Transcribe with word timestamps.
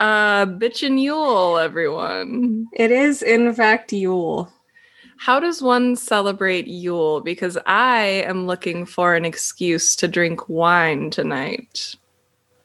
uh, 0.00 0.46
bitch 0.46 0.82
and 0.82 0.98
Yule, 0.98 1.58
everyone. 1.58 2.68
It 2.72 2.90
is, 2.90 3.22
in 3.22 3.52
fact, 3.52 3.93
Yule. 3.93 4.50
How 5.18 5.38
does 5.38 5.60
one 5.60 5.94
celebrate 5.94 6.66
Yule? 6.66 7.21
Because 7.21 7.58
I 7.66 8.24
am 8.26 8.46
looking 8.46 8.86
for 8.86 9.14
an 9.14 9.26
excuse 9.26 9.94
to 9.96 10.08
drink 10.08 10.48
wine 10.48 11.10
tonight. 11.10 11.94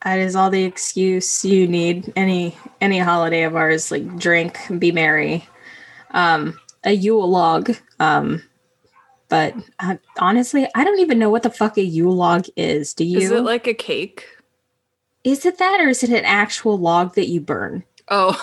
That 0.04 0.20
is 0.20 0.36
all 0.36 0.50
the 0.50 0.64
excuse 0.64 1.46
you 1.46 1.68
need. 1.68 2.12
Any 2.16 2.58
any 2.80 3.00
holiday 3.00 3.44
of 3.44 3.56
ours, 3.56 3.92
like 3.92 4.18
drink, 4.18 4.58
be 4.80 4.92
merry. 4.92 5.48
Um, 6.12 6.60
a 6.84 6.92
Yule 6.92 7.30
log. 7.30 7.76
Um, 8.00 8.42
but 9.30 9.56
uh, 9.80 9.98
honestly, 10.20 10.68
I 10.76 10.84
don't 10.84 11.00
even 11.00 11.20
know 11.20 11.30
what 11.30 11.44
the 11.44 11.50
fuck 11.50 11.78
a 11.78 11.84
Yule 11.84 12.16
log 12.16 12.48
is. 12.56 12.94
Do 12.94 13.06
you? 13.06 13.20
Is 13.20 13.32
it 13.32 13.44
like 13.44 13.68
a 13.68 13.74
cake? 13.74 14.26
Is 15.24 15.46
it 15.46 15.60
that, 15.60 15.80
or 15.80 15.90
is 15.90 16.04
it 16.04 16.10
an 16.10 16.26
actual 16.26 16.78
log 16.78 17.14
that 17.16 17.28
you 17.28 17.40
burn? 17.40 17.84
Oh, 18.10 18.36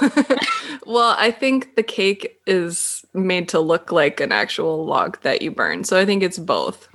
well, 0.86 1.14
I 1.18 1.30
think 1.30 1.74
the 1.74 1.82
cake 1.82 2.40
is 2.46 3.04
made 3.12 3.48
to 3.50 3.60
look 3.60 3.90
like 3.92 4.20
an 4.20 4.32
actual 4.32 4.86
log 4.86 5.20
that 5.22 5.42
you 5.42 5.50
burn. 5.50 5.84
So 5.84 5.98
I 5.98 6.06
think 6.06 6.22
it's 6.22 6.38
both. 6.38 6.88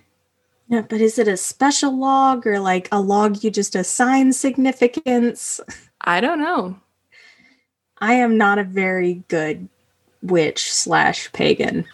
Yeah, 0.67 0.81
but 0.81 1.01
is 1.01 1.19
it 1.19 1.27
a 1.27 1.37
special 1.37 1.97
log 1.97 2.47
or 2.47 2.59
like 2.59 2.87
a 2.91 2.99
log 2.99 3.43
you 3.43 3.51
just 3.51 3.75
assign 3.75 4.33
significance? 4.33 5.59
I 6.01 6.21
don't 6.21 6.39
know. 6.39 6.79
I 7.99 8.15
am 8.15 8.37
not 8.37 8.59
a 8.59 8.63
very 8.63 9.23
good 9.27 9.67
witch 10.21 10.71
slash 10.71 11.31
pagan. 11.31 11.85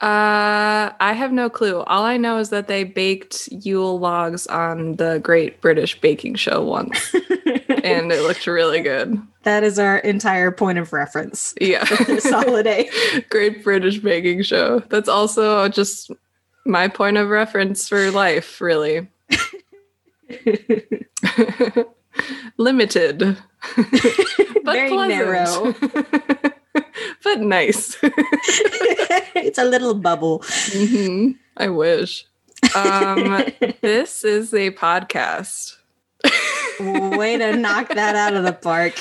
Uh, 0.00 0.96
I 0.98 1.12
have 1.12 1.30
no 1.30 1.50
clue. 1.50 1.82
All 1.82 2.04
I 2.04 2.16
know 2.16 2.38
is 2.38 2.48
that 2.48 2.68
they 2.68 2.84
baked 2.84 3.48
Yule 3.52 3.98
logs 3.98 4.46
on 4.46 4.96
the 4.96 5.20
Great 5.22 5.60
British 5.60 6.00
Baking 6.00 6.36
Show 6.36 6.64
once, 6.64 7.14
and 7.84 8.10
it 8.10 8.22
looked 8.22 8.46
really 8.46 8.80
good. 8.80 9.20
That 9.44 9.64
is 9.64 9.78
our 9.78 9.96
entire 10.00 10.50
point 10.50 10.78
of 10.78 10.92
reference. 10.92 11.54
Yeah, 11.58 11.82
this 12.06 12.28
holiday. 12.28 12.90
Great 13.30 13.64
British 13.64 13.98
Baking 13.98 14.42
Show. 14.42 14.80
That's 14.90 15.08
also 15.08 15.66
just 15.68 16.10
my 16.66 16.88
point 16.88 17.16
of 17.16 17.28
reference 17.28 17.88
for 17.88 18.10
life, 18.10 18.60
really. 18.60 19.08
Limited, 22.56 23.18
but 23.76 24.64
Very 24.64 24.90
pleasant. 24.90 25.08
narrow. 25.08 25.74
but 27.24 27.40
nice. 27.40 27.96
it's 28.02 29.58
a 29.58 29.64
little 29.64 29.94
bubble. 29.94 30.42
hmm 30.72 31.32
I 31.56 31.68
wish. 31.68 32.26
Um, 32.74 33.46
this 33.80 34.24
is 34.24 34.52
a 34.52 34.70
podcast. 34.72 35.76
Way 36.78 37.38
to 37.38 37.56
knock 37.56 37.88
that 37.88 38.16
out 38.16 38.34
of 38.34 38.44
the 38.44 38.52
park. 38.52 38.94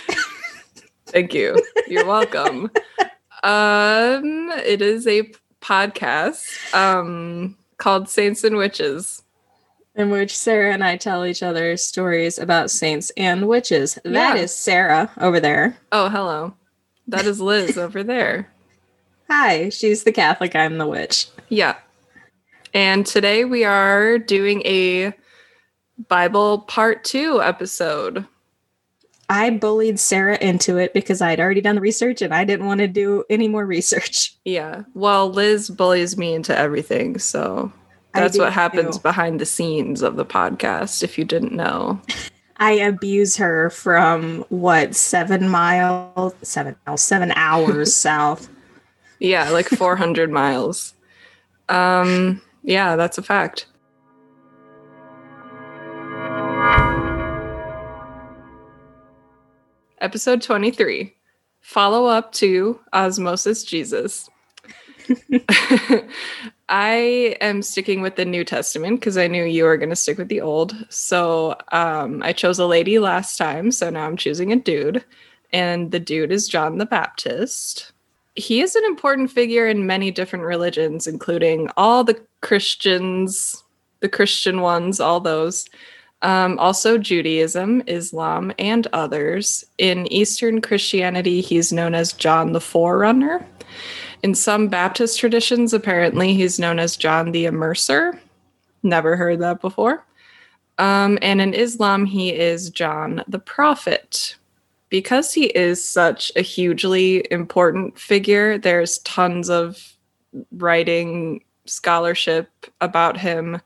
Thank 1.08 1.34
you. 1.34 1.58
You're 1.88 2.06
welcome. 2.06 2.72
um, 3.44 4.50
it 4.66 4.82
is 4.82 5.08
a 5.08 5.32
podcast 5.62 6.74
um, 6.74 7.58
called 7.78 8.10
Saints 8.10 8.44
and 8.44 8.56
Witches. 8.58 9.23
In 9.95 10.11
which 10.11 10.38
Sarah 10.38 10.72
and 10.73 10.83
I 10.83 10.95
tell 10.95 11.26
each 11.26 11.44
other 11.44 11.76
stories 11.76 12.39
about 12.39 12.72
saints 12.72 13.11
and 13.17 13.48
witches. 13.50 14.00
That 14.06 14.38
Yeah. 14.38 14.44
is 14.44 14.56
Sarah 14.56 15.11
over 15.20 15.39
there. 15.42 15.78
Oh, 15.92 16.08
hello. 16.08 16.54
That 17.08 17.26
is 17.26 17.42
Liz 17.42 17.78
over 17.78 18.04
there. 18.04 18.50
Hi, 19.30 19.70
she's 19.70 20.04
the 20.04 20.11
Catholic, 20.14 20.56
I'm 20.56 20.78
the 20.78 20.88
witch. 20.88 21.28
Yeah. 21.50 21.76
And 22.73 23.06
today 23.06 23.44
we 23.45 23.66
are 23.66 24.17
doing 24.20 24.62
a 24.66 25.12
Bible 26.08 26.60
part 26.60 27.04
two 27.04 27.42
episode. 27.42 28.26
I 29.30 29.52
bullied 29.52 30.00
Sarah 30.00 30.38
into 30.42 30.78
it 30.78 30.94
because 30.94 31.22
I'd 31.22 31.40
already 31.40 31.62
done 31.62 31.76
the 31.76 31.82
research 31.82 32.23
and 32.23 32.34
I 32.34 32.44
didn't 32.44 32.66
want 32.66 32.80
to 32.80 32.88
do 32.88 33.23
any 33.30 33.48
more 33.48 33.66
research. 33.66 34.36
Yeah. 34.45 34.84
Well, 34.95 35.30
Liz 35.30 35.70
bullies 35.70 36.17
me 36.17 36.34
into 36.34 36.58
everything. 36.58 37.20
So 37.20 37.72
that's 38.16 38.36
what 38.36 38.52
happens 38.52 38.98
too. 38.98 39.04
behind 39.04 39.39
the 39.39 39.45
scenes 39.45 40.02
of 40.02 40.16
the 40.16 40.26
podcast, 40.26 41.04
if 41.04 41.20
you 41.20 41.26
didn't 41.26 41.52
know. 41.54 42.02
I 42.58 42.72
abuse 42.72 43.38
her 43.38 43.70
from 43.70 44.44
what, 44.50 44.95
seven 44.95 45.50
miles, 45.50 46.34
seven 46.42 46.76
miles, 46.88 47.04
seven 47.04 47.32
hours 47.36 47.95
south. 47.95 48.50
Yeah, 49.20 49.50
like 49.52 49.68
400 49.68 50.32
miles. 50.32 50.95
Um, 51.68 52.42
yeah, 52.64 52.95
that's 52.95 53.20
a 53.20 53.23
fact. 53.23 53.68
Episode 60.02 60.42
23 60.42 61.14
Follow 61.61 62.05
up 62.05 62.32
to 62.33 62.80
Osmosis 62.93 63.64
Jesus. 63.64 64.30
I 66.70 67.37
am 67.42 67.61
sticking 67.61 68.02
with 68.02 68.15
the 68.15 68.26
New 68.26 68.43
Testament 68.43 68.99
because 68.99 69.17
I 69.17 69.27
knew 69.27 69.43
you 69.43 69.64
were 69.64 69.77
going 69.77 69.89
to 69.89 69.95
stick 69.95 70.17
with 70.17 70.30
the 70.30 70.42
Old. 70.42 70.76
So 70.89 71.58
um, 71.71 72.21
I 72.23 72.33
chose 72.33 72.59
a 72.59 72.65
lady 72.65 72.99
last 72.99 73.38
time. 73.38 73.71
So 73.71 73.89
now 73.89 74.05
I'm 74.05 74.17
choosing 74.17 74.52
a 74.52 74.55
dude. 74.55 75.04
And 75.52 75.92
the 75.92 75.99
dude 75.99 76.32
is 76.32 76.48
John 76.48 76.77
the 76.77 76.86
Baptist 76.86 77.92
he 78.39 78.61
is 78.61 78.76
an 78.76 78.86
important 78.86 79.32
figure 79.32 79.67
in 79.67 79.86
many 79.86 80.11
different 80.11 80.45
religions, 80.45 81.08
including 81.08 81.70
all 81.77 82.04
the 82.04 82.20
Christians, 82.42 83.64
the 83.99 84.09
Christian 84.09 84.61
ones, 84.61 84.99
all 84.99 85.20
those. 85.20 85.65
Um, 86.22 86.60
also, 86.60 86.98
Judaism, 86.98 87.82
Islam, 87.88 88.52
and 88.60 88.88
others. 88.92 89.66
In 89.78 90.12
Eastern 90.12 90.62
Christianity, 90.62 91.42
he's 91.42 91.72
known 91.72 91.96
as 91.96 92.14
John 92.14 92.52
the 92.52 92.62
Forerunner. 92.62 93.46
In 94.22 94.36
some 94.36 94.68
Baptist 94.68 95.20
traditions, 95.20 95.74
apparently, 95.74 96.34
he's 96.34 96.60
known 96.60 96.78
as 96.78 96.98
John 96.98 97.32
the 97.32 97.46
Immerser. 97.46 98.20
Never 98.84 99.16
heard 99.16 99.40
that 99.40 99.62
before. 99.62 100.04
Um, 100.78 101.18
and 101.22 101.42
in 101.42 101.54
Islam, 101.54 102.06
he 102.06 102.34
is 102.34 102.70
John 102.70 103.24
the 103.28 103.40
Prophet 103.40 104.36
because 104.90 105.34
he 105.34 105.46
is 105.46 105.88
such 105.88 106.32
a 106.36 106.42
hugely 106.42 107.26
important 107.32 107.98
figure, 107.98 108.58
there's 108.58 109.00
tons 109.00 109.50
of 109.50 109.96
writing 110.52 111.44
scholarship 111.66 112.50
about 112.82 113.18
him. 113.18 113.62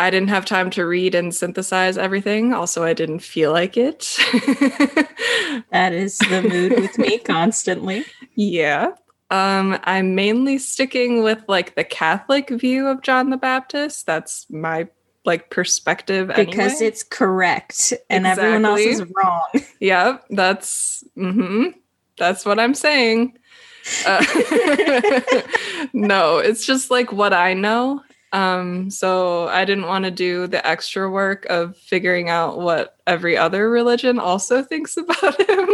I 0.00 0.08
didn't 0.10 0.30
have 0.30 0.46
time 0.46 0.70
to 0.70 0.86
read 0.86 1.14
and 1.14 1.34
synthesize 1.34 1.98
everything. 1.98 2.54
Also, 2.54 2.82
I 2.82 2.94
didn't 2.94 3.20
feel 3.20 3.52
like 3.52 3.76
it. 3.76 4.16
That 5.72 5.92
is 5.92 6.18
the 6.18 6.42
mood 6.42 6.72
with 6.78 6.98
me 6.98 7.18
constantly. 7.24 8.04
yeah. 8.34 8.92
Um, 9.30 9.78
I'm 9.84 10.14
mainly 10.16 10.58
sticking 10.58 11.22
with 11.22 11.44
like 11.46 11.76
the 11.76 11.84
Catholic 11.84 12.50
view 12.50 12.88
of 12.88 13.02
John 13.02 13.30
the 13.30 13.36
Baptist. 13.36 14.06
That's 14.06 14.46
my 14.50 14.88
like 15.24 15.50
perspective 15.50 16.28
Because 16.28 16.72
anyway. 16.72 16.86
it's 16.88 17.02
correct 17.04 17.92
and 18.08 18.26
everyone 18.26 18.64
else 18.64 18.80
is 18.80 19.04
wrong. 19.14 19.42
Yeah, 19.80 20.18
that's 20.30 21.04
hmm 21.14 21.66
that's 22.18 22.44
what 22.44 22.58
I'm 22.58 22.74
saying. 22.74 23.38
Uh, 24.06 24.24
no, 25.92 26.38
it's 26.38 26.66
just 26.66 26.90
like 26.90 27.12
what 27.12 27.32
I 27.32 27.54
know. 27.54 28.02
Um, 28.32 28.90
so 28.90 29.48
I 29.48 29.64
didn't 29.64 29.86
want 29.86 30.04
to 30.04 30.10
do 30.10 30.46
the 30.46 30.64
extra 30.66 31.10
work 31.10 31.46
of 31.46 31.76
figuring 31.76 32.28
out 32.28 32.60
what 32.60 32.96
every 33.06 33.36
other 33.36 33.68
religion 33.68 34.18
also 34.18 34.62
thinks 34.70 34.96
about 34.96 35.40
him. 35.40 35.68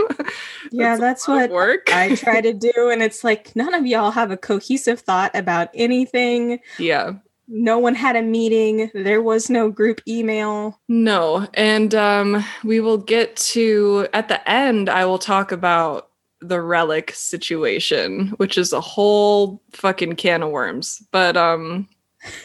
Yeah, 0.72 0.96
a 0.96 0.98
that's 0.98 1.28
what 1.28 1.50
work. 1.50 1.92
I 1.92 2.14
try 2.14 2.40
to 2.40 2.52
do. 2.68 2.90
And 2.90 3.02
it's 3.02 3.22
like 3.24 3.54
none 3.54 3.74
of 3.74 3.86
y'all 3.86 4.10
have 4.10 4.30
a 4.30 4.36
cohesive 4.36 5.00
thought 5.00 5.30
about 5.34 5.68
anything. 5.74 6.60
yeah. 6.78 7.14
No 7.48 7.78
one 7.78 7.94
had 7.94 8.16
a 8.16 8.22
meeting. 8.22 8.90
There 8.92 9.22
was 9.22 9.48
no 9.48 9.70
group 9.70 10.00
email. 10.08 10.80
No, 10.88 11.46
and 11.54 11.94
um, 11.94 12.44
we 12.64 12.80
will 12.80 12.98
get 12.98 13.36
to 13.36 14.08
at 14.12 14.26
the 14.26 14.50
end. 14.50 14.88
I 14.88 15.04
will 15.04 15.20
talk 15.20 15.52
about 15.52 16.08
the 16.40 16.60
relic 16.60 17.12
situation, 17.12 18.30
which 18.38 18.58
is 18.58 18.72
a 18.72 18.80
whole 18.80 19.62
fucking 19.74 20.16
can 20.16 20.42
of 20.42 20.50
worms. 20.50 21.00
But 21.12 21.36
um, 21.36 21.88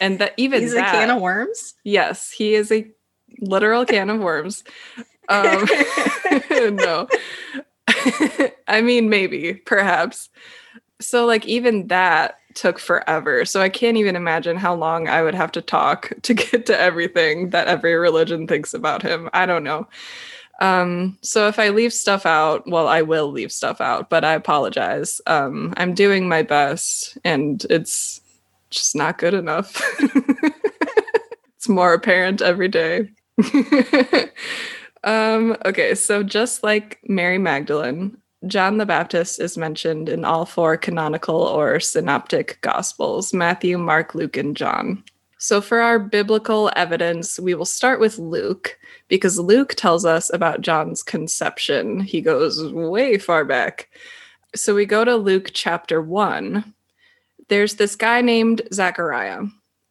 and 0.00 0.18
that 0.18 0.34
even 0.36 0.62
He's 0.62 0.74
that, 0.74 0.94
a 0.94 0.98
can 0.98 1.10
of 1.10 1.20
worms. 1.22 1.74
yes, 1.84 2.30
he 2.30 2.54
is 2.54 2.70
a 2.72 2.90
literal 3.40 3.84
can 3.84 4.10
of 4.10 4.20
worms. 4.20 4.64
Um, 5.28 5.66
no, 6.50 7.08
I 8.68 8.80
mean 8.82 9.08
maybe, 9.08 9.54
perhaps. 9.54 10.28
So 11.00 11.26
like 11.26 11.46
even 11.46 11.88
that 11.88 12.36
took 12.54 12.78
forever. 12.78 13.44
So 13.44 13.60
I 13.60 13.68
can't 13.68 13.96
even 13.96 14.16
imagine 14.16 14.56
how 14.56 14.74
long 14.74 15.08
I 15.08 15.22
would 15.22 15.34
have 15.34 15.52
to 15.52 15.62
talk 15.62 16.12
to 16.22 16.34
get 16.34 16.66
to 16.66 16.78
everything 16.78 17.50
that 17.50 17.68
every 17.68 17.94
religion 17.94 18.46
thinks 18.46 18.74
about 18.74 19.02
him. 19.02 19.28
I 19.32 19.46
don't 19.46 19.64
know. 19.64 19.88
Um, 20.60 21.18
so 21.22 21.48
if 21.48 21.58
I 21.58 21.70
leave 21.70 21.92
stuff 21.92 22.24
out, 22.24 22.68
well, 22.68 22.86
I 22.86 23.02
will 23.02 23.32
leave 23.32 23.50
stuff 23.50 23.80
out, 23.80 24.08
but 24.10 24.24
I 24.24 24.34
apologize. 24.34 25.20
Um, 25.26 25.74
I'm 25.76 25.94
doing 25.94 26.28
my 26.28 26.42
best 26.42 27.18
and 27.24 27.64
it's 27.68 28.20
just 28.72 28.96
not 28.96 29.18
good 29.18 29.34
enough. 29.34 29.80
it's 31.56 31.68
more 31.68 31.94
apparent 31.94 32.42
every 32.42 32.68
day. 32.68 33.10
um, 35.04 35.56
okay, 35.64 35.94
so 35.94 36.22
just 36.22 36.62
like 36.62 36.98
Mary 37.06 37.38
Magdalene, 37.38 38.16
John 38.46 38.78
the 38.78 38.86
Baptist 38.86 39.40
is 39.40 39.56
mentioned 39.56 40.08
in 40.08 40.24
all 40.24 40.44
four 40.44 40.76
canonical 40.76 41.36
or 41.36 41.78
synoptic 41.78 42.58
gospels 42.60 43.32
Matthew, 43.32 43.78
Mark, 43.78 44.14
Luke, 44.14 44.36
and 44.36 44.56
John. 44.56 45.04
So, 45.38 45.60
for 45.60 45.80
our 45.80 45.98
biblical 45.98 46.70
evidence, 46.76 47.38
we 47.38 47.54
will 47.54 47.64
start 47.64 47.98
with 48.00 48.18
Luke 48.18 48.78
because 49.08 49.38
Luke 49.38 49.74
tells 49.76 50.04
us 50.04 50.32
about 50.32 50.60
John's 50.60 51.02
conception. 51.02 52.00
He 52.00 52.20
goes 52.20 52.72
way 52.72 53.18
far 53.18 53.44
back. 53.44 53.88
So, 54.54 54.74
we 54.74 54.86
go 54.86 55.04
to 55.04 55.16
Luke 55.16 55.50
chapter 55.52 56.00
1. 56.00 56.72
There's 57.48 57.74
this 57.74 57.96
guy 57.96 58.20
named 58.20 58.62
Zechariah, 58.72 59.42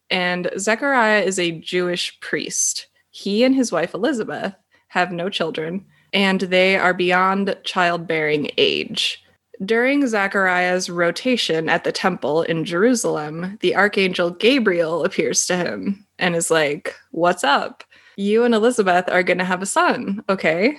and 0.10 0.50
Zechariah 0.58 1.22
is 1.22 1.40
a 1.40 1.60
Jewish 1.60 2.20
priest. 2.20 2.88
He 3.12 3.44
and 3.44 3.56
his 3.56 3.72
wife 3.72 3.94
Elizabeth 3.94 4.54
have 4.90 5.12
no 5.12 5.30
children, 5.30 5.86
and 6.14 6.42
they 6.42 6.78
are 6.78 6.94
beyond 6.94 7.56
childbearing 7.64 8.52
age. 8.58 9.24
During 9.64 10.08
Zachariah's 10.08 10.90
rotation 10.90 11.70
at 11.70 11.84
the 11.84 11.92
temple 11.92 12.42
in 12.44 12.66
Jerusalem, 12.66 13.58
the 13.62 13.76
archangel 13.76 14.32
Gabriel 14.32 15.06
appears 15.06 15.46
to 15.46 15.56
him 15.56 16.06
and 16.18 16.36
is 16.36 16.50
like, 16.50 16.96
What's 17.12 17.44
up? 17.44 17.84
You 18.18 18.44
and 18.44 18.56
Elizabeth 18.56 19.08
are 19.08 19.24
going 19.24 19.38
to 19.38 19.46
have 19.46 19.62
a 19.62 19.68
son, 19.68 20.24
okay? 20.30 20.78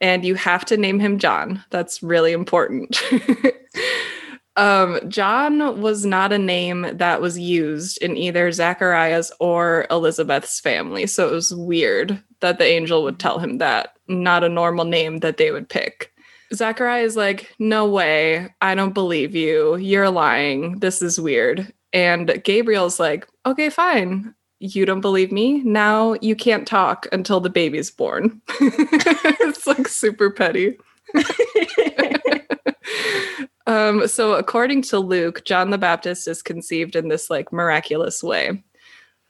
And 0.00 0.24
you 0.24 0.34
have 0.34 0.64
to 0.66 0.76
name 0.76 0.98
him 0.98 1.18
John. 1.18 1.62
That's 1.70 2.02
really 2.02 2.32
important. 2.32 3.00
um, 4.56 5.00
John 5.08 5.80
was 5.80 6.04
not 6.04 6.32
a 6.32 6.38
name 6.38 6.86
that 6.92 7.20
was 7.20 7.38
used 7.38 7.98
in 8.02 8.16
either 8.16 8.52
Zachariah's 8.52 9.32
or 9.40 9.86
Elizabeth's 9.90 10.60
family. 10.60 11.06
So 11.06 11.28
it 11.28 11.32
was 11.32 11.54
weird 11.54 12.22
that 12.40 12.58
the 12.58 12.66
angel 12.66 13.02
would 13.04 13.18
tell 13.18 13.38
him 13.38 13.58
that, 13.58 13.94
not 14.08 14.44
a 14.44 14.48
normal 14.48 14.84
name 14.84 15.18
that 15.18 15.38
they 15.38 15.50
would 15.50 15.68
pick. 15.68 16.12
Zachariah 16.52 17.04
is 17.04 17.16
like, 17.16 17.54
No 17.58 17.88
way. 17.88 18.48
I 18.60 18.74
don't 18.74 18.92
believe 18.92 19.34
you. 19.34 19.76
You're 19.76 20.10
lying. 20.10 20.80
This 20.80 21.00
is 21.00 21.18
weird. 21.18 21.72
And 21.94 22.42
Gabriel's 22.44 23.00
like, 23.00 23.26
Okay, 23.46 23.70
fine. 23.70 24.34
You 24.58 24.84
don't 24.84 25.00
believe 25.00 25.32
me? 25.32 25.62
Now 25.64 26.16
you 26.20 26.36
can't 26.36 26.68
talk 26.68 27.08
until 27.10 27.40
the 27.40 27.50
baby's 27.50 27.90
born. 27.90 28.40
it's 28.60 29.66
like 29.66 29.88
super 29.88 30.30
petty. 30.30 30.76
um, 33.66 34.06
so, 34.08 34.34
according 34.34 34.82
to 34.82 34.98
Luke, 34.98 35.44
John 35.44 35.70
the 35.70 35.78
Baptist 35.78 36.26
is 36.28 36.42
conceived 36.42 36.96
in 36.96 37.08
this 37.08 37.30
like 37.30 37.52
miraculous 37.52 38.22
way. 38.22 38.62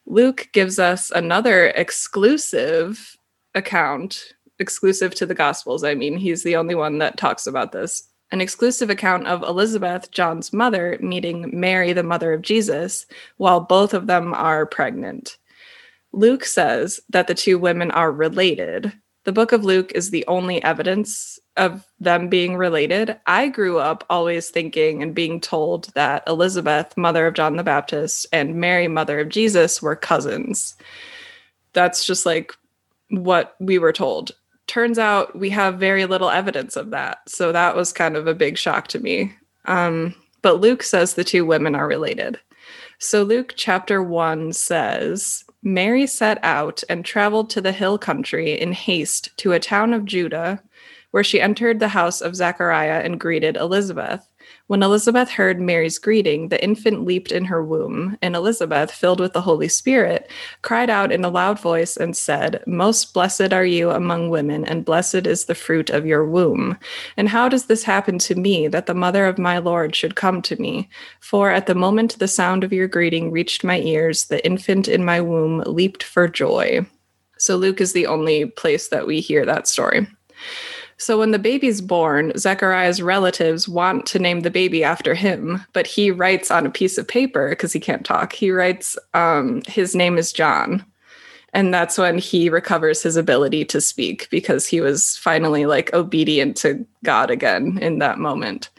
Luke 0.06 0.48
gives 0.52 0.78
us 0.78 1.10
another 1.10 1.68
exclusive 1.68 3.16
account 3.54 4.34
exclusive 4.58 5.14
to 5.16 5.26
the 5.26 5.34
Gospels. 5.34 5.84
I 5.84 5.94
mean, 5.94 6.16
he's 6.16 6.42
the 6.42 6.56
only 6.56 6.74
one 6.74 6.98
that 6.98 7.18
talks 7.18 7.46
about 7.46 7.72
this. 7.72 8.08
An 8.30 8.40
exclusive 8.40 8.88
account 8.88 9.26
of 9.26 9.42
Elizabeth, 9.42 10.10
John's 10.10 10.52
mother, 10.52 10.98
meeting 11.02 11.50
Mary, 11.52 11.92
the 11.92 12.02
mother 12.02 12.32
of 12.32 12.40
Jesus, 12.42 13.04
while 13.36 13.60
both 13.60 13.92
of 13.92 14.06
them 14.06 14.32
are 14.32 14.64
pregnant. 14.64 15.36
Luke 16.12 16.44
says 16.44 17.00
that 17.10 17.26
the 17.26 17.34
two 17.34 17.58
women 17.58 17.90
are 17.90 18.10
related. 18.10 18.92
The 19.24 19.32
book 19.32 19.52
of 19.52 19.64
Luke 19.64 19.92
is 19.94 20.10
the 20.10 20.26
only 20.26 20.62
evidence 20.62 21.38
of 21.56 21.86
them 22.00 22.28
being 22.28 22.56
related. 22.56 23.18
I 23.26 23.48
grew 23.48 23.78
up 23.78 24.04
always 24.08 24.48
thinking 24.48 25.02
and 25.02 25.14
being 25.14 25.40
told 25.40 25.92
that 25.94 26.22
Elizabeth, 26.26 26.96
mother 26.96 27.26
of 27.26 27.34
John 27.34 27.56
the 27.56 27.62
Baptist, 27.62 28.26
and 28.32 28.56
Mary, 28.56 28.88
mother 28.88 29.20
of 29.20 29.28
Jesus, 29.28 29.82
were 29.82 29.96
cousins. 29.96 30.76
That's 31.72 32.06
just 32.06 32.24
like 32.24 32.54
what 33.10 33.54
we 33.60 33.78
were 33.78 33.92
told 33.92 34.32
turns 34.72 34.98
out 34.98 35.38
we 35.38 35.50
have 35.50 35.78
very 35.78 36.06
little 36.06 36.30
evidence 36.30 36.76
of 36.76 36.90
that. 36.90 37.28
So 37.28 37.52
that 37.52 37.76
was 37.76 37.92
kind 37.92 38.16
of 38.16 38.26
a 38.26 38.34
big 38.34 38.56
shock 38.56 38.88
to 38.88 38.98
me. 38.98 39.34
Um, 39.66 40.14
but 40.40 40.60
Luke 40.60 40.82
says 40.82 41.12
the 41.12 41.24
two 41.24 41.44
women 41.44 41.74
are 41.74 41.86
related. 41.86 42.38
So 42.98 43.22
Luke 43.22 43.52
chapter 43.56 44.02
1 44.02 44.54
says 44.54 45.44
Mary 45.62 46.06
set 46.06 46.38
out 46.42 46.82
and 46.88 47.04
traveled 47.04 47.50
to 47.50 47.60
the 47.60 47.72
hill 47.72 47.98
country 47.98 48.52
in 48.52 48.72
haste 48.72 49.36
to 49.38 49.52
a 49.52 49.60
town 49.60 49.92
of 49.92 50.04
Judah, 50.04 50.62
where 51.12 51.24
she 51.24 51.40
entered 51.40 51.78
the 51.78 51.88
house 51.88 52.20
of 52.20 52.34
Zechariah 52.34 53.02
and 53.04 53.20
greeted 53.20 53.56
Elizabeth. 53.56 54.28
When 54.66 54.82
Elizabeth 54.82 55.30
heard 55.30 55.60
Mary's 55.60 55.98
greeting, 55.98 56.48
the 56.48 56.62
infant 56.62 57.04
leaped 57.04 57.30
in 57.30 57.44
her 57.44 57.62
womb, 57.62 58.16
and 58.22 58.34
Elizabeth, 58.34 58.90
filled 58.90 59.20
with 59.20 59.34
the 59.34 59.42
Holy 59.42 59.68
Spirit, 59.68 60.30
cried 60.62 60.90
out 60.90 61.12
in 61.12 61.24
a 61.24 61.28
loud 61.28 61.60
voice 61.60 61.96
and 61.96 62.16
said, 62.16 62.62
Most 62.66 63.12
blessed 63.12 63.52
are 63.52 63.64
you 63.64 63.90
among 63.90 64.30
women, 64.30 64.64
and 64.64 64.84
blessed 64.84 65.26
is 65.26 65.44
the 65.44 65.54
fruit 65.54 65.90
of 65.90 66.06
your 66.06 66.24
womb. 66.24 66.78
And 67.16 67.28
how 67.28 67.48
does 67.48 67.66
this 67.66 67.84
happen 67.84 68.18
to 68.20 68.34
me, 68.34 68.66
that 68.68 68.86
the 68.86 68.94
mother 68.94 69.26
of 69.26 69.38
my 69.38 69.58
Lord 69.58 69.94
should 69.94 70.16
come 70.16 70.42
to 70.42 70.60
me? 70.60 70.88
For 71.20 71.50
at 71.50 71.66
the 71.66 71.74
moment 71.74 72.18
the 72.18 72.28
sound 72.28 72.64
of 72.64 72.72
your 72.72 72.88
greeting 72.88 73.30
reached 73.30 73.62
my 73.62 73.78
ears, 73.78 74.24
the 74.24 74.44
infant 74.44 74.88
in 74.88 75.04
my 75.04 75.20
womb 75.20 75.62
leaped 75.66 76.02
for 76.02 76.26
joy. 76.26 76.86
So 77.36 77.56
Luke 77.56 77.80
is 77.80 77.92
the 77.92 78.06
only 78.06 78.46
place 78.46 78.88
that 78.88 79.06
we 79.06 79.20
hear 79.20 79.44
that 79.44 79.68
story. 79.68 80.06
So 80.98 81.18
when 81.18 81.32
the 81.32 81.38
baby's 81.38 81.80
born, 81.80 82.32
Zechariah's 82.36 83.02
relatives 83.02 83.68
want 83.68 84.06
to 84.06 84.18
name 84.18 84.40
the 84.40 84.50
baby 84.50 84.84
after 84.84 85.14
him, 85.14 85.64
but 85.72 85.86
he 85.86 86.10
writes 86.10 86.50
on 86.50 86.66
a 86.66 86.70
piece 86.70 86.98
of 86.98 87.08
paper 87.08 87.50
because 87.50 87.72
he 87.72 87.80
can't 87.80 88.04
talk. 88.04 88.32
He 88.32 88.50
writes, 88.50 88.96
um, 89.14 89.62
his 89.66 89.94
name 89.94 90.18
is 90.18 90.32
John. 90.32 90.84
And 91.54 91.72
that's 91.72 91.98
when 91.98 92.18
he 92.18 92.48
recovers 92.48 93.02
his 93.02 93.16
ability 93.16 93.64
to 93.66 93.80
speak 93.80 94.28
because 94.30 94.66
he 94.66 94.80
was 94.80 95.16
finally 95.18 95.66
like 95.66 95.92
obedient 95.92 96.56
to 96.58 96.86
God 97.04 97.30
again 97.30 97.78
in 97.82 97.98
that 97.98 98.18
moment. 98.18 98.70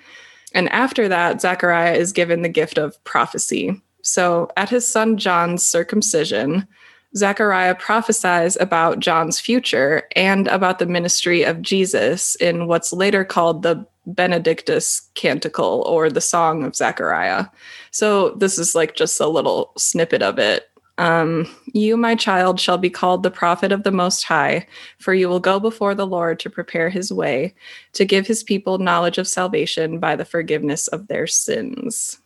And 0.53 0.69
after 0.69 1.07
that, 1.07 1.41
Zechariah 1.41 1.93
is 1.93 2.11
given 2.11 2.41
the 2.41 2.49
gift 2.49 2.77
of 2.77 3.03
prophecy. 3.03 3.79
So 4.01 4.49
at 4.57 4.69
his 4.69 4.87
son 4.87 5.17
John's 5.17 5.63
circumcision, 5.63 6.67
Zechariah 7.15 7.75
prophesies 7.75 8.57
about 8.59 8.99
John's 8.99 9.39
future 9.39 10.07
and 10.15 10.47
about 10.47 10.79
the 10.79 10.85
ministry 10.85 11.43
of 11.43 11.61
Jesus 11.61 12.35
in 12.35 12.67
what's 12.67 12.91
later 12.91 13.23
called 13.23 13.61
the 13.61 13.85
Benedictus 14.05 15.09
Canticle 15.13 15.83
or 15.87 16.09
the 16.09 16.21
Song 16.21 16.63
of 16.63 16.75
Zechariah. 16.75 17.45
So 17.91 18.31
this 18.31 18.57
is 18.57 18.75
like 18.75 18.95
just 18.95 19.19
a 19.19 19.27
little 19.27 19.71
snippet 19.77 20.21
of 20.21 20.39
it. 20.39 20.69
Um, 20.97 21.47
you, 21.73 21.97
my 21.97 22.15
child, 22.15 22.59
shall 22.59 22.77
be 22.77 22.89
called 22.89 23.23
the 23.23 23.31
prophet 23.31 23.71
of 23.71 23.83
the 23.83 23.91
Most 23.91 24.23
High, 24.23 24.67
for 24.99 25.13
you 25.13 25.27
will 25.27 25.39
go 25.39 25.59
before 25.59 25.95
the 25.95 26.05
Lord 26.05 26.39
to 26.41 26.49
prepare 26.49 26.89
his 26.89 27.11
way, 27.11 27.53
to 27.93 28.05
give 28.05 28.27
his 28.27 28.43
people 28.43 28.77
knowledge 28.77 29.17
of 29.17 29.27
salvation 29.27 29.99
by 29.99 30.15
the 30.15 30.25
forgiveness 30.25 30.87
of 30.87 31.07
their 31.07 31.25
sins. 31.25 32.19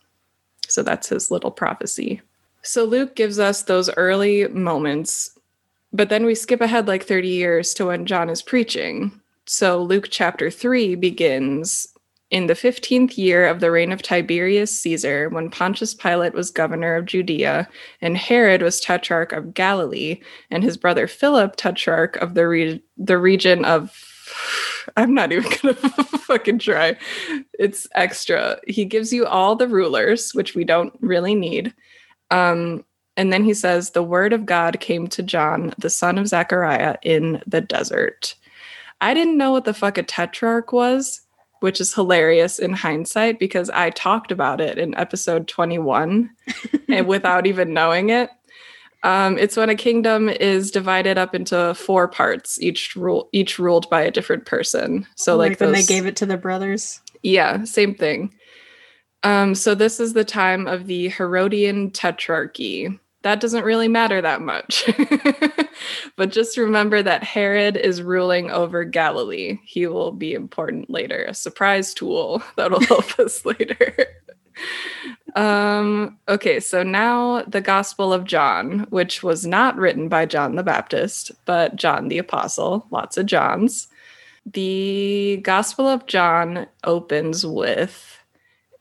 So 0.68 0.84
that's 0.84 1.08
his 1.08 1.32
little 1.32 1.52
prophecy. 1.52 2.22
So 2.62 2.84
Luke 2.84 3.16
gives 3.16 3.40
us 3.40 3.64
those 3.64 3.90
early 3.96 4.48
moments, 4.48 5.38
but 5.94 6.10
then 6.10 6.26
we 6.26 6.36
skip 6.36 6.62
ahead 6.62 6.88
like 6.88 7.04
30 7.04 7.28
years 7.28 7.74
to 7.76 7.88
when 7.88 8.06
John 8.06 8.30
is 8.30 8.42
preaching. 8.42 9.22
So 9.46 9.82
Luke 9.82 10.08
chapter 10.10 10.52
3 10.52 10.96
begins 10.96 11.88
in 12.30 12.48
the 12.48 12.54
15th 12.54 13.18
year 13.18 13.48
of 13.48 13.62
the 13.62 13.72
reign 13.72 13.92
of 13.92 14.02
Tiberius 14.02 14.78
Caesar, 14.82 15.30
when 15.30 15.50
Pontius 15.50 15.94
Pilate 15.94 16.34
was 16.34 16.52
governor 16.52 16.96
of 16.96 17.06
Judea, 17.06 17.70
and 18.02 18.18
Herod 18.18 18.62
was 18.62 18.82
tetrarch 18.82 19.32
of 19.32 19.54
Galilee, 19.54 20.20
and 20.52 20.64
his 20.64 20.76
brother 20.76 21.08
Philip 21.08 21.56
tetrarch 21.56 22.18
of 22.18 22.34
the, 22.34 22.48
re- 22.48 22.84
the 22.98 23.18
region 23.18 23.64
of. 23.66 23.92
I'm 24.96 25.14
not 25.14 25.34
even 25.34 25.52
gonna 25.62 25.74
fucking 25.76 26.60
try. 26.60 26.98
It's 27.60 27.88
extra. 27.94 28.58
He 28.68 28.86
gives 28.86 29.12
you 29.12 29.26
all 29.26 29.56
the 29.56 29.68
rulers, 29.68 30.34
which 30.34 30.56
we 30.56 30.64
don't 30.64 30.94
really 31.02 31.36
need. 31.36 31.74
Um, 32.32 32.84
and 33.16 33.34
then 33.34 33.44
he 33.44 33.54
says, 33.54 33.92
The 33.92 34.04
word 34.04 34.34
of 34.34 34.46
God 34.46 34.80
came 34.80 35.08
to 35.08 35.24
John, 35.24 35.74
the 35.78 35.90
son 35.90 36.18
of 36.18 36.28
Zechariah, 36.28 36.98
in 37.02 37.42
the 37.48 37.62
desert. 37.62 38.36
I 39.02 39.14
didn't 39.14 39.38
know 39.38 39.52
what 39.52 39.66
the 39.66 39.74
fuck 39.74 39.98
a 39.98 40.04
tetrarch 40.04 40.72
was, 40.72 41.22
which 41.60 41.82
is 41.82 41.94
hilarious 41.94 42.60
in 42.60 42.74
hindsight 42.74 43.40
because 43.40 43.70
I 43.70 43.90
talked 43.90 44.32
about 44.32 44.62
it 44.62 44.78
in 44.78 44.96
episode 44.96 45.48
21 45.48 46.30
and 46.88 47.08
without 47.08 47.48
even 47.48 47.74
knowing 47.74 48.10
it. 48.10 48.30
Um, 49.04 49.38
it's 49.38 49.56
when 49.56 49.70
a 49.70 49.76
kingdom 49.76 50.28
is 50.28 50.72
divided 50.72 51.18
up 51.18 51.36
into 51.36 51.74
four 51.76 52.08
parts, 52.08 52.60
each 52.62 52.96
rule 52.96 53.30
each 53.32 53.60
ruled 53.60 53.90
by 53.90 54.02
a 54.02 54.12
different 54.12 54.46
person. 54.46 55.06
So 55.16 55.38
like, 55.38 55.52
like 55.52 55.60
when 55.60 55.72
those, 55.72 55.88
they 55.88 55.94
gave 55.94 56.08
it 56.08 56.16
to 56.18 56.26
the 56.26 56.38
brothers. 56.38 57.00
Yeah, 57.22 57.64
same 57.64 57.94
thing. 57.94 58.34
Um, 59.28 59.56
so 59.56 59.76
this 59.76 60.00
is 60.00 60.14
the 60.14 60.24
time 60.24 60.68
of 60.68 60.88
the 60.88 61.10
Herodian 61.10 61.92
Tetrarchy. 61.92 62.98
that 63.24 63.42
doesn't 63.42 63.66
really 63.66 63.90
matter 63.90 64.22
that 64.22 64.40
much. 64.40 64.90
but 66.16 66.32
just 66.32 66.56
remember 66.58 67.04
that 67.04 67.26
Herod 67.26 67.76
is 67.76 68.02
ruling 68.02 68.50
over 68.52 68.86
Galilee. 68.86 69.60
He 69.66 69.86
will 69.86 70.14
be 70.14 70.34
important 70.34 70.90
later, 70.90 71.26
a 71.26 71.34
surprise 71.34 71.94
tool 71.94 72.42
that'll 72.56 72.80
help 72.80 73.20
us 73.20 73.46
later. 73.46 73.96
Um, 75.36 76.18
okay, 76.28 76.60
so 76.60 76.82
now 76.82 77.44
the 77.44 77.62
Gospel 77.62 78.12
of 78.12 78.24
John, 78.24 78.88
which 78.90 79.22
was 79.22 79.46
not 79.46 79.78
written 79.78 80.10
by 80.10 80.26
John 80.26 80.56
the 80.56 80.64
Baptist, 80.64 81.30
but 81.46 81.76
John 81.76 82.08
the 82.08 82.18
Apostle, 82.18 82.88
lots 82.90 83.18
of 83.18 83.28
Johns. 83.28 83.88
The 84.52 85.40
Gospel 85.44 85.86
of 85.88 86.08
John 86.08 86.66
opens 86.84 87.46
with 87.46 88.17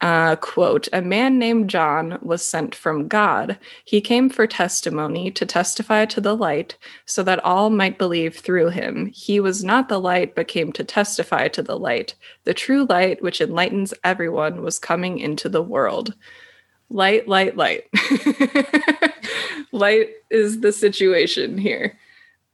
uh, 0.01 0.37
quote, 0.37 0.89
a 0.93 1.01
man 1.01 1.39
named 1.39 1.71
John 1.71 2.19
was 2.21 2.45
sent 2.45 2.75
from 2.75 3.09
God. 3.09 3.59
He 3.85 4.01
came 4.01 4.29
for 4.29 4.47
testimony 4.47 5.31
to 5.31 5.47
testify 5.47 6.05
to 6.07 6.21
the 6.21 6.37
light 6.37 6.77
so 7.07 7.23
that 7.23 7.43
all 7.45 7.71
might 7.71 7.99
believe 7.99 8.37
through 8.37 8.69
him. 8.69 9.07
He 9.15 9.41
was 9.41 9.65
not 9.65 9.89
the 9.89 10.01
light, 10.01 10.35
but 10.35 10.49
came 10.49 10.71
to 10.73 10.85
testify 10.85 11.49
to 11.49 11.63
the 11.63 11.79
light. 11.79 12.15
The 12.45 12.55
true 12.55 12.87
light, 12.89 13.23
which 13.23 13.41
enlightens 13.41 13.95
everyone, 14.05 14.63
was 14.63 14.79
coming 14.79 15.19
into 15.19 15.49
the 15.49 15.63
world. 15.63 16.15
Light, 16.91 17.27
light, 17.27 17.57
light. 17.57 17.85
light 19.73 20.11
is 20.31 20.61
the 20.61 20.73
situation 20.73 21.57
here. 21.59 21.99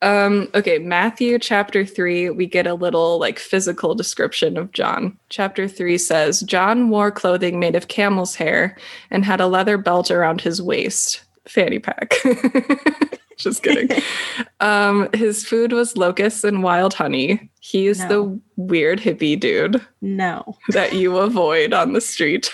Um, 0.02 0.48
okay, 0.52 0.78
Matthew 0.78 1.38
chapter 1.38 1.86
3, 1.86 2.30
we 2.30 2.44
get 2.44 2.66
a 2.66 2.74
little 2.74 3.18
like 3.18 3.38
physical 3.38 3.94
description 3.94 4.56
of 4.56 4.72
John. 4.72 5.16
Chapter 5.28 5.68
3 5.68 5.96
says 5.96 6.40
John 6.40 6.90
wore 6.90 7.12
clothing 7.12 7.60
made 7.60 7.76
of 7.76 7.86
camel's 7.88 8.34
hair 8.34 8.76
and 9.10 9.24
had 9.24 9.40
a 9.40 9.46
leather 9.46 9.78
belt 9.78 10.10
around 10.10 10.40
his 10.40 10.60
waist. 10.60 11.22
Fanny 11.46 11.78
pack. 11.78 12.14
Just 13.38 13.62
kidding. 13.62 13.96
um, 14.60 15.08
his 15.14 15.44
food 15.44 15.72
was 15.72 15.96
locusts 15.96 16.42
and 16.44 16.64
wild 16.64 16.94
honey. 16.94 17.50
He's 17.60 18.00
no. 18.00 18.08
the 18.08 18.40
weird 18.56 19.00
hippie 19.00 19.38
dude. 19.38 19.80
No. 20.00 20.56
That 20.70 20.94
you 20.94 21.16
avoid 21.18 21.72
on 21.72 21.92
the 21.92 22.00
street. 22.00 22.52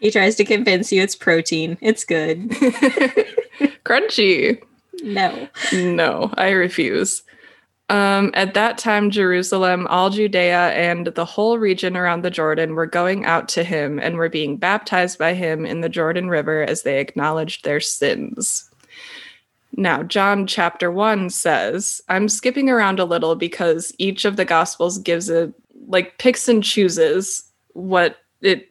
he 0.00 0.10
tries 0.10 0.34
to 0.36 0.44
convince 0.44 0.90
you 0.92 1.00
it's 1.00 1.14
protein. 1.14 1.78
It's 1.80 2.04
good. 2.04 2.48
Crunchy. 3.84 4.60
No. 5.02 5.48
No, 5.72 6.32
I 6.36 6.50
refuse. 6.50 7.22
Um, 7.90 8.32
at 8.34 8.52
that 8.52 8.76
time, 8.76 9.10
Jerusalem, 9.10 9.86
all 9.88 10.10
Judea, 10.10 10.72
and 10.72 11.06
the 11.06 11.24
whole 11.24 11.58
region 11.58 11.96
around 11.96 12.22
the 12.22 12.30
Jordan 12.30 12.74
were 12.74 12.86
going 12.86 13.24
out 13.24 13.48
to 13.50 13.64
him 13.64 13.98
and 13.98 14.16
were 14.16 14.28
being 14.28 14.58
baptized 14.58 15.18
by 15.18 15.32
him 15.32 15.64
in 15.64 15.80
the 15.80 15.88
Jordan 15.88 16.28
River 16.28 16.62
as 16.62 16.82
they 16.82 17.00
acknowledged 17.00 17.64
their 17.64 17.80
sins. 17.80 18.70
Now, 19.76 20.02
John 20.02 20.46
chapter 20.46 20.90
1 20.90 21.30
says, 21.30 22.02
I'm 22.08 22.28
skipping 22.28 22.68
around 22.68 22.98
a 22.98 23.04
little 23.04 23.36
because 23.36 23.94
each 23.98 24.24
of 24.24 24.36
the 24.36 24.44
gospels 24.44 24.98
gives 24.98 25.30
a 25.30 25.52
like 25.86 26.18
picks 26.18 26.48
and 26.48 26.62
chooses 26.62 27.42
what 27.72 28.16
it 28.42 28.68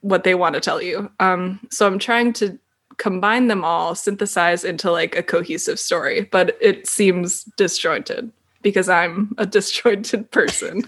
what 0.00 0.24
they 0.24 0.34
want 0.34 0.54
to 0.54 0.60
tell 0.60 0.80
you. 0.80 1.10
Um, 1.20 1.60
so 1.70 1.86
I'm 1.86 1.98
trying 1.98 2.32
to 2.34 2.58
combine 2.98 3.48
them 3.48 3.64
all, 3.64 3.94
synthesize 3.94 4.64
into 4.64 4.90
like 4.90 5.16
a 5.16 5.22
cohesive 5.22 5.78
story, 5.78 6.28
but 6.30 6.56
it 6.60 6.86
seems 6.86 7.44
disjointed 7.56 8.30
because 8.62 8.88
I'm 8.88 9.34
a 9.38 9.46
disjointed 9.56 10.30
person. 10.30 10.82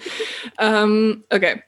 um, 0.59 1.25
okay. 1.33 1.63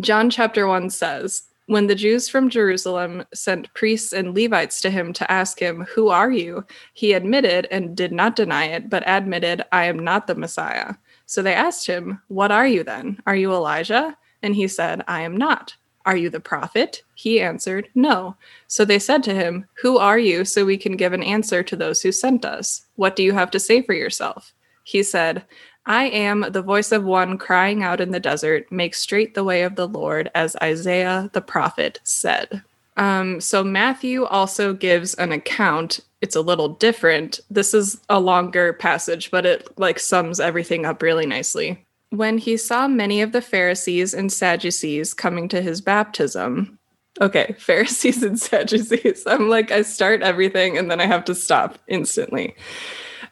John 0.00 0.30
chapter 0.30 0.66
1 0.66 0.90
says, 0.90 1.42
when 1.68 1.86
the 1.86 1.94
Jews 1.94 2.30
from 2.30 2.48
Jerusalem 2.48 3.24
sent 3.34 3.72
priests 3.74 4.14
and 4.14 4.34
Levites 4.34 4.80
to 4.80 4.90
him 4.90 5.12
to 5.12 5.30
ask 5.30 5.60
him, 5.60 5.82
Who 5.94 6.08
are 6.08 6.30
you? 6.30 6.64
He 6.94 7.12
admitted 7.12 7.68
and 7.70 7.94
did 7.94 8.10
not 8.10 8.36
deny 8.36 8.64
it, 8.64 8.88
but 8.88 9.06
admitted, 9.06 9.62
I 9.70 9.84
am 9.84 9.98
not 9.98 10.26
the 10.26 10.34
Messiah. 10.34 10.94
So 11.26 11.42
they 11.42 11.52
asked 11.52 11.86
him, 11.86 12.22
What 12.28 12.50
are 12.50 12.66
you 12.66 12.84
then? 12.84 13.20
Are 13.26 13.36
you 13.36 13.52
Elijah? 13.52 14.16
And 14.42 14.54
he 14.54 14.66
said, 14.66 15.04
I 15.06 15.20
am 15.20 15.36
not. 15.36 15.76
Are 16.06 16.16
you 16.16 16.30
the 16.30 16.40
prophet? 16.40 17.02
He 17.14 17.40
answered, 17.40 17.88
No. 17.94 18.36
So 18.66 18.84
they 18.84 18.98
said 18.98 19.22
to 19.24 19.34
him, 19.34 19.66
Who 19.82 19.98
are 19.98 20.18
you, 20.18 20.44
so 20.44 20.64
we 20.64 20.76
can 20.76 20.96
give 20.96 21.12
an 21.12 21.22
answer 21.22 21.62
to 21.62 21.76
those 21.76 22.02
who 22.02 22.12
sent 22.12 22.44
us? 22.44 22.86
What 22.96 23.16
do 23.16 23.22
you 23.22 23.32
have 23.32 23.50
to 23.52 23.60
say 23.60 23.82
for 23.82 23.92
yourself? 23.92 24.52
He 24.84 25.02
said, 25.02 25.44
I 25.86 26.04
am 26.04 26.46
the 26.50 26.62
voice 26.62 26.92
of 26.92 27.04
one 27.04 27.38
crying 27.38 27.82
out 27.82 28.00
in 28.00 28.10
the 28.10 28.20
desert, 28.20 28.70
make 28.70 28.94
straight 28.94 29.34
the 29.34 29.44
way 29.44 29.62
of 29.62 29.76
the 29.76 29.88
Lord, 29.88 30.30
as 30.34 30.56
Isaiah 30.62 31.30
the 31.32 31.40
prophet 31.40 32.00
said. 32.04 32.62
Um, 32.98 33.40
so 33.40 33.64
Matthew 33.64 34.24
also 34.24 34.74
gives 34.74 35.14
an 35.14 35.32
account. 35.32 36.00
It's 36.20 36.36
a 36.36 36.40
little 36.40 36.68
different. 36.68 37.40
This 37.48 37.72
is 37.72 38.00
a 38.08 38.20
longer 38.20 38.72
passage, 38.72 39.30
but 39.30 39.46
it 39.46 39.68
like 39.78 39.98
sums 39.98 40.40
everything 40.40 40.84
up 40.84 41.00
really 41.00 41.26
nicely 41.26 41.86
when 42.10 42.38
he 42.38 42.56
saw 42.56 42.88
many 42.88 43.20
of 43.20 43.32
the 43.32 43.42
Pharisees 43.42 44.14
and 44.14 44.32
Sadducees 44.32 45.14
coming 45.14 45.48
to 45.48 45.60
his 45.60 45.80
baptism. 45.80 46.78
Okay, 47.20 47.54
Pharisees 47.58 48.22
and 48.22 48.38
Sadducees. 48.38 49.24
I'm 49.26 49.48
like, 49.48 49.70
I 49.70 49.82
start 49.82 50.22
everything 50.22 50.78
and 50.78 50.90
then 50.90 51.00
I 51.00 51.06
have 51.06 51.24
to 51.26 51.34
stop 51.34 51.78
instantly. 51.88 52.54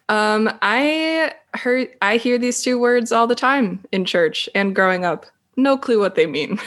Um, 0.09 0.49
I 0.61 1.33
heard 1.53 1.89
I 2.01 2.17
hear 2.17 2.37
these 2.37 2.61
two 2.61 2.79
words 2.79 3.11
all 3.11 3.27
the 3.27 3.35
time 3.35 3.83
in 3.91 4.05
church 4.05 4.47
and 4.55 4.75
growing 4.75 5.03
up. 5.03 5.25
No 5.57 5.77
clue 5.77 5.99
what 5.99 6.15
they 6.15 6.27
mean. 6.27 6.57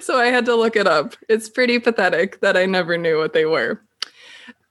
so 0.00 0.18
I 0.18 0.26
had 0.26 0.46
to 0.46 0.54
look 0.54 0.76
it 0.76 0.86
up. 0.86 1.14
It's 1.28 1.48
pretty 1.48 1.78
pathetic 1.78 2.40
that 2.40 2.56
I 2.56 2.64
never 2.64 2.96
knew 2.96 3.18
what 3.18 3.32
they 3.32 3.44
were. 3.44 3.82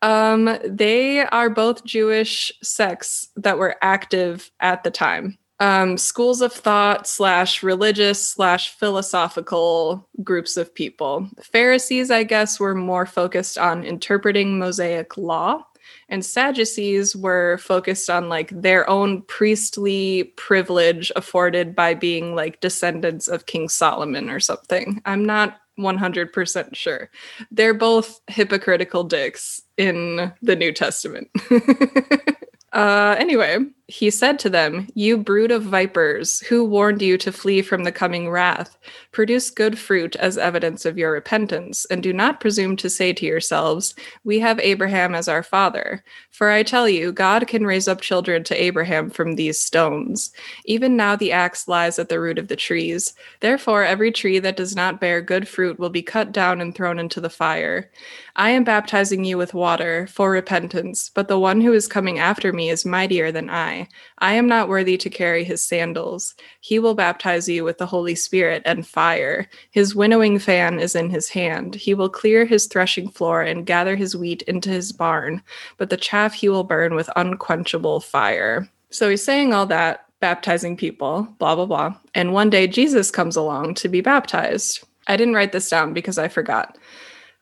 Um, 0.03 0.57
they 0.65 1.21
are 1.21 1.49
both 1.49 1.85
Jewish 1.85 2.51
sects 2.61 3.29
that 3.37 3.57
were 3.57 3.77
active 3.81 4.51
at 4.59 4.83
the 4.83 4.91
time. 4.91 5.37
Um, 5.61 5.97
schools 5.97 6.41
of 6.41 6.51
thought 6.51 7.07
slash 7.07 7.63
religious 7.63 8.21
slash 8.21 8.71
philosophical 8.71 10.05
groups 10.21 10.57
of 10.57 10.75
people. 10.75 11.29
Pharisees, 11.41 12.11
I 12.11 12.23
guess, 12.23 12.59
were 12.59 12.75
more 12.75 13.05
focused 13.05 13.57
on 13.57 13.85
interpreting 13.85 14.59
Mosaic 14.59 15.15
law, 15.17 15.63
and 16.09 16.25
Sadducees 16.25 17.15
were 17.15 17.57
focused 17.59 18.09
on 18.09 18.27
like 18.27 18.49
their 18.49 18.89
own 18.89 19.21
priestly 19.21 20.25
privilege 20.35 21.13
afforded 21.15 21.75
by 21.75 21.93
being 21.93 22.35
like 22.35 22.59
descendants 22.59 23.29
of 23.29 23.45
King 23.45 23.69
Solomon 23.69 24.29
or 24.29 24.41
something. 24.41 25.01
I'm 25.05 25.23
not 25.23 25.61
100% 25.79 26.75
sure. 26.75 27.09
They're 27.51 27.73
both 27.73 28.19
hypocritical 28.27 29.03
dicks 29.03 29.61
in 29.77 30.31
the 30.41 30.55
New 30.55 30.71
Testament. 30.71 31.29
uh, 32.73 33.15
anyway, 33.17 33.57
he 33.87 34.09
said 34.09 34.39
to 34.39 34.49
them, 34.49 34.87
You 34.95 35.17
brood 35.17 35.51
of 35.51 35.63
vipers, 35.63 36.39
who 36.39 36.63
warned 36.63 37.01
you 37.01 37.17
to 37.17 37.33
flee 37.33 37.61
from 37.61 37.83
the 37.83 37.91
coming 37.91 38.29
wrath? 38.29 38.77
Produce 39.11 39.49
good 39.49 39.77
fruit 39.77 40.15
as 40.15 40.37
evidence 40.37 40.85
of 40.85 40.97
your 40.97 41.11
repentance, 41.11 41.83
and 41.91 42.01
do 42.01 42.13
not 42.13 42.39
presume 42.39 42.77
to 42.77 42.89
say 42.89 43.11
to 43.11 43.25
yourselves, 43.25 43.93
We 44.23 44.39
have 44.39 44.57
Abraham 44.61 45.13
as 45.13 45.27
our 45.27 45.43
father. 45.43 46.01
For 46.31 46.49
I 46.49 46.63
tell 46.63 46.87
you, 46.87 47.11
God 47.11 47.45
can 47.47 47.65
raise 47.65 47.89
up 47.89 47.99
children 47.99 48.45
to 48.45 48.63
Abraham 48.63 49.09
from 49.09 49.35
these 49.35 49.59
stones. 49.59 50.31
Even 50.63 50.95
now 50.95 51.17
the 51.17 51.33
axe 51.33 51.67
lies 51.67 51.99
at 51.99 52.07
the 52.07 52.21
root 52.21 52.39
of 52.39 52.47
the 52.47 52.55
trees. 52.55 53.13
Therefore, 53.41 53.83
every 53.83 54.13
tree 54.13 54.39
that 54.39 54.55
does 54.55 54.77
not 54.77 55.01
bear 55.01 55.21
good 55.21 55.45
fruit 55.45 55.77
will 55.77 55.89
be 55.89 56.01
cut 56.01 56.31
down 56.31 56.61
and 56.61 56.73
thrown 56.73 56.99
into 56.99 57.19
the 57.19 57.29
fire. 57.29 57.91
I 58.37 58.51
am 58.51 58.63
baptizing 58.63 59.25
you 59.25 59.37
with 59.37 59.53
water 59.53 60.07
for 60.07 60.31
repentance, 60.31 61.11
but 61.13 61.27
the 61.27 61.37
one 61.37 61.59
who 61.59 61.73
is 61.73 61.87
coming 61.87 62.17
after 62.17 62.53
me 62.53 62.69
is 62.69 62.85
mightier 62.85 63.31
than 63.31 63.49
I. 63.49 63.72
I 64.19 64.33
am 64.33 64.47
not 64.47 64.69
worthy 64.69 64.97
to 64.97 65.09
carry 65.09 65.43
his 65.43 65.63
sandals. 65.63 66.35
He 66.59 66.79
will 66.79 66.93
baptize 66.93 67.47
you 67.47 67.63
with 67.63 67.77
the 67.77 67.85
Holy 67.85 68.15
Spirit 68.15 68.61
and 68.65 68.85
fire. 68.87 69.47
His 69.71 69.95
winnowing 69.95 70.39
fan 70.39 70.79
is 70.79 70.95
in 70.95 71.09
his 71.09 71.29
hand. 71.29 71.75
He 71.75 71.93
will 71.93 72.09
clear 72.09 72.45
his 72.45 72.67
threshing 72.67 73.09
floor 73.09 73.41
and 73.41 73.65
gather 73.65 73.95
his 73.95 74.15
wheat 74.15 74.41
into 74.43 74.69
his 74.69 74.91
barn, 74.91 75.41
but 75.77 75.89
the 75.89 75.97
chaff 75.97 76.33
he 76.33 76.49
will 76.49 76.63
burn 76.63 76.95
with 76.95 77.09
unquenchable 77.15 77.99
fire. 77.99 78.69
So 78.89 79.09
he's 79.09 79.23
saying 79.23 79.53
all 79.53 79.65
that, 79.67 80.05
baptizing 80.19 80.77
people, 80.77 81.27
blah, 81.37 81.55
blah, 81.55 81.65
blah. 81.65 81.95
And 82.13 82.33
one 82.33 82.49
day 82.49 82.67
Jesus 82.67 83.11
comes 83.11 83.35
along 83.35 83.75
to 83.75 83.89
be 83.89 84.01
baptized. 84.01 84.83
I 85.07 85.17
didn't 85.17 85.33
write 85.33 85.51
this 85.51 85.69
down 85.69 85.93
because 85.93 86.17
I 86.17 86.27
forgot 86.27 86.77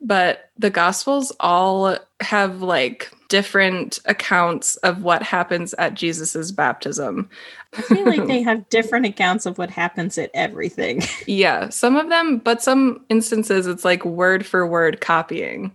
but 0.01 0.49
the 0.57 0.69
gospels 0.69 1.31
all 1.39 1.95
have 2.19 2.61
like 2.61 3.11
different 3.31 3.97
accounts 4.03 4.75
of 4.77 5.03
what 5.03 5.23
happens 5.23 5.73
at 5.75 5.93
jesus's 5.93 6.51
baptism 6.51 7.29
i 7.77 7.81
feel 7.81 8.05
like 8.05 8.27
they 8.27 8.41
have 8.49 8.67
different 8.67 9.05
accounts 9.05 9.45
of 9.45 9.57
what 9.57 9.69
happens 9.69 10.17
at 10.17 10.29
everything 10.33 11.01
yeah 11.27 11.69
some 11.69 11.95
of 11.95 12.09
them 12.09 12.39
but 12.39 12.61
some 12.61 13.05
instances 13.07 13.67
it's 13.67 13.85
like 13.85 14.03
word 14.03 14.45
for 14.45 14.67
word 14.67 14.99
copying 14.99 15.73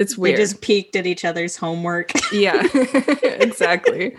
it's 0.00 0.16
weird. 0.16 0.38
They 0.38 0.42
just 0.42 0.62
peeked 0.62 0.96
at 0.96 1.06
each 1.06 1.22
other's 1.22 1.54
homework. 1.54 2.12
yeah, 2.32 2.66
exactly. 3.22 4.16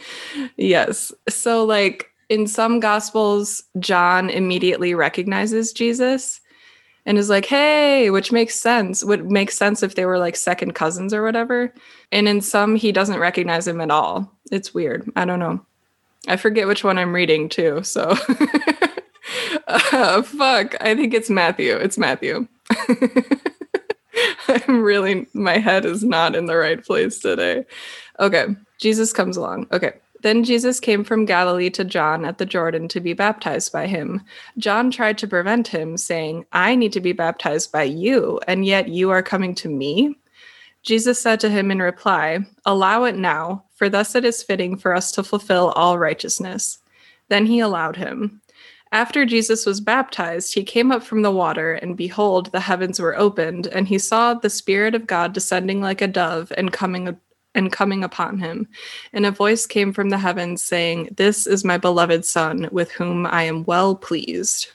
yes. 0.55 1.11
So, 1.29 1.65
like 1.65 2.11
in 2.29 2.45
some 2.45 2.79
gospels, 2.79 3.63
John 3.79 4.29
immediately 4.29 4.93
recognizes 4.93 5.73
Jesus 5.73 6.41
and 7.05 7.17
is 7.17 7.29
like, 7.29 7.45
hey, 7.45 8.09
which 8.09 8.31
makes 8.31 8.55
sense. 8.55 9.03
Would 9.03 9.29
make 9.29 9.51
sense 9.51 9.83
if 9.83 9.95
they 9.95 10.05
were 10.05 10.17
like 10.17 10.35
second 10.35 10.73
cousins 10.73 11.13
or 11.13 11.23
whatever. 11.23 11.73
And 12.11 12.27
in 12.27 12.41
some, 12.41 12.75
he 12.75 12.91
doesn't 12.91 13.19
recognize 13.19 13.67
him 13.67 13.81
at 13.81 13.91
all. 13.91 14.31
It's 14.51 14.73
weird. 14.73 15.09
I 15.15 15.25
don't 15.25 15.39
know. 15.39 15.65
I 16.27 16.37
forget 16.37 16.67
which 16.67 16.83
one 16.83 16.97
I'm 16.97 17.13
reading 17.13 17.49
too. 17.49 17.83
So, 17.83 18.15
uh, 19.67 20.21
fuck. 20.21 20.75
I 20.81 20.95
think 20.95 21.13
it's 21.13 21.29
Matthew. 21.29 21.75
It's 21.75 21.97
Matthew. 21.97 22.47
I'm 24.47 24.81
really, 24.81 25.27
my 25.33 25.57
head 25.57 25.85
is 25.85 26.03
not 26.03 26.35
in 26.35 26.45
the 26.45 26.55
right 26.55 26.83
place 26.83 27.19
today. 27.19 27.65
Okay. 28.19 28.47
Jesus 28.79 29.11
comes 29.11 29.35
along. 29.35 29.67
Okay. 29.71 29.93
Then 30.23 30.45
Jesus 30.45 30.79
came 30.79 31.03
from 31.03 31.25
Galilee 31.25 31.69
to 31.71 31.83
John 31.83 32.23
at 32.23 32.37
the 32.37 32.45
Jordan 32.45 32.87
to 32.87 33.01
be 33.01 33.11
baptized 33.11 33.73
by 33.73 33.87
him. 33.87 34.21
John 34.57 34.89
tried 34.89 35.17
to 35.17 35.27
prevent 35.27 35.67
him, 35.67 35.97
saying, 35.97 36.45
I 36.53 36.75
need 36.75 36.93
to 36.93 37.01
be 37.01 37.11
baptized 37.11 37.73
by 37.73 37.83
you, 37.83 38.39
and 38.47 38.65
yet 38.65 38.87
you 38.87 39.09
are 39.09 39.21
coming 39.21 39.53
to 39.55 39.67
me? 39.67 40.15
Jesus 40.81 41.21
said 41.21 41.41
to 41.41 41.49
him 41.49 41.71
in 41.71 41.81
reply, 41.81 42.39
Allow 42.65 43.03
it 43.03 43.17
now, 43.17 43.65
for 43.75 43.89
thus 43.89 44.15
it 44.15 44.23
is 44.23 44.41
fitting 44.41 44.77
for 44.77 44.95
us 44.95 45.11
to 45.11 45.23
fulfill 45.23 45.71
all 45.71 45.99
righteousness. 45.99 46.79
Then 47.27 47.45
he 47.45 47.59
allowed 47.59 47.97
him. 47.97 48.41
After 48.93 49.25
Jesus 49.25 49.65
was 49.65 49.81
baptized, 49.81 50.53
he 50.53 50.63
came 50.63 50.89
up 50.89 51.03
from 51.03 51.21
the 51.21 51.31
water, 51.31 51.73
and 51.73 51.97
behold, 51.97 52.51
the 52.53 52.61
heavens 52.61 52.97
were 52.97 53.17
opened, 53.17 53.67
and 53.67 53.89
he 53.89 53.97
saw 53.97 54.35
the 54.35 54.49
Spirit 54.49 54.95
of 54.95 55.07
God 55.07 55.33
descending 55.33 55.81
like 55.81 56.01
a 56.01 56.07
dove 56.07 56.53
and 56.55 56.71
coming 56.71 57.17
and 57.55 57.71
coming 57.71 58.03
upon 58.03 58.37
him. 58.37 58.67
And 59.13 59.25
a 59.25 59.31
voice 59.31 59.65
came 59.65 59.93
from 59.93 60.09
the 60.09 60.17
heavens 60.17 60.63
saying, 60.63 61.09
This 61.17 61.47
is 61.47 61.63
my 61.63 61.77
beloved 61.77 62.25
Son, 62.25 62.67
with 62.71 62.91
whom 62.91 63.25
I 63.27 63.43
am 63.43 63.63
well 63.65 63.95
pleased. 63.95 64.71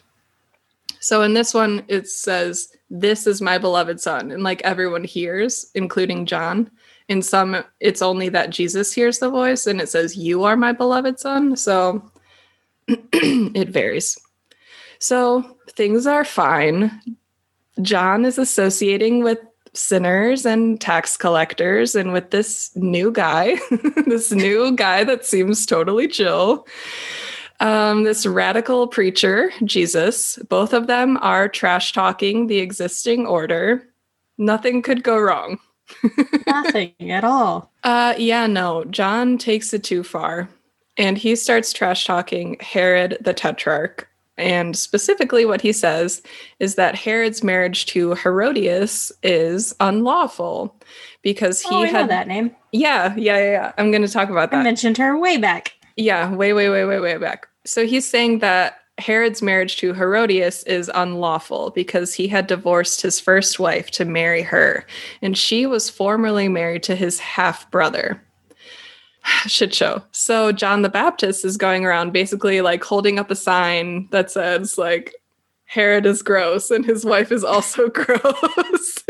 So 1.01 1.23
in 1.23 1.35
this 1.35 1.55
one, 1.55 1.85
it 1.89 2.09
says, 2.09 2.69
This 2.91 3.27
is 3.27 3.41
my 3.41 3.59
beloved 3.59 4.01
Son. 4.01 4.31
And 4.31 4.43
like 4.43 4.63
everyone 4.63 5.05
hears, 5.05 5.71
including 5.75 6.27
John. 6.27 6.71
In 7.09 7.23
some, 7.23 7.65
it's 7.81 8.03
only 8.03 8.29
that 8.29 8.51
Jesus 8.51 8.93
hears 8.93 9.19
the 9.19 9.31
voice 9.31 9.67
and 9.67 9.81
it 9.81 9.89
says, 9.89 10.17
You 10.17 10.45
are 10.45 10.57
my 10.57 10.73
beloved 10.73 11.19
Son. 11.19 11.57
So 11.57 12.11
it 12.89 13.69
varies. 13.71 14.19
So 14.99 15.57
things 15.71 16.07
are 16.07 16.25
fine. 16.25 17.01
John 17.81 18.25
is 18.25 18.39
associating 18.39 19.23
with 19.23 19.39
sinners 19.79 20.45
and 20.45 20.81
tax 20.81 21.17
collectors 21.17 21.95
and 21.95 22.13
with 22.13 22.31
this 22.31 22.75
new 22.77 23.11
guy 23.11 23.57
this 24.07 24.33
new 24.33 24.73
guy 24.73 25.05
that 25.05 25.25
seems 25.25 25.65
totally 25.65 26.09
chill 26.09 26.67
um, 27.61 28.05
this 28.05 28.27
radical 28.27 28.87
preacher 28.87 29.51
jesus 29.65 30.37
both 30.49 30.73
of 30.73 30.87
them 30.87 31.19
are 31.21 31.49
trash 31.49 31.93
talking 31.93 32.47
the 32.47 32.59
existing 32.59 33.27
order. 33.27 33.83
Nothing 34.41 34.83
could 34.83 35.03
go 35.03 35.19
wrong. 35.19 35.59
Nothing 36.47 36.93
at 37.01 37.25
all. 37.25 37.73
Uh 37.83 38.15
yeah 38.19 38.47
no 38.47 38.85
john 38.85 39.39
takes 39.39 39.73
it 39.73 39.85
too 39.85 40.03
far 40.03 40.49
and 40.97 41.17
he 41.17 41.35
starts 41.37 41.73
trash 41.73 42.05
talking 42.05 42.57
herod 42.61 43.17
the 43.21 43.35
tetrarch 43.35 44.08
and 44.39 44.77
specifically, 44.77 45.45
what 45.45 45.61
he 45.61 45.73
says 45.73 46.23
is 46.61 46.77
that 46.77 46.95
Herod's 46.95 47.43
marriage 47.43 47.87
to 47.87 48.15
Herodias 48.15 49.13
is 49.23 49.75
unlawful 49.81 50.81
because 51.23 51.61
he 51.61 51.75
oh, 51.75 51.83
I 51.83 51.87
had 51.89 52.03
know 52.03 52.07
that 52.07 52.29
name. 52.29 52.55
Yeah, 52.73 53.15
yeah, 53.17 53.39
yeah. 53.39 53.51
yeah. 53.51 53.73
I'm 53.77 53.91
going 53.91 54.03
to 54.03 54.09
talk 54.09 54.31
about 54.31 54.51
that. 54.53 54.61
I 54.61 54.63
mentioned 54.63 54.97
her 54.99 55.19
way 55.19 55.37
back. 55.37 55.75
Yeah, 55.97 56.33
way, 56.33 56.53
way, 56.53 56.71
way, 56.71 56.85
way, 56.85 57.01
way 57.01 57.17
back. 57.19 57.49
So 57.65 57.85
he's 57.85 58.09
saying 58.09 58.39
that 58.39 58.79
Herod's 58.99 59.43
marriage 59.43 59.77
to 59.79 59.93
Herodias 59.93 60.63
is 60.65 60.91
unlawful 60.95 61.71
because 61.71 62.15
he 62.15 62.29
had 62.29 62.47
divorced 62.47 63.03
his 63.03 63.21
first 63.21 63.59
wife 63.59 63.91
to 63.93 64.05
marry 64.05 64.43
her, 64.43 64.87
and 65.23 65.37
she 65.37 65.67
was 65.67 65.91
formerly 65.91 66.49
married 66.49 66.83
to 66.85 66.97
his 66.97 67.19
half 67.19 67.71
brother. 67.71 68.23
shit 69.47 69.75
show. 69.75 70.03
So 70.13 70.53
John 70.53 70.83
the 70.83 70.89
Baptist 70.89 71.45
is 71.45 71.57
going 71.57 71.85
around 71.85 72.13
basically 72.13 72.61
like 72.61 72.83
holding 72.83 73.19
up 73.19 73.31
a 73.31 73.37
sign 73.37 74.09
that 74.11 74.31
says 74.31 74.79
like 74.79 75.15
Herod 75.65 76.07
is 76.07 76.23
gross 76.23 76.71
and 76.71 76.85
his 76.85 77.05
wife 77.05 77.31
is 77.31 77.45
also 77.45 77.89
gross. 77.95 79.05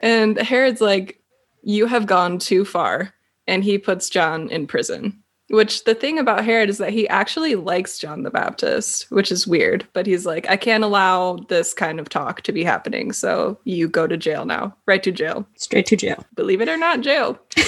and 0.00 0.38
Herod's 0.38 0.80
like 0.80 1.20
you 1.62 1.86
have 1.86 2.06
gone 2.06 2.38
too 2.38 2.64
far 2.64 3.14
and 3.46 3.64
he 3.64 3.78
puts 3.78 4.10
John 4.10 4.48
in 4.50 4.66
prison. 4.66 5.22
Which 5.50 5.84
the 5.84 5.94
thing 5.94 6.18
about 6.18 6.44
Herod 6.44 6.70
is 6.70 6.78
that 6.78 6.92
he 6.92 7.06
actually 7.08 7.54
likes 7.54 7.98
John 7.98 8.22
the 8.22 8.30
Baptist, 8.30 9.10
which 9.10 9.30
is 9.30 9.46
weird, 9.46 9.86
but 9.92 10.06
he's 10.06 10.24
like, 10.24 10.48
I 10.48 10.56
can't 10.56 10.84
allow 10.84 11.36
this 11.48 11.74
kind 11.74 12.00
of 12.00 12.08
talk 12.08 12.40
to 12.42 12.52
be 12.52 12.64
happening. 12.64 13.12
So 13.12 13.58
you 13.64 13.86
go 13.86 14.06
to 14.06 14.16
jail 14.16 14.46
now, 14.46 14.74
right 14.86 15.02
to 15.02 15.12
jail. 15.12 15.46
Straight 15.56 15.86
to 15.86 15.96
jail. 15.96 16.24
Believe 16.34 16.62
it 16.62 16.68
or 16.68 16.78
not, 16.78 17.02
jail. 17.02 17.38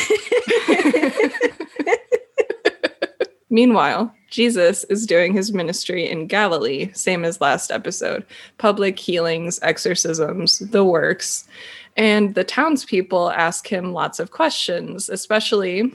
Meanwhile, 3.51 4.13
Jesus 4.31 4.85
is 4.85 5.07
doing 5.07 5.33
his 5.33 5.53
ministry 5.53 6.09
in 6.09 6.27
Galilee, 6.27 6.91
same 6.93 7.25
as 7.25 7.41
last 7.41 7.71
episode 7.71 8.27
public 8.59 8.99
healings, 8.99 9.59
exorcisms, 9.63 10.59
the 10.59 10.85
works. 10.85 11.47
And 11.97 12.35
the 12.35 12.45
townspeople 12.45 13.31
ask 13.31 13.67
him 13.67 13.93
lots 13.93 14.19
of 14.19 14.31
questions, 14.31 15.09
especially 15.09 15.95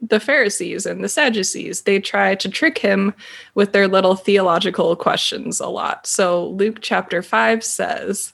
the 0.00 0.20
Pharisees 0.20 0.86
and 0.86 1.02
the 1.02 1.08
Sadducees. 1.08 1.82
They 1.82 1.98
try 1.98 2.34
to 2.36 2.48
trick 2.48 2.78
him 2.78 3.14
with 3.54 3.72
their 3.72 3.88
little 3.88 4.14
theological 4.14 4.94
questions 4.96 5.60
a 5.60 5.68
lot. 5.68 6.06
So 6.06 6.48
Luke 6.50 6.78
chapter 6.80 7.22
5 7.22 7.64
says, 7.64 8.32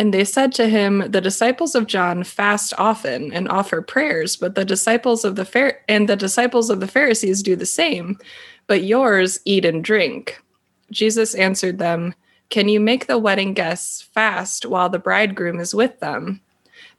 and 0.00 0.14
they 0.14 0.24
said 0.24 0.52
to 0.54 0.68
him, 0.68 1.10
The 1.10 1.20
disciples 1.20 1.74
of 1.74 1.86
John 1.86 2.24
fast 2.24 2.72
often 2.78 3.32
and 3.34 3.48
offer 3.50 3.82
prayers, 3.82 4.34
but 4.34 4.54
the 4.54 4.64
disciples 4.64 5.26
of 5.26 5.36
the 5.36 5.44
Phar- 5.44 5.80
and 5.88 6.08
the 6.08 6.16
disciples 6.16 6.70
of 6.70 6.80
the 6.80 6.86
Pharisees 6.86 7.42
do 7.42 7.54
the 7.54 7.66
same, 7.66 8.18
but 8.66 8.82
yours 8.82 9.40
eat 9.44 9.66
and 9.66 9.84
drink. 9.84 10.42
Jesus 10.90 11.34
answered 11.34 11.78
them, 11.78 12.14
Can 12.48 12.68
you 12.68 12.80
make 12.80 13.08
the 13.08 13.18
wedding 13.18 13.52
guests 13.52 14.00
fast 14.00 14.64
while 14.64 14.88
the 14.88 14.98
bridegroom 14.98 15.60
is 15.60 15.74
with 15.74 16.00
them? 16.00 16.40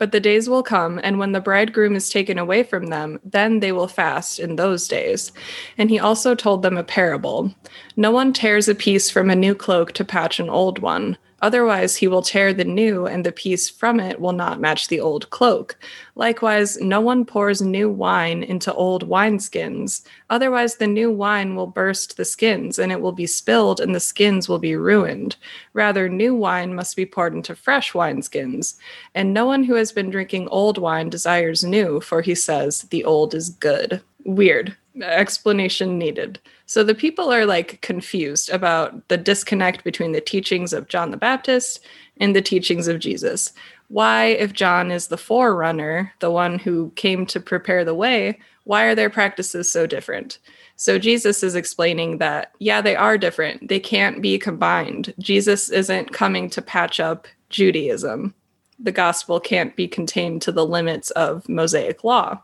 But 0.01 0.11
the 0.11 0.19
days 0.19 0.49
will 0.49 0.63
come, 0.63 0.99
and 1.03 1.19
when 1.19 1.31
the 1.31 1.39
bridegroom 1.39 1.95
is 1.95 2.09
taken 2.09 2.39
away 2.39 2.63
from 2.63 2.87
them, 2.87 3.19
then 3.23 3.59
they 3.59 3.71
will 3.71 3.87
fast 3.87 4.39
in 4.39 4.55
those 4.55 4.87
days. 4.87 5.31
And 5.77 5.91
he 5.91 5.99
also 5.99 6.33
told 6.33 6.63
them 6.63 6.75
a 6.75 6.83
parable 6.83 7.53
No 7.95 8.09
one 8.09 8.33
tears 8.33 8.67
a 8.67 8.73
piece 8.73 9.11
from 9.11 9.29
a 9.29 9.35
new 9.35 9.53
cloak 9.53 9.91
to 9.91 10.03
patch 10.03 10.39
an 10.39 10.49
old 10.49 10.79
one. 10.79 11.19
Otherwise, 11.41 11.95
he 11.95 12.07
will 12.07 12.21
tear 12.21 12.53
the 12.53 12.63
new, 12.63 13.07
and 13.07 13.25
the 13.25 13.31
piece 13.31 13.69
from 13.69 13.99
it 13.99 14.21
will 14.21 14.31
not 14.31 14.59
match 14.59 14.87
the 14.87 14.99
old 14.99 15.29
cloak. 15.31 15.75
Likewise, 16.15 16.77
no 16.79 17.01
one 17.01 17.25
pours 17.25 17.61
new 17.61 17.89
wine 17.89 18.43
into 18.43 18.73
old 18.73 19.09
wineskins. 19.09 20.03
Otherwise, 20.29 20.75
the 20.75 20.87
new 20.87 21.11
wine 21.11 21.55
will 21.55 21.67
burst 21.67 22.17
the 22.17 22.25
skins, 22.25 22.77
and 22.77 22.91
it 22.91 23.01
will 23.01 23.11
be 23.11 23.25
spilled, 23.25 23.79
and 23.79 23.95
the 23.95 23.99
skins 23.99 24.47
will 24.47 24.59
be 24.59 24.75
ruined. 24.75 25.35
Rather, 25.73 26.07
new 26.07 26.35
wine 26.35 26.75
must 26.75 26.95
be 26.95 27.05
poured 27.05 27.33
into 27.33 27.55
fresh 27.55 27.93
wineskins. 27.93 28.75
And 29.15 29.33
no 29.33 29.45
one 29.45 29.63
who 29.63 29.73
has 29.75 29.91
been 29.91 30.11
drinking 30.11 30.47
old 30.49 30.77
wine 30.77 31.09
desires 31.09 31.63
new, 31.63 32.01
for 32.01 32.21
he 32.21 32.35
says, 32.35 32.83
the 32.83 33.03
old 33.03 33.33
is 33.33 33.49
good. 33.49 34.01
Weird. 34.25 34.75
Explanation 35.01 35.97
needed. 35.97 36.39
So 36.71 36.85
the 36.85 36.95
people 36.95 37.33
are 37.33 37.45
like 37.45 37.81
confused 37.81 38.49
about 38.49 39.05
the 39.09 39.17
disconnect 39.17 39.83
between 39.83 40.13
the 40.13 40.21
teachings 40.21 40.71
of 40.71 40.87
John 40.87 41.11
the 41.11 41.17
Baptist 41.17 41.81
and 42.15 42.33
the 42.33 42.41
teachings 42.41 42.87
of 42.87 42.99
Jesus. 42.99 43.51
Why, 43.89 44.27
if 44.27 44.53
John 44.53 44.89
is 44.89 45.07
the 45.07 45.17
forerunner, 45.17 46.13
the 46.19 46.31
one 46.31 46.57
who 46.57 46.93
came 46.95 47.25
to 47.25 47.41
prepare 47.41 47.83
the 47.83 47.93
way, 47.93 48.39
why 48.63 48.85
are 48.85 48.95
their 48.95 49.09
practices 49.09 49.69
so 49.69 49.85
different? 49.85 50.39
So 50.77 50.97
Jesus 50.97 51.43
is 51.43 51.55
explaining 51.55 52.19
that, 52.19 52.53
yeah, 52.59 52.79
they 52.79 52.95
are 52.95 53.17
different. 53.17 53.67
They 53.67 53.81
can't 53.81 54.21
be 54.21 54.39
combined. 54.39 55.13
Jesus 55.19 55.69
isn't 55.71 56.13
coming 56.13 56.49
to 56.51 56.61
patch 56.61 57.01
up 57.01 57.27
Judaism. 57.49 58.33
The 58.79 58.93
gospel 58.93 59.41
can't 59.41 59.75
be 59.75 59.89
contained 59.89 60.41
to 60.43 60.53
the 60.53 60.65
limits 60.65 61.11
of 61.11 61.49
Mosaic 61.49 62.05
law. 62.05 62.41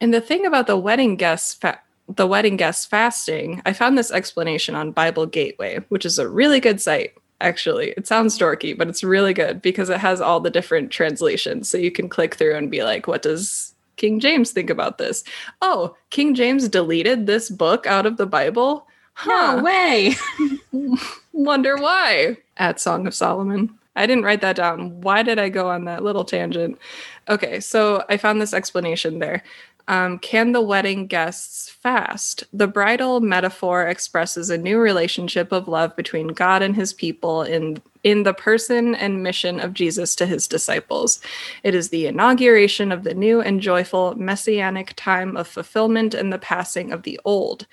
And 0.00 0.12
the 0.12 0.20
thing 0.20 0.44
about 0.44 0.66
the 0.66 0.76
wedding 0.76 1.14
guests 1.14 1.54
fa- 1.54 1.80
the 2.08 2.26
wedding 2.26 2.56
guests 2.56 2.86
fasting, 2.86 3.62
I 3.66 3.72
found 3.72 3.96
this 3.96 4.10
explanation 4.10 4.74
on 4.74 4.92
Bible 4.92 5.26
Gateway, 5.26 5.84
which 5.88 6.06
is 6.06 6.18
a 6.18 6.28
really 6.28 6.60
good 6.60 6.80
site. 6.80 7.14
Actually, 7.40 7.94
it 7.96 8.06
sounds 8.06 8.38
dorky, 8.38 8.76
but 8.76 8.88
it's 8.88 9.04
really 9.04 9.32
good 9.32 9.62
because 9.62 9.90
it 9.90 10.00
has 10.00 10.20
all 10.20 10.40
the 10.40 10.50
different 10.50 10.90
translations. 10.90 11.68
So 11.68 11.78
you 11.78 11.92
can 11.92 12.08
click 12.08 12.34
through 12.34 12.56
and 12.56 12.70
be 12.70 12.82
like, 12.82 13.06
what 13.06 13.22
does 13.22 13.74
King 13.96 14.18
James 14.18 14.50
think 14.50 14.70
about 14.70 14.98
this? 14.98 15.22
Oh, 15.62 15.94
King 16.10 16.34
James 16.34 16.68
deleted 16.68 17.26
this 17.26 17.48
book 17.50 17.86
out 17.86 18.06
of 18.06 18.16
the 18.16 18.26
Bible? 18.26 18.86
Huh. 19.14 19.56
No 19.56 19.62
way. 19.62 20.14
Wonder 21.32 21.76
why. 21.76 22.38
At 22.56 22.80
Song 22.80 23.06
of 23.06 23.14
Solomon. 23.14 23.78
I 23.98 24.06
didn't 24.06 24.24
write 24.24 24.40
that 24.42 24.56
down. 24.56 25.00
Why 25.00 25.24
did 25.24 25.40
I 25.40 25.48
go 25.48 25.68
on 25.68 25.84
that 25.86 26.04
little 26.04 26.24
tangent? 26.24 26.78
Okay, 27.28 27.58
so 27.58 28.04
I 28.08 28.16
found 28.16 28.40
this 28.40 28.54
explanation 28.54 29.18
there. 29.18 29.42
Um, 29.88 30.18
can 30.18 30.52
the 30.52 30.60
wedding 30.60 31.06
guests 31.06 31.70
fast? 31.70 32.44
The 32.52 32.66
bridal 32.66 33.20
metaphor 33.20 33.86
expresses 33.86 34.50
a 34.50 34.58
new 34.58 34.78
relationship 34.78 35.50
of 35.50 35.66
love 35.66 35.96
between 35.96 36.28
God 36.28 36.62
and 36.62 36.76
his 36.76 36.92
people 36.92 37.42
in 37.42 37.82
in 38.04 38.22
the 38.22 38.34
person 38.34 38.94
and 38.94 39.24
mission 39.24 39.58
of 39.58 39.74
Jesus 39.74 40.14
to 40.16 40.26
his 40.26 40.46
disciples. 40.46 41.20
It 41.64 41.74
is 41.74 41.88
the 41.88 42.06
inauguration 42.06 42.92
of 42.92 43.02
the 43.02 43.14
new 43.14 43.40
and 43.40 43.60
joyful 43.60 44.14
messianic 44.14 44.92
time 44.94 45.36
of 45.36 45.48
fulfillment 45.48 46.14
and 46.14 46.32
the 46.32 46.38
passing 46.38 46.92
of 46.92 47.02
the 47.02 47.18
old. 47.24 47.66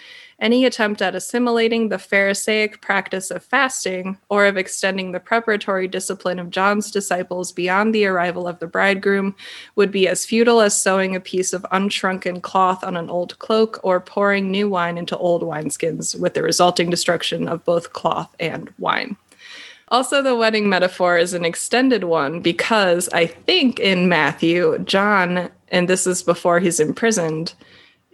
Any 0.46 0.64
attempt 0.64 1.02
at 1.02 1.16
assimilating 1.16 1.90
the 1.90 1.98
Pharisaic 1.98 2.80
practice 2.80 3.32
of 3.32 3.44
fasting 3.44 4.20
or 4.30 4.46
of 4.46 4.58
extending 4.58 5.12
the 5.12 5.20
preparatory 5.20 5.88
discipline 5.88 6.38
of 6.38 6.52
John's 6.52 6.92
disciples 6.92 7.52
beyond 7.52 7.96
the 7.96 8.06
arrival 8.06 8.48
of 8.48 8.60
the 8.60 8.68
bridegroom 8.68 9.36
would 9.76 9.92
be 9.92 10.08
as 10.08 10.24
futile 10.24 10.62
as 10.62 10.80
sewing 10.80 11.16
a 11.16 11.20
piece 11.20 11.52
of 11.52 11.66
unshrunken 11.72 12.44
cloth 12.44 12.84
on 12.84 12.96
an 12.96 13.10
old 13.10 13.40
cloak 13.40 13.80
or 13.82 14.00
pouring 14.00 14.52
new 14.52 14.70
wine 14.70 15.00
into 15.00 15.18
old 15.18 15.42
wineskins, 15.42 16.16
with 16.20 16.36
the 16.36 16.44
resulting 16.44 16.92
destruction 16.92 17.48
of 17.48 17.66
both 17.66 17.94
cloth 17.94 18.36
and 18.40 18.72
wine. 18.78 19.18
Also, 19.88 20.22
the 20.22 20.36
wedding 20.36 20.70
metaphor 20.70 21.18
is 21.18 21.34
an 21.34 21.44
extended 21.44 22.04
one 22.04 22.40
because 22.40 23.10
I 23.10 23.26
think 23.26 23.80
in 23.80 24.10
Matthew, 24.10 24.78
John, 24.86 25.50
and 25.70 25.90
this 25.90 26.06
is 26.06 26.22
before 26.22 26.60
he's 26.60 26.80
imprisoned, 26.80 27.56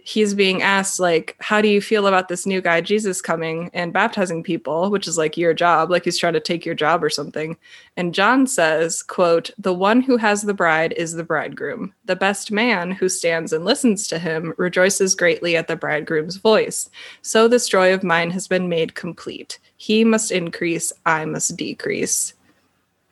he's 0.04 0.34
being 0.34 0.62
asked 0.62 0.98
like 0.98 1.36
how 1.38 1.60
do 1.60 1.68
you 1.68 1.80
feel 1.80 2.08
about 2.08 2.28
this 2.28 2.44
new 2.44 2.60
guy 2.60 2.80
jesus 2.80 3.22
coming 3.22 3.70
and 3.72 3.92
baptizing 3.92 4.42
people 4.42 4.90
which 4.90 5.06
is 5.06 5.16
like 5.16 5.36
your 5.36 5.54
job 5.54 5.90
like 5.90 6.04
he's 6.04 6.18
trying 6.18 6.32
to 6.32 6.40
take 6.40 6.66
your 6.66 6.74
job 6.74 7.04
or 7.04 7.10
something. 7.10 7.56
And 7.96 8.14
john 8.14 8.46
says 8.46 9.02
quote 9.02 9.50
the 9.58 9.72
one 9.72 10.00
who 10.00 10.16
has 10.16 10.42
the 10.42 10.54
bride 10.54 10.92
is 10.96 11.12
the 11.12 11.24
bridegroom. 11.24 11.94
The 12.04 12.16
best 12.16 12.50
man 12.50 12.90
who 12.90 13.08
stands 13.08 13.52
and 13.52 13.64
listens 13.64 14.08
to 14.08 14.18
him 14.18 14.54
rejoices 14.56 15.14
greatly 15.14 15.56
at 15.56 15.68
the 15.68 15.76
bridegroom's 15.76 16.36
voice. 16.36 16.90
So 17.22 17.46
this 17.46 17.68
joy 17.68 17.94
of 17.94 18.02
mine 18.02 18.30
has 18.32 18.48
been 18.48 18.68
made 18.68 18.94
complete. 18.94 19.60
He 19.76 20.04
must 20.04 20.32
increase 20.32 20.92
i 21.06 21.24
must 21.24 21.56
decrease. 21.56 22.34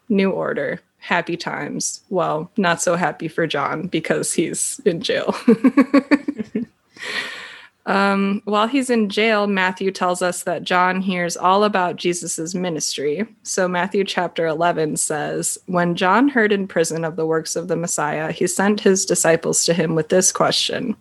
New 0.08 0.30
order. 0.30 0.80
Happy 0.98 1.36
times. 1.36 2.02
Well 2.10 2.50
not 2.56 2.82
so 2.82 2.96
happy 2.96 3.28
for 3.28 3.46
john 3.46 3.86
because 3.86 4.32
he's 4.32 4.80
in 4.84 5.00
jail 5.02 5.36
Um, 7.86 8.42
while 8.44 8.66
he's 8.66 8.90
in 8.90 9.08
jail, 9.08 9.46
Matthew 9.46 9.90
tells 9.90 10.20
us 10.20 10.42
that 10.42 10.64
John 10.64 11.00
hears 11.00 11.36
all 11.36 11.64
about 11.64 11.96
Jesus' 11.96 12.54
ministry. 12.54 13.26
So, 13.42 13.66
Matthew 13.66 14.04
chapter 14.04 14.46
11 14.46 14.96
says, 14.96 15.58
When 15.66 15.96
John 15.96 16.28
heard 16.28 16.52
in 16.52 16.68
prison 16.68 17.04
of 17.04 17.16
the 17.16 17.26
works 17.26 17.56
of 17.56 17.68
the 17.68 17.76
Messiah, 17.76 18.32
he 18.32 18.46
sent 18.46 18.80
his 18.80 19.06
disciples 19.06 19.64
to 19.64 19.74
him 19.74 19.94
with 19.94 20.08
this 20.08 20.30
question 20.30 20.94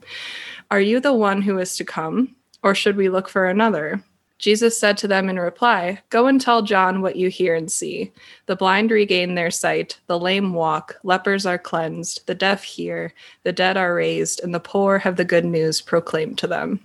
Are 0.71 0.81
you 0.81 0.99
the 0.99 1.13
one 1.13 1.41
who 1.41 1.59
is 1.59 1.75
to 1.77 1.83
come, 1.83 2.35
or 2.63 2.73
should 2.73 2.95
we 2.95 3.09
look 3.09 3.27
for 3.27 3.45
another? 3.45 4.01
Jesus 4.39 4.79
said 4.79 4.97
to 4.97 5.07
them 5.07 5.27
in 5.29 5.37
reply, 5.37 6.01
Go 6.09 6.25
and 6.25 6.39
tell 6.39 6.61
John 6.61 7.01
what 7.01 7.17
you 7.17 7.29
hear 7.29 7.53
and 7.53 7.69
see. 7.69 8.11
The 8.45 8.55
blind 8.55 8.89
regain 8.89 9.35
their 9.35 9.51
sight, 9.51 9.99
the 10.07 10.17
lame 10.17 10.53
walk, 10.53 10.95
lepers 11.03 11.45
are 11.45 11.57
cleansed, 11.57 12.25
the 12.25 12.33
deaf 12.33 12.63
hear, 12.63 13.13
the 13.43 13.51
dead 13.51 13.75
are 13.75 13.93
raised, 13.93 14.41
and 14.41 14.55
the 14.55 14.61
poor 14.61 14.97
have 14.97 15.17
the 15.17 15.25
good 15.25 15.43
news 15.43 15.81
proclaimed 15.81 16.37
to 16.39 16.47
them. 16.47 16.79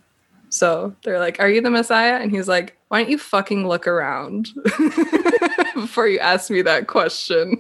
So 0.49 0.95
they're 1.05 1.21
like, 1.21 1.38
Are 1.38 1.49
you 1.49 1.61
the 1.61 1.71
Messiah? 1.71 2.17
And 2.21 2.33
he's 2.33 2.49
like, 2.49 2.77
Why 2.88 3.03
don't 3.03 3.11
you 3.11 3.19
fucking 3.19 3.69
look 3.69 3.87
around 3.87 4.49
before 5.75 6.09
you 6.09 6.19
ask 6.19 6.51
me 6.51 6.61
that 6.62 6.88
question? 6.88 7.57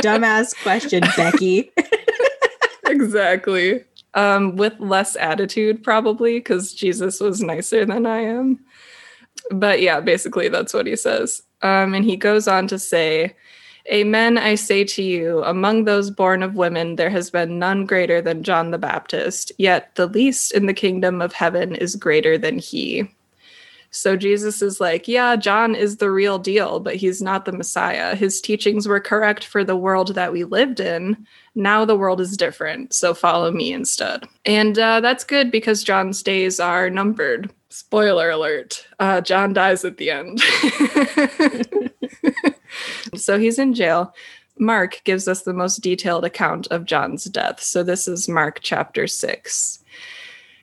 Dumbass 0.00 0.60
question, 0.62 1.02
Becky. 1.14 1.70
exactly. 2.86 3.84
Um, 4.14 4.56
with 4.56 4.74
less 4.80 5.14
attitude, 5.16 5.84
probably, 5.84 6.38
because 6.38 6.72
Jesus 6.72 7.20
was 7.20 7.42
nicer 7.42 7.84
than 7.84 8.06
I 8.06 8.20
am 8.20 8.58
but 9.50 9.80
yeah, 9.80 10.00
basically 10.00 10.48
that's 10.48 10.74
what 10.74 10.86
he 10.86 10.96
says. 10.96 11.42
Um, 11.62 11.94
and 11.94 12.04
he 12.04 12.16
goes 12.16 12.48
on 12.48 12.66
to 12.68 12.78
say, 12.78 13.34
Amen, 13.90 14.38
I 14.38 14.54
say 14.54 14.84
to 14.84 15.02
you, 15.02 15.42
among 15.42 15.84
those 15.84 16.10
born 16.10 16.42
of 16.42 16.54
women, 16.54 16.96
there 16.96 17.10
has 17.10 17.30
been 17.30 17.58
none 17.58 17.86
greater 17.86 18.20
than 18.20 18.42
John 18.42 18.70
the 18.70 18.78
Baptist, 18.78 19.52
yet 19.58 19.94
the 19.94 20.06
least 20.06 20.52
in 20.52 20.66
the 20.66 20.74
kingdom 20.74 21.22
of 21.22 21.32
heaven 21.32 21.74
is 21.74 21.96
greater 21.96 22.36
than 22.36 22.58
he. 22.58 23.10
So 23.90 24.16
Jesus 24.16 24.62
is 24.62 24.80
like, 24.80 25.08
yeah, 25.08 25.34
John 25.34 25.74
is 25.74 25.96
the 25.96 26.10
real 26.10 26.38
deal, 26.38 26.78
but 26.78 26.94
he's 26.94 27.20
not 27.20 27.44
the 27.44 27.52
Messiah. 27.52 28.14
His 28.14 28.40
teachings 28.40 28.86
were 28.86 29.00
correct 29.00 29.44
for 29.44 29.64
the 29.64 29.76
world 29.76 30.14
that 30.14 30.32
we 30.32 30.44
lived 30.44 30.78
in. 30.78 31.26
Now 31.56 31.84
the 31.84 31.96
world 31.96 32.20
is 32.20 32.36
different, 32.36 32.92
so 32.92 33.14
follow 33.14 33.50
me 33.50 33.72
instead. 33.72 34.28
And 34.44 34.78
uh, 34.78 35.00
that's 35.00 35.24
good 35.24 35.50
because 35.50 35.82
John's 35.82 36.22
days 36.22 36.60
are 36.60 36.88
numbered. 36.88 37.52
Spoiler 37.70 38.30
alert 38.30 38.86
uh, 38.98 39.20
John 39.20 39.52
dies 39.52 39.84
at 39.84 39.96
the 39.96 40.10
end. 40.10 40.40
so 43.16 43.38
he's 43.38 43.58
in 43.58 43.74
jail. 43.74 44.12
Mark 44.58 45.00
gives 45.04 45.26
us 45.26 45.42
the 45.42 45.54
most 45.54 45.78
detailed 45.78 46.24
account 46.24 46.66
of 46.68 46.84
John's 46.84 47.24
death. 47.24 47.60
So 47.60 47.82
this 47.82 48.06
is 48.06 48.28
Mark 48.28 48.58
chapter 48.60 49.06
6. 49.06 49.78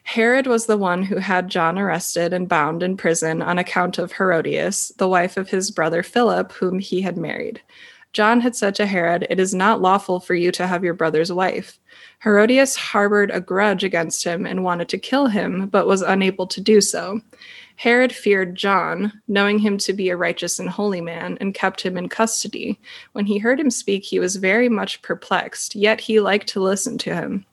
Herod 0.04 0.46
was 0.46 0.66
the 0.66 0.76
one 0.76 1.02
who 1.02 1.16
had 1.16 1.48
John 1.48 1.78
arrested 1.78 2.32
and 2.32 2.48
bound 2.48 2.82
in 2.82 2.96
prison 2.96 3.42
on 3.42 3.58
account 3.58 3.98
of 3.98 4.12
Herodias, 4.12 4.92
the 4.98 5.08
wife 5.08 5.36
of 5.36 5.50
his 5.50 5.70
brother 5.70 6.02
Philip, 6.02 6.52
whom 6.52 6.78
he 6.78 7.00
had 7.00 7.16
married. 7.16 7.60
John 8.12 8.40
had 8.40 8.56
said 8.56 8.74
to 8.76 8.86
Herod, 8.86 9.26
It 9.28 9.40
is 9.40 9.54
not 9.54 9.82
lawful 9.82 10.20
for 10.20 10.34
you 10.34 10.50
to 10.52 10.66
have 10.66 10.84
your 10.84 10.94
brother's 10.94 11.32
wife. 11.32 11.78
Herodias 12.24 12.74
harbored 12.74 13.30
a 13.30 13.40
grudge 13.40 13.84
against 13.84 14.24
him 14.24 14.44
and 14.44 14.64
wanted 14.64 14.88
to 14.88 14.98
kill 14.98 15.28
him, 15.28 15.68
but 15.68 15.86
was 15.86 16.02
unable 16.02 16.46
to 16.48 16.60
do 16.60 16.80
so. 16.80 17.20
Herod 17.76 18.12
feared 18.12 18.56
John, 18.56 19.12
knowing 19.28 19.60
him 19.60 19.78
to 19.78 19.92
be 19.92 20.08
a 20.08 20.16
righteous 20.16 20.58
and 20.58 20.68
holy 20.68 21.00
man, 21.00 21.38
and 21.40 21.54
kept 21.54 21.80
him 21.80 21.96
in 21.96 22.08
custody. 22.08 22.76
When 23.12 23.26
he 23.26 23.38
heard 23.38 23.60
him 23.60 23.70
speak, 23.70 24.04
he 24.04 24.18
was 24.18 24.34
very 24.34 24.68
much 24.68 25.00
perplexed, 25.00 25.76
yet 25.76 26.00
he 26.00 26.18
liked 26.18 26.48
to 26.48 26.60
listen 26.60 26.98
to 26.98 27.14
him. 27.14 27.44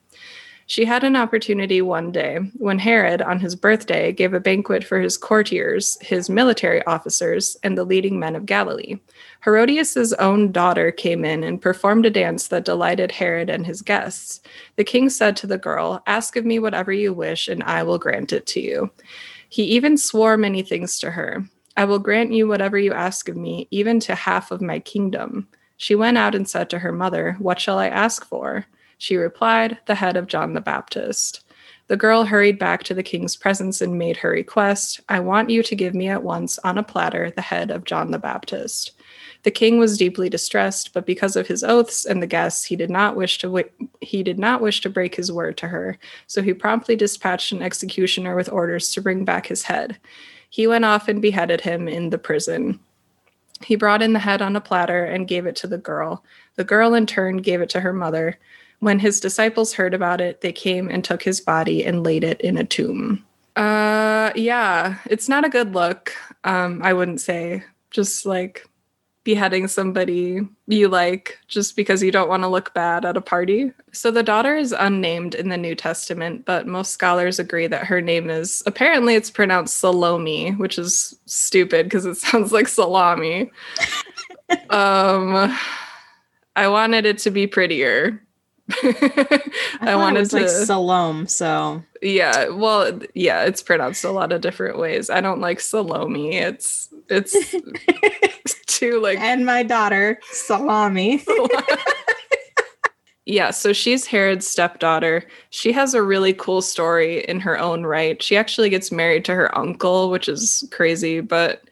She 0.67 0.86
had 0.86 1.04
an 1.04 1.15
opportunity 1.15 1.84
one 1.84 2.12
day 2.12 2.39
when 2.58 2.80
Herod, 2.80 3.21
on 3.21 3.39
his 3.39 3.56
birthday, 3.56 4.12
gave 4.12 4.34
a 4.34 4.39
banquet 4.39 4.84
for 4.84 4.99
his 4.99 5.15
courtiers, 5.15 5.95
his 6.01 6.28
military 6.28 6.84
officers, 6.86 7.56
and 7.62 7.78
the 7.78 7.84
leading 7.84 8.19
men 8.19 8.36
of 8.36 8.47
Galilee. 8.47 8.95
Herodias's 9.43 10.13
own 10.13 10.51
daughter 10.51 10.91
came 10.91 11.23
in 11.23 11.43
and 11.43 11.62
performed 11.62 12.08
a 12.08 12.10
dance 12.10 12.47
that 12.47 12.65
delighted 12.65 13.12
Herod 13.12 13.47
and 13.47 13.63
his 13.63 13.84
guests. 13.84 14.41
The 14.75 14.84
king 14.84 15.10
said 15.10 15.36
to 15.38 15.47
the 15.47 15.60
girl, 15.60 16.01
Ask 16.08 16.36
of 16.36 16.45
me 16.45 16.58
whatever 16.58 16.91
you 16.91 17.13
wish, 17.13 17.47
and 17.47 17.62
I 17.62 17.84
will 17.84 17.99
grant 17.99 18.34
it 18.34 18.47
to 18.47 18.60
you. 18.60 18.89
He 19.47 19.63
even 19.65 19.97
swore 19.97 20.36
many 20.36 20.63
things 20.63 20.97
to 20.99 21.12
her. 21.12 21.45
I 21.78 21.86
will 21.86 21.99
grant 21.99 22.32
you 22.32 22.47
whatever 22.47 22.80
you 22.80 22.91
ask 22.91 23.30
of 23.30 23.38
me, 23.38 23.67
even 23.69 23.99
to 24.01 24.15
half 24.15 24.49
of 24.49 24.62
my 24.62 24.80
kingdom. 24.80 25.47
She 25.78 25.93
went 25.93 26.17
out 26.17 26.34
and 26.34 26.49
said 26.49 26.71
to 26.71 26.80
her 26.80 26.91
mother, 26.91 27.36
What 27.38 27.60
shall 27.60 27.78
I 27.78 27.88
ask 27.88 28.25
for? 28.25 28.65
She 28.97 29.17
replied, 29.17 29.77
The 29.86 29.95
head 29.95 30.17
of 30.17 30.27
John 30.27 30.53
the 30.53 30.62
Baptist. 30.62 31.41
The 31.88 31.97
girl 31.97 32.23
hurried 32.23 32.58
back 32.58 32.81
to 32.84 32.95
the 32.95 33.03
king's 33.03 33.36
presence 33.36 33.79
and 33.79 33.97
made 33.97 34.17
her 34.17 34.31
request 34.31 35.01
I 35.08 35.19
want 35.19 35.51
you 35.51 35.62
to 35.62 35.75
give 35.75 35.93
me 35.93 36.08
at 36.08 36.23
once 36.23 36.58
on 36.60 36.79
a 36.79 36.84
platter 36.84 37.29
the 37.29 37.41
head 37.41 37.69
of 37.69 37.84
John 37.84 38.10
the 38.10 38.17
Baptist. 38.17 38.93
The 39.43 39.51
king 39.51 39.77
was 39.77 39.99
deeply 39.99 40.27
distressed, 40.27 40.91
but 40.93 41.05
because 41.05 41.36
of 41.36 41.45
his 41.45 41.63
oaths 41.63 42.03
and 42.03 42.23
the 42.23 42.27
guests, 42.27 42.65
he 42.65 42.75
did 42.75 42.89
not 42.89 43.15
wish 43.15 43.38
to 43.38 43.47
wi- 43.47 43.69
he 44.01 44.23
did 44.23 44.39
not 44.39 44.60
wish 44.60 44.81
to 44.81 44.89
break 44.89 45.13
his 45.13 45.31
word 45.31 45.55
to 45.58 45.67
her. 45.67 45.99
So 46.25 46.41
he 46.41 46.55
promptly 46.55 46.95
dispatched 46.95 47.51
an 47.51 47.62
executioner 47.62 48.36
with 48.36 48.51
orders 48.51 48.91
to 48.93 49.01
bring 49.03 49.23
back 49.23 49.45
his 49.45 49.62
head. 49.62 49.99
He 50.49 50.65
went 50.65 50.86
off 50.86 51.08
and 51.08 51.21
beheaded 51.21 51.62
him 51.62 51.88
in 51.88 52.10
the 52.10 52.17
prison. 52.17 52.79
He 53.63 53.75
brought 53.75 54.01
in 54.01 54.13
the 54.13 54.19
head 54.19 54.41
on 54.41 54.55
a 54.55 54.62
platter 54.62 55.05
and 55.05 55.27
gave 55.27 55.45
it 55.45 55.55
to 55.58 55.67
the 55.67 55.77
girl. 55.77 56.23
The 56.55 56.63
girl 56.63 56.95
in 56.95 57.05
turn 57.05 57.38
gave 57.38 57.62
it 57.62 57.69
to 57.69 57.81
her 57.81 57.93
mother. 57.93 58.39
When 58.79 58.99
his 58.99 59.19
disciples 59.19 59.73
heard 59.73 59.93
about 59.93 60.21
it, 60.21 60.41
they 60.41 60.51
came 60.51 60.89
and 60.89 61.03
took 61.03 61.23
his 61.23 61.41
body 61.41 61.83
and 61.85 62.03
laid 62.03 62.23
it 62.23 62.39
in 62.41 62.57
a 62.57 62.63
tomb. 62.63 63.25
Uh 63.55 64.31
yeah, 64.35 64.97
it's 65.05 65.29
not 65.29 65.45
a 65.45 65.49
good 65.49 65.73
look. 65.73 66.13
Um 66.43 66.81
I 66.83 66.93
wouldn't 66.93 67.21
say 67.21 67.63
just 67.91 68.25
like 68.25 68.67
beheading 69.25 69.67
somebody 69.67 70.39
you 70.67 70.88
like 70.88 71.39
just 71.47 71.75
because 71.75 72.03
you 72.03 72.11
don't 72.11 72.29
want 72.29 72.43
to 72.43 72.47
look 72.47 72.73
bad 72.75 73.03
at 73.03 73.17
a 73.17 73.21
party. 73.21 73.71
So 73.91 74.11
the 74.11 74.21
daughter 74.21 74.55
is 74.55 74.71
unnamed 74.71 75.33
in 75.33 75.49
the 75.49 75.57
New 75.57 75.73
Testament, 75.73 76.45
but 76.45 76.67
most 76.67 76.91
scholars 76.91 77.39
agree 77.39 77.65
that 77.67 77.85
her 77.85 78.01
name 78.01 78.29
is 78.29 78.61
apparently 78.67 79.15
it's 79.15 79.31
pronounced 79.31 79.77
Salome, 79.77 80.51
which 80.51 80.77
is 80.77 81.17
stupid 81.25 81.88
because 81.88 82.05
it 82.05 82.17
sounds 82.27 82.51
like 82.51 82.67
salami. 82.67 83.51
um 84.69 85.57
I 86.55 86.67
wanted 86.67 87.05
it 87.05 87.17
to 87.19 87.31
be 87.31 87.47
prettier. 87.47 88.21
I, 88.82 89.41
I 89.82 89.95
wanted 89.95 90.30
to 90.30 90.38
like 90.38 90.49
Salome, 90.49 91.28
so 91.28 91.84
yeah. 92.01 92.49
Well, 92.49 92.99
yeah, 93.13 93.43
it's 93.43 93.62
pronounced 93.62 94.04
a 94.04 94.12
lot 94.12 94.32
of 94.32 94.41
different 94.41 94.80
ways. 94.80 95.10
I 95.10 95.21
don't 95.21 95.39
like 95.39 95.60
Salome. 95.60 96.36
It's 96.38 96.89
it's 97.10 97.36
too 98.65 98.99
like 98.99 99.19
and 99.19 99.45
my 99.45 99.63
daughter 99.63 100.19
salami. 100.32 101.23
Yeah, 103.28 103.49
so 103.49 103.73
she's 103.73 104.06
Herod's 104.06 104.47
stepdaughter. 104.47 105.23
She 105.49 105.71
has 105.71 105.95
a 105.95 106.04
really 106.04 106.32
cool 106.34 106.62
story 106.62 107.25
in 107.25 107.39
her 107.39 107.58
own 107.58 107.84
right. 107.84 108.21
She 108.21 108.38
actually 108.38 108.69
gets 108.69 108.91
married 108.91 109.25
to 109.25 109.34
her 109.34 109.56
uncle, 109.58 110.12
which 110.12 110.30
is 110.30 110.67
crazy, 110.71 111.21
but 111.21 111.63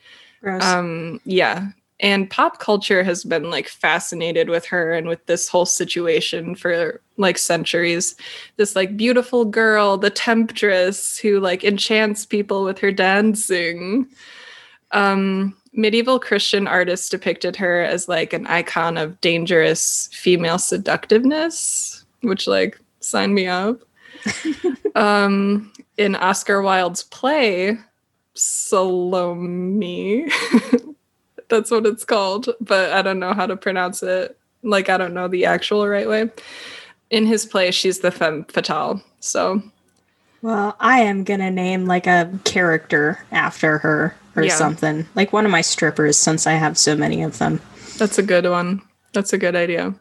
Gross. 0.41 0.63
um 0.63 1.21
yeah. 1.25 1.67
And 1.99 2.29
pop 2.29 2.59
culture 2.59 3.03
has 3.03 3.23
been 3.23 3.49
like 3.49 3.67
fascinated 3.67 4.49
with 4.49 4.65
her 4.65 4.93
and 4.93 5.07
with 5.07 5.25
this 5.25 5.47
whole 5.47 5.65
situation 5.65 6.55
for 6.55 7.01
like 7.17 7.37
centuries. 7.37 8.15
This 8.57 8.75
like 8.75 8.97
beautiful 8.97 9.45
girl, 9.45 9.97
the 9.97 10.09
temptress 10.09 11.17
who 11.17 11.39
like 11.39 11.63
enchants 11.63 12.25
people 12.25 12.63
with 12.63 12.79
her 12.79 12.91
dancing. 12.91 14.07
Um 14.91 15.55
medieval 15.73 16.19
Christian 16.19 16.67
artists 16.67 17.09
depicted 17.09 17.55
her 17.55 17.81
as 17.81 18.07
like 18.07 18.33
an 18.33 18.45
icon 18.47 18.97
of 18.97 19.19
dangerous 19.21 20.09
female 20.13 20.59
seductiveness, 20.59 22.05
which 22.21 22.47
like 22.47 22.79
sign 22.99 23.33
me 23.33 23.47
up. 23.47 23.81
um, 24.95 25.71
in 25.97 26.15
Oscar 26.15 26.61
Wilde's 26.61 27.03
play, 27.03 27.77
Salome, 28.35 30.27
that's 31.49 31.71
what 31.71 31.85
it's 31.85 32.05
called, 32.05 32.49
but 32.61 32.91
I 32.91 33.01
don't 33.01 33.19
know 33.19 33.33
how 33.33 33.45
to 33.45 33.55
pronounce 33.55 34.03
it. 34.03 34.37
Like, 34.63 34.89
I 34.89 34.97
don't 34.97 35.13
know 35.13 35.27
the 35.27 35.45
actual 35.45 35.87
right 35.87 36.07
way. 36.07 36.29
In 37.09 37.25
his 37.25 37.45
play, 37.45 37.71
she's 37.71 37.99
the 37.99 38.11
femme 38.11 38.45
fatale. 38.45 39.01
So, 39.19 39.61
well, 40.41 40.75
I 40.79 41.01
am 41.01 41.23
gonna 41.23 41.51
name 41.51 41.85
like 41.85 42.07
a 42.07 42.31
character 42.43 43.19
after 43.31 43.77
her 43.79 44.15
or 44.35 44.43
Yeah. 44.43 44.55
something. 44.55 45.05
Like 45.15 45.31
one 45.33 45.45
of 45.45 45.51
my 45.51 45.61
strippers, 45.61 46.17
since 46.17 46.47
I 46.47 46.53
have 46.53 46.77
so 46.77 46.95
many 46.95 47.21
of 47.23 47.37
them. 47.37 47.61
That's 47.97 48.17
a 48.17 48.23
good 48.23 48.49
one. 48.49 48.81
That's 49.13 49.33
a 49.33 49.37
good 49.37 49.55
idea. 49.55 49.93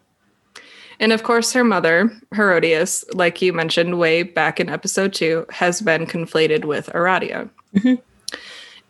And 1.00 1.12
of 1.12 1.22
course, 1.24 1.52
her 1.52 1.64
mother, 1.64 2.10
Herodias, 2.34 3.04
like 3.12 3.42
you 3.42 3.52
mentioned 3.52 3.98
way 3.98 4.22
back 4.22 4.60
in 4.60 4.68
episode 4.68 5.12
two, 5.12 5.44
has 5.50 5.80
been 5.82 6.06
conflated 6.06 6.64
with 6.64 6.86
Aradia. 6.94 7.50
Mhm. 7.76 8.00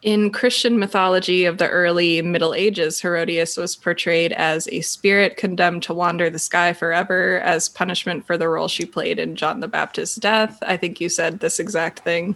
In 0.02 0.30
Christian 0.30 0.80
mythology 0.80 1.44
of 1.44 1.58
the 1.58 1.68
early 1.68 2.20
Middle 2.22 2.54
Ages, 2.54 3.00
Herodias 3.00 3.56
was 3.56 3.76
portrayed 3.76 4.32
as 4.32 4.66
a 4.72 4.80
spirit 4.80 5.36
condemned 5.36 5.84
to 5.84 5.94
wander 5.94 6.28
the 6.28 6.40
sky 6.40 6.72
forever 6.72 7.38
as 7.38 7.68
punishment 7.68 8.26
for 8.26 8.36
the 8.36 8.48
role 8.48 8.66
she 8.66 8.84
played 8.84 9.20
in 9.20 9.36
John 9.36 9.60
the 9.60 9.68
Baptist's 9.68 10.16
death. 10.16 10.58
I 10.62 10.76
think 10.76 11.00
you 11.00 11.08
said 11.08 11.38
this 11.38 11.60
exact 11.60 12.00
thing. 12.00 12.34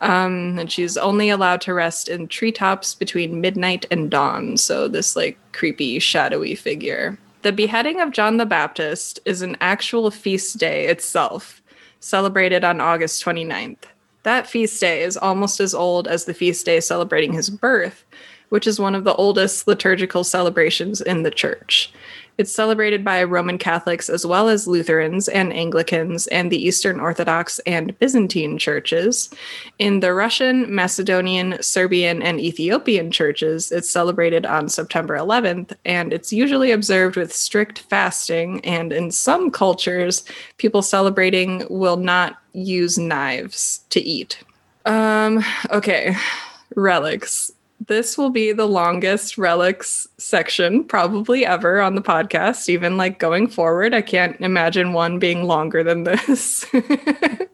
Um, 0.00 0.58
and 0.58 0.72
she's 0.72 0.96
only 0.96 1.28
allowed 1.28 1.60
to 1.62 1.74
rest 1.74 2.08
in 2.08 2.28
treetops 2.28 2.94
between 2.94 3.42
midnight 3.42 3.84
and 3.90 4.10
dawn. 4.10 4.56
So, 4.56 4.88
this 4.88 5.14
like 5.14 5.38
creepy, 5.52 5.98
shadowy 5.98 6.54
figure. 6.54 7.18
The 7.42 7.52
beheading 7.52 8.00
of 8.00 8.12
John 8.12 8.38
the 8.38 8.46
Baptist 8.46 9.20
is 9.26 9.42
an 9.42 9.58
actual 9.60 10.10
feast 10.10 10.56
day 10.56 10.86
itself, 10.86 11.60
celebrated 12.00 12.64
on 12.64 12.80
August 12.80 13.22
29th. 13.22 13.84
That 14.22 14.46
feast 14.46 14.80
day 14.80 15.02
is 15.02 15.16
almost 15.16 15.60
as 15.60 15.74
old 15.74 16.06
as 16.06 16.24
the 16.24 16.34
feast 16.34 16.66
day 16.66 16.80
celebrating 16.80 17.32
his 17.32 17.48
birth, 17.50 18.04
which 18.50 18.66
is 18.66 18.78
one 18.78 18.94
of 18.94 19.04
the 19.04 19.14
oldest 19.14 19.66
liturgical 19.66 20.24
celebrations 20.24 21.00
in 21.00 21.22
the 21.22 21.30
church. 21.30 21.92
It's 22.40 22.54
celebrated 22.54 23.04
by 23.04 23.22
Roman 23.22 23.58
Catholics 23.58 24.08
as 24.08 24.24
well 24.24 24.48
as 24.48 24.66
Lutherans 24.66 25.28
and 25.28 25.52
Anglicans 25.52 26.26
and 26.28 26.50
the 26.50 26.56
Eastern 26.56 26.98
Orthodox 26.98 27.58
and 27.66 27.98
Byzantine 27.98 28.56
churches. 28.56 29.28
In 29.78 30.00
the 30.00 30.14
Russian, 30.14 30.74
Macedonian, 30.74 31.62
Serbian, 31.62 32.22
and 32.22 32.40
Ethiopian 32.40 33.10
churches, 33.10 33.70
it's 33.70 33.90
celebrated 33.90 34.46
on 34.46 34.70
September 34.70 35.18
11th, 35.18 35.74
and 35.84 36.14
it's 36.14 36.32
usually 36.32 36.70
observed 36.70 37.14
with 37.14 37.30
strict 37.30 37.80
fasting. 37.80 38.64
And 38.64 38.90
in 38.90 39.10
some 39.10 39.50
cultures, 39.50 40.24
people 40.56 40.80
celebrating 40.80 41.66
will 41.68 41.98
not 41.98 42.38
use 42.54 42.96
knives 42.96 43.84
to 43.90 44.00
eat. 44.00 44.42
Um, 44.86 45.44
okay, 45.70 46.16
relics. 46.74 47.52
This 47.90 48.16
will 48.16 48.30
be 48.30 48.52
the 48.52 48.68
longest 48.68 49.36
relics 49.36 50.06
section 50.16 50.84
probably 50.84 51.44
ever 51.44 51.80
on 51.80 51.96
the 51.96 52.00
podcast, 52.00 52.68
even 52.68 52.96
like 52.96 53.18
going 53.18 53.48
forward. 53.48 53.94
I 53.94 54.00
can't 54.00 54.40
imagine 54.40 54.92
one 54.92 55.18
being 55.18 55.42
longer 55.42 55.82
than 55.82 56.04
this. 56.04 56.64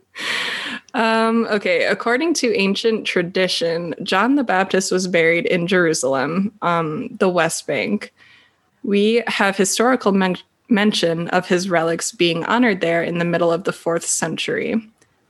um, 0.95 1.47
okay, 1.47 1.87
according 1.87 2.35
to 2.35 2.55
ancient 2.55 3.07
tradition, 3.07 3.95
John 4.03 4.35
the 4.35 4.45
Baptist 4.45 4.93
was 4.93 5.09
buried 5.09 5.47
in 5.47 5.67
Jerusalem, 5.67 6.53
um, 6.61 7.09
the 7.17 7.31
West 7.31 7.67
Bank. 7.67 8.13
We 8.83 9.23
have 9.29 9.57
historical 9.57 10.13
men- 10.13 10.37
mention 10.69 11.29
of 11.29 11.49
his 11.49 11.71
relics 11.71 12.13
being 12.13 12.45
honored 12.45 12.83
there 12.83 13.03
in 13.03 13.17
the 13.17 13.25
middle 13.25 13.51
of 13.51 13.65
the 13.65 13.73
fourth 13.73 14.05
century. 14.05 14.87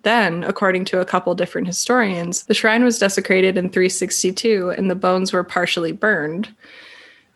Then, 0.06 0.44
according 0.44 0.84
to 0.84 1.00
a 1.00 1.04
couple 1.04 1.34
different 1.34 1.66
historians, 1.66 2.44
the 2.44 2.54
shrine 2.54 2.84
was 2.84 3.00
desecrated 3.00 3.58
in 3.58 3.70
362 3.70 4.70
and 4.70 4.88
the 4.88 4.94
bones 4.94 5.32
were 5.32 5.42
partially 5.42 5.90
burned. 5.90 6.54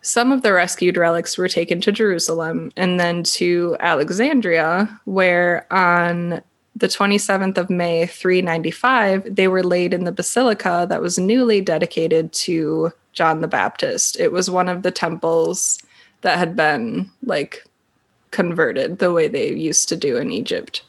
Some 0.01 0.31
of 0.31 0.41
the 0.41 0.53
rescued 0.53 0.95
relics 0.95 1.37
were 1.37 1.49
taken 1.49 1.81
to 1.81 1.91
Jerusalem 1.91 2.71
and 2.77 2.97
then 2.97 3.23
to 3.23 3.75
Alexandria, 3.81 5.01
where 5.03 5.67
on 5.69 6.41
the 6.73 6.87
27th 6.87 7.57
of 7.57 7.69
May, 7.69 8.05
395, 8.05 9.35
they 9.35 9.49
were 9.49 9.63
laid 9.63 9.93
in 9.93 10.05
the 10.05 10.13
basilica 10.13 10.85
that 10.87 11.01
was 11.01 11.19
newly 11.19 11.59
dedicated 11.59 12.31
to 12.31 12.93
John 13.11 13.41
the 13.41 13.49
Baptist. 13.49 14.17
It 14.17 14.31
was 14.31 14.49
one 14.49 14.69
of 14.69 14.83
the 14.83 14.91
temples 14.91 15.77
that 16.21 16.37
had 16.37 16.55
been 16.55 17.11
like 17.21 17.65
converted 18.31 18.99
the 18.99 19.11
way 19.11 19.27
they 19.27 19.51
used 19.51 19.89
to 19.89 19.97
do 19.97 20.15
in 20.15 20.31
Egypt. 20.31 20.83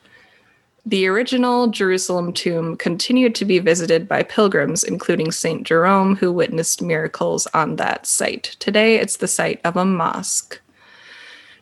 The 0.85 1.07
original 1.07 1.69
Jerusalem 1.69 2.33
tomb 2.33 2.77
continued 2.77 3.37
to 3.37 3.45
be 3.45 3.61
visited 3.61 4.09
by 4.09 4.25
pilgrims, 4.25 4.83
including 4.83 5.31
St. 5.31 5.63
Jerome, 5.63 6.17
who 6.17 6.33
witnessed 6.33 6.83
miracles 6.83 7.47
on 7.55 7.77
that 7.77 8.05
site. 8.05 8.57
Today, 8.59 8.97
it's 8.97 9.19
the 9.19 9.29
site 9.29 9.61
of 9.65 9.77
a 9.77 9.85
mosque. 9.85 10.61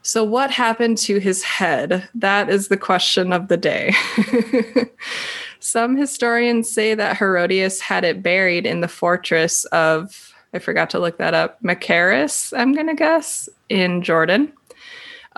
So, 0.03 0.25
what 0.25 0.51
happened 0.51 0.97
to 0.99 1.19
his 1.19 1.43
head? 1.43 2.09
That 2.15 2.49
is 2.49 2.69
the 2.69 2.79
question 2.79 3.35
of 3.35 3.49
the 3.49 3.59
day. 3.59 3.93
Some 5.61 5.99
historians 5.99 6.73
say 6.73 6.95
that 6.95 7.19
Herodias 7.19 7.81
had 7.81 8.05
it 8.05 8.23
buried 8.23 8.65
in 8.65 8.81
the 8.81 8.89
fortress 8.89 9.67
of, 9.67 10.33
I 10.55 10.59
forgot 10.59 10.89
to 10.91 10.99
look 10.99 11.19
that 11.19 11.35
up, 11.35 11.63
Machaerus, 11.63 12.59
I'm 12.59 12.73
going 12.73 12.87
to 12.87 12.95
guess, 12.95 13.51
in 13.69 14.01
Jordan. 14.01 14.51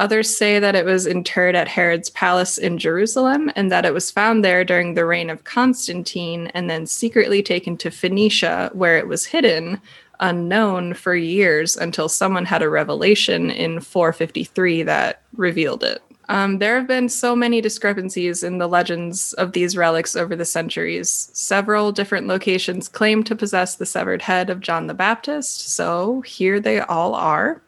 Others 0.02 0.36
say 0.36 0.58
that 0.58 0.74
it 0.74 0.84
was 0.84 1.06
interred 1.06 1.54
at 1.54 1.68
Herod's 1.68 2.10
palace 2.10 2.58
in 2.58 2.76
Jerusalem 2.76 3.52
and 3.54 3.70
that 3.70 3.84
it 3.84 3.94
was 3.94 4.10
found 4.10 4.44
there 4.44 4.64
during 4.64 4.94
the 4.94 5.06
reign 5.06 5.30
of 5.30 5.44
Constantine 5.44 6.48
and 6.54 6.68
then 6.68 6.88
secretly 6.88 7.40
taken 7.40 7.76
to 7.76 7.88
Phoenicia, 7.88 8.70
where 8.72 8.98
it 8.98 9.06
was 9.06 9.26
hidden, 9.26 9.80
unknown 10.18 10.94
for 10.94 11.14
years 11.14 11.76
until 11.76 12.08
someone 12.08 12.44
had 12.44 12.62
a 12.62 12.68
revelation 12.68 13.48
in 13.48 13.78
453 13.78 14.82
that 14.82 15.22
revealed 15.36 15.84
it. 15.84 16.02
Um, 16.28 16.58
there 16.58 16.74
have 16.74 16.88
been 16.88 17.08
so 17.08 17.36
many 17.36 17.60
discrepancies 17.60 18.42
in 18.42 18.58
the 18.58 18.66
legends 18.66 19.34
of 19.34 19.52
these 19.52 19.76
relics 19.76 20.16
over 20.16 20.34
the 20.34 20.44
centuries. 20.44 21.30
Several 21.32 21.92
different 21.92 22.26
locations 22.26 22.88
claim 22.88 23.22
to 23.22 23.36
possess 23.36 23.76
the 23.76 23.86
severed 23.86 24.22
head 24.22 24.50
of 24.50 24.58
John 24.58 24.88
the 24.88 24.94
Baptist, 24.94 25.72
so 25.76 26.22
here 26.22 26.58
they 26.58 26.80
all 26.80 27.14
are. 27.14 27.62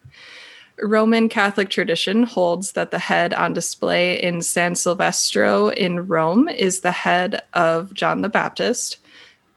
Roman 0.82 1.28
Catholic 1.28 1.70
tradition 1.70 2.24
holds 2.24 2.72
that 2.72 2.90
the 2.90 2.98
head 2.98 3.32
on 3.32 3.52
display 3.52 4.20
in 4.20 4.42
San 4.42 4.74
Silvestro 4.74 5.68
in 5.68 6.06
Rome 6.06 6.48
is 6.48 6.80
the 6.80 6.90
head 6.90 7.42
of 7.52 7.94
John 7.94 8.22
the 8.22 8.28
Baptist. 8.28 8.98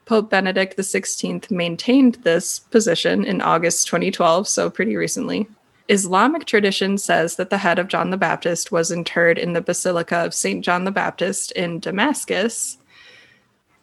Pope 0.04 0.30
Benedict 0.30 0.76
XVI 0.76 1.50
maintained 1.50 2.14
this 2.22 2.60
position 2.60 3.24
in 3.24 3.42
August 3.42 3.88
2012, 3.88 4.46
so 4.46 4.70
pretty 4.70 4.96
recently. 4.96 5.48
Islamic 5.88 6.44
tradition 6.44 6.98
says 6.98 7.36
that 7.36 7.50
the 7.50 7.58
head 7.58 7.78
of 7.78 7.88
John 7.88 8.10
the 8.10 8.16
Baptist 8.16 8.70
was 8.70 8.90
interred 8.90 9.38
in 9.38 9.54
the 9.54 9.60
Basilica 9.60 10.16
of 10.16 10.34
St. 10.34 10.64
John 10.64 10.84
the 10.84 10.90
Baptist 10.90 11.50
in 11.52 11.80
Damascus. 11.80 12.78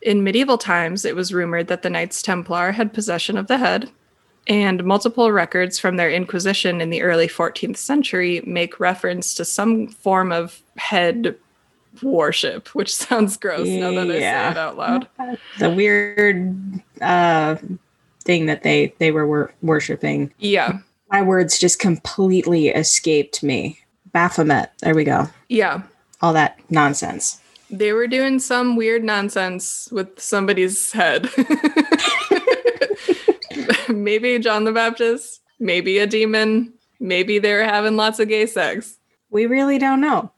In 0.02 0.24
medieval 0.24 0.58
times, 0.58 1.04
it 1.04 1.16
was 1.16 1.34
rumored 1.34 1.68
that 1.68 1.82
the 1.82 1.90
Knights 1.90 2.22
Templar 2.22 2.72
had 2.72 2.94
possession 2.94 3.38
of 3.38 3.48
the 3.48 3.58
head, 3.58 3.92
and 4.48 4.84
multiple 4.84 5.32
records 5.32 5.80
from 5.80 5.98
their 5.98 6.10
Inquisition 6.12 6.82
in 6.82 6.90
the 6.90 7.02
early 7.02 7.28
14th 7.28 7.78
century 7.78 8.42
make 8.46 8.80
reference 8.80 9.34
to 9.36 9.46
some 9.46 9.88
form 9.88 10.32
of 10.32 10.62
head 10.78 11.36
worship, 12.04 12.68
which 12.76 12.94
sounds 12.96 13.38
gross 13.38 13.68
now 13.68 13.92
that 13.92 14.08
I 14.08 14.12
say 14.12 14.20
Yeah. 14.22 14.52
it 14.52 14.58
out 14.58 14.78
loud. 14.78 15.08
The 15.60 15.70
weird 15.70 16.56
uh, 17.02 17.56
thing 18.24 18.46
that 18.48 18.64
they 18.64 18.94
they 19.00 19.12
were 19.12 19.26
wor- 19.28 19.54
worshiping. 19.62 20.32
Yeah, 20.40 20.80
My 21.12 21.22
words 21.22 21.58
just 21.60 21.80
completely 21.80 22.70
escaped 22.70 23.42
me. 23.44 23.80
Baphomet. 24.12 24.72
There 24.82 24.96
we 24.96 25.04
go. 25.04 25.30
yeah. 25.50 25.84
All 26.22 26.34
that 26.34 26.58
nonsense. 26.70 27.40
They 27.70 27.92
were 27.94 28.08
doing 28.08 28.40
some 28.40 28.76
weird 28.78 29.04
nonsense 29.04 29.90
with 29.92 30.20
somebody's 30.20 30.92
head. 30.94 31.30
maybe 33.90 34.40
John 34.40 34.64
the 34.64 34.72
Baptist, 34.72 35.42
maybe 35.60 36.00
a 36.00 36.08
demon, 36.08 36.74
maybe 37.00 37.40
they 37.40 37.54
were 37.54 37.64
having 37.64 37.96
lots 37.96 38.20
of 38.20 38.28
gay 38.28 38.46
sex. 38.46 38.98
We 39.30 39.46
really 39.46 39.78
don't 39.78 40.02
know. 40.02 40.32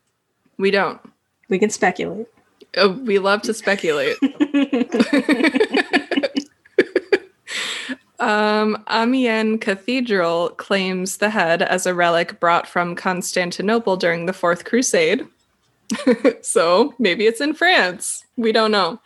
We 0.58 0.72
don't. 0.72 1.00
We 1.50 1.60
can 1.60 1.70
speculate. 1.70 2.28
Uh, 2.76 2.96
we 3.04 3.20
love 3.20 3.42
to 3.44 3.54
speculate. 3.54 4.18
um, 8.20 8.84
Amiens 8.90 9.60
Cathedral 9.62 10.50
claims 10.50 11.18
the 11.18 11.30
head 11.30 11.62
as 11.62 11.86
a 11.86 11.94
relic 11.94 12.40
brought 12.40 12.68
from 12.68 12.96
Constantinople 12.96 13.98
during 13.98 14.26
the 14.26 14.34
Fourth 14.34 14.66
Crusade. 14.66 15.28
so 16.42 16.94
maybe 17.00 17.26
it's 17.28 17.42
in 17.42 17.54
France. 17.54 18.26
We 18.36 18.52
don't 18.52 18.72
know. 18.72 19.00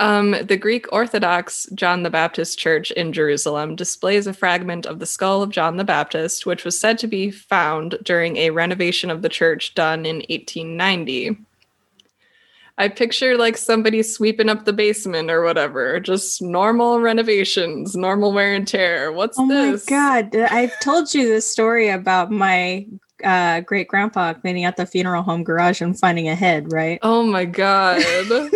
Um, 0.00 0.34
the 0.42 0.56
Greek 0.56 0.90
Orthodox 0.90 1.66
John 1.74 2.04
the 2.04 2.10
Baptist 2.10 2.58
Church 2.58 2.90
in 2.92 3.12
Jerusalem 3.12 3.76
displays 3.76 4.26
a 4.26 4.32
fragment 4.32 4.86
of 4.86 4.98
the 4.98 5.04
skull 5.04 5.42
of 5.42 5.50
John 5.50 5.76
the 5.76 5.84
Baptist, 5.84 6.46
which 6.46 6.64
was 6.64 6.80
said 6.80 6.96
to 6.98 7.06
be 7.06 7.30
found 7.30 7.98
during 8.02 8.38
a 8.38 8.48
renovation 8.48 9.10
of 9.10 9.20
the 9.20 9.28
church 9.28 9.74
done 9.74 10.06
in 10.06 10.16
1890. 10.30 11.36
I 12.78 12.88
picture 12.88 13.36
like 13.36 13.58
somebody 13.58 14.02
sweeping 14.02 14.48
up 14.48 14.64
the 14.64 14.72
basement 14.72 15.30
or 15.30 15.42
whatever, 15.42 16.00
just 16.00 16.40
normal 16.40 17.00
renovations, 17.00 17.94
normal 17.94 18.32
wear 18.32 18.54
and 18.54 18.66
tear. 18.66 19.12
What's 19.12 19.38
oh 19.38 19.46
this? 19.48 19.86
Oh 19.86 19.94
my 19.94 20.22
god! 20.22 20.34
I've 20.50 20.80
told 20.80 21.12
you 21.12 21.28
this 21.28 21.50
story 21.50 21.90
about 21.90 22.30
my 22.30 22.86
uh, 23.22 23.60
great 23.60 23.88
grandpa 23.88 24.32
cleaning 24.32 24.64
out 24.64 24.78
the 24.78 24.86
funeral 24.86 25.22
home 25.22 25.44
garage 25.44 25.82
and 25.82 25.98
finding 25.98 26.26
a 26.26 26.34
head, 26.34 26.72
right? 26.72 26.98
Oh 27.02 27.22
my 27.22 27.44
god. 27.44 28.02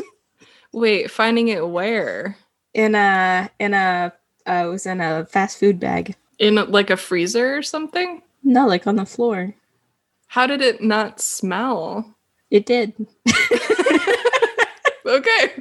Wait, 0.74 1.08
finding 1.10 1.48
it 1.48 1.68
where? 1.68 2.37
In 2.74 2.96
a 2.96 3.48
in 3.60 3.74
a 3.74 4.12
uh, 4.46 4.64
it 4.66 4.68
was 4.68 4.87
in 4.87 5.00
a 5.00 5.24
fast 5.26 5.58
food 5.58 5.78
bag. 5.78 6.16
In 6.40 6.56
like 6.56 6.90
a 6.90 6.96
freezer 6.96 7.56
or 7.56 7.62
something? 7.62 8.20
No, 8.42 8.66
like 8.66 8.87
on 8.87 8.96
the 8.96 9.06
floor. 9.06 9.54
How 10.26 10.48
did 10.48 10.60
it 10.60 10.82
not 10.82 11.20
smell? 11.20 12.16
It 12.50 12.66
did. 12.66 12.92
okay. 15.06 15.52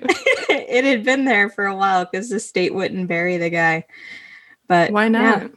it 0.49 0.84
had 0.84 1.04
been 1.04 1.26
there 1.26 1.47
for 1.49 1.67
a 1.67 1.76
while 1.76 2.06
because 2.06 2.30
the 2.30 2.39
state 2.39 2.73
wouldn't 2.73 3.08
bury 3.08 3.38
the 3.38 3.52
guy. 3.52 3.86
But 4.67 4.91
Why 4.91 5.10
not? 5.10 5.43
Yeah. 5.43 5.49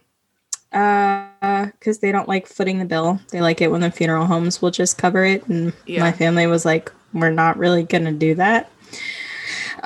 Uh, 0.73 1.66
because 1.66 2.01
they 2.01 2.12
don't 2.12 2.29
like 2.29 2.47
footing 2.47 2.79
the 2.79 2.85
bill. 2.85 3.19
They 3.31 3.40
like 3.40 3.62
it 3.62 3.71
when 3.71 3.81
the 3.81 3.90
funeral 3.90 4.27
homes 4.27 4.61
will 4.61 4.71
just 4.71 4.99
cover 4.99 5.25
it, 5.25 5.47
and 5.49 5.73
Yeah. 5.87 6.01
my 6.01 6.12
family 6.12 6.47
was 6.47 6.66
like, 6.66 6.92
"We're 7.14 7.31
not 7.31 7.57
really 7.57 7.85
gonna 7.85 8.12
do 8.12 8.35
that." 8.35 8.71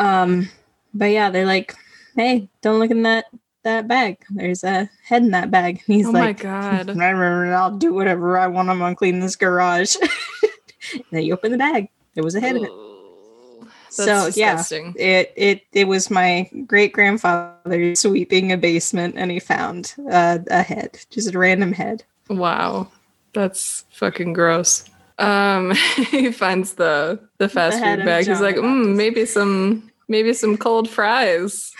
Um, 0.00 0.48
but 0.94 1.06
yeah, 1.06 1.30
they're 1.30 1.46
like, 1.46 1.74
"Hey, 2.16 2.48
don't 2.62 2.78
look 2.78 2.90
in 2.90 3.02
that 3.02 3.26
that 3.62 3.86
bag. 3.86 4.18
There's 4.30 4.64
a 4.64 4.88
head 5.04 5.22
in 5.22 5.30
that 5.32 5.50
bag." 5.50 5.82
And 5.86 5.96
he's 5.96 6.08
like, 6.08 6.44
oh 6.44 6.48
my 6.48 6.84
god. 6.86 6.98
"I'll 7.52 7.76
do 7.76 7.92
whatever 7.92 8.38
I 8.38 8.46
want. 8.46 8.70
I'm 8.70 8.78
gonna 8.78 8.96
clean 8.96 9.20
this 9.20 9.36
garage." 9.36 9.96
and 10.94 11.04
then 11.10 11.22
you 11.22 11.34
open 11.34 11.52
the 11.52 11.58
bag. 11.58 11.88
There 12.14 12.24
was 12.24 12.34
a 12.34 12.40
head 12.40 12.56
in 12.56 12.64
it. 12.64 12.70
Ooh, 12.70 13.68
So, 13.90 14.04
That's 14.04 14.36
yeah. 14.36 14.62
It 14.96 15.32
it 15.36 15.62
it 15.72 15.84
was 15.86 16.10
my 16.10 16.50
great 16.66 16.92
grandfather 16.92 17.94
sweeping 17.94 18.52
a 18.52 18.56
basement, 18.56 19.16
and 19.16 19.30
he 19.30 19.38
found 19.38 19.94
uh, 20.10 20.38
a 20.50 20.62
head, 20.62 20.98
just 21.10 21.34
a 21.34 21.38
random 21.38 21.72
head. 21.72 22.04
Wow. 22.28 22.88
That's 23.32 23.84
fucking 23.92 24.32
gross. 24.32 24.84
Um 25.18 25.72
he 26.10 26.32
finds 26.32 26.74
the 26.74 27.20
the 27.38 27.48
fast 27.48 27.78
head 27.78 27.98
food 27.98 28.06
bag. 28.06 28.26
He's 28.26 28.40
like, 28.40 28.56
mm, 28.56 28.96
maybe 28.96 29.26
some 29.26 29.89
maybe 30.10 30.34
some 30.34 30.58
cold 30.58 30.90
fries. 30.90 31.72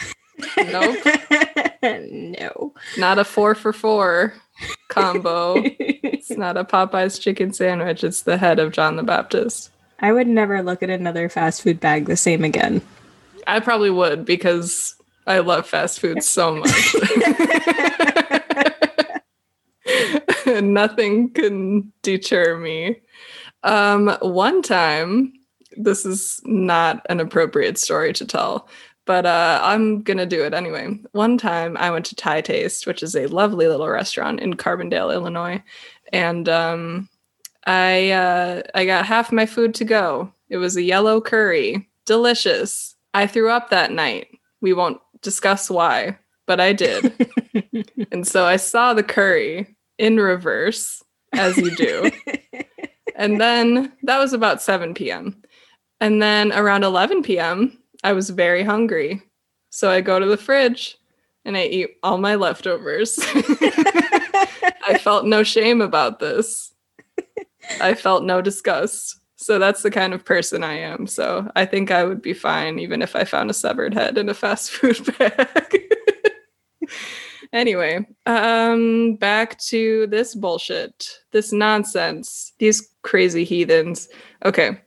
Nope. 0.56 1.04
no. 1.82 2.72
Not 2.96 3.18
a 3.18 3.24
four 3.24 3.54
for 3.54 3.74
four 3.74 4.32
combo. 4.88 5.56
it's 5.64 6.30
not 6.30 6.56
a 6.56 6.64
Popeye's 6.64 7.18
chicken 7.18 7.52
sandwich. 7.52 8.02
It's 8.04 8.22
the 8.22 8.38
head 8.38 8.58
of 8.58 8.72
John 8.72 8.96
the 8.96 9.02
Baptist. 9.02 9.70
I 9.98 10.12
would 10.12 10.28
never 10.28 10.62
look 10.62 10.82
at 10.82 10.88
another 10.88 11.28
fast 11.28 11.60
food 11.60 11.78
bag 11.80 12.06
the 12.06 12.16
same 12.16 12.42
again. 12.44 12.80
I 13.46 13.60
probably 13.60 13.90
would 13.90 14.24
because 14.24 14.94
I 15.26 15.40
love 15.40 15.66
fast 15.66 16.00
food 16.00 16.22
so 16.22 16.56
much. 16.56 16.94
Nothing 20.62 21.30
can 21.30 21.92
deter 22.02 22.56
me. 22.56 23.00
Um, 23.62 24.16
one 24.22 24.62
time, 24.62 25.34
this 25.76 26.04
is 26.04 26.40
not 26.44 27.04
an 27.08 27.20
appropriate 27.20 27.78
story 27.78 28.12
to 28.14 28.24
tell, 28.24 28.68
but 29.06 29.26
uh, 29.26 29.60
I'm 29.62 30.02
gonna 30.02 30.26
do 30.26 30.44
it 30.44 30.54
anyway. 30.54 30.98
One 31.12 31.38
time, 31.38 31.76
I 31.76 31.90
went 31.90 32.06
to 32.06 32.14
Thai 32.14 32.40
Taste, 32.40 32.86
which 32.86 33.02
is 33.02 33.16
a 33.16 33.26
lovely 33.26 33.66
little 33.66 33.88
restaurant 33.88 34.40
in 34.40 34.54
Carbondale, 34.54 35.12
Illinois, 35.12 35.62
and 36.12 36.48
um, 36.48 37.08
I 37.66 38.10
uh, 38.10 38.62
I 38.74 38.86
got 38.86 39.06
half 39.06 39.32
my 39.32 39.46
food 39.46 39.74
to 39.76 39.84
go. 39.84 40.32
It 40.48 40.56
was 40.56 40.76
a 40.76 40.82
yellow 40.82 41.20
curry, 41.20 41.88
delicious. 42.06 42.96
I 43.14 43.26
threw 43.26 43.50
up 43.50 43.70
that 43.70 43.92
night. 43.92 44.28
We 44.60 44.72
won't 44.72 45.00
discuss 45.22 45.70
why, 45.70 46.18
but 46.46 46.60
I 46.60 46.72
did. 46.72 47.12
and 48.12 48.26
so 48.26 48.44
I 48.44 48.56
saw 48.56 48.94
the 48.94 49.02
curry 49.02 49.76
in 49.98 50.16
reverse, 50.16 51.02
as 51.32 51.56
you 51.56 51.74
do. 51.76 52.10
and 53.16 53.40
then 53.40 53.92
that 54.04 54.18
was 54.18 54.32
about 54.32 54.62
7 54.62 54.94
p.m. 54.94 55.42
And 56.00 56.22
then 56.22 56.52
around 56.52 56.84
11 56.84 57.22
p.m., 57.22 57.78
I 58.02 58.12
was 58.12 58.30
very 58.30 58.62
hungry. 58.62 59.22
So 59.70 59.90
I 59.90 60.00
go 60.00 60.18
to 60.18 60.26
the 60.26 60.36
fridge 60.36 60.98
and 61.44 61.56
I 61.56 61.64
eat 61.64 61.90
all 62.02 62.18
my 62.18 62.34
leftovers. 62.34 63.18
I 64.86 64.98
felt 65.00 65.26
no 65.26 65.42
shame 65.42 65.80
about 65.80 66.18
this. 66.18 66.72
I 67.80 67.94
felt 67.94 68.24
no 68.24 68.40
disgust. 68.40 69.20
So 69.36 69.58
that's 69.58 69.82
the 69.82 69.90
kind 69.90 70.12
of 70.12 70.24
person 70.24 70.64
I 70.64 70.74
am. 70.74 71.06
So 71.06 71.50
I 71.56 71.64
think 71.64 71.90
I 71.90 72.04
would 72.04 72.20
be 72.20 72.34
fine 72.34 72.78
even 72.78 73.00
if 73.00 73.16
I 73.16 73.24
found 73.24 73.50
a 73.50 73.54
severed 73.54 73.94
head 73.94 74.18
in 74.18 74.28
a 74.28 74.34
fast 74.34 74.70
food 74.70 75.16
bag. 75.18 75.78
anyway, 77.52 78.06
um 78.26 79.16
back 79.16 79.58
to 79.60 80.06
this 80.08 80.34
bullshit. 80.34 81.08
This 81.32 81.52
nonsense. 81.52 82.52
These 82.58 82.88
crazy 83.02 83.44
heathens. 83.44 84.08
Okay. 84.44 84.80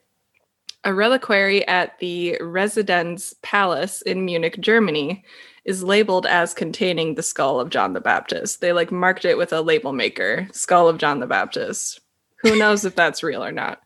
A 0.85 0.93
reliquary 0.93 1.65
at 1.67 1.97
the 1.99 2.37
Residenz 2.41 3.33
Palace 3.41 4.01
in 4.01 4.25
Munich, 4.25 4.59
Germany 4.59 5.23
is 5.63 5.81
labeled 5.81 6.25
as 6.25 6.53
containing 6.53 7.15
the 7.15 7.23
skull 7.23 7.59
of 7.59 7.69
John 7.69 7.93
the 7.93 8.01
Baptist. 8.01 8.59
They 8.59 8.73
like 8.73 8.91
marked 8.91 9.23
it 9.23 9.37
with 9.37 9.53
a 9.53 9.61
label 9.61 9.93
maker, 9.93 10.47
skull 10.51 10.89
of 10.89 10.97
John 10.97 11.21
the 11.21 11.27
Baptist. 11.27 12.01
Who 12.41 12.57
knows 12.57 12.83
if 12.83 12.95
that's 12.95 13.23
real 13.23 13.43
or 13.43 13.53
not? 13.53 13.81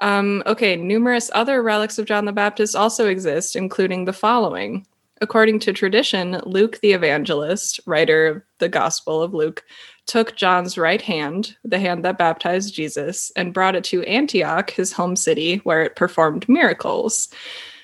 Um, 0.00 0.42
okay, 0.44 0.76
numerous 0.76 1.30
other 1.34 1.62
relics 1.62 1.98
of 1.98 2.04
John 2.04 2.26
the 2.26 2.32
Baptist 2.32 2.76
also 2.76 3.08
exist, 3.08 3.56
including 3.56 4.04
the 4.04 4.12
following. 4.12 4.86
According 5.22 5.60
to 5.60 5.72
tradition, 5.72 6.42
Luke 6.44 6.80
the 6.82 6.92
evangelist, 6.92 7.80
writer 7.86 8.26
of 8.26 8.42
the 8.58 8.68
Gospel 8.68 9.22
of 9.22 9.32
Luke, 9.32 9.64
took 10.06 10.36
John's 10.36 10.76
right 10.76 11.00
hand, 11.02 11.56
the 11.64 11.78
hand 11.78 12.04
that 12.04 12.18
baptized 12.18 12.74
Jesus, 12.74 13.32
and 13.36 13.54
brought 13.54 13.74
it 13.76 13.84
to 13.84 14.02
Antioch, 14.04 14.70
his 14.70 14.92
home 14.92 15.16
city, 15.16 15.56
where 15.64 15.82
it 15.82 15.96
performed 15.96 16.48
miracles. 16.48 17.28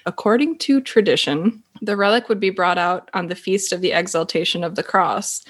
According 0.06 0.58
to 0.58 0.80
tradition, 0.80 1.62
the 1.82 1.96
relic 1.96 2.28
would 2.28 2.40
be 2.40 2.50
brought 2.50 2.78
out 2.78 3.10
on 3.14 3.28
the 3.28 3.34
feast 3.34 3.72
of 3.72 3.80
the 3.80 3.92
exaltation 3.92 4.64
of 4.64 4.74
the 4.74 4.82
cross. 4.82 5.42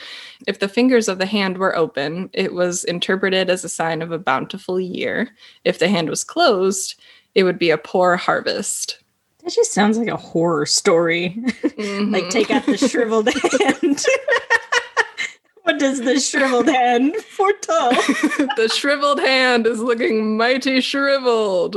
If 0.47 0.59
the 0.59 0.69
fingers 0.69 1.09
of 1.09 1.19
the 1.19 1.27
hand 1.27 1.59
were 1.59 1.77
open, 1.77 2.31
it 2.33 2.53
was 2.55 2.85
interpreted 2.85 3.49
as 3.51 3.65
a 3.65 3.69
sign 3.69 4.03
of 4.03 4.13
a 4.13 4.19
bountiful 4.19 4.79
year. 4.81 5.31
If 5.65 5.79
the 5.79 5.89
hand 5.89 6.09
was 6.09 6.25
closed, 6.25 7.01
it 7.35 7.45
would 7.45 7.59
be 7.59 7.71
a 7.71 7.79
poor 7.79 8.17
harvest. 8.17 8.99
That 9.45 9.53
just 9.53 9.73
sounds 9.73 9.97
like 9.99 10.09
a 10.09 10.17
horror 10.17 10.67
story. 10.67 11.37
like 11.63 11.77
Mhm. 11.77 12.31
take 12.31 12.51
out 12.51 12.67
the 12.67 12.77
shriveled 12.77 13.29
hand. 13.61 14.05
what 15.71 15.79
does 15.79 16.01
the 16.01 16.19
shriveled 16.19 16.67
hand 16.67 17.15
foretell? 17.17 17.91
the 18.57 18.69
shriveled 18.75 19.21
hand 19.21 19.69
is 19.69 19.79
looking 19.79 20.37
mighty 20.37 20.81
shriveled. 20.81 21.77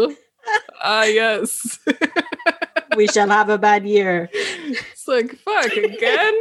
Ah, 0.82 1.04
yes. 1.04 1.78
we 2.98 3.08
shall 3.08 3.30
have 3.30 3.50
a 3.50 3.60
bad 3.60 3.86
year. 3.86 4.30
It's 4.34 5.08
like, 5.08 5.36
fuck, 5.38 5.74
again? 5.74 6.34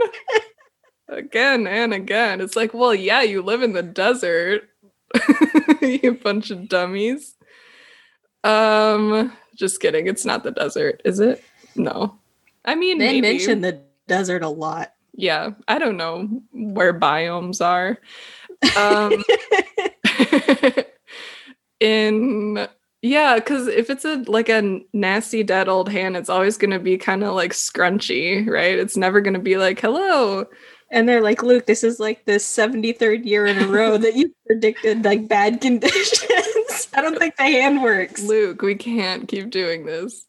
again 1.09 1.66
and 1.66 1.93
again. 1.93 2.41
It's 2.41 2.57
like, 2.57 2.72
well, 2.72 2.95
yeah, 2.95 3.20
you 3.20 3.43
live 3.43 3.62
in 3.62 3.74
the 3.74 3.83
desert. 3.83 4.62
you 5.83 6.14
bunch 6.22 6.51
of 6.51 6.70
dummies. 6.70 7.35
Um, 8.45 9.31
just 9.55 9.79
kidding. 9.79 10.07
It's 10.07 10.24
not 10.24 10.43
the 10.43 10.53
desert, 10.53 11.03
is 11.05 11.20
it? 11.20 11.45
No. 11.76 12.18
I 12.64 12.76
mean, 12.76 12.97
They 12.97 13.20
maybe. 13.20 13.37
mention 13.37 13.61
the 13.61 13.83
desert 14.09 14.43
a 14.43 14.49
lot. 14.49 14.95
Yeah, 15.15 15.51
I 15.69 15.79
don't 15.79 15.97
know 15.97 16.29
where 16.53 16.99
biomes 16.99 17.65
are. 17.65 17.99
Um, 18.77 19.23
in 21.81 22.69
yeah, 23.03 23.35
because 23.35 23.67
if 23.67 23.91
it's 23.91 24.05
a 24.05 24.23
like 24.29 24.49
a 24.49 24.81
nasty 24.93 25.43
dead 25.43 25.69
old 25.69 25.89
hand, 25.91 26.17
it's 26.17 26.31
always 26.31 26.57
gonna 26.57 26.79
be 26.79 26.97
kind 26.97 27.25
of 27.25 27.35
like 27.35 27.53
scrunchy, 27.53 28.49
right? 28.49 28.79
It's 28.79 28.97
never 28.97 29.21
gonna 29.21 29.41
be 29.41 29.57
like, 29.57 29.81
hello. 29.81 30.47
And 30.93 31.09
they're 31.09 31.23
like, 31.23 31.43
Luke, 31.43 31.67
this 31.67 31.83
is 31.83 31.99
like 31.99 32.27
the 32.27 32.33
73rd 32.33 33.25
year 33.25 33.47
in 33.47 33.59
a 33.59 33.67
row 33.67 33.97
that 33.99 34.15
you 34.15 34.33
predicted 34.47 35.05
like 35.05 35.27
bad 35.27 35.61
conditions. 35.61 36.89
I 36.95 37.01
don't 37.01 37.19
think 37.19 37.37
the 37.37 37.45
hand 37.45 37.83
works. 37.83 38.23
Luke, 38.23 38.63
we 38.63 38.75
can't 38.75 39.27
keep 39.27 39.51
doing 39.51 39.87
this. 39.87 40.27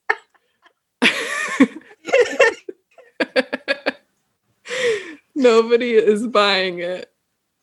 Nobody 5.36 5.92
is 5.92 6.28
buying 6.28 6.80
it. 6.80 7.12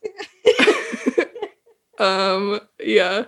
um, 1.99 2.61
yeah. 2.79 3.25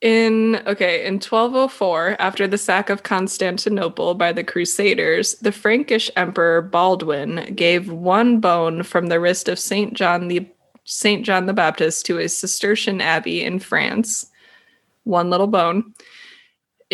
In 0.00 0.56
okay, 0.66 1.06
in 1.06 1.14
1204, 1.14 2.16
after 2.18 2.46
the 2.46 2.58
sack 2.58 2.90
of 2.90 3.02
Constantinople 3.02 4.14
by 4.14 4.32
the 4.32 4.44
Crusaders, 4.44 5.34
the 5.36 5.52
Frankish 5.52 6.10
Emperor 6.14 6.60
Baldwin 6.60 7.54
gave 7.54 7.90
one 7.90 8.38
bone 8.38 8.82
from 8.82 9.06
the 9.06 9.18
wrist 9.18 9.48
of 9.48 9.58
Saint 9.58 9.94
John 9.94 10.28
the 10.28 10.46
Saint 10.84 11.24
John 11.24 11.46
the 11.46 11.54
Baptist 11.54 12.04
to 12.06 12.18
a 12.18 12.28
Cistercian 12.28 13.00
abbey 13.00 13.42
in 13.42 13.58
France. 13.58 14.30
One 15.04 15.30
little 15.30 15.46
bone. 15.46 15.94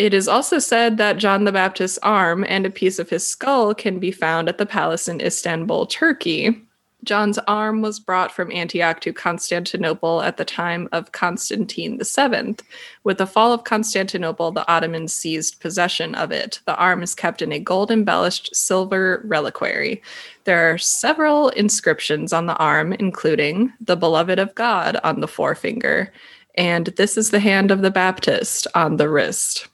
It 0.01 0.15
is 0.15 0.27
also 0.27 0.57
said 0.57 0.97
that 0.97 1.17
John 1.17 1.43
the 1.43 1.51
Baptist's 1.51 1.99
arm 2.01 2.43
and 2.49 2.65
a 2.65 2.71
piece 2.71 2.97
of 2.97 3.11
his 3.11 3.27
skull 3.27 3.75
can 3.75 3.99
be 3.99 4.09
found 4.09 4.49
at 4.49 4.57
the 4.57 4.65
palace 4.65 5.07
in 5.07 5.21
Istanbul, 5.21 5.85
Turkey. 5.85 6.59
John's 7.03 7.37
arm 7.47 7.83
was 7.83 7.99
brought 7.99 8.31
from 8.31 8.51
Antioch 8.51 8.99
to 9.01 9.13
Constantinople 9.13 10.23
at 10.23 10.37
the 10.37 10.43
time 10.43 10.89
of 10.91 11.11
Constantine 11.11 11.99
VII. 12.01 12.55
With 13.03 13.19
the 13.19 13.27
fall 13.27 13.53
of 13.53 13.63
Constantinople, 13.63 14.51
the 14.51 14.67
Ottomans 14.67 15.13
seized 15.13 15.59
possession 15.59 16.15
of 16.15 16.31
it. 16.31 16.61
The 16.65 16.77
arm 16.77 17.03
is 17.03 17.13
kept 17.13 17.43
in 17.43 17.51
a 17.51 17.59
gold 17.59 17.91
embellished 17.91 18.55
silver 18.55 19.21
reliquary. 19.23 20.01
There 20.45 20.73
are 20.73 20.79
several 20.79 21.49
inscriptions 21.49 22.33
on 22.33 22.47
the 22.47 22.57
arm, 22.57 22.93
including 22.93 23.71
the 23.79 23.97
beloved 23.97 24.39
of 24.39 24.55
God 24.55 24.97
on 25.03 25.19
the 25.19 25.27
forefinger, 25.27 26.11
and 26.55 26.87
this 26.97 27.17
is 27.17 27.29
the 27.29 27.39
hand 27.39 27.69
of 27.69 27.83
the 27.83 27.91
Baptist 27.91 28.65
on 28.73 28.97
the 28.97 29.07
wrist 29.07 29.67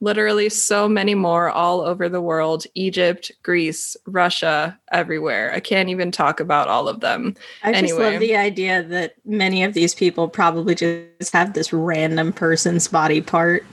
literally 0.00 0.48
so 0.48 0.88
many 0.88 1.14
more 1.14 1.50
all 1.50 1.80
over 1.80 2.08
the 2.08 2.20
world 2.20 2.64
Egypt, 2.74 3.32
Greece, 3.42 3.96
Russia, 4.06 4.78
everywhere. 4.92 5.52
I 5.54 5.60
can't 5.60 5.88
even 5.88 6.10
talk 6.10 6.40
about 6.40 6.68
all 6.68 6.88
of 6.88 7.00
them. 7.00 7.34
I 7.62 7.72
just 7.72 7.94
love 7.94 8.20
the 8.20 8.36
idea 8.36 8.82
that 8.82 9.14
many 9.24 9.64
of 9.64 9.74
these 9.74 9.94
people 9.94 10.28
probably 10.28 10.74
just 10.74 11.32
have 11.32 11.54
this 11.54 11.72
random 11.72 12.32
person's 12.32 12.88
body 12.88 13.20
part. 13.20 13.64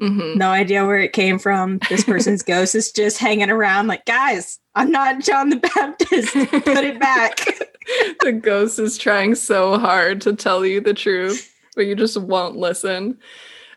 Mm-hmm. 0.00 0.38
No 0.38 0.48
idea 0.48 0.86
where 0.86 0.98
it 0.98 1.12
came 1.12 1.38
from. 1.38 1.78
This 1.88 2.04
person's 2.04 2.42
ghost 2.42 2.74
is 2.74 2.90
just 2.90 3.18
hanging 3.18 3.50
around, 3.50 3.86
like, 3.86 4.04
guys, 4.06 4.58
I'm 4.74 4.90
not 4.90 5.20
John 5.20 5.50
the 5.50 5.56
Baptist. 5.56 6.32
Put 6.34 6.84
it 6.84 6.98
back. 6.98 7.36
the 8.20 8.32
ghost 8.32 8.78
is 8.78 8.98
trying 8.98 9.34
so 9.34 9.78
hard 9.78 10.20
to 10.22 10.34
tell 10.34 10.66
you 10.66 10.80
the 10.80 10.94
truth, 10.94 11.54
but 11.76 11.86
you 11.86 11.94
just 11.94 12.20
won't 12.20 12.56
listen. 12.56 13.18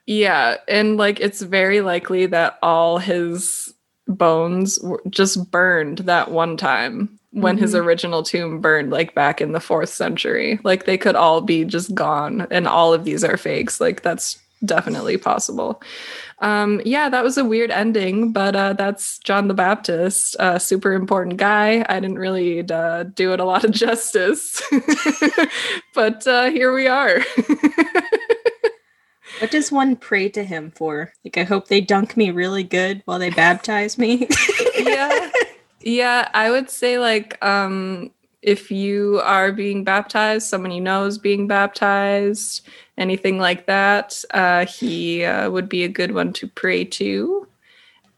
Yeah, 0.08 0.56
and 0.70 0.98
like 0.98 1.20
it's 1.20 1.42
very 1.42 1.82
likely 1.82 2.26
that 2.28 2.58
all 2.64 2.98
his 2.98 3.74
bones 4.08 4.80
just 5.10 5.52
burned 5.52 6.00
that 6.00 6.32
one 6.32 6.56
time 6.56 7.20
when 7.32 7.56
mm-hmm. 7.56 7.62
his 7.62 7.76
original 7.76 8.24
tomb 8.24 8.62
burned 8.62 8.90
like 8.90 9.14
back 9.14 9.42
in 9.42 9.52
the 9.52 9.60
4th 9.60 9.90
century. 9.90 10.60
Like 10.64 10.86
they 10.86 10.98
could 10.98 11.16
all 11.16 11.42
be 11.42 11.66
just 11.66 11.94
gone 11.94 12.48
and 12.50 12.68
all 12.68 12.94
of 12.94 13.04
these 13.04 13.24
are 13.24 13.36
fakes. 13.36 13.82
Like 13.82 14.02
that's 14.02 14.40
definitely 14.64 15.18
possible. 15.18 15.82
Um 16.40 16.82
yeah, 16.86 17.10
that 17.10 17.24
was 17.24 17.38
a 17.38 17.46
weird 17.46 17.70
ending, 17.70 18.32
but 18.32 18.56
uh 18.56 18.74
that's 18.74 19.20
John 19.20 19.50
the 19.50 19.54
Baptist, 19.54 20.38
a 20.40 20.58
super 20.58 20.94
important 20.94 21.36
guy. 21.36 21.86
I 21.90 22.00
didn't 22.00 22.20
really 22.20 22.68
uh, 22.72 23.04
do 23.04 23.34
it 23.34 23.42
a 23.42 23.46
lot 23.46 23.66
of 23.66 23.72
justice. 23.86 24.62
but 25.94 26.26
uh 26.26 26.50
here 26.50 26.74
we 26.74 26.88
are. 26.88 27.20
What 29.40 29.52
does 29.52 29.72
one 29.72 29.96
pray 29.96 30.30
to 30.30 30.44
him 30.44 30.72
for? 30.72 31.14
Like, 31.24 31.38
I 31.38 31.44
hope 31.44 31.68
they 31.68 31.82
dunk 31.82 32.18
me 32.18 32.32
really 32.32 32.64
good 32.64 33.02
while 33.06 33.20
they 33.20 33.30
baptize 33.30 33.98
me. 33.98 34.28
yeah. 34.78 35.32
Yeah. 35.82 36.30
I 36.34 36.50
would 36.50 36.70
say, 36.70 36.98
like, 36.98 37.44
um, 37.46 38.12
if 38.42 38.72
you 38.72 39.20
are 39.24 39.52
being 39.52 39.84
baptized, 39.84 40.48
someone 40.48 40.72
you 40.72 40.82
know 40.82 41.06
is 41.06 41.18
being 41.18 41.48
baptized, 41.48 42.68
anything 42.98 43.38
like 43.40 43.66
that, 43.66 44.24
uh, 44.32 44.66
he 44.66 45.24
uh, 45.24 45.50
would 45.50 45.68
be 45.70 45.84
a 45.84 45.90
good 45.90 46.14
one 46.14 46.34
to 46.34 46.48
pray 46.48 46.86
to. 46.86 47.48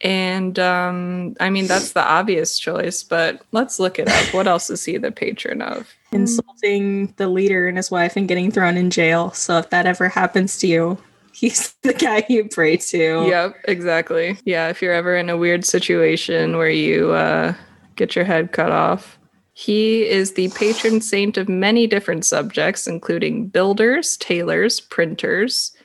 And 0.01 0.57
um, 0.59 1.35
I 1.39 1.49
mean, 1.49 1.67
that's 1.67 1.91
the 1.91 2.03
obvious 2.03 2.57
choice, 2.57 3.03
but 3.03 3.41
let's 3.51 3.79
look 3.79 3.99
it 3.99 4.07
up. 4.07 4.33
What 4.33 4.47
else 4.47 4.69
is 4.69 4.85
he 4.85 4.97
the 4.97 5.11
patron 5.11 5.61
of? 5.61 5.93
Insulting 6.11 7.13
the 7.17 7.27
leader 7.27 7.67
and 7.67 7.75
his 7.75 7.91
wife 7.91 8.15
and 8.15 8.27
getting 8.27 8.49
thrown 8.49 8.77
in 8.77 8.89
jail. 8.89 9.31
So 9.31 9.57
if 9.57 9.69
that 9.71 9.85
ever 9.85 10.07
happens 10.07 10.57
to 10.59 10.67
you, 10.67 10.97
he's 11.39 11.73
the 11.83 11.93
guy 11.93 12.25
you 12.29 12.45
pray 12.45 12.77
to. 12.77 13.25
Yep, 13.27 13.55
exactly. 13.65 14.37
Yeah, 14.45 14.67
if 14.67 14.81
you're 14.81 14.93
ever 14.93 15.15
in 15.15 15.29
a 15.29 15.37
weird 15.37 15.65
situation 15.65 16.57
where 16.57 16.69
you 16.69 17.11
uh, 17.11 17.53
get 17.95 18.15
your 18.15 18.25
head 18.25 18.51
cut 18.51 18.71
off, 18.71 19.17
he 19.53 20.07
is 20.07 20.33
the 20.33 20.49
patron 20.49 21.01
saint 21.01 21.37
of 21.37 21.49
many 21.49 21.87
different 21.87 22.25
subjects, 22.25 22.87
including 22.87 23.47
builders, 23.47 24.15
tailors, 24.17 24.79
printers, 24.79 25.75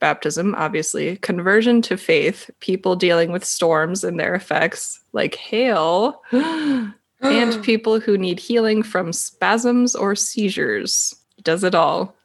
baptism, 0.00 0.54
obviously, 0.56 1.16
conversion 1.18 1.80
to 1.82 1.96
faith, 1.96 2.50
people 2.58 2.96
dealing 2.96 3.30
with 3.30 3.44
storms 3.44 4.02
and 4.02 4.18
their 4.18 4.34
effects, 4.34 5.00
like 5.12 5.36
hail, 5.36 6.20
and 6.32 7.62
people 7.62 8.00
who 8.00 8.18
need 8.18 8.40
healing 8.40 8.82
from 8.82 9.12
spasms 9.12 9.94
or 9.94 10.16
seizures. 10.16 11.14
He 11.36 11.42
does 11.42 11.62
it 11.62 11.76
all 11.76 12.16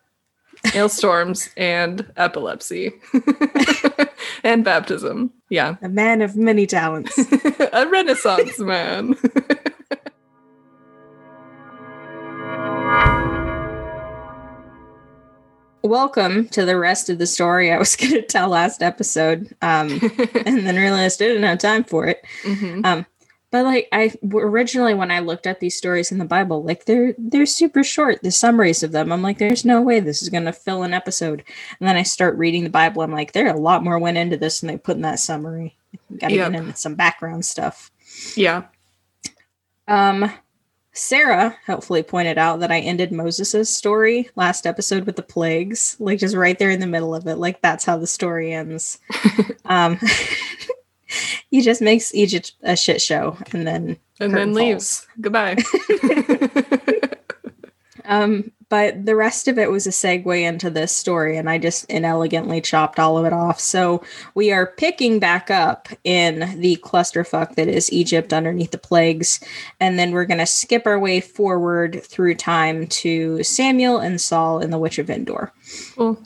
hailstorms 0.72 1.50
and 1.58 2.06
epilepsy 2.18 2.94
and 4.44 4.64
baptism. 4.64 5.32
Yeah. 5.50 5.76
A 5.82 5.90
man 5.90 6.22
of 6.22 6.36
many 6.36 6.68
talents. 6.68 7.18
a 7.74 7.88
renaissance 7.88 8.60
man. 8.60 9.16
Welcome 15.84 16.50
to 16.50 16.66
the 16.66 16.78
rest 16.78 17.10
of 17.10 17.18
the 17.18 17.28
story 17.28 17.72
I 17.72 17.78
was 17.78 17.96
going 17.96 18.12
to 18.12 18.22
tell 18.22 18.50
last 18.50 18.84
episode, 18.84 19.56
um, 19.62 20.02
and 20.46 20.68
then 20.68 20.76
realized 20.76 21.22
I 21.22 21.28
didn't 21.28 21.44
have 21.44 21.60
time 21.60 21.86
for 21.86 22.06
it. 22.06 22.22
Mm-hmm. 22.44 22.82
Um, 22.84 23.06
but 23.50 23.64
like 23.64 23.88
I 23.92 24.14
originally 24.34 24.94
when 24.94 25.10
I 25.10 25.20
looked 25.20 25.48
at 25.48 25.60
these 25.60 25.78
stories 25.78 26.12
in 26.12 26.18
the 26.18 26.26
Bible, 26.26 26.64
like 26.64 26.86
they're 26.86 27.16
they're 27.18 27.46
super 27.46 27.84
short, 27.84 28.22
the 28.22 28.32
summaries 28.32 28.84
of 28.84 28.92
them. 28.92 29.12
I'm 29.12 29.22
like, 29.22 29.38
there's 29.38 29.64
no 29.64 29.82
way 29.82 30.00
this 30.00 30.22
is 30.22 30.30
gonna 30.30 30.52
fill 30.52 30.84
an 30.84 30.94
episode. 30.94 31.44
And 31.80 31.88
then 31.88 31.96
I 31.96 32.04
start 32.04 32.38
reading 32.38 32.64
the 32.64 32.70
Bible, 32.70 33.02
I'm 33.02 33.12
like, 33.12 33.32
there 33.32 33.48
a 33.48 33.58
lot 33.58 33.84
more 33.84 34.00
went 34.00 34.18
into 34.18 34.38
this 34.38 34.60
than 34.60 34.68
they 34.68 34.78
put 34.78 34.98
in 34.98 35.02
that 35.04 35.20
summary. 35.20 35.78
Gotta 36.18 36.36
yep. 36.36 36.52
get 36.52 36.62
into 36.62 36.76
some 36.76 36.96
background 36.96 37.46
stuff. 37.46 37.90
Yeah. 38.36 38.66
Um 39.88 40.32
Sarah 40.92 41.56
helpfully 41.66 42.02
pointed 42.02 42.40
out 42.40 42.60
that 42.60 42.72
I 42.72 42.80
ended 42.80 43.12
Moses's 43.12 43.70
story 43.70 44.30
last 44.36 44.66
episode 44.66 45.06
with 45.06 45.16
the 45.16 45.22
plagues, 45.22 45.96
like 46.00 46.20
just 46.20 46.36
right 46.36 46.58
there 46.58 46.72
in 46.72 46.80
the 46.80 46.88
middle 46.88 47.14
of 47.14 47.28
it. 47.28 47.36
Like 47.36 47.62
that's 47.62 47.86
how 47.86 47.98
the 47.98 48.08
story 48.08 48.52
ends. 48.52 49.00
um 49.66 50.00
he 51.52 51.62
just 51.62 51.82
makes 51.82 52.14
Egypt 52.14 52.54
a 52.64 52.76
shit 52.76 53.02
show 53.02 53.38
and 53.52 53.68
then 53.68 53.98
and 54.20 54.34
then 54.34 54.54
leaves. 54.54 55.06
Goodbye. 55.22 55.58
um, 58.06 58.52
but 58.70 59.06
the 59.06 59.16
rest 59.16 59.48
of 59.48 59.58
it 59.58 59.72
was 59.72 59.88
a 59.88 59.92
segue 59.92 60.42
into 60.42 60.70
this 60.70 60.92
story, 60.92 61.38
and 61.38 61.50
I 61.50 61.58
just 61.58 61.86
inelegantly 61.86 62.60
chopped 62.60 63.00
all 63.00 63.18
of 63.18 63.26
it 63.26 63.32
off. 63.32 63.60
So 63.60 64.04
we 64.36 64.52
are 64.52 64.68
picking 64.68 65.20
back 65.20 65.50
up 65.50 65.88
in 66.04 66.60
the 66.60 66.76
clusterfuck 66.78 67.56
that 67.56 67.70
is 67.70 67.92
Egypt 67.94 68.34
underneath 68.34 68.72
the 68.72 68.78
plagues, 68.78 69.40
and 69.80 69.98
then 69.98 70.12
we're 70.12 70.26
going 70.26 70.40
to 70.40 70.46
skip 70.46 70.86
our 70.86 71.00
way 71.00 71.22
forward 71.22 72.04
through 72.04 72.36
time 72.36 72.88
to 72.88 73.42
Samuel 73.44 74.00
and 74.00 74.20
Saul 74.20 74.60
and 74.60 74.74
the 74.74 74.80
Witch 74.80 75.00
of 75.00 75.10
Endor. 75.10 75.54
Cool. 75.96 76.22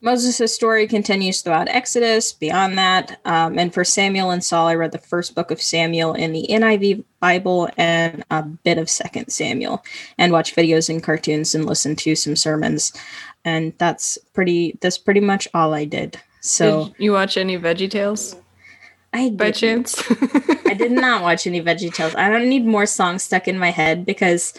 Moses' 0.00 0.54
story 0.54 0.86
continues 0.86 1.40
throughout 1.40 1.68
Exodus, 1.68 2.32
beyond 2.32 2.78
that. 2.78 3.20
Um, 3.24 3.58
and 3.58 3.74
for 3.74 3.84
Samuel 3.84 4.30
and 4.30 4.44
Saul, 4.44 4.68
I 4.68 4.74
read 4.74 4.92
the 4.92 4.98
first 4.98 5.34
book 5.34 5.50
of 5.50 5.60
Samuel 5.60 6.14
in 6.14 6.32
the 6.32 6.46
NIV 6.48 7.04
Bible 7.18 7.68
and 7.76 8.24
a 8.30 8.42
bit 8.42 8.78
of 8.78 8.88
Second 8.88 9.30
Samuel, 9.30 9.82
and 10.16 10.32
watch 10.32 10.54
videos 10.54 10.88
and 10.88 11.02
cartoons 11.02 11.54
and 11.54 11.66
listen 11.66 11.96
to 11.96 12.14
some 12.14 12.36
sermons. 12.36 12.92
And 13.44 13.72
that's 13.78 14.18
pretty. 14.34 14.78
That's 14.80 14.98
pretty 14.98 15.20
much 15.20 15.48
all 15.52 15.74
I 15.74 15.84
did. 15.84 16.20
So 16.40 16.86
did 16.86 16.94
you 16.98 17.12
watch 17.12 17.36
any 17.36 17.58
Veggie 17.58 17.90
Tales? 17.90 18.36
I 19.12 19.30
by 19.30 19.50
chance. 19.52 20.02
I 20.66 20.74
did 20.74 20.92
not 20.92 21.22
watch 21.22 21.46
any 21.46 21.62
Veggie 21.62 21.92
Tales. 21.92 22.14
I 22.14 22.28
don't 22.28 22.48
need 22.48 22.66
more 22.66 22.84
songs 22.84 23.22
stuck 23.22 23.48
in 23.48 23.58
my 23.58 23.70
head 23.70 24.04
because 24.04 24.52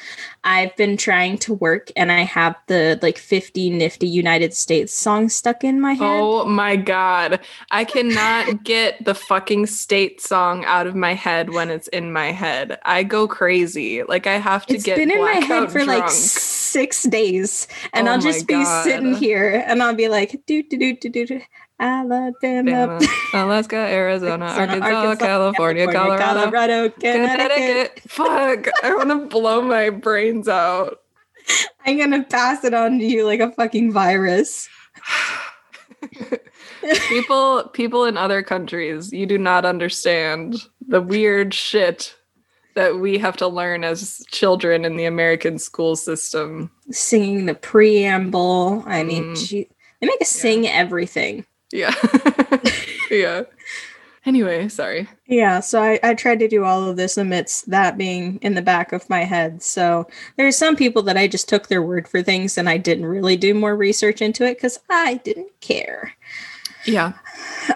I've 0.43 0.75
been 0.75 0.97
trying 0.97 1.37
to 1.39 1.53
work 1.53 1.91
and 1.95 2.11
I 2.11 2.21
have 2.21 2.55
the 2.65 2.97
like 3.01 3.19
50 3.19 3.69
nifty 3.69 4.07
United 4.07 4.55
States 4.55 4.91
songs 4.91 5.35
stuck 5.35 5.63
in 5.63 5.79
my 5.79 5.93
head. 5.93 6.19
Oh 6.19 6.45
my 6.45 6.77
god. 6.77 7.41
I 7.69 7.85
cannot 7.85 8.63
get 8.63 9.03
the 9.05 9.13
fucking 9.13 9.67
state 9.67 10.19
song 10.19 10.65
out 10.65 10.87
of 10.87 10.95
my 10.95 11.13
head 11.13 11.51
when 11.51 11.69
it's 11.69 11.87
in 11.89 12.11
my 12.11 12.31
head. 12.31 12.79
I 12.83 13.03
go 13.03 13.27
crazy. 13.27 14.01
Like 14.03 14.25
I 14.25 14.39
have 14.39 14.65
to 14.67 14.75
it's 14.75 14.83
get 14.83 14.97
been 14.97 15.11
in 15.11 15.21
my 15.21 15.33
head 15.33 15.71
for 15.71 15.83
drunk. 15.83 16.01
like 16.01 16.09
six 16.09 17.03
days, 17.03 17.67
and 17.93 18.07
Oh 18.07 18.13
I'll 18.13 18.19
just 18.19 18.47
be 18.47 18.63
sitting 18.83 19.13
here, 19.13 19.63
and 19.67 19.81
I'll 19.83 19.95
be 19.95 20.07
like, 20.07 20.41
do 20.45 20.63
do 20.63 20.77
do 20.77 20.95
do 20.95 21.09
do 21.09 21.25
do, 21.25 21.41
Alabama, 21.79 22.71
Alabama, 22.71 22.99
Alaska, 23.33 23.75
Arizona, 23.77 24.45
Arizona, 24.57 24.85
Arkansas, 24.85 25.25
California, 25.25 25.85
Colorado, 25.91 26.41
Colorado, 26.51 26.89
Connecticut. 26.89 27.95
Connecticut. 27.95 28.01
Fuck. 28.11 28.67
I 28.83 28.93
want 28.95 29.09
to 29.09 29.27
blow 29.27 29.61
my 29.61 29.89
brains 29.89 30.47
out. 30.47 30.99
I'm 31.85 31.97
gonna 31.97 32.23
pass 32.23 32.63
it 32.63 32.73
on 32.73 32.99
to 32.99 33.05
you 33.05 33.25
like 33.25 33.39
a 33.39 33.51
fucking 33.51 33.91
virus. 33.93 34.67
people 37.09 37.69
people 37.73 38.05
in 38.05 38.17
other 38.17 38.41
countries 38.41 39.11
you 39.11 39.25
do 39.25 39.37
not 39.37 39.65
understand 39.65 40.55
the 40.87 41.01
weird 41.01 41.53
shit 41.53 42.15
that 42.75 42.99
we 42.99 43.17
have 43.17 43.35
to 43.37 43.47
learn 43.47 43.83
as 43.83 44.23
children 44.31 44.85
in 44.85 44.95
the 44.95 45.05
american 45.05 45.59
school 45.59 45.95
system 45.95 46.71
Singing 46.91 47.45
the 47.45 47.53
preamble. 47.53 48.83
I 48.87 49.03
mean, 49.03 49.35
Mm. 49.35 49.47
gee, 49.47 49.69
they 50.01 50.07
make 50.07 50.21
us 50.21 50.29
sing 50.29 50.67
everything. 50.67 51.45
Yeah 51.71 51.93
yeah 53.11 53.43
anyway 54.25 54.67
sorry 54.67 55.07
Yeah, 55.27 55.59
so 55.59 55.81
I, 55.81 55.99
I 56.03 56.13
tried 56.13 56.39
to 56.39 56.47
do 56.47 56.63
all 56.63 56.83
of 56.89 56.97
this 56.97 57.17
amidst 57.17 57.69
that 57.69 57.97
being 57.97 58.37
in 58.41 58.53
the 58.55 58.61
back 58.61 58.91
of 58.91 59.09
my 59.09 59.23
head. 59.23 59.61
So 59.63 60.07
there's 60.37 60.57
some 60.57 60.75
people 60.75 61.01
that 61.03 61.17
I 61.17 61.27
just 61.27 61.47
took 61.47 61.67
their 61.67 61.81
word 61.81 62.07
for 62.07 62.21
things 62.23 62.57
and 62.57 62.67
I 62.69 62.77
didn't 62.77 63.05
really 63.05 63.37
do 63.37 63.53
more 63.53 63.75
research 63.75 64.21
into 64.21 64.45
it 64.45 64.55
because 64.55 64.79
I 64.89 65.15
didn't 65.23 65.51
care. 65.61 66.13
yeah 66.85 67.13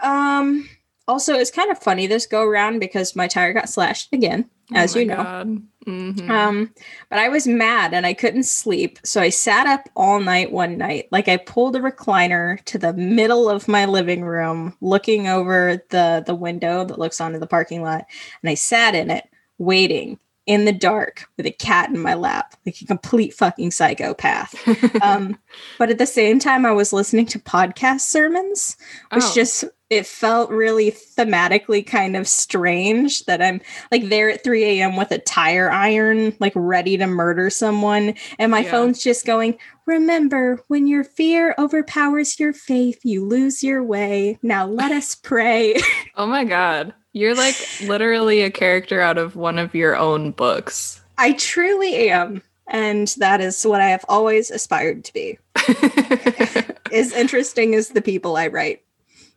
Um 0.02 0.70
also 1.08 1.34
it's 1.36 1.52
kind 1.52 1.70
of 1.72 1.80
funny 1.80 2.08
this 2.08 2.26
go 2.26 2.44
around 2.44 2.80
because 2.80 3.16
my 3.16 3.28
tire 3.28 3.54
got 3.54 3.70
slashed 3.70 4.10
again, 4.14 4.50
as 4.74 4.96
Oh 4.96 5.00
you 5.00 5.06
know. 5.06 5.18
God. 5.18 5.62
Mhm. 5.88 6.30
Um, 6.30 6.74
but 7.10 7.20
I 7.20 7.28
was 7.28 7.46
mad 7.46 7.94
and 7.94 8.06
I 8.06 8.14
couldn't 8.14 8.44
sleep. 8.44 9.00
So 9.04 9.20
I 9.22 9.30
sat 9.30 9.68
up 9.68 9.90
all 9.96 10.20
night 10.22 10.52
one 10.52 10.78
night. 10.78 11.08
Like 11.12 11.28
I 11.28 11.36
pulled 11.38 11.76
a 11.76 11.80
recliner 11.80 12.64
to 12.66 12.78
the 12.78 12.94
middle 12.94 13.50
of 13.50 13.68
my 13.68 13.86
living 13.86 14.24
room, 14.24 14.78
looking 14.82 15.28
over 15.28 15.84
the 15.90 16.24
the 16.26 16.36
window 16.36 16.86
that 16.86 17.00
looks 17.00 17.20
onto 17.20 17.40
the 17.40 17.48
parking 17.48 17.82
lot, 17.82 18.06
and 18.42 18.50
I 18.50 18.54
sat 18.54 18.96
in 18.96 19.12
it, 19.12 19.28
waiting 19.58 20.20
in 20.46 20.66
the 20.66 20.74
dark 20.74 21.26
with 21.38 21.46
a 21.46 21.52
cat 21.52 21.90
in 21.90 22.00
my 22.00 22.14
lap, 22.16 22.54
like 22.66 22.82
a 22.82 22.86
complete 22.86 23.34
fucking 23.34 23.72
psychopath. 23.72 24.54
um, 25.02 25.38
but 25.80 25.90
at 25.90 25.98
the 25.98 26.06
same 26.06 26.38
time, 26.40 26.66
I 26.66 26.72
was 26.72 26.92
listening 26.92 27.26
to 27.28 27.40
podcast 27.40 28.02
sermons, 28.02 28.76
which 29.14 29.24
Oh. 29.24 29.32
just 29.34 29.64
it 29.90 30.06
felt 30.08 30.50
really 30.50 30.92
thematically 30.92 31.86
kind 31.86 32.16
of 32.18 32.28
strange 32.28 33.26
that 33.26 33.42
I'm 33.44 33.62
like 33.92 34.10
there 34.10 34.30
at 34.32 34.44
3 34.44 34.64
a.m. 34.64 34.96
with 34.96 35.12
a 35.12 35.20
tire 35.20 35.70
iron, 35.72 36.36
like 36.40 36.54
ready 36.56 36.98
to 36.98 37.06
murder 37.08 37.50
someone, 37.52 38.16
and 38.40 38.52
my 38.52 38.62
Yeah. 38.62 38.72
phone's 38.72 39.04
just 39.04 39.26
going. 39.26 39.58
Remember, 39.86 40.64
when 40.68 40.88
your 40.88 41.04
fear 41.04 41.54
overpowers 41.60 42.40
your 42.40 42.54
faith, 42.54 43.00
you 43.04 43.24
lose 43.26 43.62
your 43.64 43.84
way. 43.84 44.40
Now 44.42 44.66
let 44.66 44.92
us 44.92 45.14
pray. 45.16 45.76
oh 46.16 46.26
my 46.26 46.44
god 46.44 46.94
you're 47.14 47.36
like 47.36 47.56
literally 47.84 48.42
a 48.42 48.52
character 48.52 49.00
out 49.02 49.18
of 49.18 49.36
one 49.36 49.58
of 49.60 49.74
your 49.74 49.96
own 49.96 50.32
books 50.32 51.00
I 51.18 51.34
truly 51.34 52.10
am. 52.10 52.42
And 52.68 53.08
that 53.20 53.40
is 53.40 53.64
what 53.66 53.82
I 53.82 53.90
have 53.90 54.04
always 54.10 54.50
aspired 54.50 55.04
to 55.06 55.14
be. 55.14 55.38
As 56.92 57.12
interesting 57.14 57.76
as 57.76 57.90
the 57.90 58.02
people 58.02 58.36
I 58.36 58.48
write. 58.48 58.82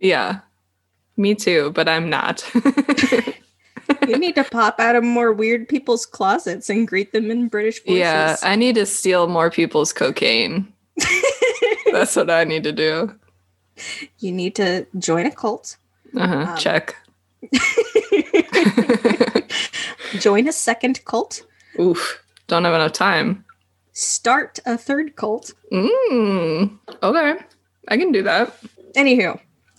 yeah 0.01 0.41
me 1.19 1.35
too 1.35 1.71
but 1.75 1.89
i'm 1.89 2.11
not 2.11 2.45
You 4.09 4.19
need 4.19 4.35
to 4.35 4.45
pop 4.51 4.81
out 4.81 4.97
of 4.97 5.05
more 5.05 5.33
weird 5.33 5.69
people's 5.69 6.05
closets 6.07 6.69
and 6.69 6.89
greet 6.89 7.13
them 7.13 7.31
in 7.31 7.47
British 7.49 7.83
voices. 7.85 7.99
Yeah, 7.99 8.37
I 8.43 8.57
need 8.57 8.75
to 8.75 8.85
steal 8.87 9.29
more 9.29 9.49
people's 9.51 9.93
cocaine. 9.93 10.73
That's 11.93 12.17
what 12.17 12.29
I 12.29 12.43
need 12.45 12.65
to 12.65 12.73
do. 12.73 13.15
you 14.19 14.33
need 14.33 14.57
to 14.57 14.87
join 14.99 15.27
a 15.27 15.31
cult, 15.31 15.77
Uh-huh. 16.17 16.35
Um, 16.53 16.57
Check. 16.59 16.97
join 20.19 20.49
a 20.49 20.53
second 20.53 21.05
cult, 21.05 21.43
Oof. 21.81 22.23
Don't 22.47 22.65
have 22.65 22.75
enough 22.75 22.93
time. 22.93 23.45
start 23.93 24.59
a 24.67 24.79
third 24.79 25.17
cult. 25.17 25.53
Mm. 25.73 26.79
Okay. 27.03 27.35
I 27.89 27.97
can 27.97 28.13
do 28.13 28.23
that. 28.23 28.57
Anywho, 28.95 29.39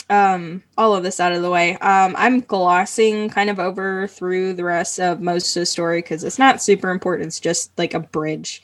um, 0.09 0.63
all 0.78 0.95
of 0.95 1.03
this 1.03 1.20
out 1.20 1.32
of 1.32 1.41
the 1.41 1.49
way. 1.49 1.78
Um, 1.78 2.15
I'm 2.18 2.41
glossing 2.41 3.30
kind 3.30 3.49
of 3.49 3.59
over 3.59 4.07
through 4.07 4.53
the 4.53 4.63
rest 4.63 4.99
of 4.99 5.22
most 5.22 5.55
of 5.55 5.61
the 5.61 5.65
story 5.65 6.01
because 6.01 6.24
it's 6.24 6.39
not 6.39 6.61
super 6.61 6.89
important. 6.89 7.28
It's 7.28 7.39
just 7.39 7.78
like 7.78 7.93
a 7.93 7.99
bridge. 7.99 8.61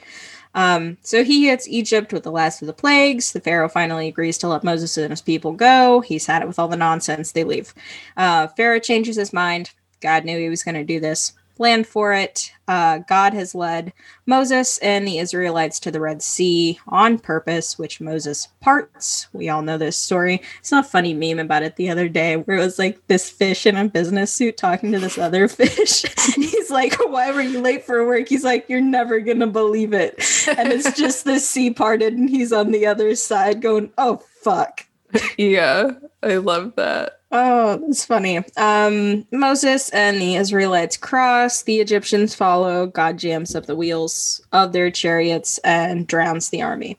Um, 0.56 0.98
so 1.02 1.24
he 1.24 1.48
hits 1.48 1.68
Egypt 1.68 2.14
with 2.14 2.24
the 2.24 2.32
last 2.32 2.62
of 2.62 2.68
the 2.68 2.74
plagues. 2.74 3.32
The 3.32 3.42
Pharaoh 3.42 3.70
finally 3.70 4.08
agrees 4.08 4.38
to 4.40 4.48
let 4.48 4.64
Moses 4.64 4.98
and 4.98 5.12
his 5.12 5.22
people 5.22 5.54
go. 5.54 6.02
He's 6.02 6.28
had 6.28 6.42
it 6.42 6.48
with 6.48 6.60
all 6.60 6.68
the 6.68 6.78
nonsense. 6.78 7.32
They 7.32 7.44
leave. 7.44 7.74
Uh, 8.16 8.48
Pharaoh 8.48 8.80
changes 8.80 9.16
his 9.16 9.34
mind. 9.34 9.72
God 10.02 10.26
knew 10.26 10.38
he 10.38 10.50
was 10.50 10.64
going 10.64 10.76
to 10.76 10.84
do 10.84 11.00
this. 11.00 11.34
Planned 11.56 11.86
for 11.86 12.14
it. 12.14 12.52
Uh, 12.68 13.00
God 13.00 13.34
has 13.34 13.54
led 13.54 13.94
Moses 14.26 14.78
and 14.80 15.08
the 15.08 15.20
Israelites 15.20 15.80
to 15.82 15.92
the 15.92 16.00
Red 16.00 16.22
Sea 16.22 16.80
on 16.88 17.20
purpose, 17.20 17.78
which 17.78 18.02
Moses 18.02 18.48
parts. 18.62 19.28
We 19.34 19.50
all 19.50 19.62
know 19.62 19.78
this 19.78 19.98
story. 19.98 20.42
It's 20.60 20.72
not 20.72 20.86
a 20.86 20.90
funny 20.90 21.14
meme 21.14 21.40
about 21.40 21.64
it 21.64 21.76
the 21.76 21.90
other 21.90 22.10
day 22.10 22.38
where 22.38 22.58
it 22.58 22.64
was 22.64 22.80
like 22.80 23.06
this 23.08 23.30
fish 23.30 23.66
in 23.66 23.76
a 23.76 23.88
business 23.88 24.34
suit 24.34 24.58
talking 24.58 24.92
to 24.94 25.00
this 25.00 25.18
other 25.18 25.48
fish. 25.50 26.06
And 26.06 26.44
he's 26.44 26.72
like, 26.72 26.96
Why 27.08 27.32
were 27.32 27.42
you 27.42 27.62
late 27.62 27.84
for 27.84 28.06
work? 28.06 28.30
He's 28.30 28.44
like, 28.44 28.68
You're 28.70 28.82
never 28.82 29.20
going 29.20 29.40
to 29.40 29.48
believe 29.48 29.94
it. 29.94 30.16
And 30.48 30.72
it's 30.72 30.98
just 30.98 31.26
the 31.26 31.40
sea 31.40 31.72
parted 31.72 32.14
and 32.14 32.30
he's 32.30 32.52
on 32.54 32.72
the 32.72 32.88
other 32.88 33.14
side 33.16 33.62
going, 33.62 33.92
Oh, 33.98 34.24
fuck. 34.42 34.86
Yeah, 35.38 35.92
I 36.22 36.38
love 36.38 36.76
that. 36.76 37.20
Oh, 37.32 37.78
that's 37.78 38.06
funny. 38.06 38.42
Um, 38.58 39.26
Moses 39.32 39.90
and 39.90 40.22
the 40.22 40.36
Israelites 40.36 40.98
cross. 40.98 41.64
The 41.64 41.80
Egyptians 41.80 42.36
follow. 42.36 42.88
God 42.88 43.18
jams 43.18 43.56
up 43.56 43.66
the 43.66 43.76
wheels 43.76 44.42
of 44.52 44.72
their 44.72 44.92
chariots 44.92 45.58
and 45.60 46.06
drowns 46.06 46.50
the 46.50 46.62
army. 46.62 46.98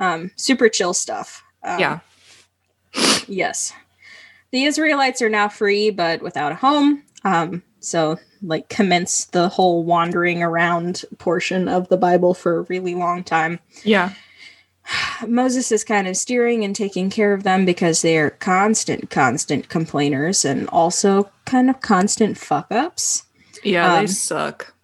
Um, 0.00 0.32
super 0.36 0.68
chill 0.68 0.94
stuff. 0.94 1.42
Um, 1.62 1.78
yeah. 1.78 2.00
Yes. 3.28 3.72
The 4.50 4.64
Israelites 4.64 5.22
are 5.22 5.28
now 5.28 5.48
free, 5.48 5.90
but 5.90 6.22
without 6.22 6.52
a 6.52 6.56
home. 6.56 7.02
Um, 7.24 7.62
so, 7.80 8.18
like, 8.42 8.68
commence 8.68 9.26
the 9.26 9.48
whole 9.48 9.84
wandering 9.84 10.42
around 10.42 11.04
portion 11.18 11.68
of 11.68 11.88
the 11.88 11.96
Bible 11.96 12.34
for 12.34 12.58
a 12.58 12.62
really 12.62 12.94
long 12.94 13.22
time. 13.22 13.60
Yeah. 13.84 14.12
Moses 15.26 15.70
is 15.72 15.84
kind 15.84 16.08
of 16.08 16.16
steering 16.16 16.64
and 16.64 16.74
taking 16.74 17.10
care 17.10 17.32
of 17.32 17.42
them 17.42 17.64
because 17.64 18.02
they 18.02 18.18
are 18.18 18.30
constant, 18.30 19.10
constant 19.10 19.68
complainers 19.68 20.44
and 20.44 20.68
also 20.68 21.30
kind 21.44 21.68
of 21.68 21.80
constant 21.80 22.38
fuck 22.38 22.66
ups. 22.70 23.24
Yeah, 23.64 23.94
Um, 23.94 24.00
they 24.00 24.06
suck. 24.06 24.74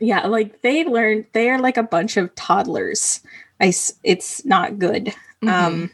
Yeah, 0.00 0.26
like 0.26 0.62
they 0.62 0.84
learn, 0.84 1.26
they 1.32 1.50
are 1.50 1.60
like 1.60 1.76
a 1.76 1.82
bunch 1.82 2.16
of 2.16 2.34
toddlers. 2.34 3.20
I, 3.60 3.72
it's 4.02 4.44
not 4.44 4.78
good. 4.78 5.14
Mhm. 5.42 5.48
Um, 5.50 5.90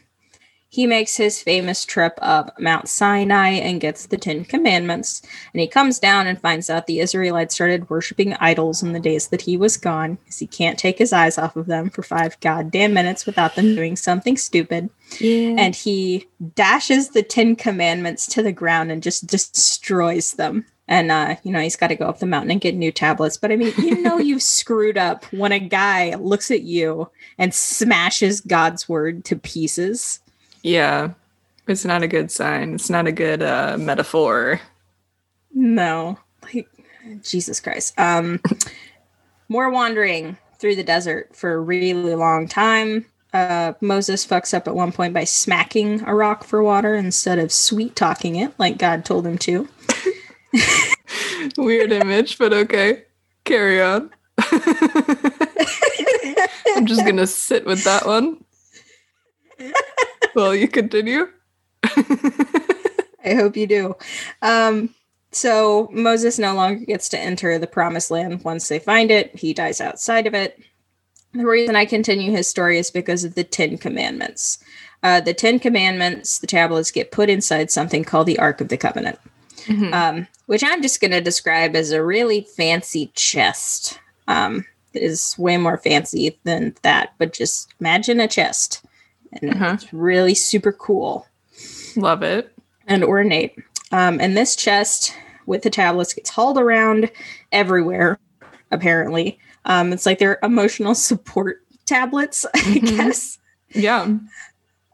he 0.71 0.85
makes 0.85 1.17
his 1.17 1.41
famous 1.41 1.83
trip 1.83 2.13
up 2.21 2.55
Mount 2.59 2.87
Sinai 2.87 3.49
and 3.49 3.81
gets 3.81 4.05
the 4.05 4.17
Ten 4.17 4.45
Commandments. 4.45 5.23
And 5.51 5.61
he 5.61 5.67
comes 5.67 5.97
down 5.97 6.27
and 6.27 6.39
finds 6.39 6.69
out 6.69 6.85
the 6.85 6.99
Israelites 6.99 7.55
started 7.55 7.89
worshiping 7.89 8.35
idols 8.35 8.83
in 8.83 8.93
the 8.93 8.99
days 8.99 9.29
that 9.29 9.41
he 9.41 9.57
was 9.57 9.77
gone 9.77 10.15
because 10.15 10.37
he 10.37 10.45
can't 10.45 10.77
take 10.77 10.99
his 10.99 11.11
eyes 11.11 11.39
off 11.39 11.55
of 11.55 11.65
them 11.65 11.89
for 11.89 12.03
five 12.03 12.39
goddamn 12.39 12.93
minutes 12.93 13.25
without 13.25 13.55
them 13.55 13.73
doing 13.75 13.95
something 13.95 14.37
stupid. 14.37 14.91
yeah. 15.19 15.55
And 15.57 15.75
he 15.75 16.27
dashes 16.53 17.09
the 17.09 17.23
Ten 17.23 17.55
Commandments 17.55 18.27
to 18.27 18.43
the 18.43 18.53
ground 18.53 18.91
and 18.91 19.01
just 19.01 19.25
destroys 19.25 20.33
them. 20.33 20.65
And, 20.87 21.11
uh, 21.11 21.35
you 21.43 21.51
know, 21.51 21.61
he's 21.61 21.75
got 21.75 21.87
to 21.87 21.95
go 21.95 22.07
up 22.07 22.19
the 22.19 22.27
mountain 22.27 22.51
and 22.51 22.61
get 22.61 22.75
new 22.75 22.91
tablets. 22.91 23.37
But 23.37 23.51
I 23.51 23.55
mean, 23.55 23.73
you 23.77 24.03
know, 24.03 24.17
you've 24.19 24.43
screwed 24.43 24.99
up 24.99 25.25
when 25.33 25.51
a 25.51 25.59
guy 25.59 26.13
looks 26.15 26.51
at 26.51 26.61
you 26.61 27.09
and 27.39 27.55
smashes 27.55 28.41
God's 28.41 28.87
word 28.87 29.25
to 29.25 29.35
pieces. 29.35 30.19
Yeah. 30.63 31.11
It's 31.67 31.85
not 31.85 32.01
a 32.01 32.07
good 32.07 32.31
sign. 32.31 32.73
It's 32.73 32.89
not 32.89 33.05
a 33.07 33.11
good 33.11 33.43
uh, 33.43 33.77
metaphor. 33.79 34.59
No, 35.53 36.17
like 36.43 36.67
Jesus 37.21 37.59
Christ. 37.59 37.93
Um, 37.99 38.41
more 39.49 39.69
wandering 39.69 40.37
through 40.57 40.75
the 40.75 40.83
desert 40.83 41.35
for 41.35 41.53
a 41.53 41.59
really 41.59 42.15
long 42.15 42.47
time. 42.47 43.05
Uh, 43.31 43.73
Moses 43.81 44.25
fucks 44.25 44.53
up 44.55 44.67
at 44.67 44.75
one 44.75 44.91
point 44.91 45.13
by 45.13 45.23
smacking 45.23 46.01
a 46.07 46.15
rock 46.15 46.43
for 46.43 46.63
water 46.63 46.95
instead 46.95 47.37
of 47.37 47.51
sweet 47.51 47.95
talking 47.95 48.35
it 48.35 48.51
like 48.57 48.79
God 48.79 49.05
told 49.05 49.27
him 49.27 49.37
to. 49.39 49.67
Weird 51.57 51.91
image, 51.91 52.39
but 52.39 52.53
okay. 52.53 53.03
Carry 53.43 53.81
on. 53.81 54.09
I'm 56.75 56.85
just 56.85 57.05
gonna 57.05 57.27
sit 57.27 57.65
with 57.65 57.83
that 57.83 58.05
one. 58.05 58.43
Well, 60.35 60.55
you 60.55 60.67
continue. 60.67 61.27
I 61.83 63.33
hope 63.35 63.57
you 63.57 63.67
do. 63.67 63.95
Um, 64.41 64.93
so 65.31 65.89
Moses 65.91 66.39
no 66.39 66.55
longer 66.55 66.85
gets 66.85 67.09
to 67.09 67.19
enter 67.19 67.57
the 67.59 67.67
promised 67.67 68.09
land 68.11 68.43
once 68.43 68.67
they 68.67 68.79
find 68.79 69.11
it. 69.11 69.35
He 69.35 69.53
dies 69.53 69.81
outside 69.81 70.25
of 70.27 70.33
it. 70.33 70.59
The 71.33 71.45
reason 71.45 71.75
I 71.75 71.85
continue 71.85 72.31
his 72.31 72.47
story 72.47 72.79
is 72.79 72.89
because 72.89 73.23
of 73.23 73.35
the 73.35 73.43
Ten 73.43 73.77
Commandments. 73.77 74.57
Uh, 75.03 75.21
the 75.21 75.33
Ten 75.33 75.59
Commandments, 75.59 76.39
the 76.39 76.47
tablets 76.47 76.91
get 76.91 77.11
put 77.11 77.29
inside 77.29 77.69
something 77.69 78.03
called 78.03 78.27
the 78.27 78.39
Ark 78.39 78.61
of 78.61 78.69
the 78.69 78.77
Covenant, 78.77 79.19
Mhm. 79.65 79.93
um, 79.93 80.27
which 80.47 80.63
I'm 80.65 80.81
just 80.81 80.99
going 80.99 81.11
to 81.11 81.21
describe 81.21 81.75
as 81.75 81.91
a 81.91 82.03
really 82.03 82.47
fancy 82.57 83.11
chest. 83.13 83.99
Um, 84.27 84.65
it 84.93 85.03
is 85.03 85.35
way 85.37 85.57
more 85.57 85.77
fancy 85.77 86.39
than 86.45 86.75
that, 86.81 87.13
but 87.19 87.31
just 87.33 87.69
imagine 87.79 88.19
a 88.19 88.27
chest. 88.27 88.81
And 89.33 89.51
Uh-huh. 89.53 89.71
it's 89.75 89.93
really 89.93 90.33
super 90.35 90.71
cool 90.71 91.27
Love 91.95 92.23
it. 92.23 92.51
and 92.87 93.03
ornate. 93.03 93.55
Um, 93.91 94.19
and 94.21 94.35
this 94.37 94.55
chest 94.55 95.13
with 95.45 95.61
the 95.63 95.69
tablets 95.69 96.13
gets 96.13 96.29
hauled 96.29 96.57
around 96.57 97.09
everywhere, 97.51 98.19
apparently. 98.71 99.39
Um, 99.65 99.91
it's 99.93 100.05
like 100.05 100.19
their 100.19 100.39
emotional 100.43 100.95
support 101.09 101.61
tablets, 101.85 102.45
I 102.53 102.59
Mhm. 102.59 102.97
guess. 102.97 103.37
Yeah. 103.71 104.07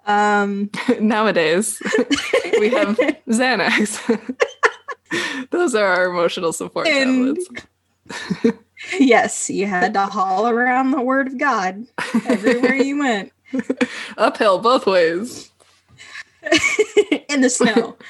Um, 0.08 0.70
Nowadays, 1.00 1.82
we 2.60 2.70
have 2.70 2.98
Xanax. 3.28 4.36
Those 5.52 5.76
are 5.76 5.86
our 5.86 6.06
emotional 6.10 6.54
support 6.54 6.88
And- 6.88 7.38
tablets. 7.38 8.56
yes, 9.00 9.50
you 9.50 9.66
had 9.66 9.94
to 9.94 10.02
haul 10.06 10.48
around 10.48 10.92
the 10.92 11.02
word 11.02 11.28
of 11.28 11.38
God 11.38 11.86
everywhere 12.28 12.76
you 12.76 13.00
went 13.00 13.32
Uphill 14.18 14.60
both 14.60 14.86
ways. 14.86 15.52
in 17.30 17.42
the 17.42 17.50
snow. 17.50 17.98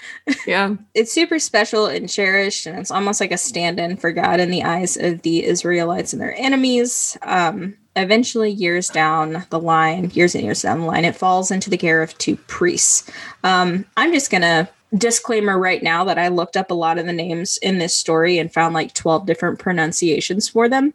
Yeah. 0.47 0.75
it's 0.95 1.11
super 1.11 1.37
special 1.37 1.85
and 1.85 2.09
cherished, 2.09 2.65
and 2.65 2.79
it's 2.79 2.89
almost 2.89 3.21
like 3.21 3.31
a 3.31 3.37
stand 3.37 3.79
in 3.79 3.95
for 3.95 4.11
God 4.11 4.39
in 4.39 4.49
the 4.49 4.63
eyes 4.63 4.97
of 4.97 5.21
the 5.21 5.43
Israelites 5.43 6.13
and 6.13 6.21
their 6.21 6.33
enemies. 6.35 7.15
Um, 7.21 7.75
eventually, 7.95 8.49
years 8.49 8.89
down 8.89 9.45
the 9.51 9.59
line, 9.59 10.09
years 10.15 10.33
and 10.33 10.43
years 10.43 10.63
down 10.63 10.81
the 10.81 10.87
line, 10.87 11.05
it 11.05 11.15
falls 11.15 11.51
into 11.51 11.69
the 11.69 11.77
care 11.77 12.01
of 12.01 12.17
two 12.17 12.37
priests. 12.47 13.09
Um, 13.43 13.85
I'm 13.97 14.13
just 14.13 14.31
going 14.31 14.41
to 14.41 14.67
disclaimer 14.93 15.57
right 15.57 15.83
now 15.83 16.03
that 16.05 16.17
I 16.17 16.27
looked 16.27 16.55
up 16.55 16.71
a 16.71 16.75
lot 16.75 16.97
of 16.97 17.05
the 17.05 17.13
names 17.13 17.57
in 17.57 17.79
this 17.79 17.95
story 17.95 18.38
and 18.38 18.53
found 18.53 18.73
like 18.73 18.93
12 18.93 19.25
different 19.25 19.59
pronunciations 19.59 20.47
for 20.47 20.69
them. 20.69 20.93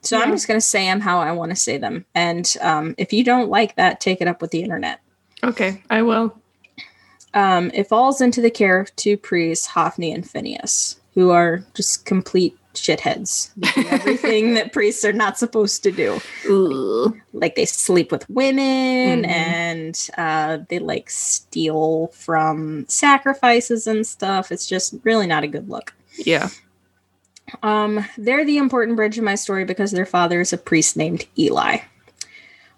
So 0.00 0.20
I'm 0.20 0.30
just 0.30 0.48
going 0.48 0.58
to 0.58 0.66
say 0.66 0.84
them 0.84 1.00
how 1.00 1.18
I 1.18 1.32
want 1.32 1.50
to 1.50 1.56
say 1.56 1.76
them. 1.76 2.04
And 2.14 2.52
um, 2.60 2.94
if 2.98 3.12
you 3.12 3.24
don't 3.24 3.50
like 3.50 3.76
that, 3.76 4.00
take 4.00 4.20
it 4.20 4.28
up 4.28 4.40
with 4.40 4.50
the 4.52 4.62
internet. 4.62 5.00
Okay, 5.44 5.82
I 5.90 6.02
will. 6.02 6.36
Um, 7.34 7.70
it 7.74 7.88
falls 7.88 8.20
into 8.20 8.40
the 8.40 8.50
care 8.50 8.78
of 8.78 8.94
two 8.96 9.16
priests, 9.16 9.66
Hophni 9.66 10.12
and 10.12 10.28
Phineas, 10.28 11.00
who 11.14 11.30
are 11.30 11.64
just 11.74 12.04
complete 12.04 12.56
shitheads. 12.74 13.50
Everything 13.92 14.54
that 14.54 14.72
priests 14.72 15.04
are 15.04 15.12
not 15.12 15.38
supposed 15.38 15.82
to 15.82 15.90
do. 15.90 16.20
Ugh. 16.50 17.16
Like 17.32 17.54
they 17.54 17.64
sleep 17.64 18.10
with 18.12 18.28
women 18.30 19.22
Mhm. 19.22 19.28
and 19.28 20.08
uh, 20.18 20.64
they 20.68 20.78
like 20.78 21.10
steal 21.10 22.08
from 22.08 22.86
sacrifices 22.88 23.86
and 23.86 24.06
stuff. 24.06 24.50
It's 24.52 24.66
just 24.66 24.94
really 25.04 25.26
not 25.26 25.44
a 25.44 25.48
good 25.48 25.68
look. 25.68 25.94
Yeah. 26.16 26.48
Um, 27.62 28.04
they're 28.16 28.44
the 28.44 28.56
important 28.58 28.96
bridge 28.96 29.18
in 29.18 29.24
my 29.24 29.34
story 29.34 29.64
because 29.64 29.90
their 29.90 30.06
father 30.06 30.40
is 30.40 30.52
a 30.52 30.58
priest 30.58 30.96
named 30.96 31.26
Eli, 31.38 31.78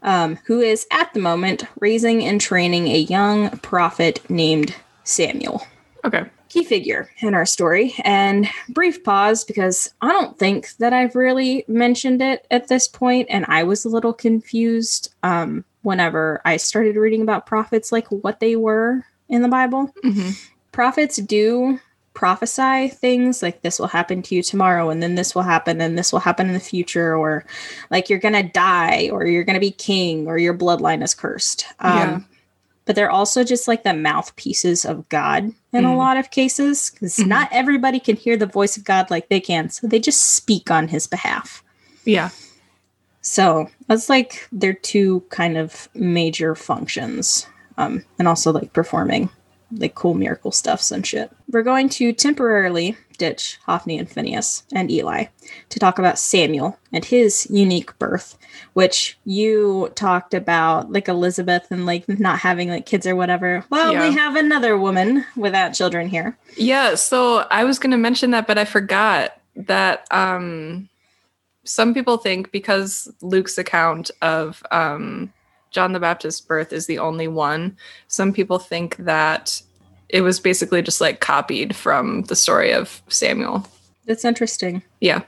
um, 0.02 0.36
who 0.46 0.60
is 0.60 0.86
at 0.90 1.12
the 1.14 1.20
moment 1.20 1.64
raising 1.80 2.24
and 2.24 2.40
training 2.40 2.88
a 2.88 2.98
young 2.98 3.50
prophet 3.58 4.20
named 4.28 4.74
Samuel. 5.04 5.64
Okay. 6.04 6.24
Key 6.54 6.64
figure 6.64 7.10
in 7.18 7.34
our 7.34 7.44
story. 7.44 7.94
And 8.04 8.48
brief 8.68 9.02
pause 9.02 9.42
because 9.42 9.92
I 10.00 10.12
don't 10.12 10.38
think 10.38 10.76
that 10.76 10.92
I've 10.92 11.16
really 11.16 11.64
mentioned 11.66 12.22
it 12.22 12.46
at 12.48 12.68
this 12.68 12.86
point, 12.86 13.26
and 13.28 13.44
I 13.48 13.64
was 13.64 13.84
a 13.84 13.88
little 13.88 14.12
confused 14.12 15.12
um, 15.24 15.64
whenever 15.82 16.40
I 16.44 16.58
started 16.58 16.94
reading 16.94 17.22
about 17.22 17.46
prophets, 17.46 17.90
like 17.90 18.06
what 18.08 18.38
they 18.38 18.54
were 18.54 19.04
in 19.28 19.42
the 19.42 19.48
Bible 19.48 19.92
hmm 20.02 20.30
prophets 20.70 21.16
do 21.18 21.78
prophesy 22.14 22.88
things 22.88 23.42
like 23.42 23.62
this 23.62 23.78
will 23.78 23.86
happen 23.86 24.22
to 24.22 24.34
you 24.34 24.42
tomorrow 24.42 24.90
and 24.90 25.02
then 25.02 25.14
this 25.14 25.34
will 25.34 25.42
happen 25.42 25.80
and 25.80 25.96
this 25.96 26.12
will 26.12 26.20
happen 26.20 26.48
in 26.48 26.52
the 26.52 26.60
future 26.60 27.16
or 27.16 27.44
like 27.90 28.10
you're 28.10 28.18
gonna 28.18 28.42
die 28.42 29.08
or 29.12 29.24
you're 29.24 29.44
gonna 29.44 29.60
be 29.60 29.70
king 29.70 30.26
or 30.26 30.36
your 30.36 30.52
bloodline 30.52 31.02
is 31.02 31.14
cursed 31.14 31.66
um. 31.78 32.26
But 32.86 32.94
they're 32.96 33.10
also 33.10 33.42
just 33.44 33.66
like 33.68 33.82
the 33.82 33.94
mouthpieces 33.94 34.84
of 34.84 35.08
god 35.08 35.44
in 35.72 35.84
a 35.84 35.88
Mhm. 35.88 35.96
lot 35.96 36.16
of 36.16 36.30
cases 36.30 36.90
because 36.90 37.16
Mhm. 37.16 37.26
not 37.28 37.48
everybody 37.52 37.98
can 38.00 38.16
hear 38.16 38.36
the 38.36 38.46
voice 38.46 38.76
of 38.76 38.84
god 38.84 39.10
like 39.10 39.28
they 39.28 39.40
can 39.40 39.70
so 39.70 39.86
they 39.86 39.98
just 39.98 40.34
speak 40.34 40.70
on 40.70 40.88
his 40.88 41.06
behalf 41.06 41.62
Yeah. 42.04 42.30
so 43.22 43.68
that's 43.88 44.08
like 44.10 44.46
their 44.52 44.74
two 44.74 45.24
kind 45.30 45.56
of 45.56 45.88
major 45.94 46.54
functions, 46.54 47.46
um, 47.78 48.04
and 48.18 48.28
also 48.28 48.52
like 48.52 48.72
performing 48.72 49.30
like 49.78 49.94
cool 49.94 50.14
miracle 50.14 50.52
stuffs 50.52 50.90
and 50.90 51.06
shit. 51.06 51.30
We're 51.50 51.62
going 51.62 51.88
to 51.90 52.12
temporarily 52.12 52.96
ditch 53.18 53.58
Hophni 53.66 53.98
and 53.98 54.08
Phineas 54.10 54.64
and 54.72 54.90
Eli 54.90 55.26
to 55.68 55.78
talk 55.78 55.98
about 55.98 56.18
Samuel 56.18 56.78
and 56.92 57.04
his 57.04 57.46
unique 57.50 57.96
birth, 57.98 58.36
which 58.72 59.16
you 59.24 59.90
talked 59.94 60.34
about, 60.34 60.90
like 60.90 61.06
Elizabeth 61.08 61.70
and 61.70 61.86
like 61.86 62.08
not 62.08 62.40
having 62.40 62.68
like 62.70 62.86
kids 62.86 63.06
or 63.06 63.14
whatever. 63.14 63.64
Well, 63.70 63.92
Yeah. 63.92 64.08
we 64.08 64.14
have 64.16 64.34
another 64.36 64.76
woman 64.76 65.24
without 65.36 65.74
children 65.74 66.08
here. 66.08 66.36
Yeah, 66.56 66.96
so 66.96 67.46
I 67.50 67.64
was 67.64 67.78
going 67.78 67.92
to 67.92 67.96
mention 67.96 68.32
that, 68.32 68.46
but 68.48 68.58
I 68.58 68.64
forgot 68.64 69.38
that 69.56 70.06
um, 70.10 70.88
some 71.62 71.94
people 71.94 72.16
think 72.18 72.50
because 72.50 73.08
Luke's 73.22 73.58
account 73.58 74.10
of 74.22 74.62
um, 74.72 75.32
John 75.74 75.92
the 75.92 76.00
Baptist's 76.00 76.40
birth 76.40 76.72
is 76.72 76.86
the 76.86 77.00
only 77.00 77.26
one, 77.26 77.76
some 78.06 78.32
people 78.32 78.60
think 78.60 78.96
that 78.98 79.60
it 80.08 80.20
was 80.20 80.38
basically 80.38 80.80
just 80.82 81.00
like 81.00 81.20
copied 81.20 81.74
from 81.74 82.22
the 82.22 82.36
story 82.36 82.72
of 82.72 83.02
Samuel. 83.08 83.66
That's 84.06 84.24
interesting. 84.24 84.82
Yeah. 85.00 85.22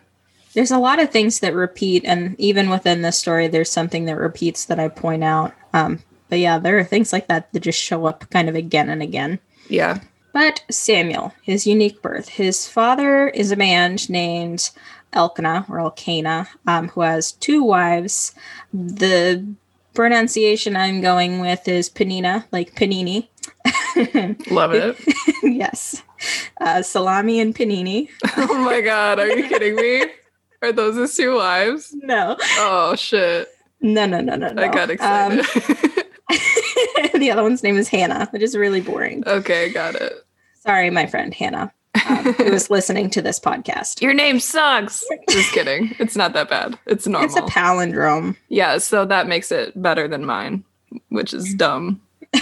There's 0.55 0.71
a 0.71 0.79
lot 0.79 1.01
of 1.01 1.11
things 1.11 1.41
that 1.41 1.53
repeat, 1.53 2.05
and 2.05 2.39
even 2.39 2.71
within 2.71 3.03
this 3.03 3.19
story, 3.19 3.49
there's 3.49 3.71
something 3.71 4.05
that 4.05 4.17
repeats 4.17 4.67
that 4.67 4.79
I 4.79 4.89
point 4.89 5.25
out. 5.25 5.53
Um, 5.75 6.03
but 6.29 6.39
yeah, 6.39 6.59
there 6.59 6.79
are 6.79 6.85
things 6.85 7.13
like 7.13 7.27
that 7.27 7.53
that 7.53 7.61
just 7.61 7.81
show 7.81 8.07
up 8.07 8.31
kind 8.31 8.49
of 8.49 8.55
again 8.55 8.89
and 8.89 9.03
again. 9.03 9.41
Yeah. 9.69 9.99
But 10.33 10.63
Samuel, 10.71 11.35
his 11.43 11.67
unique 11.67 12.01
birth, 12.03 12.29
his 12.29 12.69
father 12.69 13.29
is 13.29 13.51
a 13.51 13.57
man 13.57 13.97
named 14.09 14.71
Elkanah 15.13 15.67
or 15.69 15.81
Elkanah, 15.81 16.49
um, 16.67 16.89
who 16.89 17.01
has 17.01 17.33
two 17.33 17.65
wives. 17.65 18.35
The 18.73 19.45
pronunciation 19.97 20.77
I'm 20.77 21.01
going 21.01 21.41
with 21.41 21.67
is 21.67 21.91
Panina, 21.91 22.45
like 22.53 22.75
Panini. 22.77 23.29
Love 24.51 24.75
it. 24.75 24.97
yes, 25.43 26.03
uh, 26.61 26.83
salami 26.83 27.41
and 27.41 27.55
panini. 27.55 28.09
oh 28.37 28.59
my 28.65 28.81
God. 28.83 29.19
Are 29.19 29.29
you 29.37 29.49
kidding 29.49 29.75
me? 29.75 30.05
Are 30.63 30.73
those 30.73 30.97
his 30.97 31.17
two 31.17 31.37
wives? 31.37 31.95
No, 32.03 32.37
Oh, 32.59 32.95
shit. 32.97 33.49
no, 33.81 34.07
no, 34.07 34.21
no, 34.21 34.37
no. 34.37 34.53
no. 34.53 34.63
I 34.63 34.69
got 34.69 34.91
Um, 35.01 35.41
excited. 35.41 36.05
the 37.21 37.31
other 37.33 37.43
one's 37.43 37.63
name 37.63 37.77
is 37.77 37.89
Hannah, 37.89 38.29
which 38.31 38.43
is 38.43 38.57
really 38.57 38.81
boring. 38.81 39.23
okay, 39.27 39.71
got 39.73 39.95
it. 39.95 40.13
Sorry, 40.61 40.91
my 40.91 41.07
friend 41.07 41.33
Hannah, 41.33 41.73
um, 42.09 42.33
who 42.35 42.45
is 42.45 42.71
listening 42.77 43.11
to 43.11 43.23
this 43.23 43.39
podcast. 43.41 44.01
Your 44.01 44.15
name 44.15 44.41
sucks. 44.41 45.05
Just 45.29 45.53
kidding. 45.53 45.95
It's 46.07 46.17
not 46.17 46.35
that 46.35 46.49
bad. 46.49 46.79
It's 46.87 47.07
normal. 47.07 47.27
It's 47.27 47.37
a 47.37 47.43
palindrome. 47.43 48.37
yeah, 48.49 48.79
so 48.79 49.05
that 49.07 49.27
makes 49.27 49.51
it 49.51 49.81
better 49.81 50.07
than 50.07 50.25
mine, 50.25 50.65
which 51.09 51.35
is 51.35 51.53
dumb. 51.55 52.01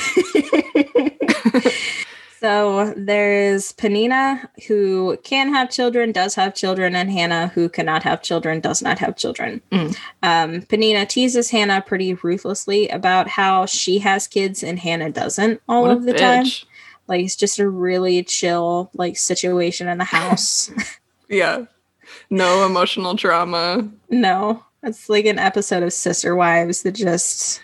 so 2.40 2.92
there's 2.96 3.72
Panina, 3.72 4.46
who 4.66 5.16
can 5.22 5.52
have 5.52 5.70
children, 5.70 6.12
does 6.12 6.34
have 6.34 6.54
children, 6.54 6.94
and 6.94 7.10
Hannah, 7.10 7.48
who 7.48 7.68
cannot 7.68 8.02
have 8.02 8.22
children, 8.22 8.60
does 8.60 8.82
not 8.82 8.98
have 8.98 9.16
children. 9.16 9.62
Mm. 9.72 9.96
Um, 10.22 10.62
Panina 10.62 11.08
teases 11.08 11.50
Hannah 11.50 11.80
pretty 11.80 12.14
ruthlessly 12.14 12.88
about 12.88 13.28
how 13.28 13.66
she 13.66 14.00
has 14.00 14.26
kids 14.26 14.62
and 14.62 14.78
Hannah 14.78 15.10
doesn't 15.10 15.60
all 15.68 15.82
What 15.82 15.92
of 15.92 16.04
the 16.04 16.12
time. 16.12 16.44
Like 17.06 17.24
it's 17.24 17.36
just 17.36 17.58
a 17.58 17.68
really 17.68 18.22
chill 18.22 18.90
like 18.94 19.16
situation 19.16 19.88
in 19.88 19.98
the 19.98 20.04
house. 20.04 20.70
Yeah. 21.28 21.64
No 22.28 22.66
emotional 22.66 23.14
drama. 23.14 23.88
no, 24.10 24.62
it's 24.82 25.08
like 25.08 25.24
an 25.24 25.38
episode 25.38 25.82
of 25.82 25.92
Sister 25.92 26.36
Wives 26.36 26.82
that 26.82 26.92
just 26.92 27.62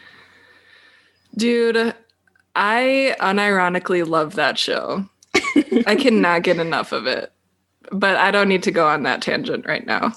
Dude, 1.36 1.94
I 2.56 3.14
unironically 3.20 4.06
love 4.06 4.34
that 4.36 4.58
show. 4.58 5.04
I 5.86 5.94
cannot 5.94 6.42
get 6.42 6.58
enough 6.58 6.92
of 6.92 7.06
it. 7.06 7.32
But 7.92 8.16
I 8.16 8.30
don't 8.30 8.48
need 8.48 8.62
to 8.64 8.70
go 8.70 8.88
on 8.88 9.02
that 9.04 9.20
tangent 9.22 9.66
right 9.66 9.86
now. 9.86 10.14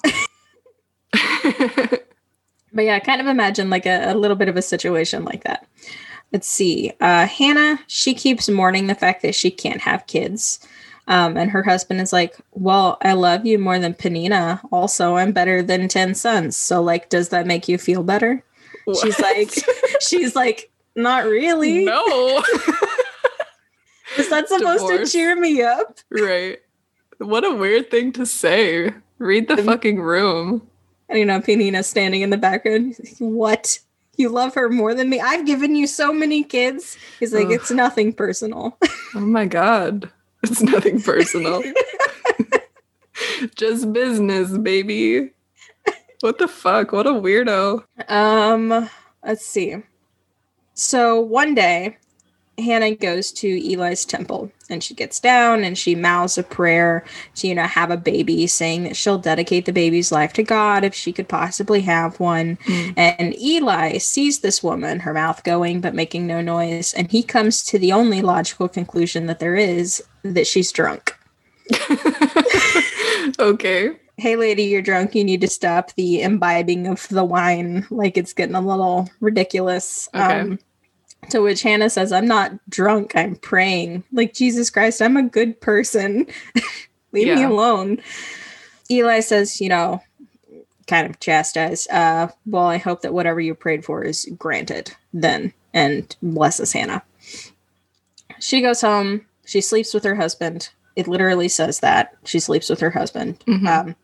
But 2.74 2.86
yeah, 2.86 2.98
kind 3.00 3.22
of 3.22 3.28
imagine 3.28 3.70
like 3.70 3.86
a, 3.86 4.12
a 4.12 4.16
little 4.16 4.36
bit 4.36 4.50
of 4.50 4.58
a 4.58 4.62
situation 4.62 5.24
like 5.24 5.44
that. 5.44 5.68
Let's 6.34 6.48
see. 6.48 6.92
Uh, 7.00 7.28
Hannah, 7.28 7.80
she 7.88 8.14
keeps 8.14 8.50
mourning 8.50 8.88
the 8.88 8.96
fact 8.96 9.22
that 9.22 9.36
she 9.36 9.52
can't 9.52 9.80
have 9.82 10.08
kids. 10.08 10.60
Um, 11.08 11.38
and 11.38 11.52
her 11.52 11.62
husband 11.64 12.02
is 12.02 12.12
like, 12.12 12.36
Well, 12.52 12.98
I 13.02 13.14
love 13.14 13.46
you 13.46 13.60
more 13.60 13.78
than 13.78 13.94
Penina. 13.94 14.60
Also, 14.72 15.16
I'm 15.18 15.32
better 15.32 15.62
than 15.62 15.88
10 15.88 16.16
sons. 16.16 16.58
So, 16.58 16.82
like, 16.82 17.10
does 17.10 17.30
that 17.30 17.46
make 17.46 17.68
you 17.68 17.78
feel 17.78 18.04
better? 18.04 18.44
She's 19.02 19.20
like, 19.20 19.52
She's 20.02 20.36
like, 20.36 20.72
Not 20.96 21.26
really. 21.26 21.86
no. 21.86 22.44
Is 24.18 24.30
that 24.30 24.48
supposed 24.48 24.88
Divorce. 24.88 25.12
to 25.12 25.18
cheer 25.18 25.36
me 25.40 25.62
up? 25.62 26.00
right. 26.12 26.60
What 27.20 27.44
a 27.46 27.54
weird 27.54 27.90
thing 27.92 28.12
to 28.14 28.26
say. 28.26 28.92
Read 29.18 29.48
the 29.48 29.58
fucking 29.58 30.02
room. 30.02 30.68
And 31.10 31.20
you 31.20 31.26
know, 31.26 31.40
Penina 31.40 31.84
standing 31.86 32.22
in 32.22 32.30
the 32.32 32.38
background. 32.38 32.96
What? 33.20 33.80
You 34.16 34.30
love 34.30 34.54
her 34.56 34.70
more 34.70 34.94
than 34.94 35.10
me? 35.10 35.20
I've 35.20 35.46
given 35.46 35.76
you 35.76 35.88
so 35.88 36.14
many 36.14 36.44
kids. 36.44 36.98
He's 37.20 37.34
like, 37.34 37.48
Ugh. 37.48 37.54
It's 37.54 37.72
nothing 37.72 38.14
personal. 38.14 38.78
Oh 39.16 39.20
my 39.20 39.46
god. 39.46 40.10
It's 40.42 40.62
nothing 40.64 41.00
personal. 41.00 41.62
Just 43.56 43.94
business, 43.94 44.58
baby. 44.58 45.30
What 46.22 46.40
the 46.40 46.48
fuck? 46.48 46.92
What 46.94 47.06
a 47.06 47.12
weirdo. 47.12 47.84
Um, 48.08 48.90
let's 49.24 49.46
see. 49.46 49.76
So 50.74 51.20
one 51.22 51.54
day, 51.54 51.98
Hannah 52.58 52.96
goes 52.96 53.32
to 53.34 53.48
Eli's 53.48 54.06
temple 54.06 54.52
and 54.70 54.84
she 54.84 54.94
gets 54.94 55.20
down 55.20 55.64
and 55.64 55.78
she 55.78 55.96
mouths 55.96 56.38
a 56.38 56.44
prayer 56.44 57.04
to, 57.36 57.48
you 57.48 57.56
know, 57.56 57.64
have 57.64 57.90
a 57.90 57.98
baby, 57.98 58.46
saying 58.48 58.84
that 58.84 58.96
she'll 58.96 59.18
dedicate 59.18 59.66
the 59.66 59.74
baby's 59.74 60.12
life 60.12 60.34
to 60.34 60.44
God 60.44 60.84
if 60.84 60.94
she 60.94 61.12
could 61.12 61.28
possibly 61.28 61.82
have 61.82 62.20
one. 62.20 62.58
Mm. 62.68 62.94
And 62.96 63.40
Eli 63.40 63.98
sees 63.98 64.40
this 64.40 64.62
woman, 64.62 65.00
her 65.00 65.14
mouth 65.14 65.44
going 65.44 65.82
but 65.82 65.96
making 65.96 66.28
no 66.28 66.42
noise, 66.42 66.94
and 66.94 67.12
he 67.12 67.24
comes 67.24 67.64
to 67.66 67.80
the 67.80 67.92
only 67.92 68.22
logical 68.22 68.70
conclusion 68.70 69.26
that 69.28 69.40
there 69.40 69.56
is 69.56 70.04
that 70.24 70.48
she's 70.48 70.72
drunk. 70.72 71.18
okay. 73.40 73.92
Hey, 74.18 74.36
lady, 74.36 74.64
you're 74.64 74.84
drunk. 74.84 75.16
You 75.16 75.24
need 75.24 75.42
to 75.42 75.48
stop 75.48 75.94
the 75.94 76.22
imbibing 76.22 76.86
of 76.86 77.08
the 77.08 77.24
wine. 77.24 77.88
Like 77.90 78.16
it's 78.16 78.34
getting 78.34 78.56
a 78.56 78.62
little 78.62 79.10
ridiculous. 79.22 80.08
Okay. 80.14 80.40
Um, 80.42 80.60
to 81.30 81.40
which 81.40 81.62
Hannah 81.62 81.90
says, 81.90 82.12
I'm 82.12 82.28
not 82.28 82.52
drunk. 82.70 83.16
I'm 83.16 83.36
praying. 83.36 84.04
Like, 84.12 84.34
Jesus 84.34 84.70
Christ, 84.70 85.02
I'm 85.02 85.18
a 85.18 85.24
good 85.24 85.60
person. 85.62 86.28
Leave 87.12 87.28
me 87.36 87.44
alone. 87.44 88.02
Eli 88.90 89.20
says, 89.20 89.62
you 89.62 89.70
know, 89.70 90.02
kind 90.88 91.10
of 91.10 91.20
chastised, 91.20 91.90
uh, 91.92 92.28
well, 92.46 92.68
I 92.68 92.78
hope 92.78 93.02
that 93.02 93.14
whatever 93.14 93.40
you 93.40 93.56
prayed 93.56 93.86
for 93.86 94.04
is 94.04 94.28
granted 94.38 94.94
then, 95.14 95.54
and 95.74 96.16
blesses 96.22 96.74
Hannah. 96.74 97.04
She 98.40 98.62
goes 98.62 98.82
home. 98.82 99.26
She 99.46 99.62
sleeps 99.62 99.94
with 99.94 100.04
her 100.04 100.16
husband. 100.16 100.70
It 100.96 101.08
literally 101.08 101.48
says 101.48 101.80
that 101.80 102.16
she 102.26 102.40
sleeps 102.40 102.70
with 102.70 102.80
her 102.82 102.92
husband. 102.92 103.44
Mhm. 103.48 103.68
Um, 103.68 103.96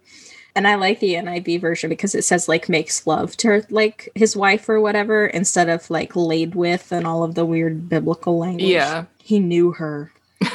and 0.60 0.68
I 0.68 0.76
like 0.76 1.00
the 1.00 1.14
NIV 1.14 1.62
version 1.62 1.90
because 1.90 2.14
it 2.14 2.26
says 2.26 2.50
like 2.50 2.68
makes 2.68 3.08
love 3.08 3.38
to 3.38 3.48
her, 3.48 3.66
like 3.70 4.10
his 4.14 4.36
wife 4.36 4.68
or 4.68 4.82
whatever 4.82 5.26
instead 5.26 5.70
of 5.70 5.90
like 5.90 6.18
laid 6.18 6.54
with 6.54 6.92
and 6.92 7.08
all 7.08 7.24
of 7.24 7.36
the 7.36 7.46
weird 7.46 7.88
biblical 7.88 8.38
language. 8.38 8.68
yeah. 8.68 9.06
he 9.24 9.40
knew 9.40 9.72
her. 9.72 10.12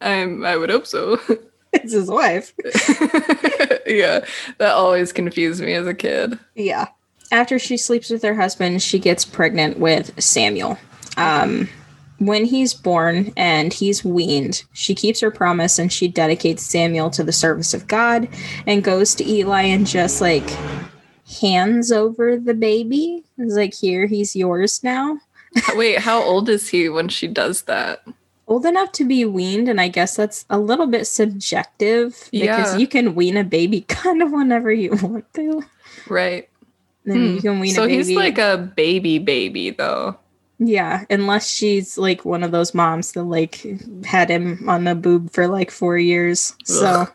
I'm 0.00 0.44
I 0.44 0.56
would 0.56 0.68
hope 0.68 0.88
so. 0.88 1.20
it's 1.72 1.92
his 1.92 2.10
wife. 2.10 2.52
yeah. 3.86 4.24
That 4.58 4.72
always 4.72 5.12
confused 5.12 5.62
me 5.62 5.74
as 5.74 5.86
a 5.86 5.94
kid. 5.94 6.40
Yeah. 6.56 6.88
After 7.30 7.56
she 7.56 7.76
sleeps 7.76 8.10
with 8.10 8.24
her 8.24 8.34
husband, 8.34 8.82
she 8.82 8.98
gets 8.98 9.24
pregnant 9.24 9.78
with 9.78 10.20
Samuel. 10.20 10.76
Um, 11.16 11.68
when 12.26 12.44
he's 12.44 12.74
born 12.74 13.32
and 13.36 13.72
he's 13.72 14.04
weaned, 14.04 14.64
she 14.72 14.94
keeps 14.94 15.20
her 15.20 15.30
promise 15.30 15.78
and 15.78 15.92
she 15.92 16.08
dedicates 16.08 16.62
Samuel 16.62 17.10
to 17.10 17.24
the 17.24 17.32
service 17.32 17.74
of 17.74 17.86
God 17.88 18.28
and 18.66 18.84
goes 18.84 19.14
to 19.16 19.24
Eli 19.28 19.62
and 19.62 19.86
just 19.86 20.20
like 20.20 20.48
hands 21.40 21.90
over 21.92 22.36
the 22.36 22.54
baby. 22.54 23.24
It's 23.38 23.54
like, 23.54 23.74
here, 23.74 24.06
he's 24.06 24.36
yours 24.36 24.82
now. 24.82 25.18
Wait, 25.74 25.98
how 25.98 26.22
old 26.22 26.48
is 26.48 26.68
he 26.68 26.88
when 26.88 27.08
she 27.08 27.26
does 27.28 27.62
that? 27.62 28.02
Old 28.48 28.66
enough 28.66 28.92
to 28.92 29.04
be 29.04 29.24
weaned, 29.24 29.68
and 29.68 29.80
I 29.80 29.88
guess 29.88 30.16
that's 30.16 30.44
a 30.50 30.58
little 30.58 30.86
bit 30.86 31.06
subjective 31.06 32.28
Yeah. 32.32 32.56
because 32.56 32.78
you 32.78 32.86
can 32.86 33.14
wean 33.14 33.36
a 33.36 33.44
baby 33.44 33.80
kind 33.88 34.20
of 34.22 34.32
whenever 34.32 34.72
you 34.72 34.90
want 35.02 35.32
to. 35.34 35.62
Right. 36.08 36.48
Then 37.04 37.16
Hmm. 37.16 37.34
you 37.34 37.40
can 37.40 37.60
wean 37.60 37.74
so 37.74 37.84
a 37.84 37.86
baby. 37.86 37.96
he's 37.98 38.16
like 38.16 38.38
a 38.38 38.56
baby 38.76 39.18
baby 39.18 39.70
though. 39.70 40.16
Yeah, 40.64 41.04
unless 41.10 41.48
she's 41.50 41.98
like 41.98 42.24
one 42.24 42.42
of 42.44 42.52
those 42.52 42.74
moms 42.74 43.12
that 43.12 43.24
like 43.24 43.66
had 44.04 44.28
him 44.30 44.68
on 44.68 44.84
the 44.84 44.94
boob 44.94 45.32
for 45.32 45.48
like 45.48 45.70
four 45.70 45.98
years. 45.98 46.54
So 46.64 47.08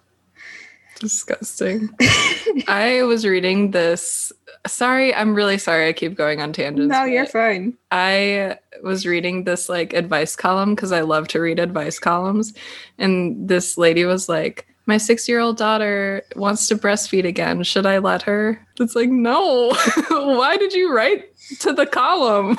Disgusting. 1.00 1.90
I 2.68 3.04
was 3.04 3.26
reading 3.26 3.72
this. 3.72 4.32
Sorry, 4.66 5.14
I'm 5.14 5.36
really 5.36 5.60
sorry 5.60 5.88
I 5.88 5.94
keep 5.94 6.16
going 6.16 6.42
on 6.42 6.54
tangents. 6.54 6.92
no, 6.92 7.04
you're 7.04 7.28
fine. 7.28 7.78
I 7.92 8.58
was 8.84 9.06
reading 9.06 9.44
this 9.44 9.70
like 9.70 9.94
advice 9.94 10.36
column 10.36 10.74
because 10.74 10.92
I 10.92 11.02
love 11.02 11.28
to 11.30 11.40
read 11.40 11.60
advice 11.60 12.00
columns. 12.00 12.54
And 12.98 13.48
this 13.48 13.78
lady 13.78 14.06
was 14.06 14.28
like, 14.28 14.68
My 14.88 14.98
six 14.98 15.30
year 15.30 15.40
old 15.40 15.58
daughter 15.58 16.24
wants 16.36 16.68
to 16.70 16.76
breastfeed 16.76 17.26
again. 17.26 17.62
Should 17.62 17.86
I 17.86 18.00
let 18.00 18.24
her? 18.24 18.60
It's 18.80 18.96
like, 18.96 19.10
No. 19.10 19.74
Why 20.10 20.58
did 20.58 20.74
you 20.74 20.92
write 20.94 21.37
to 21.60 21.74
the 21.74 21.86
column? 21.86 22.58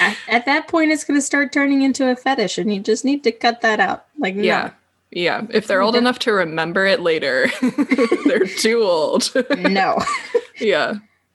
At, 0.00 0.16
at 0.28 0.46
that 0.46 0.68
point, 0.68 0.92
it's 0.92 1.04
going 1.04 1.18
to 1.18 1.24
start 1.24 1.52
turning 1.52 1.82
into 1.82 2.08
a 2.08 2.16
fetish, 2.16 2.58
and 2.58 2.72
you 2.72 2.80
just 2.80 3.04
need 3.04 3.24
to 3.24 3.32
cut 3.32 3.60
that 3.62 3.80
out. 3.80 4.06
Like, 4.18 4.34
no. 4.34 4.42
Yeah. 4.42 4.70
Yeah. 5.10 5.46
If 5.50 5.66
they're 5.66 5.80
old 5.80 5.96
enough 5.96 6.18
to 6.20 6.32
remember 6.32 6.86
it 6.86 7.00
later, 7.00 7.48
they're 8.26 8.46
too 8.46 8.82
old. 8.82 9.32
no. 9.58 9.98
yeah. 10.60 10.94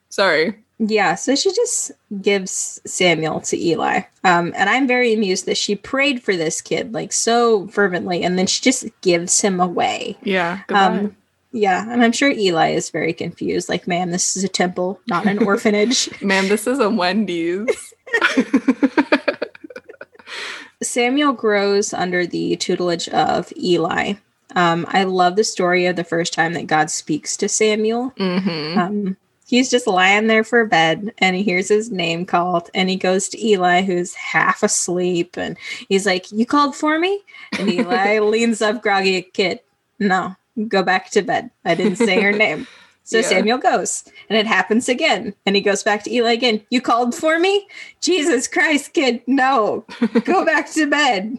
Sorry. 0.09 0.55
Yeah, 0.79 1.15
so 1.15 1.35
she 1.35 1.53
just 1.53 1.91
gives 2.21 2.81
Samuel 2.85 3.41
to 3.41 3.57
Eli. 3.57 4.01
Um, 4.23 4.53
and 4.55 4.69
I'm 4.69 4.87
very 4.87 5.13
amused 5.13 5.45
that 5.45 5.57
she 5.57 5.75
prayed 5.75 6.21
for 6.21 6.35
this 6.35 6.61
kid 6.61 6.93
like 6.93 7.13
so 7.13 7.67
fervently, 7.67 8.23
and 8.23 8.37
then 8.37 8.47
she 8.47 8.61
just 8.61 8.85
gives 9.01 9.41
him 9.41 9.59
away. 9.59 10.17
Yeah. 10.23 10.61
Goodbye. 10.67 10.99
Um, 10.99 11.17
yeah, 11.53 11.89
and 11.89 12.03
I'm 12.03 12.11
sure 12.11 12.29
Eli 12.31 12.71
is 12.71 12.89
very 12.89 13.13
confused. 13.13 13.69
Like, 13.69 13.87
ma'am, 13.87 14.11
this 14.11 14.35
is 14.35 14.43
a 14.43 14.49
temple, 14.49 14.99
not 15.07 15.25
an 15.27 15.43
orphanage. 15.45 16.09
Man, 16.21 16.49
this 16.49 16.67
is 16.67 16.79
a 16.79 16.89
Wendy's. 16.89 17.93
Samuel 20.81 21.33
grows 21.33 21.93
under 21.93 22.25
the 22.27 22.55
tutelage 22.57 23.07
of 23.09 23.53
Eli. 23.57 24.13
Um, 24.55 24.85
I 24.89 25.03
love 25.05 25.35
the 25.35 25.43
story 25.43 25.85
of 25.85 25.95
the 25.95 26.03
first 26.03 26.33
time 26.33 26.53
that 26.53 26.67
God 26.67 26.89
speaks 26.91 27.37
to 27.37 27.47
Samuel. 27.47 28.09
hmm 28.17 28.77
Um, 28.77 29.17
he's 29.47 29.69
just 29.69 29.87
lying 29.87 30.27
there 30.27 30.43
for 30.43 30.65
bed 30.65 31.13
and 31.19 31.35
he 31.35 31.43
hears 31.43 31.69
his 31.69 31.89
name 31.91 32.25
called 32.25 32.69
and 32.73 32.89
he 32.89 32.95
goes 32.97 33.29
to 33.29 33.45
Eli, 33.45 33.81
who's 33.83 34.13
half 34.15 34.61
asleep, 34.63 35.37
and 35.37 35.57
he's 35.87 36.05
like, 36.05 36.31
You 36.31 36.45
called 36.45 36.75
for 36.75 36.99
me? 36.99 37.21
And 37.57 37.69
Eli 37.69 38.19
leans 38.21 38.61
up, 38.61 38.81
groggy, 38.81 39.21
kid. 39.21 39.59
No, 39.99 40.35
go 40.67 40.83
back 40.83 41.09
to 41.11 41.21
bed. 41.21 41.49
I 41.65 41.75
didn't 41.75 41.97
say 41.97 42.21
your 42.21 42.31
name. 42.33 42.67
So 43.05 43.17
Yeah. 43.17 43.23
Samuel 43.23 43.57
goes, 43.57 44.05
and 44.29 44.37
it 44.39 44.47
happens 44.47 44.87
again. 44.87 45.33
And 45.45 45.57
he 45.57 45.61
goes 45.61 45.83
back 45.83 46.03
to 46.05 46.09
Eli 46.09 46.31
again. 46.31 46.61
You 46.69 46.79
called 46.79 47.13
for 47.13 47.37
me? 47.37 47.67
Jesus 47.99 48.47
Christ, 48.47 48.93
kid. 48.93 49.21
No, 49.27 49.83
go 50.23 50.45
back 50.45 50.71
to 50.71 50.87
bed. 50.87 51.37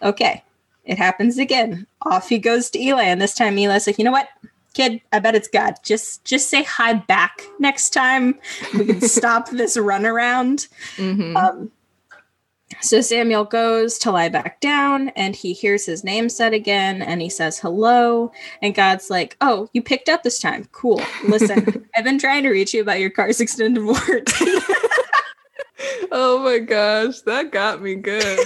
Okay. 0.00 0.42
It 0.86 0.96
happens 0.96 1.36
again. 1.36 1.86
Off 2.00 2.30
he 2.30 2.38
goes 2.38 2.70
to 2.70 2.80
Eli. 2.80 3.02
And 3.02 3.20
this 3.20 3.34
time 3.34 3.58
Eli's 3.58 3.86
like, 3.86 3.98
you 3.98 4.06
know 4.06 4.10
what? 4.10 4.30
Kid, 4.72 5.02
I 5.12 5.18
bet 5.18 5.34
it's 5.34 5.48
God. 5.48 5.74
Just 5.84 6.24
just 6.24 6.48
say 6.48 6.62
hi 6.62 6.94
back 6.94 7.42
next 7.58 7.90
time. 7.90 8.38
We 8.72 8.86
can 8.86 9.00
stop 9.18 9.50
this 9.50 9.76
runaround. 9.76 10.68
hmm 10.96 11.36
Um, 11.36 11.70
so 12.80 13.00
Samuel 13.00 13.44
goes 13.44 13.98
to 13.98 14.10
lie 14.10 14.28
back 14.28 14.60
down 14.60 15.08
and 15.10 15.36
he 15.36 15.52
hears 15.52 15.84
his 15.86 16.04
name 16.04 16.28
said 16.28 16.54
again 16.54 17.02
and 17.02 17.20
he 17.20 17.28
says 17.28 17.58
hello. 17.58 18.32
And 18.62 18.74
God's 18.74 19.10
like, 19.10 19.36
Oh, 19.40 19.68
you 19.72 19.82
picked 19.82 20.08
up 20.08 20.22
this 20.22 20.38
time. 20.38 20.68
Cool. 20.72 21.00
Listen, 21.26 21.88
I've 21.96 22.04
been 22.04 22.18
trying 22.18 22.42
to 22.44 22.50
reach 22.50 22.72
you 22.74 22.80
about 22.80 23.00
your 23.00 23.10
car's 23.10 23.40
extended 23.40 23.84
warranty. 23.84 24.46
Oh 26.14 26.38
my 26.40 26.58
gosh, 26.58 27.20
that 27.22 27.52
got 27.52 27.80
me 27.80 27.94
good. 27.94 28.38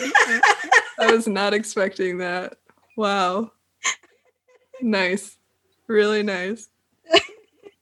I 1.01 1.11
was 1.13 1.27
not 1.27 1.53
expecting 1.53 2.19
that. 2.19 2.59
Wow. 2.97 3.51
Nice. 4.81 5.37
Really 5.89 6.23
nice. 6.23 6.69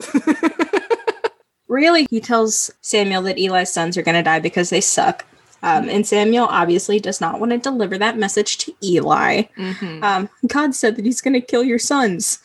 really, 1.68 2.06
he 2.08 2.20
tells 2.20 2.70
Samuel 2.80 3.22
that 3.22 3.38
Eli's 3.38 3.70
sons 3.70 3.96
are 3.96 4.02
going 4.02 4.16
to 4.16 4.22
die 4.22 4.40
because 4.40 4.70
they 4.70 4.80
suck. 4.80 5.26
Um, 5.64 5.88
and 5.88 6.06
Samuel 6.06 6.46
obviously 6.50 7.00
does 7.00 7.20
not 7.20 7.40
want 7.40 7.52
to 7.52 7.58
deliver 7.58 7.96
that 7.96 8.18
message 8.18 8.58
to 8.58 8.74
Eli. 8.82 9.44
Mhm. 9.56 10.02
Um, 10.02 10.28
God 10.46 10.74
said 10.74 10.96
that 10.96 11.06
he's 11.06 11.22
going 11.22 11.34
to 11.34 11.40
kill 11.40 11.64
your 11.64 11.78
sons. 11.78 12.38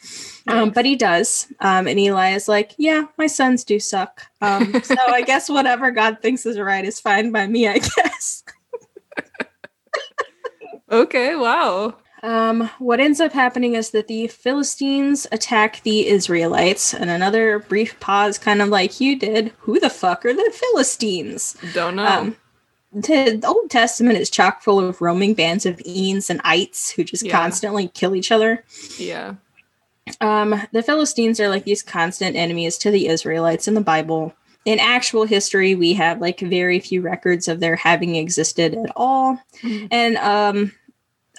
Um, 0.47 0.70
but 0.72 0.86
he 0.86 0.95
does. 0.95 1.51
Um, 1.59 1.86
and 1.86 1.99
Eli 1.99 2.32
is 2.32 2.47
like, 2.47 2.74
yeah, 2.78 3.03
my 3.17 3.28
sons 3.28 3.63
do 3.63 3.80
suck. 3.80 4.24
Um, 4.41 4.82
so 4.84 4.95
I 5.07 5.22
guess 5.22 5.49
whatever 5.49 5.91
God 5.91 6.20
thinks 6.22 6.45
is 6.45 6.57
right 6.57 6.84
is 6.84 6.99
fine 6.99 7.32
by 7.32 7.45
me, 7.45 7.67
I 7.67 7.78
guess. 7.78 8.43
Okay, 10.91 11.36
wow. 11.36 11.95
Um, 12.24 12.70
what 12.80 12.99
ends 12.99 13.22
up 13.22 13.32
happening 13.32 13.76
is 13.76 13.91
that 13.91 14.07
the 14.07 14.28
Philistines 14.28 15.28
attack 15.32 15.82
the 15.84 16.07
Israelites, 16.07 16.93
and 16.93 17.09
another 17.09 17.59
brief 17.59 17.99
pause, 17.99 18.38
kind 18.38 18.61
of 18.61 18.70
like 18.70 18.99
you 18.99 19.17
did. 19.17 19.53
Who 19.59 19.80
the 19.80 19.89
fuck 19.89 20.26
are 20.26 20.34
the 20.34 20.51
Philistines? 20.53 21.55
Don't 21.74 21.95
know. 21.95 22.05
Um, 22.05 22.38
the 22.93 23.41
Old 23.45 23.69
Testament 23.69 24.17
is 24.17 24.29
chock 24.29 24.61
full 24.61 24.79
of 24.79 25.01
roaming 25.01 25.33
bands 25.33 25.65
of 25.65 25.81
Eans 25.85 26.29
and 26.29 26.41
Ites 26.43 26.89
who 26.89 27.03
just 27.03 27.23
Yeah. 27.25 27.31
constantly 27.31 27.87
kill 27.89 28.15
each 28.15 28.31
other. 28.31 28.63
yeah. 28.97 29.35
Um, 30.21 30.59
the 30.71 30.81
Philistines 30.81 31.39
are 31.39 31.49
like 31.49 31.65
these 31.65 31.83
constant 31.83 32.35
enemies 32.35 32.79
to 32.79 32.89
the 32.89 33.07
Israelites 33.07 33.67
in 33.67 33.75
the 33.75 33.81
Bible. 33.81 34.33
In 34.65 34.79
actual 34.79 35.25
history, 35.25 35.75
we 35.75 35.93
have 35.93 36.19
like 36.19 36.39
very 36.39 36.79
few 36.79 37.01
records 37.01 37.47
of 37.47 37.59
their 37.59 37.75
having 37.75 38.15
existed 38.15 38.73
at 38.73 38.91
all. 38.95 39.39
Mhm. 39.61 39.87
And 39.91 40.17
um, 40.17 40.71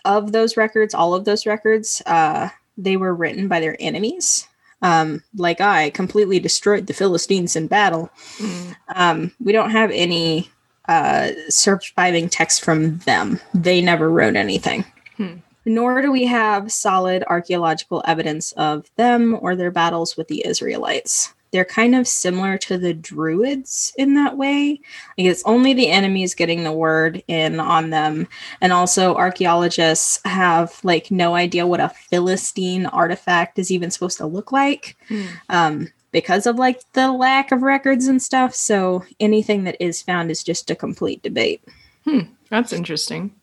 of 0.04 0.30
those 0.32 0.56
records, 0.56 0.94
all 0.94 1.14
of 1.14 1.24
those 1.24 1.46
records, 1.46 2.00
uh, 2.06 2.48
they 2.78 2.96
were 2.96 3.14
written 3.14 3.48
by 3.48 3.58
their 3.60 3.76
enemies. 3.80 4.46
Um, 4.82 5.22
like 5.36 5.60
I 5.60 5.90
completely 5.90 6.38
destroyed 6.38 6.86
the 6.86 6.94
Philistines 6.94 7.56
in 7.56 7.66
battle. 7.66 8.08
Mm. 8.38 8.76
Um, 8.94 9.32
we 9.40 9.52
don't 9.52 9.70
have 9.72 9.90
any 9.90 10.48
uh, 10.90 11.30
surviving 11.48 12.28
text 12.28 12.64
from 12.64 12.98
them. 12.98 13.38
They 13.54 13.80
never 13.80 14.10
wrote 14.10 14.34
anything. 14.34 14.84
Hmm. 15.16 15.36
Nor 15.64 16.02
do 16.02 16.10
we 16.10 16.26
have 16.26 16.72
solid 16.72 17.22
archaeological 17.28 18.02
evidence 18.06 18.50
of 18.52 18.90
them 18.96 19.38
or 19.40 19.54
their 19.54 19.70
battles 19.70 20.16
with 20.16 20.26
the 20.26 20.44
Israelites. 20.44 21.32
They're 21.52 21.64
kind 21.64 21.94
of 21.94 22.08
similar 22.08 22.58
to 22.58 22.76
the 22.76 22.92
Druids 22.92 23.92
in 23.98 24.14
that 24.14 24.36
way. 24.36 24.80
Like 25.16 25.28
it's 25.28 25.44
only 25.44 25.74
the 25.74 25.88
enemies 25.88 26.34
getting 26.34 26.64
the 26.64 26.72
word 26.72 27.22
in 27.28 27.60
on 27.60 27.90
them. 27.90 28.26
And 28.60 28.72
also, 28.72 29.14
archaeologists 29.14 30.20
have 30.24 30.80
like 30.82 31.10
no 31.12 31.36
idea 31.36 31.66
what 31.68 31.80
a 31.80 31.88
Philistine 31.88 32.86
artifact 32.86 33.58
is 33.60 33.70
even 33.70 33.92
supposed 33.92 34.18
to 34.18 34.26
look 34.26 34.50
like 34.50 34.96
Hmm. 35.08 35.26
um, 35.48 35.88
because 36.12 36.46
of 36.46 36.56
like 36.56 36.80
the 36.92 37.12
lack 37.12 37.52
of 37.52 37.62
records 37.62 38.06
and 38.06 38.22
stuff. 38.22 38.54
So 38.54 39.04
anything 39.18 39.64
that 39.64 39.76
is 39.80 40.02
found 40.02 40.30
is 40.30 40.42
just 40.42 40.70
a 40.70 40.76
complete 40.76 41.22
debate. 41.22 41.62
Hmm, 42.04 42.20
that's 42.48 42.72
interesting. 42.72 43.34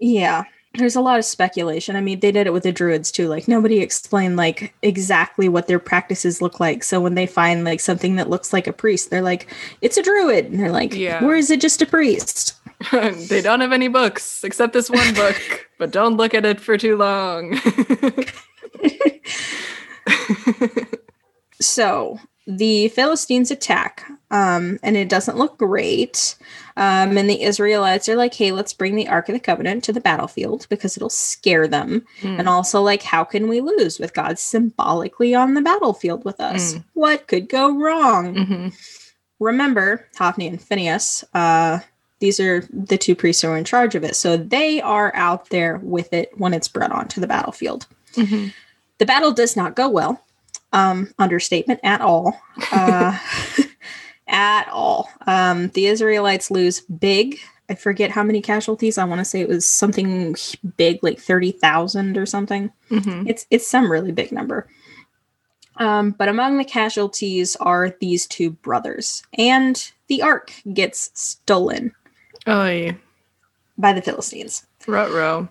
Yeah. 0.00 0.44
There's 0.76 0.96
a 0.96 1.00
lot 1.00 1.20
of 1.20 1.24
speculation. 1.24 1.94
I 1.94 2.00
mean, 2.00 2.18
they 2.18 2.32
did 2.32 2.48
it 2.48 2.52
with 2.52 2.64
the 2.64 2.72
druids 2.72 3.12
too. 3.12 3.28
Like 3.28 3.46
nobody 3.46 3.78
explained 3.78 4.36
like 4.36 4.74
exactly 4.82 5.48
what 5.48 5.68
their 5.68 5.78
practices 5.78 6.42
look 6.42 6.58
like. 6.58 6.82
So 6.82 7.00
when 7.00 7.14
they 7.14 7.26
find 7.26 7.64
like 7.64 7.78
something 7.78 8.16
that 8.16 8.28
looks 8.28 8.52
like 8.52 8.66
a 8.66 8.72
priest, 8.72 9.08
they're 9.10 9.22
like, 9.22 9.46
"It's 9.82 9.96
a 9.96 10.02
druid," 10.02 10.46
and 10.46 10.58
they're 10.58 10.72
like, 10.72 10.92
Yeah. 10.92 11.24
"Or 11.24 11.36
is 11.36 11.52
it 11.52 11.60
just 11.60 11.80
a 11.80 11.86
priest?" 11.86 12.54
they 12.90 13.40
don't 13.40 13.60
have 13.60 13.70
any 13.72 13.86
books 13.86 14.42
except 14.42 14.72
this 14.72 14.90
one 14.90 15.14
book, 15.14 15.68
but 15.78 15.92
don't 15.92 16.16
look 16.16 16.34
at 16.34 16.44
it 16.44 16.60
for 16.60 16.76
too 16.76 16.96
long. 16.96 17.60
So 21.60 22.18
the 22.46 22.88
Philistines 22.88 23.50
attack, 23.50 24.04
um, 24.30 24.78
and 24.82 24.96
it 24.96 25.08
doesn't 25.08 25.38
look 25.38 25.56
great. 25.56 26.36
Um, 26.76 27.16
and 27.16 27.30
the 27.30 27.42
Israelites 27.42 28.08
are 28.08 28.16
like, 28.16 28.34
hey, 28.34 28.52
let's 28.52 28.74
bring 28.74 28.96
the 28.96 29.08
Ark 29.08 29.28
of 29.28 29.32
the 29.34 29.40
Covenant 29.40 29.84
to 29.84 29.92
the 29.92 30.00
battlefield 30.00 30.66
because 30.68 30.96
it'll 30.96 31.08
scare 31.08 31.66
them. 31.66 32.04
Hmm. 32.20 32.38
And 32.38 32.48
also, 32.48 32.82
like, 32.82 33.02
how 33.02 33.24
can 33.24 33.48
we 33.48 33.60
lose 33.60 33.98
with 33.98 34.12
God 34.12 34.38
symbolically 34.38 35.34
on 35.34 35.54
the 35.54 35.62
battlefield 35.62 36.24
with 36.24 36.40
us? 36.40 36.74
Mm. 36.74 36.84
What 36.94 37.28
could 37.28 37.48
go 37.48 37.70
wrong? 37.70 38.34
Mhm. 38.34 38.74
Remember, 39.40 40.06
Hophni 40.16 40.48
and 40.48 40.60
Phineas, 40.60 41.24
uh, 41.32 41.78
these 42.18 42.40
are 42.40 42.66
the 42.70 42.98
two 42.98 43.14
priests 43.14 43.42
who 43.42 43.48
are 43.48 43.56
in 43.56 43.64
charge 43.64 43.94
of 43.94 44.04
it. 44.04 44.16
So 44.16 44.36
they 44.36 44.80
are 44.80 45.14
out 45.14 45.50
there 45.50 45.80
with 45.82 46.12
it 46.12 46.30
when 46.36 46.54
it's 46.54 46.68
brought 46.68 46.92
onto 46.92 47.20
the 47.20 47.26
battlefield. 47.26 47.86
Mhm. 48.14 48.52
The 48.98 49.06
battle 49.06 49.32
does 49.32 49.56
not 49.56 49.76
go 49.76 49.88
well. 49.88 50.23
Um, 50.74 51.14
understatement 51.18 51.80
at 51.84 52.00
all. 52.00 52.38
Uh, 52.72 53.16
at 54.28 54.68
all. 54.68 55.08
Um, 55.26 55.68
the 55.68 55.86
Israelites 55.86 56.50
lose 56.50 56.80
big. 56.80 57.38
I 57.70 57.74
forget 57.76 58.10
how 58.10 58.22
many 58.24 58.42
casualties. 58.42 58.98
I 58.98 59.04
want 59.04 59.20
to 59.20 59.24
say 59.24 59.40
it 59.40 59.48
was 59.48 59.64
something 59.64 60.34
big, 60.76 60.98
like 61.02 61.18
thirty 61.18 61.52
thousand 61.52 62.18
or 62.18 62.26
something. 62.26 62.70
Mhm. 62.90 63.28
It's 63.28 63.46
it's 63.50 63.66
some 63.66 63.90
really 63.90 64.12
big 64.12 64.32
number. 64.32 64.66
Um, 65.76 66.10
but 66.10 66.28
among 66.28 66.58
the 66.58 66.64
casualties 66.64 67.56
are 67.56 67.96
these 68.00 68.26
two 68.26 68.50
brothers, 68.50 69.22
and 69.38 69.90
the 70.08 70.22
ark 70.22 70.52
gets 70.72 71.10
stolen 71.14 71.92
Oy. 72.46 72.96
by 73.78 73.92
the 73.92 74.02
Philistines. 74.02 74.66
Ruh-roh. 74.86 75.48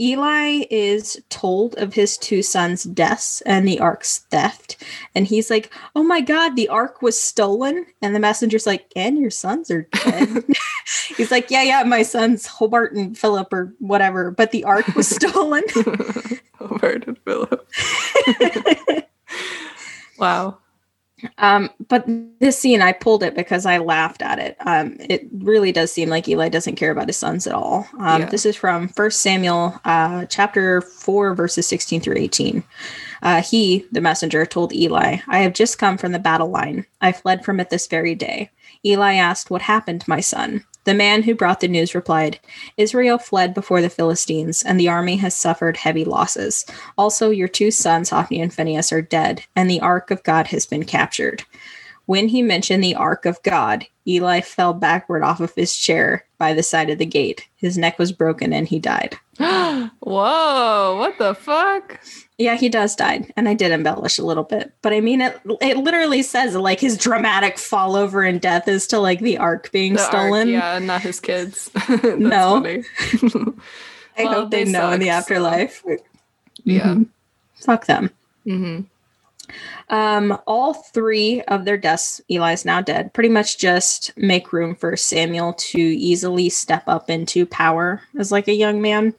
Eli 0.00 0.64
is 0.70 1.20
told 1.30 1.76
of 1.78 1.94
his 1.94 2.18
two 2.18 2.42
sons' 2.42 2.84
deaths 2.84 3.40
and 3.42 3.66
the 3.66 3.80
ark's 3.80 4.18
theft. 4.30 4.82
And 5.14 5.26
he's 5.26 5.50
like, 5.50 5.72
Oh 5.94 6.02
my 6.02 6.20
God, 6.20 6.56
the 6.56 6.68
ark 6.68 7.02
was 7.02 7.20
stolen. 7.20 7.86
And 8.02 8.14
the 8.14 8.20
messenger's 8.20 8.66
like, 8.66 8.90
And 8.94 9.18
your 9.18 9.30
sons 9.30 9.70
are 9.70 9.88
dead. 10.04 10.44
he's 11.16 11.30
like, 11.30 11.50
Yeah, 11.50 11.62
yeah, 11.62 11.82
my 11.84 12.02
sons, 12.02 12.46
Hobart 12.46 12.92
and 12.94 13.16
Philip 13.16 13.52
or 13.52 13.74
whatever, 13.78 14.30
but 14.30 14.50
the 14.50 14.64
ark 14.64 14.86
was 14.94 15.08
stolen. 15.16 15.64
Hobart 16.54 17.06
and 17.06 17.18
Philip. 17.18 17.68
wow. 20.18 20.58
Um, 21.38 21.70
but 21.88 22.04
this 22.40 22.58
scene, 22.58 22.82
I 22.82 22.92
pulled 22.92 23.22
it 23.22 23.34
because 23.34 23.64
I 23.64 23.78
laughed 23.78 24.20
at 24.20 24.38
it. 24.38 24.56
Um, 24.60 24.96
it 25.00 25.26
really 25.38 25.72
does 25.72 25.90
seem 25.90 26.10
like 26.10 26.28
Eli 26.28 26.48
doesn't 26.50 26.76
care 26.76 26.90
about 26.90 27.08
his 27.08 27.16
sons 27.16 27.46
at 27.46 27.54
all. 27.54 27.88
Um, 27.98 28.22
Yeah. 28.22 28.28
This 28.28 28.44
is 28.44 28.54
from 28.54 28.88
First 28.88 29.20
Samuel, 29.20 29.80
uh, 29.84 30.26
chapter 30.26 30.82
four, 30.82 31.34
verses 31.34 31.66
sixteen 31.66 32.00
through 32.00 32.18
eighteen. 32.18 32.62
Uh, 33.22 33.40
he, 33.40 33.86
the 33.92 34.00
messenger, 34.02 34.44
told 34.44 34.74
Eli, 34.74 35.18
"I 35.28 35.38
have 35.38 35.54
just 35.54 35.78
come 35.78 35.96
from 35.96 36.12
the 36.12 36.18
battle 36.18 36.50
line. 36.50 36.84
I 37.00 37.12
fled 37.12 37.44
from 37.44 37.60
it 37.60 37.70
this 37.70 37.86
very 37.86 38.14
day." 38.14 38.50
Eli 38.84 39.14
asked, 39.14 39.50
"What 39.50 39.62
happened, 39.62 40.04
my 40.06 40.20
son?" 40.20 40.64
The 40.86 40.94
man 40.94 41.24
who 41.24 41.34
brought 41.34 41.58
the 41.58 41.66
news 41.66 41.96
replied, 41.96 42.38
Israel 42.76 43.18
fled 43.18 43.54
before 43.54 43.82
the 43.82 43.90
Philistines, 43.90 44.62
and 44.62 44.78
the 44.78 44.88
army 44.88 45.16
has 45.16 45.34
suffered 45.34 45.76
heavy 45.76 46.04
losses. 46.04 46.64
Also, 46.96 47.30
your 47.30 47.48
two 47.48 47.72
sons, 47.72 48.10
Hophni 48.10 48.40
and 48.40 48.54
Phinehas, 48.54 48.92
are 48.92 49.02
dead, 49.02 49.42
and 49.56 49.68
the 49.68 49.80
ark 49.80 50.12
of 50.12 50.22
God 50.22 50.46
has 50.46 50.64
been 50.64 50.84
captured. 50.84 51.42
When 52.04 52.28
he 52.28 52.40
mentioned 52.40 52.84
the 52.84 52.94
ark 52.94 53.26
of 53.26 53.42
God, 53.42 53.84
Eli 54.06 54.40
fell 54.40 54.72
backward 54.74 55.24
off 55.24 55.40
of 55.40 55.52
his 55.56 55.74
chair 55.74 56.24
by 56.38 56.54
the 56.54 56.62
side 56.62 56.88
of 56.88 56.98
the 56.98 57.04
gate. 57.04 57.48
His 57.56 57.76
neck 57.76 57.98
was 57.98 58.12
broken 58.12 58.52
and 58.52 58.68
he 58.68 58.78
died. 58.78 59.18
Whoa, 60.00 60.96
what 60.98 61.18
the 61.18 61.34
fuck? 61.34 62.00
Yeah, 62.38 62.56
he 62.56 62.68
does 62.68 62.94
die, 62.96 63.28
and 63.36 63.48
I 63.48 63.54
did 63.54 63.72
embellish 63.72 64.18
a 64.18 64.24
little 64.24 64.44
bit, 64.44 64.72
but 64.82 64.92
I 64.92 65.00
mean 65.00 65.20
it. 65.20 65.40
It 65.60 65.78
literally 65.78 66.22
says 66.22 66.54
like 66.54 66.80
his 66.80 66.96
dramatic 66.98 67.58
fall 67.58 67.96
over 67.96 68.22
and 68.22 68.40
death 68.40 68.68
is 68.68 68.86
to 68.88 68.98
like 68.98 69.20
the 69.20 69.38
ark 69.38 69.70
being 69.72 69.94
The 69.94 70.00
stolen. 70.00 70.48
yeah, 70.48 70.78
not 70.78 71.02
his 71.02 71.20
kids. 71.20 71.70
No. 72.04 72.64
I 74.18 74.24
Well, 74.24 74.32
hope 74.32 74.50
they, 74.50 74.64
they 74.64 74.70
know 74.72 74.90
in 74.92 75.00
the 75.00 75.06
suck, 75.06 75.28
so- 75.28 75.34
afterlife. 75.34 75.82
yeah. 76.64 76.86
Mhm. 76.94 77.06
Fuck 77.56 77.86
them. 77.86 78.10
hmm 78.44 78.80
Um, 79.88 80.38
all 80.46 80.72
three 80.74 81.42
of 81.42 81.64
their 81.64 81.76
deaths, 81.76 82.20
Eli's 82.30 82.64
now 82.64 82.80
dead, 82.80 83.12
pretty 83.14 83.28
much 83.28 83.58
just 83.58 84.12
make 84.16 84.52
room 84.52 84.74
for 84.74 84.96
Samuel 84.96 85.52
to 85.54 85.78
easily 85.80 86.48
step 86.48 86.84
up 86.86 87.08
into 87.10 87.46
power 87.46 88.02
as 88.18 88.32
like 88.32 88.48
a 88.48 88.54
young 88.54 88.80
man. 88.82 89.14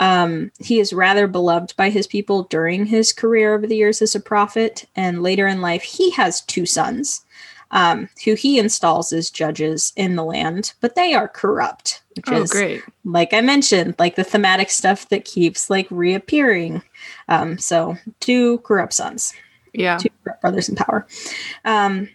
Um, 0.00 0.50
he 0.58 0.80
is 0.80 0.92
rather 0.92 1.26
beloved 1.28 1.76
by 1.76 1.90
his 1.90 2.06
people 2.06 2.44
during 2.44 2.86
his 2.86 3.12
career 3.12 3.54
over 3.54 3.66
the 3.66 3.76
years 3.76 4.02
as 4.02 4.14
a 4.16 4.20
prophet, 4.20 4.86
and 4.96 5.22
later 5.22 5.46
in 5.46 5.60
life, 5.60 5.82
he 5.82 6.10
has 6.12 6.40
two 6.40 6.66
sons, 6.66 7.24
um, 7.70 8.08
who 8.24 8.34
he 8.34 8.58
installs 8.58 9.12
as 9.12 9.30
judges 9.30 9.92
in 9.96 10.16
the 10.16 10.24
land, 10.24 10.72
but 10.80 10.94
they 10.94 11.12
are 11.14 11.28
corrupt, 11.28 12.02
which 12.16 12.28
Oh, 12.28 12.42
is 12.42 12.50
great. 12.50 12.82
like 13.04 13.32
I 13.34 13.42
mentioned, 13.42 13.94
like 13.98 14.16
the 14.16 14.24
thematic 14.24 14.70
stuff 14.70 15.08
that 15.10 15.26
keeps 15.26 15.70
like 15.70 15.86
reappearing. 15.90 16.82
Um, 17.28 17.58
so 17.58 17.96
two 18.20 18.58
corrupt 18.60 18.94
sons 18.94 19.34
Yeah. 19.74 19.98
two 19.98 20.08
brothers 20.40 20.68
in 20.68 20.76
power. 20.76 21.06
Um, 21.64 22.08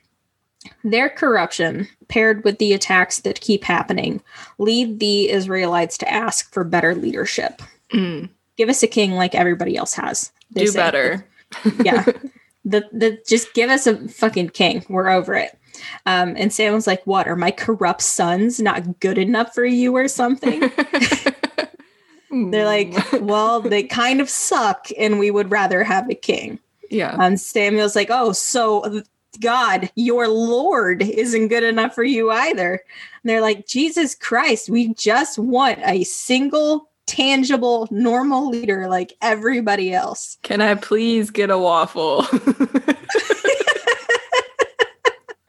their 0.84 1.10
corruption, 1.10 1.88
paired 2.08 2.44
with 2.44 2.58
the 2.58 2.74
attacks 2.74 3.20
that 3.20 3.42
keep 3.42 3.64
happening, 3.64 4.22
lead 4.58 5.00
the 5.00 5.30
Israelites 5.30 5.98
to 6.00 6.12
ask 6.12 6.52
for 6.52 6.64
better 6.64 6.96
leadership. 6.96 7.62
Mm. 7.96 8.30
Give 8.58 8.70
us 8.70 8.84
a 8.84 8.88
king 8.88 9.12
like 9.12 9.36
everybody 9.36 9.76
else 9.76 9.94
has. 9.94 10.32
they 10.52 10.66
Do 10.66 10.68
say. 10.72 10.80
better. 10.80 11.28
Yeah. 11.84 12.04
the, 12.66 12.88
the 12.92 13.22
just 13.28 13.54
give 13.54 13.70
us 13.70 13.88
a 13.88 14.08
fucking 14.08 14.50
king. 14.50 14.86
We're 14.90 15.10
over 15.10 15.34
it. 15.36 15.58
Um, 16.06 16.36
and 16.38 16.52
Samuel's 16.54 16.88
like, 16.88 17.06
"What 17.06 17.28
are 17.28 17.36
my 17.36 17.52
corrupt 17.52 18.02
sons 18.02 18.60
not 18.60 19.00
good 19.00 19.18
enough 19.18 19.54
for 19.54 19.66
you 19.66 19.96
or 19.96 20.08
something?" 20.08 20.62
They're 22.32 22.66
like, 22.66 22.94
"Well, 23.22 23.62
they 23.62 23.84
kind 23.84 24.22
of 24.22 24.30
suck, 24.30 24.88
and 24.98 25.20
we 25.20 25.32
would 25.32 25.52
rather 25.52 25.84
have 25.84 26.10
a 26.10 26.16
king." 26.16 26.60
yeah. 26.90 27.16
And 27.20 27.40
Samuel's 27.40 27.96
like, 27.96 28.10
"Oh, 28.10 28.32
so 28.32 29.04
God, 29.40 29.92
your 29.96 30.28
Lord, 30.28 31.02
isn't 31.02 31.48
good 31.48 31.64
enough 31.64 31.96
for 31.96 32.04
you 32.04 32.32
either. 32.32 32.72
And 32.74 33.30
they're 33.30 33.42
like, 33.42 33.68
Jesus 33.68 34.16
Christ, 34.16 34.70
we 34.70 34.94
just 34.94 35.38
want 35.40 35.80
a 35.84 36.04
single, 36.04 36.90
tangible, 37.08 37.88
normal 37.92 38.50
leader 38.50 38.88
like 38.88 39.14
everybody 39.22 39.94
else. 39.94 40.38
Can 40.44 40.62
I 40.62 40.76
please 40.76 41.30
get 41.30 41.50
a 41.50 41.58
waffle? 41.58 42.26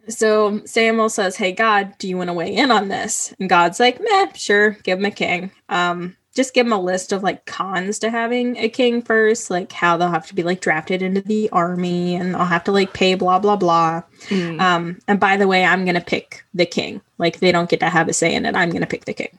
So 0.09 0.63
Samuel 0.65 1.09
says, 1.09 1.37
Hey, 1.37 1.53
God, 1.53 1.97
do 1.99 2.09
you 2.09 2.17
want 2.17 2.29
to 2.29 2.35
weigh 2.35 2.55
in 2.55 2.71
on 2.71 2.89
this? 2.89 3.35
And 3.41 3.49
God's 3.49 3.81
like, 3.81 4.01
Meh, 4.01 4.33
sure, 4.35 4.71
give 4.83 4.99
him 4.99 5.05
a 5.05 5.11
king. 5.11 5.51
Um, 5.69 6.17
just 6.35 6.53
give 6.53 6.67
him 6.67 6.73
a 6.73 6.81
list 6.81 7.13
of 7.13 7.23
like 7.23 7.47
cons 7.47 7.99
to 8.01 8.11
having 8.11 8.59
a 8.59 8.69
king 8.69 9.01
first, 9.01 9.51
like 9.51 9.73
how 9.73 9.97
they'll 9.97 10.11
have 10.11 10.27
to 10.27 10.35
be 10.35 10.43
like 10.43 10.61
drafted 10.61 11.01
into 11.01 11.23
the 11.23 11.49
army 11.51 12.15
and 12.15 12.37
I'll 12.37 12.45
have 12.45 12.65
to 12.65 12.73
like 12.73 12.93
pay 12.93 13.15
blah 13.15 13.39
blah 13.39 13.57
blah. 13.57 14.03
Mm. 14.29 14.61
Um, 14.61 14.99
and 15.09 15.19
by 15.19 15.39
the 15.39 15.49
way, 15.49 15.65
I'm 15.65 15.87
gonna 15.87 16.03
pick 16.03 16.45
the 16.53 16.67
king. 16.67 17.01
Like 17.17 17.41
they 17.41 17.53
don't 17.53 17.71
get 17.71 17.81
to 17.81 17.89
have 17.89 18.09
a 18.09 18.13
say 18.13 18.35
in 18.35 18.45
it. 18.45 18.55
I'm 18.55 18.71
gonna 18.71 18.87
pick 18.87 19.07
the 19.07 19.15
king. 19.15 19.39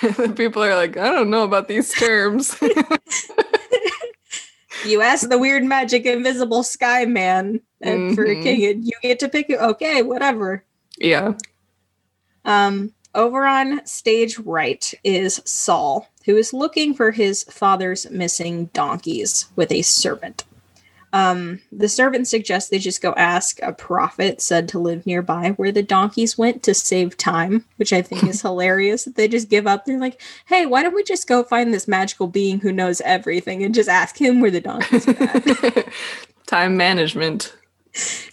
People 0.36 0.62
are 0.62 0.74
like, 0.74 0.96
I 0.96 1.10
don't 1.10 1.30
know 1.30 1.44
about 1.44 1.68
these 1.68 1.92
terms. 1.92 2.56
You 4.84 5.00
ask 5.00 5.28
the 5.28 5.38
weird 5.38 5.64
magic 5.64 6.06
invisible 6.06 6.64
sky 6.64 7.04
man 7.04 7.60
and 7.80 8.16
for 8.16 8.24
a 8.24 8.42
king, 8.42 8.64
and 8.64 8.84
you 8.84 8.92
get 9.00 9.20
to 9.20 9.28
pick 9.28 9.48
it. 9.48 9.60
Okay, 9.60 10.02
whatever. 10.02 10.64
yeah. 10.98 11.34
Um, 12.44 12.92
over 13.14 13.46
on 13.46 13.86
stage 13.86 14.38
right 14.40 14.92
is 15.04 15.40
Saul, 15.44 16.08
who 16.24 16.36
is 16.36 16.52
looking 16.52 16.94
for 16.94 17.12
his 17.12 17.44
father's 17.44 18.10
missing 18.10 18.66
donkeys 18.72 19.46
with 19.54 19.70
a 19.70 19.82
servant. 19.82 20.44
Um, 21.12 21.60
the 21.70 21.88
servant 21.88 22.26
suggests 22.26 22.70
they 22.70 22.78
just 22.78 23.02
go 23.02 23.12
ask 23.16 23.60
a 23.62 23.72
prophet 23.72 24.40
said 24.40 24.68
to 24.70 24.78
live 24.78 25.04
nearby 25.04 25.50
where 25.50 25.70
the 25.70 25.82
donkeys 25.82 26.38
went 26.38 26.62
to 26.62 26.72
save 26.72 27.16
time, 27.18 27.66
which 27.76 27.92
I 27.92 28.00
think 28.00 28.24
is 28.24 28.42
hilarious. 28.42 29.04
That 29.04 29.16
they 29.16 29.28
just 29.28 29.50
give 29.50 29.66
up. 29.66 29.84
They're 29.84 30.00
like, 30.00 30.20
"Hey, 30.46 30.64
why 30.64 30.82
don't 30.82 30.94
we 30.94 31.04
just 31.04 31.28
go 31.28 31.42
find 31.42 31.72
this 31.72 31.86
magical 31.86 32.28
being 32.28 32.60
who 32.60 32.72
knows 32.72 33.00
everything 33.02 33.62
and 33.62 33.74
just 33.74 33.88
ask 33.88 34.16
him 34.18 34.40
where 34.40 34.50
the 34.50 34.60
donkeys 34.60 35.06
at?" 35.06 35.88
Time 36.46 36.76
management. 36.76 37.54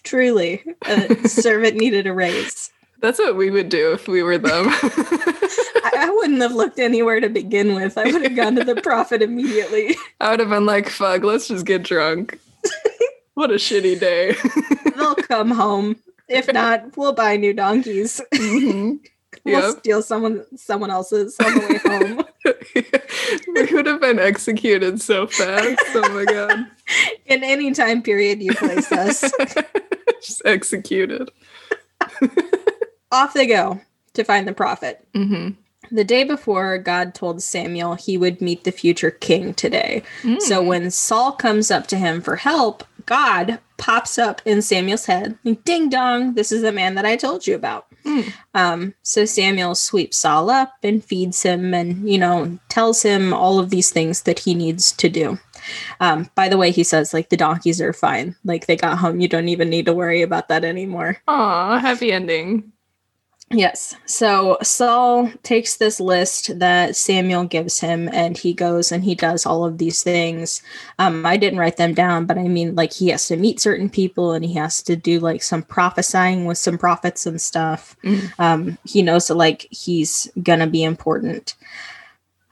Truly, 0.03 0.63
a 0.85 1.27
servant 1.27 1.75
needed 1.75 2.07
a 2.07 2.13
raise. 2.13 2.71
That's 3.01 3.19
what 3.19 3.35
we 3.35 3.49
would 3.49 3.69
do 3.69 3.93
if 3.93 4.07
we 4.07 4.23
were 4.23 4.37
them. 4.37 4.67
I, 4.69 5.91
I 5.97 6.09
wouldn't 6.09 6.41
have 6.41 6.53
looked 6.53 6.79
anywhere 6.79 7.19
to 7.19 7.29
begin 7.29 7.75
with. 7.75 7.97
I 7.97 8.11
would 8.11 8.23
have 8.23 8.35
gone 8.35 8.55
to 8.55 8.63
the 8.63 8.81
prophet 8.81 9.21
immediately. 9.21 9.95
I 10.19 10.31
would 10.31 10.39
have 10.41 10.49
been 10.49 10.65
like, 10.65 10.89
fuck, 10.89 11.23
let's 11.23 11.47
just 11.47 11.65
get 11.65 11.83
drunk. 11.83 12.39
What 13.39 13.51
a 13.51 13.55
shitty 13.55 13.97
day. 13.99 14.35
They'll 14.97 15.15
come 15.15 15.51
home. 15.51 15.95
If 16.27 16.51
not, 16.51 16.97
we'll 16.97 17.13
buy 17.13 17.37
new 17.37 17.53
donkeys. 17.53 18.19
Mhm. 18.33 18.99
We'll 19.45 19.69
Yep. 19.69 19.79
steal 19.79 20.01
someone 20.01 20.43
someone 20.57 20.91
else's 20.91 21.37
on 21.39 21.53
the 21.53 21.59
way 21.69 21.77
home. 21.97 22.25
we 23.55 23.73
would 23.73 23.85
have 23.85 24.01
been 24.01 24.19
executed 24.19 25.01
so 25.01 25.27
fast. 25.27 25.79
Oh 25.95 26.09
my 26.13 26.25
god. 26.25 26.65
In 27.25 27.43
any 27.43 27.71
time 27.71 28.01
period 28.01 28.43
you 28.43 28.53
place 28.53 28.91
us. 28.91 29.21
Just 30.21 30.41
executed. 30.45 31.29
Off 33.11 33.33
they 33.33 33.47
go 33.47 33.79
to 34.13 34.23
find 34.25 34.47
the 34.47 34.53
prophet. 34.53 35.07
Mm-hmm. 35.15 35.51
The 35.95 36.03
day 36.03 36.23
before, 36.23 36.77
God 36.77 37.15
told 37.15 37.41
Samuel 37.41 37.95
he 37.95 38.17
would 38.17 38.41
meet 38.41 38.63
the 38.65 38.71
future 38.71 39.09
king 39.11 39.53
today. 39.53 40.03
Mm. 40.21 40.41
So 40.41 40.61
when 40.61 40.91
Saul 40.91 41.31
comes 41.31 41.71
up 41.71 41.87
to 41.87 41.97
him 41.97 42.21
for 42.21 42.35
help, 42.35 42.83
God 43.09 43.57
pops 43.77 44.19
up 44.19 44.39
in 44.45 44.61
Samuel's 44.61 45.07
head. 45.07 45.35
Ding 45.63 45.89
dong, 45.89 46.35
this 46.35 46.51
is 46.51 46.61
the 46.61 46.71
man 46.71 46.93
that 46.93 47.05
I 47.05 47.15
told 47.15 47.47
you 47.47 47.55
about. 47.55 47.87
Mm. 48.05 48.31
Um, 48.53 48.93
so 49.01 49.25
Samuel 49.25 49.73
sweeps 49.73 50.19
Saul 50.19 50.51
up 50.51 50.73
and 50.83 51.03
feeds 51.03 51.41
him 51.41 51.73
and, 51.73 52.07
you 52.07 52.19
know, 52.19 52.59
tells 52.69 53.01
him 53.01 53.33
all 53.33 53.57
of 53.57 53.71
these 53.71 53.89
things 53.89 54.21
that 54.23 54.37
he 54.37 54.53
needs 54.53 54.91
to 54.91 55.09
do. 55.09 55.39
Um, 55.99 56.29
by 56.35 56.49
the 56.49 56.57
way, 56.57 56.69
he 56.69 56.83
says, 56.83 57.11
like, 57.11 57.29
the 57.29 57.37
donkeys 57.37 57.81
are 57.81 57.93
fine. 57.93 58.35
Like, 58.45 58.67
they 58.67 58.75
got 58.75 58.99
home. 58.99 59.19
You 59.19 59.27
don't 59.27 59.49
even 59.49 59.71
need 59.71 59.87
to 59.87 59.93
worry 59.93 60.21
about 60.21 60.47
that 60.49 60.63
anymore. 60.63 61.17
Aw, 61.27 61.79
happy 61.79 62.11
ending. 62.11 62.71
Yes. 63.51 63.95
So 64.05 64.57
Saul 64.61 65.31
takes 65.41 65.77
this 65.77 65.99
list 65.99 66.59
that 66.59 66.95
Samuel 66.95 67.45
gives 67.45 67.79
him 67.79 68.07
and 68.13 68.37
he 68.37 68.53
goes 68.53 68.91
and 68.91 69.03
he 69.03 69.15
does 69.15 69.43
all 69.43 69.65
of 69.65 69.79
these 69.79 70.03
things. 70.03 70.61
Um, 70.99 71.25
I 71.25 71.35
didn't 71.35 71.57
write 71.57 71.77
them 71.77 71.95
down, 71.95 72.25
but 72.27 72.37
I 72.37 72.43
mean, 72.47 72.75
like, 72.75 72.93
he 72.93 73.07
has 73.09 73.27
to 73.29 73.37
meet 73.37 73.59
certain 73.59 73.89
people 73.89 74.33
and 74.33 74.45
he 74.45 74.53
has 74.53 74.83
to 74.83 74.95
do 74.95 75.19
like 75.19 75.41
some 75.41 75.63
prophesying 75.63 76.45
with 76.45 76.59
some 76.59 76.77
prophets 76.77 77.25
and 77.25 77.41
stuff. 77.41 77.95
Mhm. 78.03 78.31
Um, 78.37 78.77
he 78.85 79.01
knows 79.01 79.27
that 79.27 79.35
like 79.35 79.67
he's 79.71 80.29
gonna 80.43 80.67
be 80.67 80.83
important. 80.83 81.55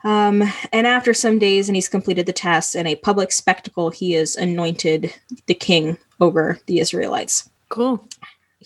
Um, 0.02 0.42
and 0.72 0.86
after 0.86 1.14
some 1.14 1.38
days 1.38 1.68
and 1.68 1.76
he's 1.76 1.88
completed 1.88 2.26
the 2.26 2.32
tasks 2.32 2.74
in 2.74 2.86
a 2.88 2.96
public 2.96 3.30
spectacle, 3.30 3.90
he 3.90 4.14
is 4.16 4.34
anointed 4.34 5.14
the 5.46 5.54
king 5.54 5.96
over 6.20 6.58
the 6.66 6.80
Israelites 6.80 7.48
Cool. 7.68 8.02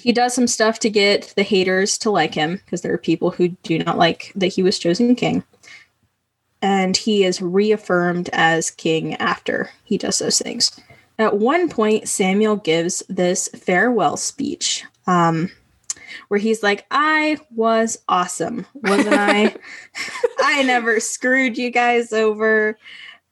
He 0.02 0.12
does 0.12 0.34
some 0.34 0.48
stuff 0.48 0.80
to 0.80 0.90
get 0.90 1.32
the 1.36 1.44
haters 1.44 1.96
to 1.98 2.10
like 2.10 2.34
him 2.34 2.56
because 2.56 2.80
there 2.80 2.92
are 2.92 2.98
people 2.98 3.30
who 3.30 3.48
do 3.62 3.78
not 3.78 3.96
like 3.96 4.32
that 4.34 4.48
he 4.48 4.62
was 4.62 4.78
chosen 4.78 5.14
king. 5.14 5.44
And 6.60 6.96
he 6.96 7.24
is 7.24 7.40
reaffirmed 7.40 8.28
as 8.32 8.70
king 8.70 9.14
after 9.14 9.70
he 9.84 9.98
does 9.98 10.18
those 10.18 10.38
things. 10.38 10.78
At 11.18 11.38
one 11.38 11.68
point, 11.68 12.08
Samuel 12.08 12.56
gives 12.56 13.02
this 13.08 13.48
farewell 13.48 14.16
speech 14.16 14.84
um, 15.06 15.50
where 16.28 16.40
he's 16.40 16.64
like, 16.64 16.84
I 16.90 17.38
was 17.54 17.98
awesome, 18.08 18.66
wasn't 18.74 19.14
I? 19.14 19.54
I 20.40 20.62
never 20.64 20.98
screwed 20.98 21.56
you 21.56 21.70
guys 21.70 22.12
over. 22.12 22.76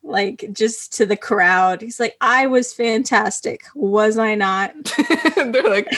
Like, 0.03 0.49
just 0.53 0.95
to 0.95 1.07
the 1.07 1.17
crowd. 1.17 1.83
He's 1.83 2.01
like, 2.01 2.17
I 2.21 2.47
was 2.47 2.73
fantastic, 2.73 3.65
was 3.75 4.19
I 4.19 4.35
not? 4.35 4.73
They're 5.37 5.69
like, 5.69 5.93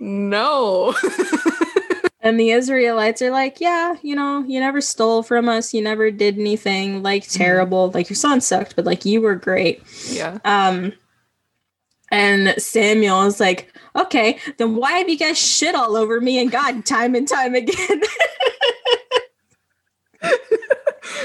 no. 0.00 0.94
And 2.26 2.40
the 2.40 2.50
Israelites 2.50 3.22
are 3.22 3.30
like, 3.30 3.60
yeah, 3.60 3.94
you 4.02 4.16
know, 4.16 4.42
you 4.48 4.58
never 4.58 4.80
stole 4.80 5.22
from 5.22 5.48
us. 5.48 5.72
You 5.72 5.80
never 5.80 6.10
did 6.10 6.36
anything 6.40 7.00
like 7.04 7.28
terrible. 7.28 7.92
Like 7.92 8.10
your 8.10 8.16
son 8.16 8.40
sucked, 8.40 8.74
but 8.74 8.84
like 8.84 9.04
you 9.04 9.20
were 9.20 9.36
great. 9.36 9.80
yeah. 10.10 10.38
Um, 10.44 10.92
and 12.10 12.60
Samuel 12.60 13.22
is 13.26 13.38
like, 13.38 13.72
okay, 13.94 14.40
then 14.58 14.74
why 14.74 14.98
have 14.98 15.08
you 15.08 15.16
guys 15.16 15.38
shit 15.38 15.76
all 15.76 15.96
over 15.96 16.20
me 16.20 16.40
and 16.40 16.50
God 16.50 16.84
time 16.84 17.14
and 17.14 17.28
time 17.28 17.54
again? 17.54 18.02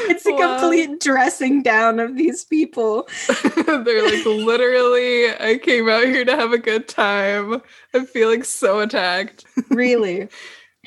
it's 0.09 0.25
a 0.25 0.31
Wow. 0.33 0.59
complete 0.59 0.99
dressing 0.99 1.61
down 1.61 1.99
of 1.99 2.15
these 2.15 2.43
people. 2.45 3.07
They're 3.65 4.03
like, 4.05 4.25
literally, 4.25 5.29
I 5.29 5.59
came 5.61 5.89
out 5.89 6.05
here 6.05 6.25
to 6.25 6.35
have 6.35 6.53
a 6.53 6.57
good 6.57 6.87
time. 6.87 7.61
I'm 7.93 8.05
feeling 8.05 8.43
so 8.43 8.79
attacked. 8.79 9.45
really. 9.69 10.29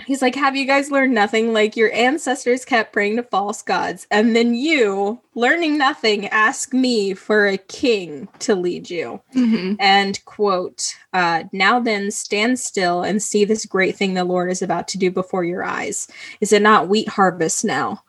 He's 0.07 0.23
like, 0.23 0.35
Have 0.35 0.57
you 0.57 0.67
guys 0.67 0.91
learned 0.91 1.15
nothing? 1.15 1.53
Like, 1.53 1.77
your 1.77 1.93
ancestors 1.93 2.65
kept 2.65 2.93
praying 2.93 3.15
to 3.15 3.23
false 3.23 3.63
gods, 3.63 4.09
and 4.11 4.35
then 4.35 4.53
you, 4.55 5.21
learning 5.37 5.79
nothing, 5.79 6.27
ask 6.31 6.73
me 6.75 7.15
for 7.15 7.47
a 7.47 7.57
king 7.57 8.27
to 8.41 8.57
lead 8.57 8.91
you. 8.91 9.21
Mm-hmm. 9.37 9.75
And 9.79 10.25
quote, 10.25 10.97
uh, 11.13 11.45
Now 11.53 11.79
then, 11.79 12.11
stand 12.11 12.59
still 12.59 13.03
and 13.05 13.23
see 13.23 13.45
this 13.45 13.67
great 13.67 13.95
thing 13.95 14.15
the 14.15 14.25
Lord 14.25 14.51
is 14.51 14.63
about 14.63 14.89
to 14.89 14.99
do 14.99 15.13
before 15.13 15.45
your 15.45 15.63
eyes. 15.63 16.09
Is 16.41 16.53
it 16.53 16.63
not 16.63 16.89
wheat 16.89 17.09
harvest 17.11 17.65
now? 17.65 18.03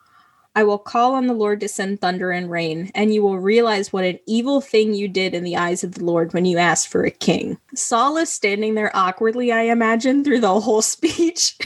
I 0.55 0.63
will 0.63 0.77
call 0.77 1.15
on 1.15 1.27
the 1.27 1.33
Lord 1.33 1.59
to 1.59 1.67
send 1.67 1.99
thunder 1.99 2.31
and 2.31 2.49
rain, 2.49 2.91
and 2.95 3.13
you 3.13 3.21
will 3.21 3.37
realize 3.37 3.91
what 3.91 4.05
an 4.05 4.19
evil 4.25 4.61
thing 4.61 4.93
you 4.93 5.07
did 5.07 5.33
in 5.33 5.43
the 5.43 5.57
eyes 5.57 5.83
of 5.83 5.95
the 5.95 6.03
Lord 6.05 6.33
when 6.33 6.45
you 6.45 6.57
asked 6.57 6.87
for 6.87 7.03
a 7.03 7.11
king. 7.11 7.57
Saul 7.75 8.17
is 8.17 8.29
standing 8.29 8.75
there 8.75 8.95
awkwardly, 8.95 9.51
I 9.51 9.63
imagine, 9.63 10.23
through 10.23 10.39
the 10.39 10.59
whole 10.61 10.81
speech. 10.81 11.57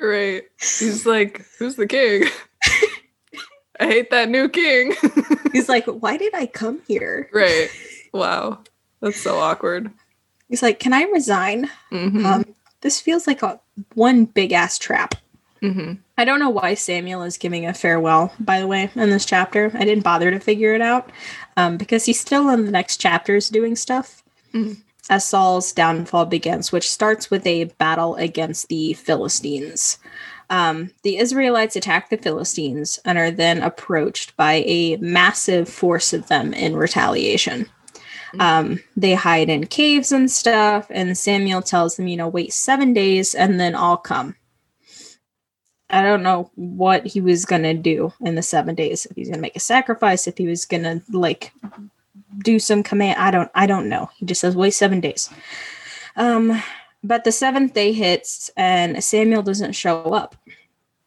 Right. 0.00 0.44
He's 0.58 1.04
like, 1.06 1.44
who's 1.58 1.76
the 1.76 1.86
king? 1.86 2.24
I 3.80 3.86
hate 3.86 4.10
that 4.10 4.28
new 4.28 4.48
king. 4.48 4.94
He's 5.52 5.68
like, 5.68 5.86
Why 5.86 6.16
did 6.16 6.34
I 6.34 6.46
come 6.46 6.80
here? 6.86 7.28
right. 7.32 7.68
Wow. 8.12 8.60
That's 9.00 9.20
so 9.20 9.38
awkward. 9.38 9.90
He's 10.48 10.62
like, 10.62 10.78
Can 10.78 10.92
I 10.92 11.02
resign? 11.04 11.68
Mm-hmm. 11.90 12.24
Um, 12.24 12.54
this 12.82 13.00
feels 13.00 13.26
like 13.26 13.42
a 13.42 13.60
one 13.94 14.24
big 14.26 14.52
ass 14.52 14.78
trap. 14.78 15.16
Mm-hmm. 15.62 15.92
I 16.18 16.24
don't 16.24 16.40
know 16.40 16.50
why 16.50 16.74
Samuel 16.74 17.22
is 17.22 17.38
giving 17.38 17.66
a 17.66 17.74
farewell, 17.74 18.32
by 18.40 18.60
the 18.60 18.66
way, 18.66 18.90
in 18.94 19.10
this 19.10 19.24
chapter. 19.24 19.70
I 19.74 19.84
didn't 19.84 20.04
bother 20.04 20.30
to 20.30 20.40
figure 20.40 20.74
it 20.74 20.80
out 20.80 21.10
um, 21.56 21.76
because 21.76 22.04
he's 22.04 22.20
still 22.20 22.48
in 22.50 22.64
the 22.64 22.70
next 22.70 22.98
chapters 22.98 23.48
doing 23.48 23.76
stuff 23.76 24.22
Mhm. 24.54 24.78
as 25.08 25.24
Saul's 25.24 25.72
downfall 25.72 26.26
begins, 26.26 26.72
which 26.72 26.90
starts 26.90 27.30
with 27.30 27.46
a 27.46 27.64
battle 27.64 28.16
against 28.16 28.68
the 28.68 28.92
Philistines. 28.94 29.98
Um, 30.50 30.90
the 31.02 31.16
Israelites 31.16 31.76
attack 31.76 32.10
the 32.10 32.18
Philistines 32.18 32.98
and 33.04 33.16
are 33.16 33.30
then 33.30 33.62
approached 33.62 34.36
by 34.36 34.64
a 34.66 34.96
massive 34.96 35.68
force 35.68 36.12
of 36.12 36.28
them 36.28 36.52
in 36.52 36.76
retaliation. 36.76 37.70
Um, 38.38 38.80
they 38.96 39.14
hide 39.14 39.48
in 39.48 39.66
caves 39.66 40.10
and 40.12 40.30
stuff, 40.30 40.86
and 40.90 41.16
Samuel 41.16 41.62
tells 41.62 41.96
them, 41.96 42.06
you 42.06 42.16
know, 42.16 42.28
wait 42.28 42.52
seven 42.52 42.92
days 42.94 43.34
and 43.34 43.60
then 43.60 43.74
I'll 43.74 43.96
come. 43.98 44.36
I 45.92 46.02
don't 46.02 46.22
know 46.22 46.50
what 46.54 47.06
he 47.06 47.20
was 47.20 47.44
gonna 47.44 47.74
do 47.74 48.12
in 48.20 48.34
the 48.34 48.42
seven 48.42 48.74
days. 48.74 49.06
If 49.06 49.16
he's 49.16 49.28
gonna 49.28 49.40
make 49.42 49.56
a 49.56 49.60
sacrifice, 49.60 50.26
if 50.26 50.38
he 50.38 50.46
was 50.46 50.64
gonna 50.64 51.02
like 51.10 51.52
do 52.38 52.58
some 52.58 52.82
command, 52.82 53.18
I 53.20 53.30
don't, 53.30 53.50
I 53.54 53.66
don't 53.66 53.88
know. 53.88 54.10
He 54.16 54.26
just 54.26 54.40
says 54.40 54.56
wait 54.56 54.70
seven 54.72 55.00
days. 55.00 55.28
Um, 56.16 56.62
but 57.04 57.24
the 57.24 57.32
seventh 57.32 57.74
day 57.74 57.92
hits 57.92 58.50
and 58.56 59.02
Samuel 59.02 59.42
doesn't 59.42 59.72
show 59.72 60.02
up, 60.14 60.36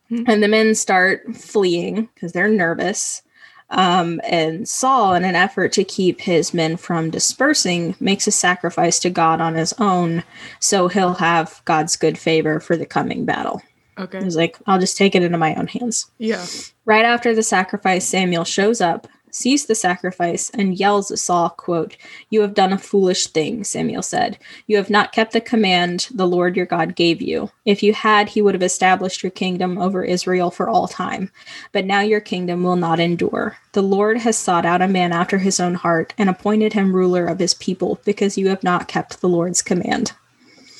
Hmm. 0.09 0.23
and 0.27 0.43
the 0.43 0.47
men 0.47 0.75
start 0.75 1.35
fleeing 1.35 2.09
because 2.13 2.31
they're 2.31 2.47
nervous. 2.47 3.23
Um, 3.71 4.21
and 4.23 4.67
Saul, 4.67 5.15
in 5.15 5.23
an 5.25 5.35
effort 5.35 5.71
to 5.73 5.83
keep 5.83 6.21
his 6.21 6.53
men 6.53 6.77
from 6.77 7.09
dispersing, 7.09 7.95
makes 7.99 8.27
a 8.27 8.31
sacrifice 8.31 8.99
to 8.99 9.09
God 9.09 9.41
on 9.41 9.55
his 9.55 9.73
own, 9.79 10.23
so 10.59 10.87
he'll 10.87 11.15
have 11.15 11.61
God's 11.65 11.95
good 11.95 12.19
favor 12.19 12.59
for 12.59 12.77
the 12.77 12.85
coming 12.85 13.25
battle. 13.25 13.63
Okay. 13.97 14.23
He's 14.23 14.35
like, 14.35 14.57
I'll 14.67 14.79
just 14.79 14.97
take 14.97 15.15
it 15.15 15.23
into 15.23 15.37
my 15.37 15.55
own 15.55 15.67
hands. 15.67 16.11
Yeah. 16.17 16.45
Right 16.85 17.05
after 17.05 17.33
the 17.33 17.43
sacrifice, 17.43 18.05
Samuel 18.05 18.43
shows 18.43 18.81
up, 18.81 19.07
sees 19.31 19.65
the 19.65 19.75
sacrifice, 19.75 20.49
and 20.51 20.77
yells 20.77 21.11
at 21.11 21.19
Saul, 21.19 21.49
quote, 21.49 21.95
You 22.29 22.41
have 22.41 22.53
done 22.53 22.73
a 22.73 22.77
foolish 22.77 23.27
thing, 23.27 23.63
Samuel 23.63 24.01
said. 24.01 24.37
You 24.67 24.77
have 24.77 24.89
not 24.89 25.13
kept 25.13 25.31
the 25.31 25.41
command 25.41 26.07
the 26.13 26.27
Lord 26.27 26.57
your 26.57 26.65
God 26.65 26.95
gave 26.95 27.21
you. 27.21 27.51
If 27.63 27.83
you 27.83 27.93
had, 27.93 28.29
he 28.29 28.41
would 28.41 28.53
have 28.53 28.63
established 28.63 29.23
your 29.23 29.31
kingdom 29.31 29.77
over 29.77 30.03
Israel 30.03 30.51
for 30.51 30.67
all 30.69 30.87
time. 30.87 31.31
But 31.71 31.85
now 31.85 32.01
your 32.01 32.21
kingdom 32.21 32.63
will 32.63 32.75
not 32.75 32.99
endure. 32.99 33.57
The 33.71 33.83
Lord 33.83 34.17
has 34.19 34.37
sought 34.37 34.65
out 34.65 34.81
a 34.81 34.87
man 34.87 35.13
after 35.13 35.37
his 35.37 35.59
own 35.59 35.75
heart 35.75 36.13
and 36.17 36.29
appointed 36.29 36.73
him 36.73 36.95
ruler 36.95 37.25
of 37.25 37.39
his 37.39 37.53
people 37.53 37.99
because 38.05 38.37
you 38.37 38.49
have 38.49 38.63
not 38.63 38.87
kept 38.87 39.21
the 39.21 39.29
Lord's 39.29 39.61
command. 39.61 40.11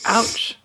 Ouch. 0.06 0.58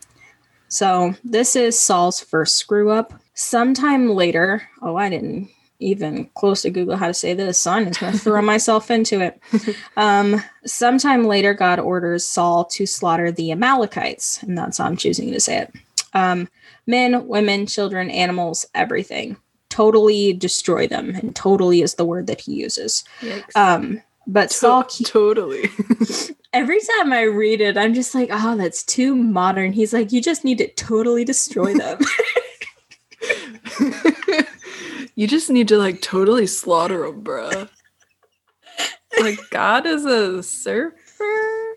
So 0.70 1.14
this 1.24 1.56
is 1.56 1.78
Saul's 1.78 2.20
first 2.20 2.56
screw 2.56 2.90
up. 2.90 3.12
Sometime 3.34 4.08
later, 4.10 4.62
oh, 4.80 4.96
I 4.96 5.10
didn't 5.10 5.50
even 5.80 6.30
close 6.34 6.62
to 6.62 6.70
Google 6.70 6.96
how 6.96 7.08
to 7.08 7.14
say 7.14 7.34
this, 7.34 7.58
so 7.58 7.72
I'm 7.72 7.86
just 7.86 8.00
going 8.00 8.12
to 8.12 8.18
throw 8.18 8.40
myself 8.42 8.90
into 8.90 9.20
it. 9.20 9.40
Um, 9.96 10.42
sometime 10.64 11.24
later, 11.24 11.54
God 11.54 11.80
orders 11.80 12.26
Saul 12.26 12.64
to 12.66 12.86
slaughter 12.86 13.32
the 13.32 13.50
Amalekites, 13.50 14.42
and 14.42 14.56
that's 14.56 14.78
how 14.78 14.84
I'm 14.84 14.96
choosing 14.96 15.32
to 15.32 15.40
say 15.40 15.62
it. 15.62 15.74
Um, 16.14 16.48
men, 16.86 17.26
women, 17.26 17.66
children, 17.66 18.10
animals, 18.10 18.64
everything. 18.74 19.36
Totally 19.70 20.32
destroy 20.34 20.86
them, 20.86 21.14
and 21.16 21.34
totally 21.34 21.82
is 21.82 21.94
the 21.94 22.04
word 22.04 22.26
that 22.28 22.42
he 22.42 22.54
uses. 22.54 23.04
Um, 23.56 24.02
but 24.32 24.50
Saul 24.52 24.84
To- 24.88 25.04
totally. 25.04 25.70
every 26.52 26.80
time 26.98 27.12
I 27.12 27.22
read 27.22 27.60
it, 27.60 27.76
I'm 27.76 27.94
just 27.94 28.14
like, 28.14 28.28
oh, 28.32 28.56
that's 28.56 28.82
too 28.82 29.14
modern. 29.14 29.72
He's 29.72 29.92
like, 29.92 30.12
you 30.12 30.22
just 30.22 30.44
need 30.44 30.58
to 30.58 30.68
totally 30.74 31.24
destroy 31.24 31.74
them. 31.74 31.98
you 35.14 35.26
just 35.26 35.50
need 35.50 35.68
to 35.68 35.76
like 35.78 36.00
totally 36.02 36.46
slaughter 36.46 37.06
them, 37.06 37.22
bruh. 37.22 37.68
like 39.20 39.38
God 39.50 39.86
is 39.86 40.04
a 40.04 40.42
surfer. 40.42 41.76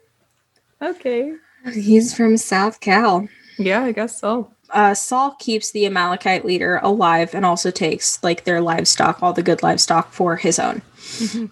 Okay. 0.82 1.34
He's 1.74 2.14
from 2.14 2.38
South 2.38 2.80
Cal. 2.80 3.28
Yeah, 3.58 3.84
I 3.84 3.92
guess 3.92 4.20
so. 4.20 4.52
Uh, 4.70 4.94
Saul 4.94 5.36
keeps 5.40 5.72
the 5.72 5.86
Amalekite 5.86 6.46
leader 6.46 6.80
alive 6.82 7.36
and 7.36 7.46
also 7.46 7.70
takes 7.72 8.22
like 8.24 8.44
their 8.44 8.60
livestock, 8.60 9.22
all 9.22 9.32
the 9.34 9.44
good 9.44 9.62
livestock, 9.64 10.12
for 10.12 10.36
his 10.36 10.58
own, 10.60 10.82
Mhm. 10.98 11.52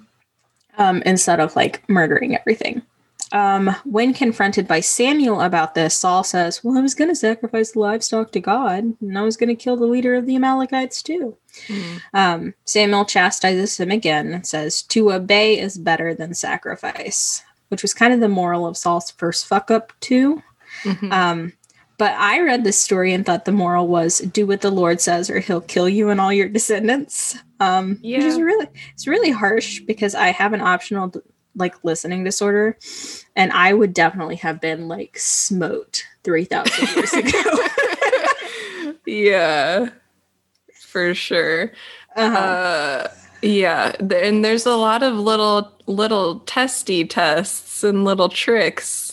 Um, 0.82 1.01
instead 1.05 1.39
of 1.39 1.55
like 1.55 1.88
murdering 1.89 2.36
everything. 2.36 2.82
Um, 3.34 3.73
when 3.86 4.13
confronted 4.13 4.67
by 4.67 4.82
Samuel 4.82 5.39
about 5.39 5.73
this, 5.73 5.95
Saul 5.95 6.23
says, 6.23 6.63
Well, 6.63 6.77
I 6.77 6.82
was 6.82 6.95
going 6.95 7.09
to 7.09 7.15
sacrifice 7.15 7.71
the 7.71 7.79
livestock 7.79 8.32
to 8.34 8.41
God, 8.41 8.93
and 8.99 9.17
I 9.17 9.21
was 9.21 9.38
going 9.38 9.55
to 9.55 9.63
kill 9.63 9.77
the 9.77 9.86
leader 9.86 10.15
of 10.15 10.25
the 10.25 10.36
Amalekites 10.36 11.01
too. 11.01 11.38
Mhm. 11.67 12.01
Um, 12.13 12.53
Samuel 12.65 13.05
chastises 13.05 13.79
him 13.79 13.89
again 13.91 14.34
and 14.34 14.45
says, 14.45 14.82
To 14.84 15.13
obey 15.13 15.57
is 15.59 15.77
better 15.77 16.13
than 16.13 16.34
sacrifice, 16.34 17.41
which 17.69 17.84
was 17.84 17.93
kind 17.93 18.13
of 18.13 18.19
the 18.19 18.27
moral 18.27 18.65
of 18.67 18.75
Saul's 18.75 19.11
first 19.11 19.45
fuck 19.47 19.71
up, 19.71 19.93
too. 20.01 20.43
Mhm. 20.84 21.11
Um, 21.13 21.53
but 22.01 22.13
I 22.17 22.39
read 22.39 22.63
this 22.63 22.81
story 22.81 23.13
and 23.13 23.23
thought 23.23 23.45
the 23.45 23.51
moral 23.51 23.87
was 23.87 24.17
do 24.21 24.47
what 24.47 24.61
the 24.61 24.71
Lord 24.71 24.99
says 24.99 25.29
or 25.29 25.39
he'll 25.39 25.61
kill 25.61 25.87
you 25.87 26.09
and 26.09 26.19
all 26.19 26.33
your 26.33 26.49
descendants. 26.49 27.37
Um, 27.59 27.99
which 28.17 28.25
is 28.25 28.41
really, 28.41 28.65
it's 28.95 29.05
really 29.05 29.29
harsh 29.29 29.81
because 29.81 30.15
I 30.15 30.29
have 30.29 30.53
an 30.53 30.61
optional 30.61 31.13
like 31.55 31.75
listening 31.83 32.23
disorder 32.23 32.75
and 33.35 33.51
I 33.51 33.75
would 33.75 33.93
definitely 33.93 34.37
have 34.37 34.59
been 34.59 34.87
like 34.87 35.19
smote 35.19 36.03
3,000 36.23 36.95
years 36.95 37.13
ago. 37.13 37.67
yeah, 39.05 39.89
for 40.73 41.13
sure. 41.13 41.71
uh-huh. 42.15 42.35
Uh, 42.35 43.07
yeah, 43.43 43.91
and 43.99 44.43
there's 44.43 44.65
a 44.65 44.75
lot 44.75 45.03
of 45.03 45.13
little 45.13 45.71
little 45.85 46.39
testy 46.41 47.05
tests 47.05 47.83
and 47.83 48.05
little 48.05 48.29
tricks. 48.29 49.11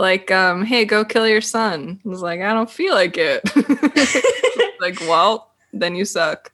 Like, 0.00 0.30
um, 0.30 0.64
hey, 0.64 0.86
go 0.86 1.04
kill 1.04 1.28
your 1.28 1.42
son. 1.42 2.00
I 2.02 2.08
was 2.08 2.22
like, 2.22 2.40
I 2.40 2.54
don't 2.54 2.70
feel 2.70 2.94
like 2.94 3.18
it. 3.18 3.44
like, 4.80 4.98
well, 5.00 5.52
then 5.74 5.94
you 5.94 6.06
suck. 6.06 6.50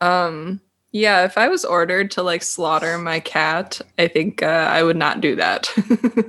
Um, 0.00 0.62
yeah, 0.90 1.24
if 1.24 1.36
I 1.36 1.48
was 1.48 1.66
ordered 1.66 2.10
to 2.12 2.22
like 2.22 2.42
slaughter 2.42 2.96
my 2.96 3.20
cat, 3.20 3.82
I 3.98 4.08
think 4.08 4.42
uh, 4.42 4.46
I 4.46 4.82
would 4.82 4.96
not 4.96 5.20
do 5.20 5.36
that. 5.36 5.68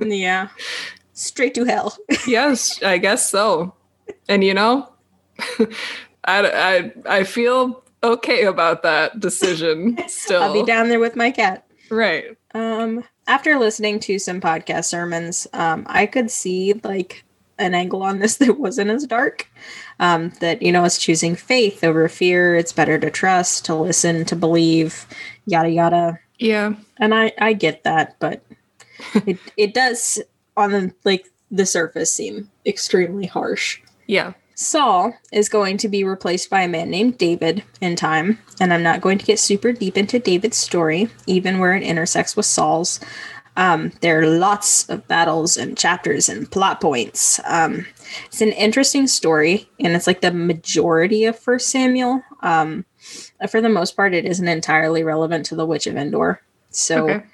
yeah. 0.02 0.48
Straight 1.14 1.54
to 1.54 1.64
hell. 1.64 1.96
yes, 2.26 2.82
I 2.82 2.98
guess 2.98 3.30
so. 3.30 3.74
And 4.28 4.44
you 4.44 4.52
know, 4.52 4.92
I, 5.58 5.72
I 6.26 6.92
I 7.06 7.24
feel 7.24 7.82
okay 8.02 8.44
about 8.44 8.82
that 8.82 9.20
decision 9.20 9.96
still. 10.06 10.42
I'll 10.42 10.52
be 10.52 10.64
down 10.64 10.90
there 10.90 11.00
with 11.00 11.16
my 11.16 11.30
cat. 11.30 11.66
Right. 11.88 12.36
Um, 12.52 13.04
after 13.26 13.58
listening 13.58 14.00
to 14.00 14.18
some 14.18 14.40
podcast 14.40 14.86
sermons, 14.86 15.46
um, 15.52 15.84
I 15.88 16.06
could 16.06 16.30
see 16.30 16.74
like 16.84 17.24
an 17.58 17.74
angle 17.74 18.02
on 18.02 18.18
this 18.18 18.36
that 18.38 18.58
wasn't 18.58 18.90
as 18.90 19.06
dark. 19.06 19.48
Um, 19.98 20.32
that 20.40 20.62
you 20.62 20.72
know, 20.72 20.84
it's 20.84 20.98
choosing 20.98 21.36
faith 21.36 21.82
over 21.82 22.08
fear. 22.08 22.54
It's 22.54 22.72
better 22.72 22.98
to 22.98 23.10
trust, 23.10 23.64
to 23.66 23.74
listen, 23.74 24.24
to 24.26 24.36
believe, 24.36 25.06
yada 25.46 25.70
yada. 25.70 26.18
Yeah. 26.38 26.74
And 26.98 27.14
I 27.14 27.32
I 27.38 27.54
get 27.54 27.84
that, 27.84 28.16
but 28.18 28.42
it 29.26 29.38
it 29.56 29.74
does 29.74 30.20
on 30.56 30.72
the 30.72 30.94
like 31.04 31.30
the 31.50 31.66
surface 31.66 32.12
seem 32.12 32.50
extremely 32.66 33.26
harsh. 33.26 33.80
Yeah. 34.06 34.34
Saul 34.56 35.14
is 35.32 35.50
going 35.50 35.76
to 35.76 35.88
be 35.88 36.02
replaced 36.02 36.48
by 36.48 36.62
a 36.62 36.68
man 36.68 36.88
named 36.88 37.18
David 37.18 37.62
in 37.82 37.94
time, 37.94 38.38
and 38.58 38.72
I'm 38.72 38.82
not 38.82 39.02
going 39.02 39.18
to 39.18 39.24
get 39.24 39.38
super 39.38 39.70
deep 39.70 39.98
into 39.98 40.18
David's 40.18 40.56
story, 40.56 41.10
even 41.26 41.58
where 41.58 41.76
it 41.76 41.82
intersects 41.82 42.34
with 42.34 42.46
Saul's. 42.46 42.98
Um, 43.58 43.92
there 44.00 44.20
are 44.20 44.26
lots 44.26 44.88
of 44.88 45.06
battles 45.08 45.58
and 45.58 45.76
chapters 45.76 46.30
and 46.30 46.50
plot 46.50 46.80
points. 46.80 47.38
Um, 47.44 47.86
it's 48.26 48.40
an 48.40 48.52
interesting 48.52 49.06
story, 49.06 49.68
and 49.78 49.94
it's 49.94 50.06
like 50.06 50.22
the 50.22 50.32
majority 50.32 51.26
of 51.26 51.38
First 51.38 51.68
Samuel. 51.68 52.22
Um, 52.42 52.86
for 53.50 53.60
the 53.60 53.68
most 53.68 53.94
part, 53.94 54.14
it 54.14 54.24
isn't 54.24 54.48
entirely 54.48 55.04
relevant 55.04 55.44
to 55.46 55.54
the 55.54 55.66
Witch 55.66 55.86
of 55.86 55.96
Endor. 55.96 56.40
So 56.70 57.10
Okay. 57.10 57.26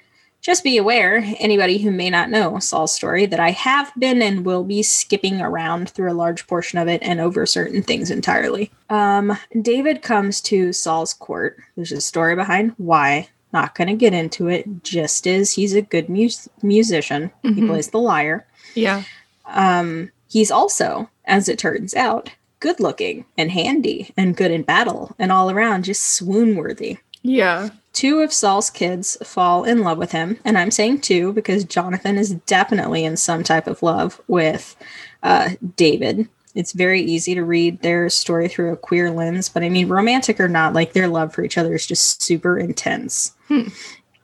Just 0.43 0.63
be 0.63 0.77
aware, 0.77 1.23
anybody 1.39 1.77
who 1.79 1.89
may 1.89 2.09
not 2.09 2.29
know 2.29 2.59
Saul's 2.59 2.93
story, 2.93 3.25
that 3.25 3.39
I 3.39 3.51
have 3.51 3.91
been 3.97 4.21
and 4.21 4.45
will 4.45 4.63
be 4.65 4.83
skipping 4.83 5.41
around 5.41 5.89
through 5.89 6.11
a 6.11 6.13
large 6.13 6.45
portion 6.47 6.77
of 6.77 6.87
it 6.89 7.01
and 7.01 7.19
over 7.21 7.45
certain 7.45 7.81
things 7.81 8.11
entirely. 8.11 8.69
Um, 8.89 9.35
David 9.61 10.01
comes 10.01 10.41
to 10.41 10.71
Saul's 10.73 11.13
court. 11.13 11.57
There's 11.75 11.93
a 11.93 12.01
story 12.01 12.35
behind 12.35 12.73
why. 12.77 13.29
Not 13.53 13.73
going 13.75 13.87
to 13.87 13.93
get 13.95 14.13
into 14.13 14.47
it, 14.49 14.83
just 14.83 15.25
as 15.27 15.53
he's 15.53 15.73
a 15.75 15.81
good 15.81 16.09
mus- 16.09 16.49
musician. 16.61 17.31
He 17.43 17.49
Mhm. 17.49 17.67
plays 17.69 17.87
the 17.89 17.99
lyre. 17.99 18.45
Yeah. 18.75 19.03
Um, 19.45 20.11
he's 20.29 20.51
also, 20.51 21.09
as 21.25 21.47
it 21.47 21.57
turns 21.59 21.93
out, 21.95 22.31
good 22.59 22.79
looking 22.79 23.25
and 23.37 23.51
handy 23.51 24.11
and 24.17 24.35
good 24.35 24.51
in 24.51 24.63
battle 24.63 25.15
and 25.19 25.31
all 25.31 25.49
around 25.51 25.83
just 25.85 26.03
swoon 26.03 26.55
worthy 26.55 26.97
Yeah. 27.21 27.69
Two 27.93 28.19
of 28.19 28.33
Saul's 28.33 28.69
kids 28.69 29.17
fall 29.23 29.63
in 29.63 29.79
love 29.81 29.97
with 29.97 30.11
him, 30.11 30.39
and 30.43 30.57
I'm 30.57 30.71
saying 30.71 31.01
two 31.01 31.31
because 31.33 31.63
Jonathan 31.63 32.17
is 32.17 32.33
definitely 32.45 33.05
in 33.05 33.15
some 33.17 33.43
type 33.43 33.67
of 33.67 33.81
love 33.83 34.19
with 34.27 34.75
uh, 35.21 35.51
David. 35.75 36.27
It's 36.55 36.71
very 36.73 37.01
easy 37.01 37.33
to 37.33 37.43
read 37.43 37.81
their 37.81 38.09
story 38.09 38.47
through 38.47 38.73
a 38.73 38.77
queer 38.77 39.09
lens, 39.09 39.49
but 39.49 39.63
I 39.63 39.69
mean, 39.69 39.87
romantic 39.89 40.39
or 40.39 40.47
not, 40.47 40.73
like 40.73 40.93
their 40.93 41.07
love 41.07 41.33
for 41.33 41.43
each 41.43 41.57
other 41.57 41.73
is 41.73 41.85
just 41.87 42.21
super 42.21 42.59
intense. 42.59 43.33
Hmm. 43.47 43.69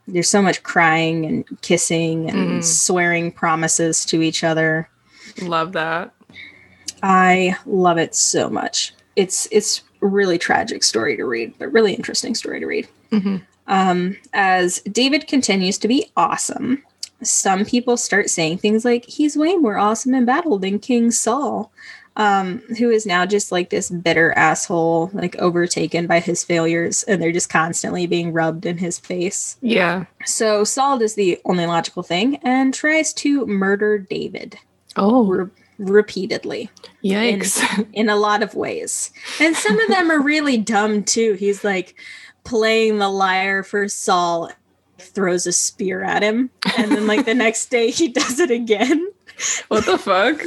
There's 0.06 0.28
so 0.28 0.42
much 0.42 0.62
crying 0.62 1.24
and 1.26 1.44
kissing 1.62 2.28
and 2.30 2.60
Mm. 2.60 2.64
swearing 2.64 3.30
promises 3.32 4.04
to 4.06 4.22
each 4.22 4.42
other. 4.44 4.88
Love 5.42 5.72
that. 5.72 6.12
I 7.02 7.56
love 7.66 7.98
it 7.98 8.14
so 8.14 8.50
much. 8.50 8.92
It's 9.16 9.46
it's 9.50 9.82
really 10.00 10.38
tragic 10.38 10.82
story 10.82 11.16
to 11.16 11.24
read, 11.24 11.54
but 11.58 11.72
really 11.72 11.94
interesting 11.94 12.34
story 12.34 12.60
to 12.60 12.66
read. 12.66 12.88
hmm 13.10 13.36
Um, 13.66 14.16
as 14.32 14.80
David 14.80 15.26
continues 15.28 15.78
to 15.78 15.88
be 15.88 16.10
awesome, 16.16 16.82
some 17.22 17.64
people 17.64 17.96
start 17.96 18.30
saying 18.30 18.58
things 18.58 18.84
like 18.84 19.04
he's 19.04 19.36
way 19.36 19.56
more 19.56 19.76
awesome 19.76 20.14
in 20.14 20.24
battle 20.24 20.58
than 20.58 20.78
King 20.78 21.10
Saul, 21.10 21.70
um, 22.16 22.58
who 22.78 22.90
is 22.90 23.06
now 23.06 23.26
just 23.26 23.52
like 23.52 23.70
this 23.70 23.90
bitter 23.90 24.32
asshole, 24.32 25.10
like 25.12 25.36
overtaken 25.36 26.06
by 26.06 26.18
his 26.20 26.42
failures, 26.42 27.02
and 27.04 27.22
they're 27.22 27.30
just 27.32 27.50
constantly 27.50 28.06
being 28.06 28.32
rubbed 28.32 28.66
in 28.66 28.78
his 28.78 28.98
face. 28.98 29.56
Yeah. 29.60 30.06
So 30.24 30.64
Saul 30.64 30.98
does 30.98 31.14
the 31.14 31.38
only 31.44 31.66
logical 31.66 32.02
thing 32.02 32.36
and 32.42 32.74
tries 32.74 33.12
to 33.14 33.46
murder 33.46 33.98
David 33.98 34.58
Oh, 34.96 35.24
re- 35.26 35.50
repeatedly 35.78 36.68
yikes. 37.04 37.86
in 37.92 38.08
a 38.08 38.16
lot 38.16 38.42
of 38.42 38.54
ways. 38.54 39.12
And 39.40 39.54
some 39.54 39.78
of 39.78 39.88
them 39.88 40.10
are 40.10 40.20
really 40.20 40.56
dumb 40.56 41.04
too. 41.04 41.34
He's 41.34 41.62
like 41.64 41.94
playing 42.50 42.98
the 42.98 43.08
lyre 43.08 43.62
for 43.62 43.88
Saul, 43.88 44.50
throws 44.98 45.46
a 45.46 45.52
spear 45.52 46.02
at 46.02 46.20
him, 46.20 46.50
and 46.76 46.90
then 46.90 47.06
like 47.06 47.24
the 47.24 47.34
next 47.46 47.70
day 47.70 47.92
he 47.92 48.08
does 48.08 48.40
it 48.40 48.50
again. 48.50 49.08
what 49.68 49.86
the 49.86 49.96
fuck? 49.96 50.42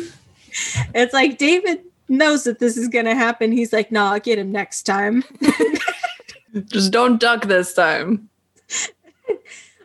It's 0.93 1.13
like 1.13 1.37
David 1.37 1.79
knows 2.09 2.43
that 2.43 2.59
this 2.59 2.75
is 2.75 2.89
gonna 2.89 3.15
happen. 3.15 3.53
He's 3.53 3.71
like, 3.71 3.89
no, 3.89 4.03
I'll 4.03 4.19
get 4.19 4.37
him 4.37 4.51
next 4.51 4.83
time. 4.83 5.23
Just 6.65 6.91
don't 6.91 7.21
duck 7.21 7.45
this 7.45 7.73
time. 7.73 8.29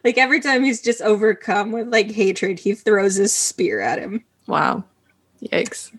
Like 0.04 0.16
every 0.16 0.40
time 0.40 0.62
he's 0.62 0.80
just 0.80 1.02
overcome 1.02 1.72
with 1.72 1.88
like 1.88 2.12
hatred, 2.12 2.60
he 2.60 2.72
throws 2.72 3.16
his 3.16 3.34
spear 3.34 3.80
at 3.80 3.98
him. 3.98 4.24
Wow. 4.46 4.84
Yikes. 5.42 5.90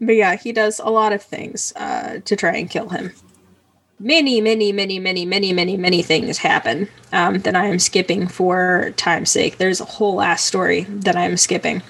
But 0.00 0.16
yeah, 0.16 0.34
he 0.34 0.50
does 0.50 0.80
a 0.80 0.90
lot 0.90 1.12
of 1.12 1.22
things 1.22 1.72
uh, 1.76 2.18
to 2.24 2.36
try 2.36 2.56
and 2.56 2.68
kill 2.68 2.88
him. 2.88 3.12
Many, 4.00 4.40
many, 4.40 4.72
many, 4.72 4.98
many, 4.98 5.24
many, 5.24 5.52
many, 5.52 5.76
many 5.76 6.02
things 6.02 6.38
happen 6.38 6.88
um, 7.12 7.38
that 7.40 7.54
I 7.54 7.66
am 7.66 7.78
skipping 7.78 8.26
for 8.26 8.92
time's 8.96 9.30
sake. 9.30 9.58
There's 9.58 9.80
a 9.80 9.84
whole 9.84 10.20
ass 10.20 10.42
story 10.42 10.82
that 10.88 11.16
I'm 11.16 11.36
skipping. 11.36 11.80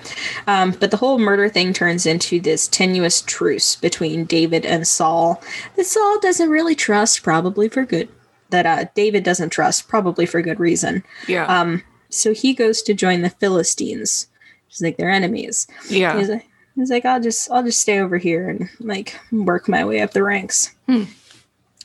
Um, 0.46 0.72
but 0.72 0.90
the 0.90 0.98
whole 0.98 1.18
murder 1.18 1.48
thing 1.48 1.72
turns 1.72 2.04
into 2.04 2.40
this 2.40 2.68
tenuous 2.68 3.22
truce 3.22 3.76
between 3.76 4.26
David 4.26 4.66
and 4.66 4.86
Saul 4.86 5.42
that 5.76 5.86
Saul 5.86 6.20
doesn't 6.20 6.50
really 6.50 6.74
trust, 6.74 7.22
probably 7.22 7.68
for 7.68 7.84
good. 7.84 8.08
That 8.50 8.66
uh, 8.66 8.84
David 8.94 9.24
doesn't 9.24 9.50
trust, 9.50 9.88
probably 9.88 10.26
for 10.26 10.42
good 10.42 10.60
reason. 10.60 11.02
Yeah. 11.26 11.46
Um, 11.46 11.82
so 12.10 12.34
he 12.34 12.52
goes 12.52 12.82
to 12.82 12.94
join 12.94 13.22
the 13.22 13.30
Philistines, 13.30 14.28
which 14.66 14.76
is 14.76 14.82
like 14.82 14.98
their 14.98 15.10
enemies. 15.10 15.66
yeah. 15.88 16.18
He's 16.18 16.28
like, 16.28 16.46
he's 16.76 16.90
like, 16.90 17.06
I'll 17.06 17.20
just, 17.20 17.50
I'll 17.50 17.64
just 17.64 17.80
stay 17.80 17.98
over 17.98 18.18
here 18.18 18.48
and 18.48 18.68
like 18.78 19.18
work 19.32 19.68
my 19.68 19.84
way 19.84 20.02
up 20.02 20.12
the 20.12 20.22
ranks. 20.22 20.74
Hmm. 20.86 21.04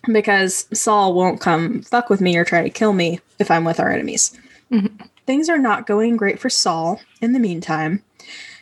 Because 0.05 0.67
Saul 0.73 1.13
won't 1.13 1.41
come 1.41 1.81
fuck 1.81 2.09
with 2.09 2.21
me 2.21 2.37
or 2.37 2.45
try 2.45 2.63
to 2.63 2.69
kill 2.69 2.93
me 2.93 3.19
if 3.37 3.51
I'm 3.51 3.65
with 3.65 3.79
our 3.79 3.91
enemies. 3.91 4.31
Mhm. 4.71 4.91
Things 5.25 5.49
are 5.49 5.57
not 5.57 5.85
going 5.85 6.17
great 6.17 6.39
for 6.39 6.49
Saul. 6.49 7.01
In 7.21 7.33
the 7.33 7.39
meantime, 7.39 8.03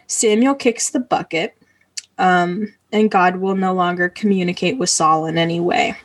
Samuel 0.08 0.56
kicks 0.56 0.90
the 0.90 1.00
bucket, 1.00 1.56
um, 2.18 2.74
and 2.92 3.12
God 3.12 3.38
will 3.38 3.56
no 3.56 3.74
longer 3.74 4.10
communicate 4.10 4.78
with 4.78 4.90
Saul 4.90 5.26
in 5.26 5.38
any 5.38 5.60
way. 5.60 5.96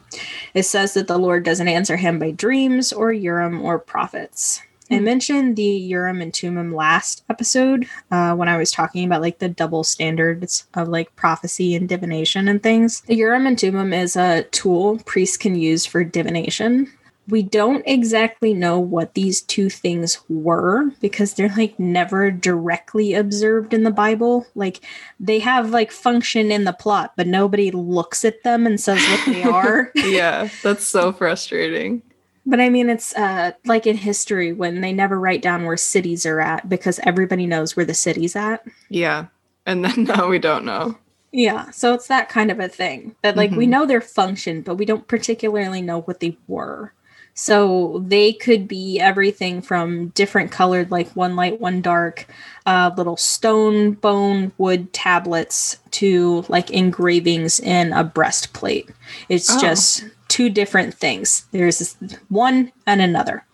It 0.55 0.65
says 0.65 0.95
that 0.95 1.09
the 1.09 1.19
Lord 1.19 1.45
doesn't 1.45 1.69
answer 1.69 1.97
him 1.97 2.19
by 2.19 2.33
dreams 2.33 2.93
or 2.93 3.13
Urim 3.13 3.63
or 3.63 3.79
prophets. 3.79 4.61
I 4.91 4.99
Hmm. 4.99 5.05
mentioned 5.05 5.57
the 5.57 5.63
Urim 5.65 6.21
and 6.21 6.35
Thummim 6.35 6.75
last 6.75 7.25
episode 7.31 7.87
uh, 8.11 8.35
when 8.35 8.49
I 8.49 8.57
was 8.57 8.71
talking 8.71 9.05
about 9.05 9.23
like 9.23 9.39
the 9.39 9.49
double 9.49 9.85
standards 9.85 10.67
of 10.75 10.89
like 10.89 11.15
prophecy 11.17 11.75
and 11.75 11.89
divination 11.89 12.49
and 12.49 12.63
things. 12.63 13.01
The 13.03 13.17
Urim 13.17 13.47
and 13.47 13.59
Thummim 13.59 13.93
is 13.93 14.17
a 14.17 14.43
tool 14.45 14.99
priests 15.07 15.37
can 15.37 15.55
use 15.55 15.87
for 15.87 16.05
divination. 16.05 16.93
We 17.29 17.45
don't 17.45 17.85
exactly 17.87 18.53
know 18.53 18.81
what 18.81 19.15
these 19.15 19.43
two 19.43 19.71
things 19.71 20.19
were 20.29 20.91
because 21.01 21.35
they're 21.35 21.55
like 21.57 21.79
never 21.79 22.33
directly 22.33 23.15
observed 23.15 23.73
in 23.73 23.85
the 23.85 23.93
Bible. 23.93 24.45
Like 24.57 24.81
they 25.21 25.39
have 25.39 25.71
like 25.71 25.93
function 25.93 26.51
in 26.51 26.65
the 26.65 26.73
plot, 26.73 27.13
but 27.17 27.29
nobody 27.29 27.71
looks 27.71 28.25
at 28.25 28.43
them 28.43 28.67
and 28.67 28.81
says 28.81 28.99
what 29.09 29.27
they 29.33 29.43
are. 29.49 29.93
yeah. 29.95 30.49
That's 30.65 30.85
so 30.85 31.13
frustrating. 31.13 32.03
But 32.44 32.60
I 32.60 32.69
mean, 32.70 32.90
it's 32.90 33.14
uh, 33.14 33.52
like 33.64 33.86
in 33.86 33.97
history 33.97 34.52
when 34.52 34.81
they 34.81 34.93
never 34.93 35.19
write 35.19 35.43
down 35.43 35.64
where 35.64 35.77
cities 35.77 36.27
are 36.27 36.40
at 36.40 36.69
because 36.69 36.98
everybody 37.05 37.47
knows 37.47 37.77
where 37.77 37.86
the 37.86 37.94
city's 37.94 38.35
at. 38.35 38.64
Yeah. 38.89 39.27
And 39.64 39.85
then 39.85 40.05
now 40.09 40.28
we 40.28 40.39
don't 40.39 40.64
know. 40.64 40.98
Yeah, 41.35 41.70
so 41.70 41.94
it's 41.94 42.09
that 42.09 42.28
kind 42.28 42.51
of 42.51 42.60
a 42.60 42.69
thing 42.69 43.14
that 43.23 43.36
like 43.36 43.52
we 43.52 43.64
Mhm. 43.66 43.70
know 43.70 43.86
their 43.86 44.01
function, 44.02 44.60
but 44.60 44.74
we 44.74 44.85
don't 44.85 45.06
particularly 45.09 45.81
know 45.81 46.01
what 46.02 46.20
they 46.20 46.36
were. 46.47 46.93
So 47.35 48.05
they 48.06 48.35
could 48.35 48.69
be 48.69 49.01
everything 49.01 49.62
from 49.62 50.09
different 50.09 50.51
colored, 50.51 50.90
like 50.90 51.09
one 51.12 51.35
light, 51.35 51.59
one 51.59 51.81
dark, 51.81 52.27
uh, 52.66 52.90
little 52.98 53.16
stone, 53.16 53.93
bone, 53.93 54.52
wood 54.59 54.93
tablets 54.93 55.78
to 55.93 56.44
like 56.48 56.70
engravings 56.70 57.59
in 57.60 57.94
a 57.94 58.05
breastplate. 58.05 58.90
It's 59.31 59.48
Oh. 59.56 59.59
just 59.60 60.05
two 60.33 60.49
different 60.49 60.95
things. 60.95 61.45
There's 61.53 61.79
this 61.79 61.95
one 62.31 62.73
and 62.87 63.03
another. 63.03 63.45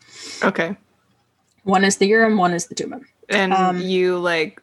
Okay. 0.44 0.76
One 1.64 1.84
is 1.84 1.96
the 1.96 2.06
Urim, 2.06 2.38
one 2.38 2.52
is 2.54 2.66
the 2.66 2.76
Thummim. 2.76 3.04
And 3.28 3.52
Um, 3.52 3.80
you 3.80 4.16
like 4.16 4.62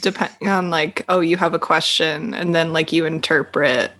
depend 0.00 0.32
on 0.40 0.70
like, 0.70 1.04
oh, 1.10 1.20
you 1.20 1.36
have 1.36 1.52
a 1.52 1.58
question 1.58 2.32
and 2.32 2.54
then 2.54 2.72
like 2.72 2.94
you 2.94 3.04
interpret 3.04 3.92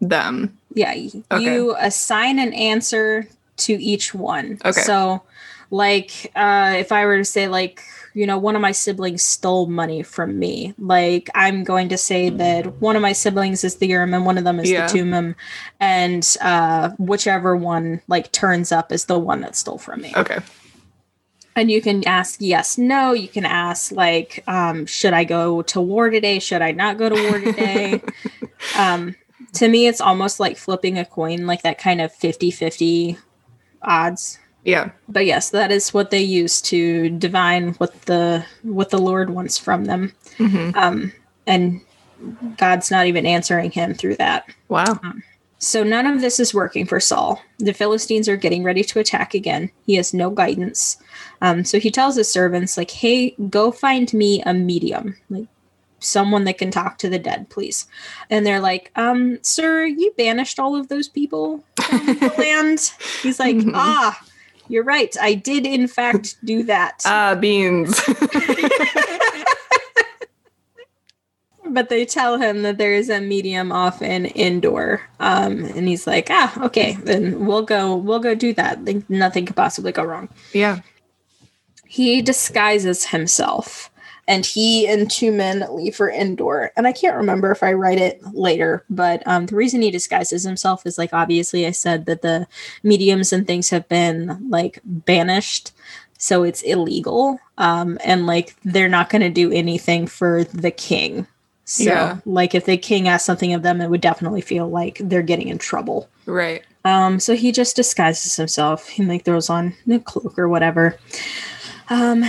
them. 0.00 0.58
Yeah, 0.74 0.90
Okay. 1.30 1.44
you 1.44 1.76
assign 1.78 2.40
an 2.40 2.52
answer 2.52 3.28
to 3.58 3.72
each 3.72 4.12
one. 4.12 4.58
Okay. 4.64 4.80
So, 4.80 5.22
like, 5.70 6.32
uh, 6.34 6.74
if 6.76 6.90
I 6.90 7.04
were 7.06 7.18
to 7.18 7.24
say, 7.24 7.46
like, 7.46 7.84
you 8.14 8.26
know, 8.26 8.38
one 8.38 8.54
of 8.54 8.62
my 8.62 8.72
siblings 8.72 9.22
stole 9.22 9.66
money 9.66 10.02
from 10.02 10.38
me, 10.38 10.72
like, 10.78 11.28
I'm 11.34 11.64
going 11.64 11.88
to 11.88 11.98
say 11.98 12.30
that 12.30 12.66
one 12.80 12.94
of 12.94 13.02
my 13.02 13.12
siblings 13.12 13.64
is 13.64 13.76
the 13.76 13.88
Urim 13.88 14.14
and 14.14 14.24
one 14.24 14.38
of 14.38 14.44
them 14.44 14.60
is 14.60 14.70
Yeah. 14.70 14.86
the 14.86 14.98
Thummim, 14.98 15.34
and 15.80 16.36
uh, 16.40 16.90
whichever 16.98 17.56
one 17.56 18.00
like 18.06 18.30
turns 18.30 18.70
up 18.70 18.92
is 18.92 19.06
the 19.06 19.18
one 19.18 19.40
that 19.40 19.56
stole 19.56 19.78
from 19.78 20.00
me. 20.02 20.12
Okay. 20.16 20.38
And 21.56 21.70
you 21.70 21.80
can 21.82 22.06
ask 22.06 22.36
yes, 22.40 22.78
no. 22.78 23.12
You 23.12 23.28
can 23.28 23.44
ask 23.44 23.92
like, 23.92 24.42
um, 24.46 24.86
should 24.86 25.12
I 25.12 25.24
go 25.24 25.62
to 25.62 25.80
war 25.80 26.10
today? 26.10 26.38
Should 26.38 26.62
I 26.62 26.72
not 26.72 26.98
go 26.98 27.08
to 27.08 27.28
war 27.30 27.40
today? 27.40 28.02
um, 28.76 29.14
to 29.54 29.68
me, 29.68 29.86
it's 29.86 30.00
almost 30.00 30.40
like 30.40 30.56
flipping 30.56 30.98
a 30.98 31.04
coin, 31.04 31.46
like 31.46 31.62
that 31.62 31.78
kind 31.78 32.00
of 32.00 32.12
50 32.12 32.50
50 32.50 33.18
odds. 33.82 34.38
Yeah. 34.64 34.90
But 35.08 35.26
yes, 35.26 35.50
that 35.50 35.70
is 35.70 35.92
what 35.94 36.10
they 36.10 36.22
use 36.22 36.60
to 36.62 37.10
divine 37.10 37.74
what 37.74 38.00
the 38.02 38.44
what 38.62 38.90
the 38.90 38.98
Lord 38.98 39.30
wants 39.30 39.58
from 39.58 39.84
them. 39.84 40.12
hmm 40.38 40.70
Um, 40.74 41.12
and 41.46 41.80
God's 42.56 42.90
not 42.90 43.06
even 43.06 43.26
answering 43.26 43.70
him 43.70 43.94
through 43.94 44.16
that. 44.16 44.46
Wow. 44.68 44.98
So 45.58 45.82
none 45.82 46.06
of 46.06 46.20
this 46.20 46.40
is 46.40 46.52
working 46.54 46.86
for 46.86 47.00
Saul. 47.00 47.40
The 47.58 47.72
Philistines 47.72 48.28
are 48.28 48.36
getting 48.36 48.64
ready 48.64 48.82
to 48.84 48.98
attack 48.98 49.34
again. 49.34 49.70
He 49.86 49.94
has 49.96 50.12
no 50.14 50.30
guidance. 50.30 50.96
Um, 51.40 51.64
so 51.64 51.78
he 51.78 51.90
tells 51.90 52.16
his 52.16 52.30
servants, 52.30 52.76
like, 52.76 52.90
hey, 52.90 53.34
go 53.50 53.70
find 53.70 54.12
me 54.12 54.42
a 54.44 54.52
medium, 54.52 55.16
like 55.30 55.46
someone 56.00 56.44
that 56.44 56.58
can 56.58 56.70
talk 56.70 56.98
to 56.98 57.08
the 57.08 57.18
dead, 57.18 57.48
please. 57.48 57.86
And 58.28 58.44
they're 58.46 58.60
like, 58.60 58.90
um, 58.96 59.38
sir, 59.42 59.84
you 59.86 60.12
banished 60.18 60.58
all 60.58 60.76
of 60.76 60.88
those 60.88 61.08
people 61.08 61.64
from 61.82 62.06
the 62.06 62.34
land. 62.38 62.92
He's 63.22 63.40
like, 63.40 63.56
Mhm. 63.56 63.72
ah, 63.74 64.22
you're 64.68 64.84
right. 64.84 65.14
I 65.20 65.34
did 65.34 65.66
in 65.66 65.86
fact 65.86 66.36
do 66.44 66.62
that. 66.64 67.02
Ah, 67.04 67.34
beans. 67.34 68.00
but 71.66 71.88
they 71.88 72.04
tell 72.04 72.38
him 72.38 72.62
that 72.62 72.78
there 72.78 72.94
is 72.94 73.10
a 73.10 73.20
medium 73.20 73.72
off 73.72 74.00
in 74.00 74.26
Endor 74.26 75.02
um 75.18 75.64
and 75.64 75.88
he's 75.88 76.06
like 76.06 76.28
ah 76.30 76.64
okay 76.64 76.96
then 77.02 77.46
we'll 77.46 77.62
go 77.62 77.96
we'll 77.96 78.20
go 78.20 78.34
do 78.34 78.54
that 78.54 78.84
Like, 78.84 79.08
nothing 79.10 79.44
could 79.44 79.56
possibly 79.56 79.90
go 79.90 80.04
wrong 80.04 80.28
yeah. 80.52 80.80
he 81.86 82.22
disguises 82.22 83.06
himself 83.06 83.90
and 84.26 84.46
he 84.46 84.86
and 84.86 85.10
two 85.10 85.30
men 85.30 85.64
leave 85.70 85.94
for 85.96 86.10
Endor 86.10 86.72
and 86.76 86.86
i 86.86 86.92
can't 86.92 87.16
remember 87.16 87.50
if 87.50 87.62
i 87.62 87.72
write 87.72 87.98
it 87.98 88.20
later 88.34 88.84
but 88.88 89.22
um, 89.26 89.46
the 89.46 89.56
reason 89.56 89.82
he 89.82 89.90
disguises 89.90 90.42
himself 90.44 90.86
is 90.86 90.96
like 90.98 91.12
obviously 91.12 91.66
i 91.66 91.70
said 91.70 92.06
that 92.06 92.22
the 92.22 92.46
mediums 92.82 93.32
and 93.32 93.46
things 93.46 93.70
have 93.70 93.88
been 93.88 94.48
like 94.48 94.78
banished 94.84 95.72
so 96.18 96.42
it's 96.42 96.62
illegal 96.62 97.38
um, 97.58 97.98
and 98.04 98.26
like 98.26 98.54
they're 98.64 98.88
not 98.88 99.10
going 99.10 99.22
to 99.22 99.28
do 99.30 99.52
anything 99.52 100.06
for 100.06 100.44
the 100.44 100.70
king 100.70 101.26
so 101.66 101.84
Yeah. 101.84 102.18
like 102.24 102.54
if 102.54 102.64
the 102.66 102.76
king 102.76 103.08
asked 103.08 103.26
something 103.26 103.52
of 103.52 103.62
them 103.62 103.80
it 103.80 103.90
would 103.90 104.00
definitely 104.00 104.40
feel 104.42 104.68
like 104.68 104.98
they're 105.02 105.22
getting 105.22 105.48
in 105.48 105.58
trouble 105.58 106.08
Right. 106.26 106.62
um, 106.86 107.20
so 107.20 107.34
he 107.34 107.52
just 107.52 107.76
disguises 107.76 108.36
himself. 108.36 108.88
He 108.88 109.04
like 109.04 109.24
throws 109.26 109.50
on 109.50 109.74
a 109.90 109.98
cloak 109.98 110.38
or 110.38 110.48
whatever. 110.48 110.96
Um, 111.90 112.24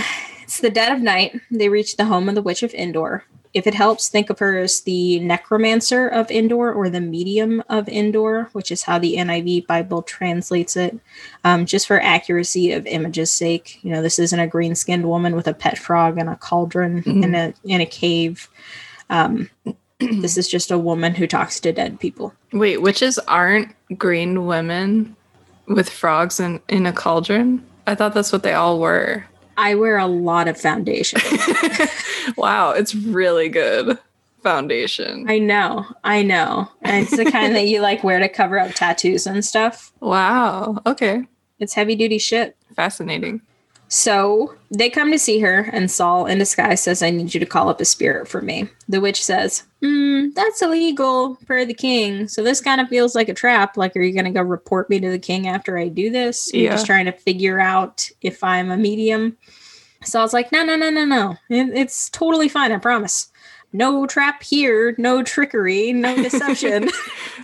it's 0.56 0.62
the 0.62 0.70
dead 0.70 0.90
of 0.90 1.02
night. 1.02 1.38
They 1.50 1.68
reach 1.68 1.98
the 1.98 2.06
home 2.06 2.30
of 2.30 2.34
the 2.34 2.40
witch 2.40 2.62
of 2.62 2.72
Endor. 2.72 3.24
if 3.52 3.66
it 3.66 3.74
helps, 3.74 4.08
think 4.08 4.30
of 4.30 4.38
her 4.38 4.56
as 4.56 4.80
the 4.80 5.20
necromancer 5.20 6.08
of 6.08 6.30
Endor 6.30 6.72
or 6.72 6.88
the 6.88 7.00
medium 7.00 7.62
of 7.68 7.86
Endor, 7.90 8.48
which 8.52 8.72
is 8.72 8.82
how 8.82 8.98
the 8.98 9.16
NIV 9.16 9.66
Bible 9.66 10.00
translates 10.00 10.74
it. 10.74 10.98
Um, 11.44 11.66
just 11.66 11.86
for 11.86 12.00
accuracy 12.00 12.72
of 12.72 12.86
images' 12.86 13.30
sake, 13.30 13.78
you 13.82 13.92
know, 13.92 14.00
this 14.00 14.18
isn't 14.18 14.40
a 14.40 14.46
green 14.46 14.74
skinned 14.74 15.06
woman 15.06 15.36
with 15.36 15.46
a 15.46 15.52
pet 15.52 15.76
frog 15.76 16.16
and 16.16 16.30
a 16.30 16.36
cauldron 16.36 17.02
mm-hmm. 17.02 17.22
in 17.22 17.34
a 17.34 17.52
in 17.64 17.82
a 17.82 17.86
cave. 17.86 18.48
Um, 19.10 19.50
this 19.98 20.38
is 20.38 20.48
just 20.48 20.70
a 20.70 20.78
woman 20.78 21.14
who 21.14 21.26
talks 21.26 21.60
to 21.60 21.70
dead 21.70 22.00
people. 22.00 22.32
Wait, 22.54 22.80
witches 22.80 23.18
aren't 23.28 23.74
green 23.98 24.46
women 24.46 25.14
with 25.66 25.90
frogs 25.90 26.40
in, 26.40 26.60
in 26.70 26.86
a 26.86 26.94
cauldron? 26.94 27.62
I 27.86 27.94
thought 27.94 28.14
that's 28.14 28.32
what 28.32 28.42
they 28.42 28.54
all 28.54 28.80
were. 28.80 29.26
I 29.56 29.74
wear 29.74 29.98
a 29.98 30.06
lot 30.06 30.48
of 30.48 30.60
foundation. 30.60 31.20
wow, 32.36 32.70
it's 32.70 32.94
really 32.94 33.48
good 33.48 33.98
foundation. 34.42 35.28
I 35.28 35.38
know. 35.38 35.86
I 36.04 36.22
know. 36.22 36.68
And 36.82 37.02
it's 37.02 37.16
the 37.16 37.30
kind 37.30 37.56
that 37.56 37.66
you 37.66 37.80
like 37.80 38.04
wear 38.04 38.18
to 38.18 38.28
cover 38.28 38.58
up 38.58 38.74
tattoos 38.74 39.26
and 39.26 39.44
stuff. 39.44 39.92
Wow. 40.00 40.82
Okay. 40.86 41.26
It's 41.58 41.74
heavy 41.74 41.96
duty 41.96 42.18
shit. 42.18 42.56
Fascinating. 42.76 43.40
So 43.88 44.54
they 44.70 44.90
come 44.90 45.12
to 45.12 45.18
see 45.18 45.38
her, 45.40 45.68
and 45.72 45.90
Saul 45.90 46.26
in 46.26 46.38
disguise 46.38 46.82
says, 46.82 47.02
I 47.02 47.10
need 47.10 47.32
you 47.34 47.40
to 47.40 47.46
call 47.46 47.68
up 47.68 47.80
a 47.80 47.84
spirit 47.84 48.26
for 48.26 48.42
me. 48.42 48.68
The 48.88 49.00
witch 49.00 49.24
says, 49.24 49.62
mm, 49.82 50.34
That's 50.34 50.60
illegal 50.60 51.36
per 51.46 51.64
the 51.64 51.74
king. 51.74 52.26
So 52.26 52.42
this 52.42 52.60
kind 52.60 52.80
of 52.80 52.88
feels 52.88 53.14
like 53.14 53.28
a 53.28 53.34
trap. 53.34 53.76
Like, 53.76 53.96
are 53.96 54.02
you 54.02 54.12
going 54.12 54.24
to 54.24 54.32
go 54.32 54.42
report 54.42 54.90
me 54.90 54.98
to 55.00 55.10
the 55.10 55.18
king 55.18 55.46
after 55.46 55.78
I 55.78 55.88
do 55.88 56.10
this? 56.10 56.52
You're 56.52 56.72
just 56.72 56.86
trying 56.86 57.04
to 57.04 57.12
figure 57.12 57.60
out 57.60 58.08
if 58.22 58.42
I'm 58.42 58.70
a 58.70 58.76
medium. 58.76 59.36
So 60.02 60.18
I 60.18 60.22
was 60.22 60.32
like, 60.32 60.50
No, 60.50 60.64
no, 60.64 60.76
no, 60.76 60.90
no, 60.90 61.04
no. 61.04 61.36
It, 61.48 61.68
it's 61.76 62.10
totally 62.10 62.48
fine. 62.48 62.72
I 62.72 62.78
promise. 62.78 63.30
No 63.72 64.06
trap 64.06 64.42
here, 64.42 64.94
no 64.98 65.22
trickery, 65.22 65.92
no 65.92 66.16
deception. 66.22 66.88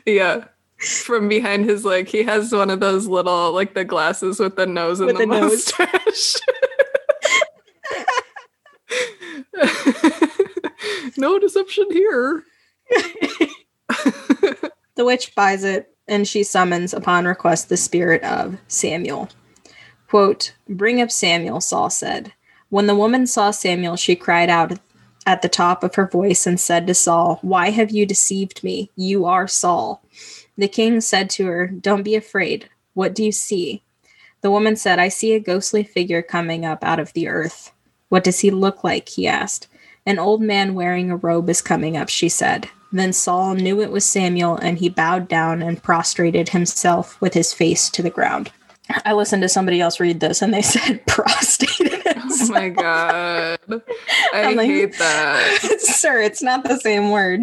yeah 0.07 0.45
from 0.83 1.29
behind 1.29 1.65
his 1.65 1.85
like 1.85 2.09
he 2.09 2.23
has 2.25 2.53
one 2.53 2.71
of 2.71 2.81
those 2.81 3.07
little 3.07 3.53
like 3.53 3.75
the 3.75 3.85
glasses 3.85 4.41
with 4.41 4.57
the 4.57 4.67
nose 4.67 5.01
and 5.01 5.11
the, 5.11 5.15
the 5.15 5.27
mustache. 5.27 6.37
no 11.17 11.39
deception 11.39 11.87
here. 11.91 12.43
the 14.97 15.05
witch 15.05 15.35
buys 15.35 15.65
it 15.65 15.95
and 16.09 16.27
she 16.27 16.43
summons 16.43 16.93
upon 16.93 17.27
request 17.27 17.69
the 17.69 17.77
spirit 17.77 18.23
of 18.23 18.59
Samuel. 18.69 19.29
Quote, 20.09 20.55
Bring 20.69 21.01
up 21.01 21.11
Samuel, 21.11 21.61
Saul 21.61 21.91
said. 21.91 22.33
When 22.69 22.87
the 22.87 22.95
woman 22.95 23.27
saw 23.27 23.51
Samuel, 23.51 23.97
she 23.97 24.17
cried 24.17 24.51
out 24.51 24.79
at 25.27 25.43
the 25.43 25.49
top 25.49 25.85
of 25.85 25.95
her 25.95 26.07
voice 26.07 26.47
and 26.47 26.59
said 26.59 26.87
to 26.87 26.95
Saul, 26.95 27.39
Why 27.43 27.71
have 27.71 27.91
you 27.91 28.05
deceived 28.05 28.63
me? 28.65 28.91
You 28.97 29.25
are 29.25 29.47
Saul. 29.47 30.03
The 30.57 30.69
king 30.69 31.01
said 31.01 31.31
to 31.31 31.47
her, 31.47 31.67
Don't 31.67 32.03
be 32.03 32.15
afraid. 32.15 32.69
What 32.95 33.15
do 33.15 33.25
you 33.25 33.33
see? 33.33 33.83
The 34.43 34.51
woman 34.51 34.77
said, 34.77 34.99
I 34.99 35.09
see 35.09 35.35
a 35.35 35.41
ghostly 35.41 35.85
figure 35.85 36.23
coming 36.23 36.65
up 36.65 36.83
out 36.83 37.01
of 37.01 37.13
the 37.13 37.29
earth. 37.29 37.73
What 38.09 38.25
does 38.25 38.41
he 38.41 38.51
look 38.51 38.85
like? 38.85 39.09
he 39.09 39.27
asked. 39.27 39.69
An 40.05 40.19
old 40.19 40.43
man 40.43 40.75
wearing 40.75 41.11
a 41.11 41.17
robe 41.17 41.49
is 41.49 41.63
coming 41.63 41.97
up, 41.97 42.09
she 42.09 42.29
said. 42.29 42.69
Then 42.93 43.13
Saul 43.13 43.55
knew 43.55 43.81
it 43.81 43.91
was 43.91 44.05
Samuel, 44.05 44.57
and 44.57 44.79
he 44.79 44.89
bowed 44.89 45.29
down 45.29 45.63
and 45.63 45.83
prostrated 45.83 46.51
himself 46.51 47.19
with 47.21 47.33
his 47.33 47.55
face 47.55 47.89
to 47.91 48.03
the 48.03 48.11
ground. 48.11 48.51
I 49.07 49.15
listened 49.15 49.43
to 49.43 49.49
somebody 49.49 49.81
else 49.81 50.01
read 50.01 50.21
this, 50.21 50.43
and 50.43 50.53
they 50.53 50.63
said 50.63 51.07
prostrated 51.07 51.93
himself. 51.93 52.13
Oh 52.35 52.49
my 52.49 52.71
god! 52.71 53.59
I 54.33 54.55
like, 54.55 54.67
hate 54.67 54.99
that, 54.99 55.59
sir. 55.81 56.21
It's 56.21 56.43
not 56.43 56.65
the 56.65 56.79
same 56.79 57.11
word. 57.11 57.41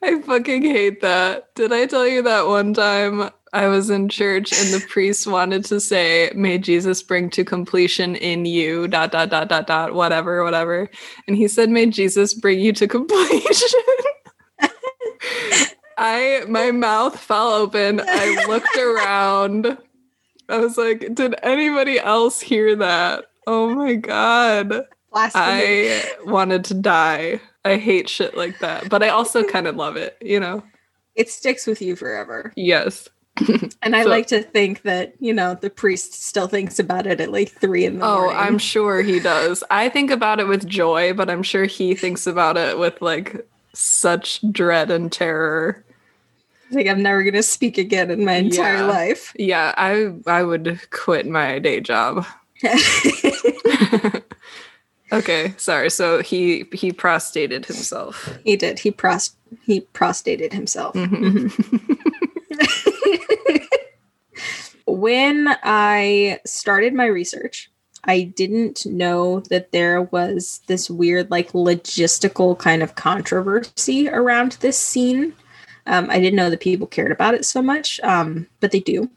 I 0.02 0.20
fucking 0.22 0.62
hate 0.62 1.00
that. 1.02 1.54
Did 1.54 1.72
I 1.72 1.86
tell 1.86 2.06
you 2.06 2.22
that 2.22 2.46
one 2.46 2.72
time 2.72 3.30
I 3.52 3.66
was 3.66 3.90
in 3.90 4.08
church 4.08 4.52
and 4.52 4.72
the 4.72 4.86
priest 4.88 5.26
wanted 5.26 5.64
to 5.66 5.80
say, 5.80 6.30
May 6.34 6.58
Jesus 6.58 7.02
bring 7.02 7.28
to 7.30 7.44
completion 7.44 8.16
in 8.16 8.46
you, 8.46 8.88
dot, 8.88 9.12
dot, 9.12 9.28
dot, 9.28 9.48
dot, 9.48 9.66
dot, 9.66 9.94
whatever, 9.94 10.42
whatever. 10.42 10.88
And 11.26 11.36
he 11.36 11.48
said, 11.48 11.68
May 11.68 11.86
Jesus 11.86 12.32
bring 12.32 12.60
you 12.60 12.72
to 12.74 12.86
completion. 12.88 13.80
I, 15.98 16.44
my 16.48 16.70
mouth 16.70 17.18
fell 17.18 17.50
open. 17.50 18.00
I 18.02 18.46
looked 18.46 18.76
around. 18.76 19.76
I 20.48 20.58
was 20.58 20.78
like, 20.78 21.14
did 21.14 21.34
anybody 21.42 22.00
else 22.00 22.40
hear 22.40 22.74
that? 22.76 23.26
Oh 23.46 23.74
my 23.74 23.94
God. 23.96 24.86
Blasphemy. 25.12 25.92
I 25.92 26.02
wanted 26.24 26.64
to 26.66 26.74
die. 26.74 27.40
I 27.64 27.76
hate 27.76 28.08
shit 28.08 28.36
like 28.36 28.58
that, 28.60 28.88
but 28.88 29.02
I 29.02 29.08
also 29.08 29.44
kind 29.44 29.66
of 29.66 29.76
love 29.76 29.96
it, 29.96 30.16
you 30.20 30.40
know? 30.40 30.62
It 31.14 31.28
sticks 31.28 31.66
with 31.66 31.82
you 31.82 31.96
forever. 31.96 32.52
Yes. 32.56 33.08
and 33.82 33.96
I 33.96 34.04
so, 34.04 34.08
like 34.08 34.26
to 34.28 34.42
think 34.42 34.82
that, 34.82 35.14
you 35.20 35.32
know, 35.32 35.54
the 35.54 35.70
priest 35.70 36.14
still 36.14 36.48
thinks 36.48 36.78
about 36.78 37.06
it 37.06 37.20
at 37.20 37.32
like 37.32 37.50
three 37.50 37.84
in 37.84 37.98
the 37.98 38.04
oh, 38.04 38.20
morning. 38.20 38.36
Oh, 38.36 38.40
I'm 38.40 38.58
sure 38.58 39.02
he 39.02 39.20
does. 39.20 39.62
I 39.70 39.88
think 39.88 40.10
about 40.10 40.40
it 40.40 40.48
with 40.48 40.66
joy, 40.66 41.12
but 41.12 41.30
I'm 41.30 41.42
sure 41.42 41.64
he 41.64 41.94
thinks 41.94 42.26
about 42.26 42.56
it 42.56 42.78
with 42.78 43.00
like 43.00 43.46
such 43.74 44.40
dread 44.52 44.90
and 44.90 45.10
terror. 45.12 45.84
Think 46.72 46.88
I'm 46.88 47.02
never 47.02 47.24
gonna 47.24 47.42
speak 47.42 47.78
again 47.78 48.10
in 48.10 48.24
my 48.24 48.34
entire 48.34 48.76
yeah. 48.76 48.84
life. 48.84 49.32
Yeah, 49.36 49.74
I 49.76 50.12
I 50.26 50.44
would 50.44 50.80
quit 50.90 51.26
my 51.26 51.58
day 51.58 51.80
job. 51.80 52.24
Okay, 55.12 55.54
sorry. 55.56 55.90
So 55.90 56.22
he 56.22 56.66
he 56.72 56.92
prostated 56.92 57.66
himself. 57.66 58.38
He 58.44 58.56
did. 58.56 58.78
He 58.78 58.90
pros 58.90 59.36
he 59.64 59.80
prostated 59.80 60.52
himself. 60.52 60.94
Mm-hmm. 60.94 61.76
when 64.86 65.48
I 65.62 66.40
started 66.44 66.94
my 66.94 67.06
research, 67.06 67.70
I 68.04 68.22
didn't 68.22 68.86
know 68.86 69.40
that 69.50 69.72
there 69.72 70.02
was 70.02 70.60
this 70.66 70.88
weird, 70.88 71.30
like, 71.30 71.52
logistical 71.52 72.58
kind 72.58 72.82
of 72.82 72.94
controversy 72.94 74.08
around 74.08 74.52
this 74.60 74.78
scene. 74.78 75.34
Um, 75.86 76.08
I 76.10 76.18
didn't 76.18 76.36
know 76.36 76.50
that 76.50 76.60
people 76.60 76.86
cared 76.86 77.12
about 77.12 77.34
it 77.34 77.44
so 77.44 77.60
much, 77.60 78.00
um, 78.02 78.46
but 78.60 78.70
they 78.70 78.80
do. 78.80 79.10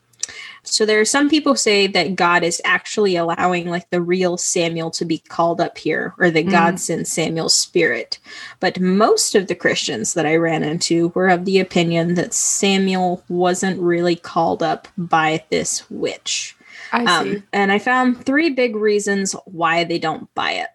So 0.64 0.86
there 0.86 1.02
are 1.02 1.06
some 1.06 1.30
people 1.30 1.56
say 1.56 1.88
that 1.88 2.16
God 2.16 2.42
is 2.42 2.62
actually 2.64 3.18
allowing 3.18 3.70
like 3.70 3.90
the 3.90 4.02
real 4.02 4.38
Samuel 4.38 4.92
to 4.92 5.06
be 5.06 5.18
called 5.18 5.60
up 5.60 5.78
here, 5.78 6.14
or 6.18 6.32
that 6.32 6.46
mm. 6.46 6.52
God 6.52 6.80
sent 6.80 7.08
Samuel's 7.08 7.56
spirit. 7.56 8.18
But 8.62 8.80
most 8.80 9.36
of 9.36 9.48
the 9.48 9.56
Christians 9.56 10.14
that 10.14 10.26
I 10.26 10.38
ran 10.38 10.64
into 10.64 11.10
were 11.10 11.28
of 11.28 11.46
the 11.46 11.60
opinion 11.60 12.14
that 12.16 12.34
Samuel 12.34 13.24
wasn't 13.28 13.82
really 13.82 14.16
called 14.16 14.64
up 14.64 14.88
by 14.98 15.44
this 15.50 15.90
witch. 15.90 16.56
I 16.94 17.04
um, 17.06 17.44
and 17.52 17.72
I 17.72 17.80
found 17.80 18.26
three 18.26 18.50
big 18.50 18.76
reasons 18.76 19.34
why 19.46 19.84
they 19.84 20.00
don't 20.00 20.34
buy 20.34 20.52
it. 20.52 20.70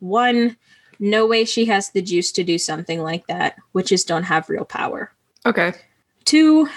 One, 0.00 0.56
no 0.98 1.26
way 1.26 1.44
she 1.44 1.66
has 1.66 1.90
the 1.90 2.02
juice 2.02 2.32
to 2.32 2.44
do 2.44 2.58
something 2.58 3.02
like 3.02 3.26
that. 3.28 3.56
Witches 3.72 4.04
don't 4.04 4.24
have 4.24 4.48
real 4.48 4.64
power. 4.64 5.12
Okay. 5.46 5.74
Two, 6.24 6.68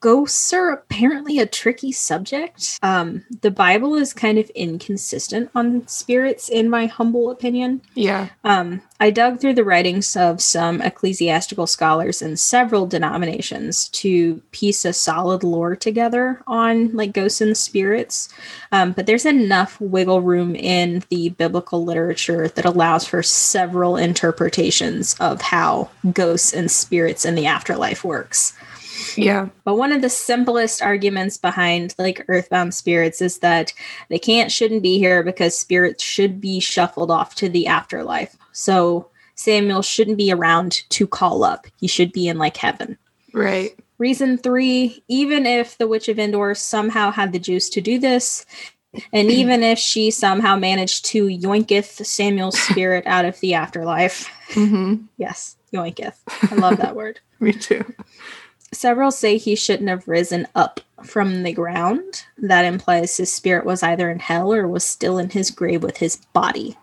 ghosts 0.00 0.52
are 0.52 0.70
apparently 0.70 1.38
a 1.38 1.46
tricky 1.46 1.92
subject. 1.92 2.78
Um, 2.82 3.24
the 3.42 3.50
Bible 3.50 3.94
is 3.94 4.14
kind 4.14 4.38
of 4.38 4.48
inconsistent 4.50 5.50
on 5.54 5.86
spirits, 5.86 6.48
in 6.48 6.70
my 6.70 6.86
humble 6.86 7.30
opinion. 7.30 7.82
Yeah. 7.94 8.28
Um, 8.44 8.82
I 8.98 9.10
dug 9.10 9.40
through 9.40 9.54
the 9.54 9.64
writings 9.64 10.16
of 10.16 10.40
some 10.40 10.80
ecclesiastical 10.80 11.66
scholars 11.66 12.22
in 12.22 12.36
several 12.36 12.86
denominations 12.86 13.88
to 13.90 14.36
piece 14.52 14.84
a 14.84 14.92
solid 14.92 15.44
lore 15.44 15.76
together 15.76 16.42
on 16.46 16.92
like 16.96 17.12
ghosts 17.12 17.42
and 17.42 17.56
spirits. 17.56 18.28
Um, 18.72 18.92
but 18.92 19.06
there's 19.06 19.26
enough 19.26 19.78
wiggle 19.80 20.22
room 20.22 20.54
in 20.54 21.02
the 21.10 21.30
biblical 21.30 21.84
literature 21.84 22.48
that 22.48 22.64
allows 22.64 23.06
for 23.06 23.22
several 23.22 23.96
interpretations 23.96 25.14
of 25.20 25.42
how 25.42 25.90
ghosts 26.12 26.54
and 26.54 26.70
spirits 26.70 27.24
in 27.24 27.34
the 27.34 27.46
afterlife 27.46 28.02
works. 28.02 28.54
Yeah. 29.16 29.48
But 29.64 29.76
one 29.76 29.92
of 29.92 30.02
the 30.02 30.08
simplest 30.08 30.82
arguments 30.82 31.36
behind 31.36 31.94
like 31.98 32.24
earthbound 32.28 32.74
spirits 32.74 33.20
is 33.20 33.38
that 33.38 33.72
they 34.08 34.18
can't, 34.18 34.52
shouldn't 34.52 34.82
be 34.82 34.98
here 34.98 35.22
because 35.22 35.58
spirits 35.58 36.02
should 36.02 36.40
be 36.40 36.60
shuffled 36.60 37.10
off 37.10 37.34
to 37.36 37.48
the 37.48 37.66
afterlife. 37.66 38.36
So 38.52 39.08
Samuel 39.34 39.82
shouldn't 39.82 40.18
be 40.18 40.32
around 40.32 40.88
to 40.90 41.06
call 41.06 41.44
up. 41.44 41.66
He 41.78 41.86
should 41.86 42.12
be 42.12 42.28
in 42.28 42.38
like 42.38 42.56
heaven. 42.56 42.98
Right. 43.32 43.78
Reason 43.98 44.38
three 44.38 45.02
even 45.08 45.46
if 45.46 45.78
the 45.78 45.88
Witch 45.88 46.08
of 46.08 46.18
Endor 46.18 46.54
somehow 46.54 47.10
had 47.10 47.32
the 47.32 47.38
juice 47.38 47.68
to 47.70 47.80
do 47.80 47.98
this, 47.98 48.44
and 49.12 49.30
even 49.30 49.62
if 49.62 49.78
she 49.78 50.10
somehow 50.10 50.56
managed 50.56 51.04
to 51.06 51.26
yoinketh 51.26 52.04
Samuel's 52.04 52.58
spirit 52.58 53.06
out 53.06 53.24
of 53.24 53.38
the 53.40 53.54
afterlife, 53.54 54.30
mm-hmm. 54.50 55.04
yes, 55.16 55.56
yoinketh. 55.72 56.16
I 56.50 56.54
love 56.56 56.78
that 56.78 56.96
word. 56.96 57.20
Me 57.40 57.52
too. 57.52 57.84
Several 58.72 59.10
say 59.10 59.36
he 59.38 59.54
shouldn't 59.54 59.88
have 59.88 60.08
risen 60.08 60.46
up 60.54 60.80
from 61.04 61.42
the 61.42 61.52
ground. 61.52 62.24
That 62.38 62.64
implies 62.64 63.16
his 63.16 63.32
spirit 63.32 63.64
was 63.64 63.82
either 63.82 64.10
in 64.10 64.18
hell 64.18 64.52
or 64.52 64.66
was 64.66 64.84
still 64.84 65.18
in 65.18 65.30
his 65.30 65.50
grave 65.50 65.82
with 65.82 65.98
his 65.98 66.16
body. 66.32 66.76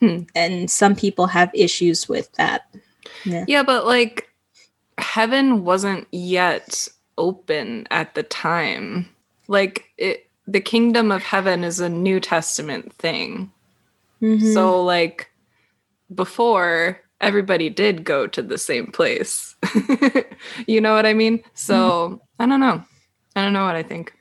Hmm. 0.00 0.22
and 0.34 0.68
some 0.70 0.96
people 0.96 1.28
have 1.28 1.50
issues 1.54 2.08
with 2.08 2.30
that. 2.32 2.66
Yeah. 3.24 3.44
Yeah, 3.46 3.62
but 3.62 3.86
like 3.86 4.28
heaven 4.98 5.64
wasn't 5.64 6.08
yet 6.10 6.88
open 7.16 7.86
at 7.90 8.14
the 8.14 8.24
time. 8.24 9.08
Like 9.48 9.84
it 9.96 10.28
the 10.46 10.60
kingdom 10.60 11.10
of 11.10 11.22
heaven 11.22 11.64
is 11.64 11.80
a 11.80 11.88
New 11.88 12.20
Testament 12.20 12.92
thing. 12.94 13.50
Mhm. 14.20 14.52
So 14.52 14.82
like 14.82 15.30
before 16.14 17.00
everybody 17.20 17.70
did 17.70 18.04
go 18.04 18.26
to 18.26 18.42
the 18.42 18.58
same 18.58 18.88
place. 18.88 19.56
you 20.66 20.80
know 20.80 20.94
what 20.94 21.06
I 21.06 21.14
mean? 21.14 21.42
So 21.54 21.74
mm-hmm. 21.74 22.42
I 22.42 22.46
don't 22.46 22.60
know. 22.60 22.84
I 23.36 23.42
don't 23.42 23.52
know 23.52 23.64
what 23.64 23.76
I 23.76 23.82
think. 23.82 24.12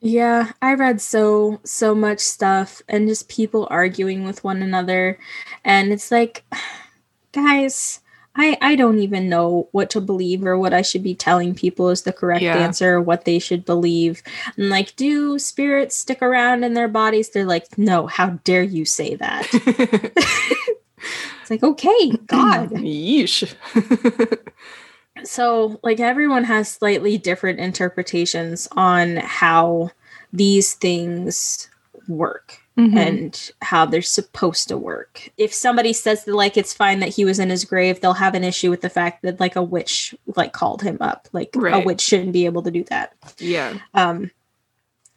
Yeah, 0.00 0.52
I 0.60 0.74
read 0.74 1.00
so 1.00 1.60
so 1.64 1.94
much 1.94 2.20
stuff 2.20 2.82
and 2.88 3.08
just 3.08 3.28
people 3.28 3.66
arguing 3.70 4.24
with 4.24 4.44
one 4.44 4.62
another 4.62 5.18
and 5.64 5.92
it's 5.92 6.10
like 6.10 6.44
guys, 7.32 8.00
I 8.36 8.58
I 8.60 8.76
don't 8.76 8.98
even 8.98 9.30
know 9.30 9.68
what 9.72 9.88
to 9.90 10.02
believe 10.02 10.44
or 10.44 10.58
what 10.58 10.74
I 10.74 10.82
should 10.82 11.02
be 11.02 11.14
telling 11.14 11.54
people 11.54 11.88
is 11.88 12.02
the 12.02 12.12
correct 12.12 12.42
Yeah. 12.42 12.58
answer, 12.58 13.00
what 13.00 13.24
they 13.24 13.38
should 13.38 13.64
believe. 13.64 14.22
And 14.58 14.68
like 14.68 14.94
do 14.96 15.38
spirits 15.38 15.96
stick 15.96 16.20
around 16.20 16.64
in 16.64 16.74
their 16.74 16.88
bodies? 16.88 17.30
They're 17.30 17.46
like, 17.46 17.78
"No, 17.78 18.06
how 18.06 18.38
dare 18.44 18.62
you 18.62 18.84
say 18.84 19.14
that?" 19.14 19.48
It's 21.44 21.50
like, 21.50 21.62
"Okay, 21.62 22.10
God." 22.26 22.70
Yeesh. 22.70 23.54
So, 25.22 25.78
like, 25.84 26.00
everyone 26.00 26.42
has 26.44 26.68
slightly 26.68 27.18
different 27.18 27.60
interpretations 27.60 28.66
on 28.72 29.16
how 29.18 29.92
these 30.32 30.74
things 30.74 31.68
work 32.08 32.58
Mhm. 32.76 32.96
and 32.96 33.50
how 33.62 33.86
they're 33.86 34.02
supposed 34.02 34.66
to 34.68 34.76
work. 34.76 35.30
If 35.38 35.54
somebody 35.54 35.92
says 35.92 36.24
that, 36.24 36.34
like, 36.34 36.56
it's 36.56 36.74
fine 36.74 36.98
that 36.98 37.10
he 37.10 37.24
was 37.24 37.38
in 37.38 37.48
his 37.48 37.64
grave, 37.64 38.00
they'll 38.00 38.12
have 38.14 38.34
an 38.34 38.42
issue 38.42 38.70
with 38.70 38.80
the 38.80 38.90
fact 38.90 39.22
that, 39.22 39.38
like, 39.38 39.54
a 39.54 39.62
witch, 39.62 40.16
like, 40.34 40.52
called 40.52 40.82
him 40.82 40.98
up. 41.00 41.28
Like, 41.32 41.54
a 41.54 41.78
witch 41.78 42.00
shouldn't 42.00 42.32
be 42.32 42.44
able 42.46 42.62
to 42.62 42.72
do 42.72 42.82
that. 42.90 43.12
yeah. 43.38 43.78
Um, 43.94 44.32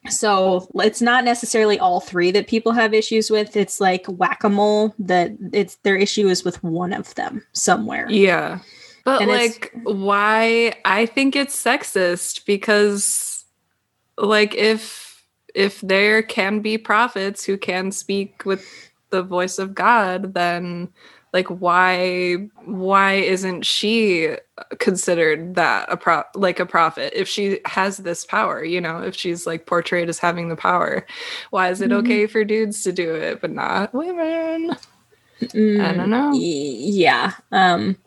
so 0.10 0.70
it's 0.76 1.02
not 1.02 1.24
necessarily 1.24 1.80
all 1.80 2.00
three 2.00 2.32
that 2.32 2.48
people 2.48 2.72
have 2.72 2.94
issues 2.94 3.30
with. 3.30 3.56
It's 3.56 3.80
like 3.80 4.06
whack-a-mole 4.08 4.96
that 5.00 5.32
it's 5.54 5.76
their 5.78 5.96
issue 5.96 6.28
is 6.28 6.44
with 6.44 6.64
one 6.64 6.94
of 6.94 7.14
them 7.16 7.46
somewhere. 7.54 8.10
Yeah. 8.10 8.60
But 9.06 9.22
And 9.22 9.32
like 9.32 9.72
why 9.84 10.74
I 10.84 11.06
think 11.06 11.36
it's 11.36 11.56
sexist 11.56 12.46
because 12.46 13.46
like 14.18 14.54
if 14.56 15.26
if 15.56 15.80
there 15.82 16.22
can 16.22 16.60
be 16.60 16.78
prophets 16.78 17.46
who 17.46 17.58
can 17.58 17.92
speak 17.92 18.44
with 18.46 18.66
the 19.10 19.24
voice 19.24 19.60
of 19.60 19.74
God 19.74 20.34
then 20.34 20.90
like 21.34 21.48
why 21.48 22.36
why 22.66 23.14
isn't 23.14 23.66
she 23.66 24.36
considered 24.80 25.56
that 25.56 25.92
a 25.92 25.98
pro 25.98 26.24
like 26.36 26.60
a 26.60 26.66
prophet 26.66 27.14
if 27.16 27.28
she 27.28 27.60
has 27.66 27.98
this 27.98 28.26
power 28.26 28.64
you 28.64 28.80
know 28.82 29.02
if 29.02 29.16
she's 29.16 29.46
like 29.46 29.66
portrayed 29.66 30.10
as 30.10 30.20
having 30.20 30.50
the 30.50 30.56
power 30.56 31.06
why 31.52 31.70
is 31.70 31.82
it 31.82 31.92
Mhm. 31.92 32.00
okay 32.00 32.28
for 32.28 32.44
dudes 32.44 32.82
to 32.84 32.92
do 32.92 33.14
it 33.16 33.42
but 33.42 33.52
not 33.52 33.94
women 33.94 34.72
I 35.42 35.46
Mm, 35.54 35.98
don't 35.98 36.10
know. 36.10 36.32
Yeah. 36.34 37.34
Um 37.52 37.98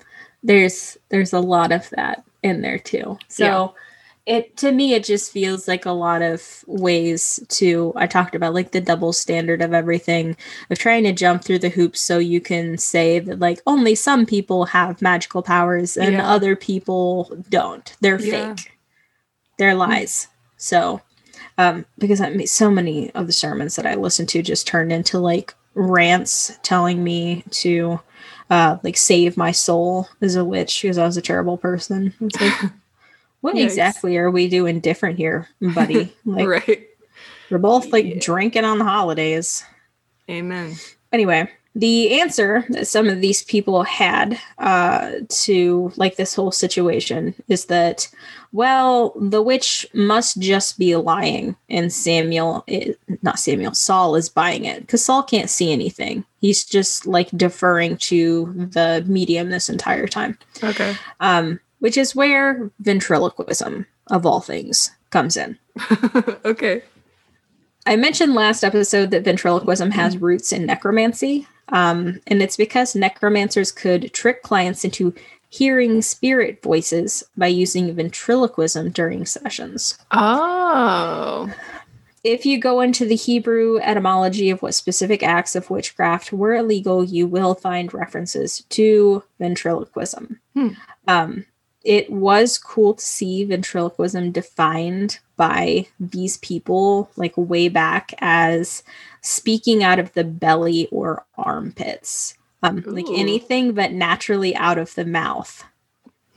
there's 0.42 0.98
there's 1.10 1.32
a 1.32 1.40
lot 1.40 1.70
of 1.72 1.88
that 1.90 2.24
in 2.42 2.60
there 2.62 2.78
too. 2.78 3.18
So 3.28 3.44
Yeah. 3.44 3.68
It 4.30 4.56
to 4.56 4.70
me 4.70 4.94
it 4.94 5.02
just 5.02 5.32
feels 5.32 5.66
like 5.66 5.84
a 5.86 5.90
lot 5.90 6.22
of 6.22 6.64
ways 6.68 7.40
to 7.48 7.92
I 7.96 8.06
talked 8.06 8.36
about 8.36 8.54
like 8.54 8.70
the 8.70 8.80
double 8.80 9.12
standard 9.12 9.60
of 9.60 9.74
everything 9.74 10.36
of 10.70 10.78
trying 10.78 11.02
to 11.02 11.12
jump 11.12 11.42
through 11.42 11.58
the 11.58 11.68
hoops 11.68 12.00
so 12.00 12.18
you 12.18 12.40
can 12.40 12.78
say 12.78 13.18
that 13.18 13.40
like 13.40 13.60
only 13.66 13.96
some 13.96 14.24
people 14.26 14.66
have 14.66 15.02
magical 15.02 15.42
powers 15.42 15.96
and 15.96 16.12
Yeah. 16.12 16.30
other 16.30 16.54
people 16.54 17.36
don't. 17.48 17.92
They're 18.00 18.20
Yeah. 18.20 18.54
fake. 18.54 18.70
They're 19.58 19.74
lies. 19.74 20.28
So 20.56 21.00
um 21.58 21.84
because 21.98 22.20
I 22.20 22.30
mean 22.30 22.46
so 22.46 22.70
many 22.70 23.10
of 23.12 23.26
the 23.26 23.32
sermons 23.32 23.74
that 23.76 23.86
I 23.86 23.96
listened 23.96 24.28
to 24.30 24.42
just 24.42 24.64
turned 24.66 24.92
into 24.92 25.18
like 25.18 25.54
rants 25.74 26.56
telling 26.62 27.02
me 27.02 27.42
to 27.50 27.98
uh 28.48 28.78
like 28.84 28.96
save 28.96 29.36
my 29.36 29.50
soul 29.50 30.08
as 30.20 30.36
a 30.36 30.44
witch 30.44 30.82
because 30.82 30.98
I 30.98 31.04
was 31.04 31.16
a 31.16 31.22
terrible 31.22 31.56
person. 31.58 32.14
It's 32.20 32.40
like 32.40 32.70
what 33.40 33.54
Yikes. 33.56 33.64
exactly 33.64 34.16
are 34.16 34.30
we 34.30 34.48
doing 34.48 34.80
different 34.80 35.16
here, 35.18 35.48
buddy? 35.60 36.12
Like 36.24 36.46
right 36.46 36.86
we're 37.50 37.58
both 37.58 37.92
like 37.92 38.04
Yeah. 38.06 38.18
drinking 38.20 38.64
on 38.64 38.78
the 38.78 38.84
holidays. 38.84 39.64
amen 40.30 40.76
Anyway, 41.12 41.50
the 41.74 42.20
answer 42.20 42.64
that 42.68 42.86
some 42.86 43.08
of 43.08 43.20
these 43.20 43.42
people 43.44 43.82
had 43.82 44.38
uh, 44.58 45.12
to 45.28 45.92
like 45.96 46.14
this 46.16 46.34
whole 46.36 46.52
situation 46.52 47.34
is 47.48 47.64
that, 47.66 48.08
well, 48.52 49.12
the 49.20 49.42
witch 49.42 49.84
must 49.92 50.40
just 50.40 50.78
be 50.78 50.94
lying, 50.94 51.56
and 51.68 51.92
Samuel, 51.92 52.64
i 52.68 52.94
not 53.22 53.40
Samuel, 53.40 53.74
Saul 53.74 54.14
is 54.14 54.28
buying 54.28 54.64
it 54.64 54.80
because 54.82 55.04
Saul 55.04 55.22
can't 55.24 55.50
see 55.50 55.72
anything. 55.72 56.24
He's 56.40 56.64
just 56.64 57.06
like 57.06 57.28
deferring 57.36 57.96
to 57.98 58.52
the 58.72 59.04
medium 59.08 59.50
this 59.50 59.68
entire 59.68 60.06
time, 60.06 60.38
okay 60.62 60.94
um, 61.18 61.58
which 61.80 61.96
is 61.96 62.14
where 62.14 62.70
ventriloquism, 62.80 63.86
of 64.06 64.24
all 64.24 64.40
things, 64.40 64.90
comes 65.10 65.36
in. 65.36 65.58
okay. 66.44 66.82
I 67.86 67.96
mentioned 67.96 68.34
last 68.34 68.62
episode 68.62 69.10
that 69.10 69.24
ventriloquism 69.24 69.90
has 69.90 70.18
roots 70.18 70.52
in 70.52 70.66
necromancy, 70.66 71.46
um, 71.70 72.20
and 72.26 72.42
it's 72.42 72.56
because 72.56 72.94
necromancers 72.94 73.72
could 73.72 74.12
trick 74.12 74.42
clients 74.42 74.84
into 74.84 75.14
hearing 75.48 76.00
spirit 76.00 76.62
voices 76.62 77.24
by 77.36 77.48
using 77.48 77.92
ventriloquism 77.94 78.90
during 78.90 79.26
sessions. 79.26 79.98
Oh. 80.12 81.52
If 82.22 82.44
you 82.44 82.60
go 82.60 82.80
into 82.80 83.06
the 83.06 83.16
Hebrew 83.16 83.78
etymology 83.78 84.50
of 84.50 84.60
what 84.62 84.74
specific 84.74 85.22
acts 85.22 85.56
of 85.56 85.70
witchcraft 85.70 86.32
were 86.32 86.54
illegal, 86.54 87.02
you 87.02 87.26
will 87.26 87.54
find 87.54 87.92
references 87.94 88.62
to 88.70 89.24
ventriloquism. 89.40 90.38
Hmm. 90.54 90.68
Um, 91.08 91.46
it 91.84 92.10
was 92.10 92.58
cool 92.58 92.94
to 92.94 93.04
see 93.04 93.44
ventriloquism 93.44 94.32
defined 94.32 95.18
by 95.36 95.86
these 95.98 96.36
people, 96.38 97.10
like 97.16 97.32
way 97.36 97.68
back, 97.68 98.12
as 98.18 98.82
speaking 99.22 99.82
out 99.82 99.98
of 99.98 100.12
the 100.12 100.24
belly 100.24 100.88
or 100.90 101.24
armpits, 101.38 102.34
um, 102.62 102.82
like 102.86 103.06
anything 103.08 103.72
but 103.72 103.92
naturally 103.92 104.54
out 104.56 104.76
of 104.76 104.94
the 104.94 105.06
mouth. 105.06 105.64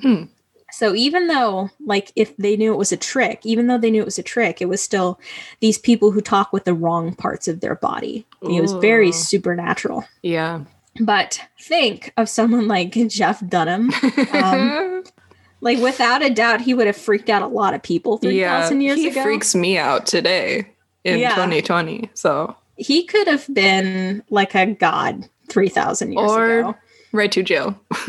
Hmm. 0.02 0.24
So 0.72 0.96
even 0.96 1.28
though, 1.28 1.70
like, 1.86 2.12
if 2.16 2.36
they 2.38 2.58
knew 2.58 2.74
it 2.74 2.78
was 2.78 2.92
a 2.92 2.98
trick, 2.98 3.42
even 3.44 3.68
though 3.68 3.78
they 3.78 3.92
knew 3.92 4.02
it 4.02 4.06
was 4.06 4.18
a 4.18 4.24
trick, 4.24 4.60
it 4.60 4.70
was 4.70 4.82
still 4.82 5.20
these 5.60 5.78
people 5.78 6.10
who 6.10 6.20
talk 6.20 6.52
with 6.52 6.64
the 6.66 6.74
wrong 6.74 7.14
parts 7.14 7.48
of 7.48 7.60
their 7.60 7.76
body. 7.76 8.26
It 8.42 8.60
was 8.60 8.74
very 8.74 9.12
supernatural. 9.12 10.04
Yeah. 10.24 10.64
But 11.00 11.42
think 11.60 12.12
of 12.18 12.30
someone 12.30 12.68
like 12.68 12.92
Jeff 13.08 13.46
Dunham. 13.48 13.92
Um, 14.34 15.04
Like, 15.64 15.80
without 15.80 16.22
a 16.24 16.30
doubt, 16.30 16.62
he 16.62 16.74
would 16.74 16.88
have 16.88 16.98
freaked 16.98 17.30
out 17.30 17.42
a 17.42 17.48
lot 17.48 17.74
of 17.74 17.82
people 17.82 18.18
3,000 18.18 18.82
years 18.82 18.98
he 19.00 19.08
ago. 19.08 19.22
He 19.22 19.24
freaks 19.24 19.56
me 19.56 19.78
out 19.78 20.06
today 20.06 20.68
in 21.04 21.20
Yeah. 21.20 21.30
2020. 21.36 22.10
So, 22.14 22.56
He 22.76 23.04
could 23.06 23.28
have 23.28 23.46
been 23.54 24.24
like 24.30 24.54
a 24.56 24.66
god 24.68 25.28
3,000 25.50 26.12
years 26.14 26.32
Or- 26.32 26.60
ago. 26.60 26.76
right 27.12 27.32
to 27.32 27.44
jail. 27.44 27.80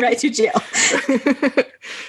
right 0.00 0.18
to 0.18 0.30
jail. 0.30 0.60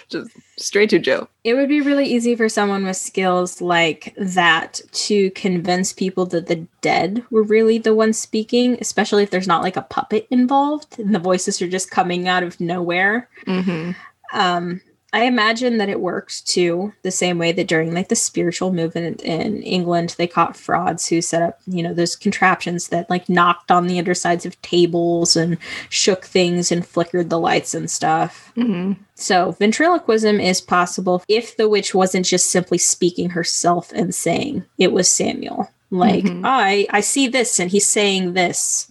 Just 0.09 0.31
straight 0.57 0.89
to 0.91 0.99
jail. 0.99 1.27
It 1.43 1.53
would 1.55 1.69
be 1.69 1.81
really 1.81 2.05
easy 2.05 2.35
for 2.35 2.49
someone 2.49 2.85
with 2.85 2.97
skills 2.97 3.61
like 3.61 4.13
that 4.17 4.81
to 4.91 5.31
convince 5.31 5.93
people 5.93 6.25
that 6.27 6.47
the 6.47 6.67
dead 6.81 7.23
were 7.31 7.43
really 7.43 7.77
the 7.77 7.95
ones 7.95 8.17
speaking, 8.19 8.77
especially 8.81 9.23
if 9.23 9.29
there's 9.31 9.47
not 9.47 9.63
like 9.63 9.77
a 9.77 9.81
puppet 9.83 10.27
involved 10.29 10.99
and 10.99 11.13
the 11.15 11.19
voices 11.19 11.61
are 11.61 11.67
just 11.69 11.89
coming 11.91 12.27
out 12.27 12.43
of 12.43 12.59
nowhere. 12.59 13.29
hmm 13.45 13.91
Um, 14.33 14.81
I 15.13 15.23
imagine 15.25 15.77
that 15.79 15.89
it 15.89 15.99
works 15.99 16.39
too, 16.39 16.93
the 17.01 17.11
same 17.11 17.37
way 17.37 17.51
that 17.51 17.67
during 17.67 17.93
like 17.93 18.07
the 18.07 18.15
spiritual 18.15 18.71
movement 18.71 19.21
in 19.23 19.61
England, 19.61 20.15
they 20.17 20.25
caught 20.25 20.55
frauds 20.55 21.05
who 21.05 21.21
set 21.21 21.41
up, 21.41 21.59
you 21.67 21.83
know, 21.83 21.93
those 21.93 22.15
contraptions 22.15 22.87
that 22.87 23.09
like 23.09 23.27
knocked 23.27 23.71
on 23.71 23.87
the 23.87 23.99
undersides 23.99 24.45
of 24.45 24.61
tables 24.61 25.35
and 25.35 25.57
shook 25.89 26.23
things 26.23 26.71
and 26.71 26.87
flickered 26.87 27.29
the 27.29 27.39
lights 27.39 27.73
and 27.73 27.91
stuff. 27.91 28.53
hmm 28.55 28.93
So 29.15 29.51
ventriloquism 29.59 30.39
is 30.39 30.61
possible 30.61 31.21
if 31.27 31.57
the 31.57 31.67
witch 31.67 31.93
wasn't 31.93 32.25
just 32.25 32.49
simply 32.49 32.77
speaking 32.77 33.31
herself 33.31 33.91
and 33.93 34.15
saying 34.15 34.63
it 34.77 34.93
was 34.93 35.11
Samuel. 35.11 35.69
Like, 35.89 36.23
Mhm. 36.23 36.43
I 36.45 36.87
I 36.89 37.01
see 37.01 37.27
this 37.27 37.59
and 37.59 37.69
he's 37.69 37.85
saying 37.85 38.31
this. 38.31 38.89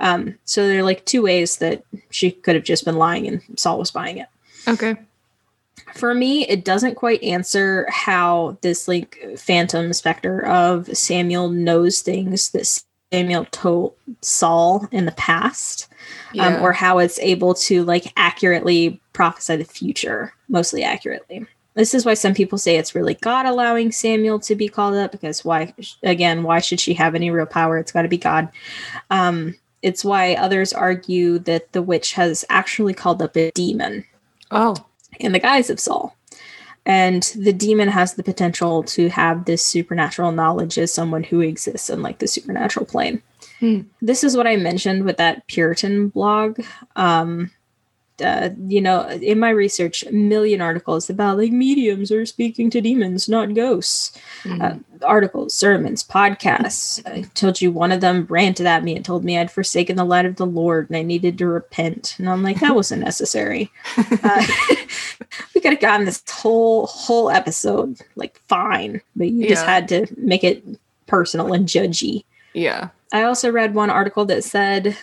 Um, 0.00 0.38
so 0.46 0.66
there 0.66 0.78
are 0.78 0.82
like 0.82 1.04
two 1.04 1.20
ways 1.20 1.58
that 1.58 1.84
she 2.08 2.30
could 2.30 2.54
have 2.54 2.64
just 2.64 2.86
been 2.86 2.96
lying 2.96 3.28
and 3.28 3.42
Saul 3.56 3.78
was 3.78 3.90
buying 3.90 4.16
it. 4.16 4.28
Okay. 4.68 4.96
For 5.94 6.14
me, 6.14 6.46
it 6.48 6.64
doesn't 6.64 6.94
quite 6.94 7.22
answer 7.22 7.86
how 7.90 8.56
this 8.62 8.88
like 8.88 9.18
phantom 9.36 9.92
specter 9.92 10.44
of 10.46 10.96
Samuel 10.96 11.50
knows 11.50 12.00
things 12.00 12.50
that 12.50 12.82
Samuel 13.12 13.46
told 13.50 13.94
Saul 14.22 14.88
in 14.90 15.04
the 15.04 15.12
past, 15.12 15.88
um, 16.38 16.62
or 16.62 16.72
how 16.72 16.98
it's 16.98 17.18
able 17.18 17.54
to 17.54 17.84
like 17.84 18.12
accurately 18.16 19.00
prophesy 19.12 19.56
the 19.56 19.64
future, 19.64 20.32
mostly 20.48 20.82
accurately. 20.82 21.46
This 21.74 21.94
is 21.94 22.04
why 22.04 22.14
some 22.14 22.34
people 22.34 22.58
say 22.58 22.76
it's 22.76 22.94
really 22.94 23.14
God 23.14 23.46
allowing 23.46 23.92
Samuel 23.92 24.38
to 24.40 24.54
be 24.54 24.68
called 24.68 24.94
up 24.94 25.12
because 25.12 25.44
why, 25.44 25.74
again, 26.02 26.42
why 26.42 26.60
should 26.60 26.80
she 26.80 26.94
have 26.94 27.14
any 27.14 27.30
real 27.30 27.46
power? 27.46 27.78
It's 27.78 27.92
got 27.92 28.02
to 28.02 28.08
be 28.08 28.18
God. 28.18 28.48
Um, 29.10 29.54
it's 29.82 30.04
why 30.04 30.34
others 30.34 30.72
argue 30.72 31.38
that 31.40 31.72
the 31.72 31.82
witch 31.82 32.12
has 32.12 32.44
actually 32.48 32.94
called 32.94 33.20
up 33.20 33.36
a 33.36 33.50
demon 33.52 34.04
oh, 34.52 34.76
in 35.18 35.32
the 35.32 35.38
guise 35.38 35.70
of 35.70 35.80
Saul. 35.80 36.16
And 36.84 37.22
the 37.36 37.52
demon 37.52 37.88
has 37.88 38.14
the 38.14 38.24
potential 38.24 38.82
to 38.84 39.08
have 39.08 39.44
this 39.44 39.62
supernatural 39.62 40.32
knowledge 40.32 40.78
as 40.78 40.92
someone 40.92 41.22
who 41.22 41.40
exists 41.40 41.88
in 41.90 42.02
like 42.02 42.18
the 42.18 42.26
supernatural 42.26 42.86
plane. 42.86 43.22
Hmm. 43.60 43.82
This 44.00 44.24
is 44.24 44.36
what 44.36 44.48
I 44.48 44.56
mentioned 44.56 45.04
with 45.04 45.16
that 45.18 45.46
Puritan 45.46 46.08
blog. 46.08 46.60
Um, 46.96 47.52
uh, 48.24 48.50
you 48.66 48.80
know, 48.80 49.08
in 49.08 49.38
my 49.38 49.50
research, 49.50 50.02
a 50.04 50.12
million 50.12 50.60
articles 50.60 51.08
about 51.08 51.38
like 51.38 51.52
mediums 51.52 52.12
are 52.12 52.26
speaking 52.26 52.70
to 52.70 52.80
demons, 52.80 53.28
not 53.28 53.54
ghosts. 53.54 54.18
Mhm. 54.44 54.62
Uh, 54.62 54.78
articles, 55.06 55.52
sermons, 55.54 56.04
podcasts. 56.04 57.04
I 57.06 57.22
told 57.34 57.60
you 57.60 57.72
one 57.72 57.90
of 57.90 58.00
them 58.00 58.26
ranted 58.28 58.66
at 58.66 58.84
me 58.84 58.94
and 58.94 59.04
told 59.04 59.24
me 59.24 59.36
I'd 59.38 59.50
forsaken 59.50 59.96
the 59.96 60.04
light 60.04 60.26
of 60.26 60.36
the 60.36 60.46
Lord 60.46 60.88
and 60.88 60.96
I 60.96 61.02
needed 61.02 61.38
to 61.38 61.46
repent. 61.46 62.14
And 62.18 62.28
I'm 62.28 62.42
like, 62.44 62.60
that 62.60 62.74
wasn't 62.74 63.02
necessary. 63.02 63.70
Uh, 64.24 64.46
we 65.54 65.60
could 65.60 65.72
have 65.72 65.80
gotten 65.80 66.06
this 66.06 66.22
whole 66.30 66.86
whole 66.86 67.30
episode 67.30 67.98
like 68.16 68.38
fine, 68.48 69.00
but 69.16 69.28
you 69.28 69.48
just 69.48 69.64
had 69.64 69.88
to 69.88 70.06
make 70.16 70.44
it 70.44 70.64
personal 71.06 71.52
and 71.52 71.66
judgy. 71.68 72.24
yeah. 72.54 72.88
I 73.14 73.24
also 73.24 73.50
read 73.50 73.74
one 73.74 73.90
article 73.90 74.24
that 74.26 74.42
said 74.44 74.96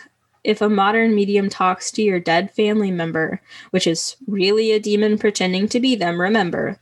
if 0.43 0.61
a 0.61 0.69
modern 0.69 1.13
medium 1.15 1.49
talks 1.49 1.91
to 1.91 2.01
your 2.01 2.19
dead 2.19 2.51
family 2.53 2.91
member, 2.91 3.41
which 3.71 3.85
is 3.87 4.15
really 4.27 4.71
a 4.71 4.79
demon 4.79 5.17
pretending 5.17 5.67
to 5.69 5.79
be 5.79 5.95
them, 5.95 6.19
remember, 6.19 6.79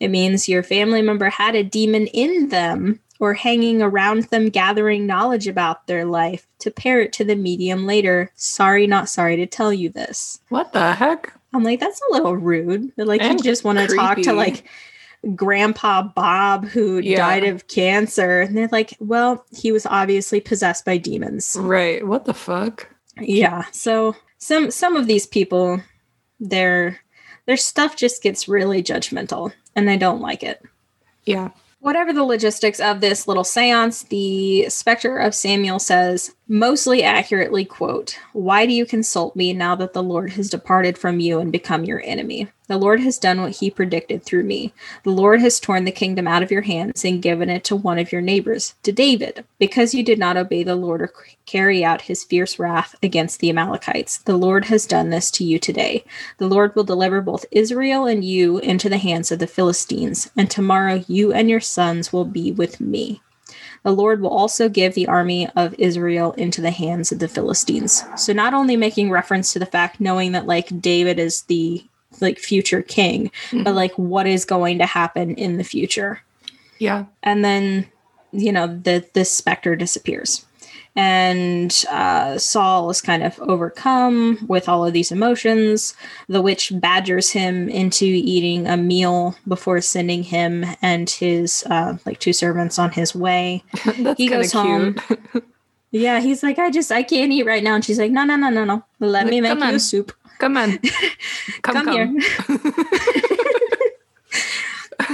it 0.00 0.08
means 0.08 0.48
your 0.48 0.62
family 0.62 1.02
member 1.02 1.30
had 1.30 1.54
a 1.54 1.62
demon 1.64 2.06
in 2.08 2.48
them 2.48 3.00
or 3.20 3.34
hanging 3.34 3.82
around 3.82 4.24
them 4.24 4.48
gathering 4.48 5.06
knowledge 5.06 5.48
about 5.48 5.86
their 5.86 6.04
life 6.04 6.46
to 6.60 6.70
pair 6.70 7.00
it 7.00 7.12
to 7.14 7.24
the 7.24 7.34
medium 7.34 7.86
later. 7.86 8.30
Sorry, 8.36 8.86
not 8.86 9.08
sorry 9.08 9.36
to 9.36 9.46
tell 9.46 9.72
you 9.72 9.88
this. 9.90 10.40
What 10.50 10.72
the 10.72 10.92
heck? 10.92 11.32
I'm 11.52 11.64
like, 11.64 11.80
that's 11.80 12.00
a 12.08 12.12
little 12.12 12.36
rude. 12.36 12.92
Like, 12.96 13.22
you 13.22 13.38
just 13.38 13.64
want 13.64 13.78
to 13.78 13.88
talk 13.88 14.18
to 14.18 14.32
like 14.34 14.64
Grandpa 15.34 16.02
Bob 16.02 16.66
who 16.66 16.98
Yeah. 16.98 17.16
died 17.16 17.44
of 17.44 17.66
cancer. 17.66 18.42
And 18.42 18.56
they're 18.56 18.68
like, 18.70 18.94
well, 19.00 19.44
he 19.56 19.72
was 19.72 19.84
obviously 19.86 20.40
possessed 20.40 20.84
by 20.84 20.96
demons. 20.98 21.56
Right. 21.58 22.06
What 22.06 22.24
the 22.24 22.34
fuck? 22.34 22.88
Yeah. 23.20 23.64
So 23.72 24.16
some 24.38 24.70
some 24.70 24.96
of 24.96 25.06
these 25.06 25.26
people, 25.26 25.82
their 26.40 27.00
their 27.46 27.56
stuff 27.56 27.96
just 27.96 28.22
gets 28.22 28.48
really 28.48 28.82
judgmental, 28.82 29.52
and 29.74 29.90
I 29.90 29.96
don't 29.96 30.20
like 30.20 30.42
it. 30.42 30.62
Yeah. 31.24 31.50
Whatever 31.80 32.12
the 32.12 32.24
logistics 32.24 32.80
of 32.80 33.00
this 33.00 33.28
little 33.28 33.44
seance, 33.44 34.02
the 34.04 34.68
specter 34.68 35.16
of 35.16 35.34
Samuel 35.34 35.78
says, 35.78 36.34
mostly 36.48 37.02
accurately, 37.02 37.64
quote, 37.64 38.18
Why 38.32 38.64
do 38.64 38.72
you 38.72 38.86
consult 38.86 39.36
me 39.36 39.52
now 39.52 39.74
that 39.76 39.92
the 39.92 40.02
Lord 40.02 40.32
has 40.32 40.48
departed 40.48 40.96
from 40.96 41.20
you 41.20 41.38
and 41.38 41.52
become 41.52 41.84
your 41.84 42.02
enemy? 42.04 42.48
The 42.68 42.78
Lord 42.78 43.00
has 43.00 43.18
done 43.18 43.40
what 43.40 43.56
he 43.56 43.70
predicted 43.70 44.22
through 44.22 44.44
me. 44.44 44.72
The 45.04 45.10
Lord 45.10 45.40
has 45.40 45.60
torn 45.60 45.84
the 45.84 45.92
kingdom 45.92 46.26
out 46.26 46.42
of 46.42 46.50
your 46.50 46.62
hands 46.62 47.04
and 47.04 47.22
given 47.22 47.48
it 47.48 47.64
to 47.64 47.76
one 47.76 47.98
of 47.98 48.12
your 48.12 48.20
neighbors, 48.20 48.74
to 48.82 48.92
David, 48.92 49.44
because 49.58 49.94
you 49.94 50.02
did 50.02 50.18
not 50.18 50.36
obey 50.36 50.62
the 50.62 50.76
Lord 50.76 51.02
or 51.02 51.12
carry 51.46 51.84
out 51.84 52.02
his 52.02 52.24
fierce 52.24 52.58
wrath 52.58 52.94
against 53.02 53.40
the 53.40 53.50
Amalekites. 53.50 54.18
The 54.18 54.36
Lord 54.36 54.66
has 54.66 54.86
done 54.86 55.10
this 55.10 55.30
to 55.32 55.44
you 55.44 55.58
today. 55.58 56.04
The 56.38 56.48
Lord 56.48 56.74
will 56.74 56.84
deliver 56.84 57.20
both 57.20 57.46
Israel 57.50 58.06
and 58.06 58.24
you 58.24 58.58
into 58.58 58.88
the 58.88 58.98
hands 58.98 59.32
of 59.32 59.38
the 59.38 59.46
Philistines, 59.46 60.30
and 60.36 60.50
tomorrow 60.50 61.04
you 61.08 61.32
and 61.32 61.48
your 61.48 61.60
sons 61.60 62.12
will 62.12 62.26
be 62.26 62.52
with 62.52 62.80
me. 62.80 63.22
The 63.82 63.92
Lord 63.92 64.20
will 64.20 64.30
also 64.30 64.68
give 64.68 64.94
the 64.94 65.06
army 65.06 65.48
of 65.56 65.74
Israel 65.78 66.32
into 66.32 66.60
the 66.60 66.70
hands 66.70 67.12
of 67.12 67.18
the 67.18 67.28
Philistines. 67.28 68.04
So 68.16 68.32
not 68.32 68.54
only 68.54 68.76
making 68.76 69.10
reference 69.10 69.52
to 69.52 69.58
the 69.58 69.66
fact 69.66 70.00
knowing 70.00 70.32
that 70.32 70.46
like 70.46 70.80
David 70.80 71.18
is 71.18 71.42
the 71.42 71.84
like 72.20 72.38
future 72.38 72.82
king, 72.82 73.30
but 73.52 73.58
mm-hmm. 73.58 73.76
like 73.76 73.92
what 73.94 74.26
is 74.26 74.44
going 74.44 74.78
to 74.78 74.86
happen 74.86 75.34
in 75.34 75.56
the 75.56 75.64
future. 75.64 76.22
Yeah. 76.78 77.06
And 77.22 77.44
then, 77.44 77.86
you 78.32 78.52
know, 78.52 78.66
the 78.66 79.06
the 79.14 79.24
specter 79.24 79.76
disappears. 79.76 80.44
And 80.96 81.84
uh, 81.90 82.38
Saul 82.38 82.90
is 82.90 83.00
kind 83.00 83.22
of 83.22 83.38
overcome 83.40 84.44
with 84.48 84.68
all 84.68 84.84
of 84.84 84.92
these 84.92 85.12
emotions. 85.12 85.94
The 86.28 86.42
witch 86.42 86.72
badgers 86.74 87.30
him 87.30 87.68
into 87.68 88.04
eating 88.04 88.66
a 88.66 88.76
meal 88.76 89.36
before 89.46 89.80
sending 89.80 90.24
him 90.24 90.64
and 90.82 91.08
his 91.08 91.62
uh, 91.70 91.98
like 92.04 92.18
two 92.18 92.32
servants 92.32 92.78
on 92.78 92.92
his 92.92 93.14
way. 93.14 93.62
He 94.16 94.28
goes 94.28 94.52
home. 94.52 94.96
Yeah, 95.90 96.20
he's 96.20 96.42
like, 96.42 96.58
I 96.58 96.70
just 96.70 96.92
I 96.92 97.02
can't 97.02 97.32
eat 97.32 97.46
right 97.46 97.62
now. 97.64 97.74
And 97.74 97.82
she's 97.82 97.98
like, 97.98 98.10
No, 98.12 98.22
no, 98.24 98.36
no, 98.36 98.50
no, 98.50 98.64
no. 98.64 98.84
Let 99.00 99.26
me 99.26 99.40
make 99.40 99.56
you 99.58 99.64
on. 99.64 99.78
soup. 99.80 100.12
Come 100.38 100.56
on. 100.58 100.78
Come, 100.78 100.92
Come, 101.62 101.86
come. 101.86 102.20
here. 102.20 102.58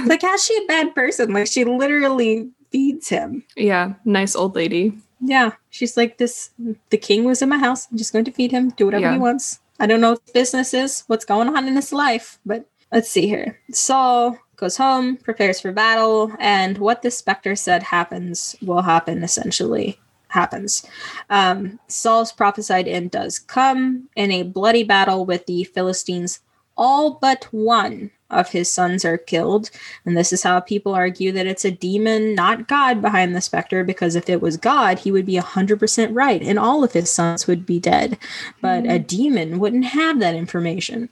like, 0.05 0.21
how's 0.21 0.43
she 0.43 0.55
a 0.57 0.65
bad 0.67 0.93
person? 0.93 1.31
Like, 1.33 1.47
she 1.47 1.63
literally 1.63 2.49
feeds 2.71 3.07
him. 3.09 3.43
Yeah. 3.55 3.93
Nice 4.03 4.35
old 4.35 4.55
lady. 4.55 4.97
Yeah, 5.27 5.51
she's 5.69 5.97
like 5.97 6.17
this. 6.17 6.51
The 6.89 6.97
king 6.97 7.23
was 7.23 7.41
in 7.41 7.49
my 7.49 7.57
house. 7.57 7.87
I'm 7.91 7.97
just 7.97 8.13
going 8.13 8.25
to 8.25 8.31
feed 8.31 8.51
him, 8.51 8.69
do 8.71 8.85
whatever 8.85 9.05
Yeah. 9.05 9.13
he 9.13 9.19
wants. 9.19 9.59
I 9.79 9.87
don't 9.87 9.99
know 10.01 10.11
what 10.11 10.33
business 10.33 10.73
is, 10.73 11.03
what's 11.07 11.25
going 11.25 11.49
on 11.49 11.67
in 11.67 11.75
his 11.75 11.91
life, 11.91 12.39
but 12.45 12.65
let's 12.91 13.09
see 13.09 13.27
here. 13.27 13.59
Saul 13.71 14.37
goes 14.55 14.77
home, 14.77 15.17
prepares 15.17 15.59
for 15.59 15.71
battle, 15.73 16.31
and 16.39 16.77
what 16.77 17.01
the 17.01 17.11
specter 17.11 17.55
said 17.55 17.83
happens 17.83 18.55
will 18.61 18.81
happen. 18.83 19.23
Essentially, 19.23 19.99
happens. 20.29 20.85
Um, 21.29 21.79
Saul's 21.87 22.31
prophesied 22.31 22.87
end 22.87 23.11
does 23.11 23.39
come 23.39 24.07
in 24.15 24.31
a 24.31 24.43
bloody 24.43 24.83
battle 24.83 25.25
with 25.25 25.45
the 25.45 25.63
Philistines. 25.65 26.39
All 26.77 27.15
but 27.21 27.45
one 27.51 28.11
of 28.29 28.49
his 28.49 28.71
sons 28.71 29.05
are 29.05 29.17
killed, 29.17 29.69
and 30.05 30.17
this 30.17 30.33
is 30.33 30.43
how 30.43 30.59
people 30.59 30.95
argue 30.95 31.31
that 31.31 31.47
it's 31.47 31.65
a 31.65 31.71
demon, 31.71 32.35
not 32.35 32.67
God, 32.67 33.01
behind 33.01 33.35
the 33.35 33.41
specter, 33.41 33.83
because 33.83 34.15
if 34.15 34.29
it 34.29 34.41
was 34.41 34.57
God, 34.57 34.99
he 34.99 35.11
would 35.11 35.25
be 35.25 35.35
100% 35.35 36.09
right, 36.13 36.41
and 36.41 36.57
all 36.57 36.83
of 36.83 36.93
his 36.93 37.11
sons 37.11 37.47
would 37.47 37.65
be 37.65 37.79
dead. 37.79 38.17
But 38.61 38.85
a 38.85 38.87
mm-hmm. 38.87 39.05
demon 39.05 39.59
wouldn't 39.59 39.85
have 39.85 40.19
that 40.19 40.35
information. 40.35 41.09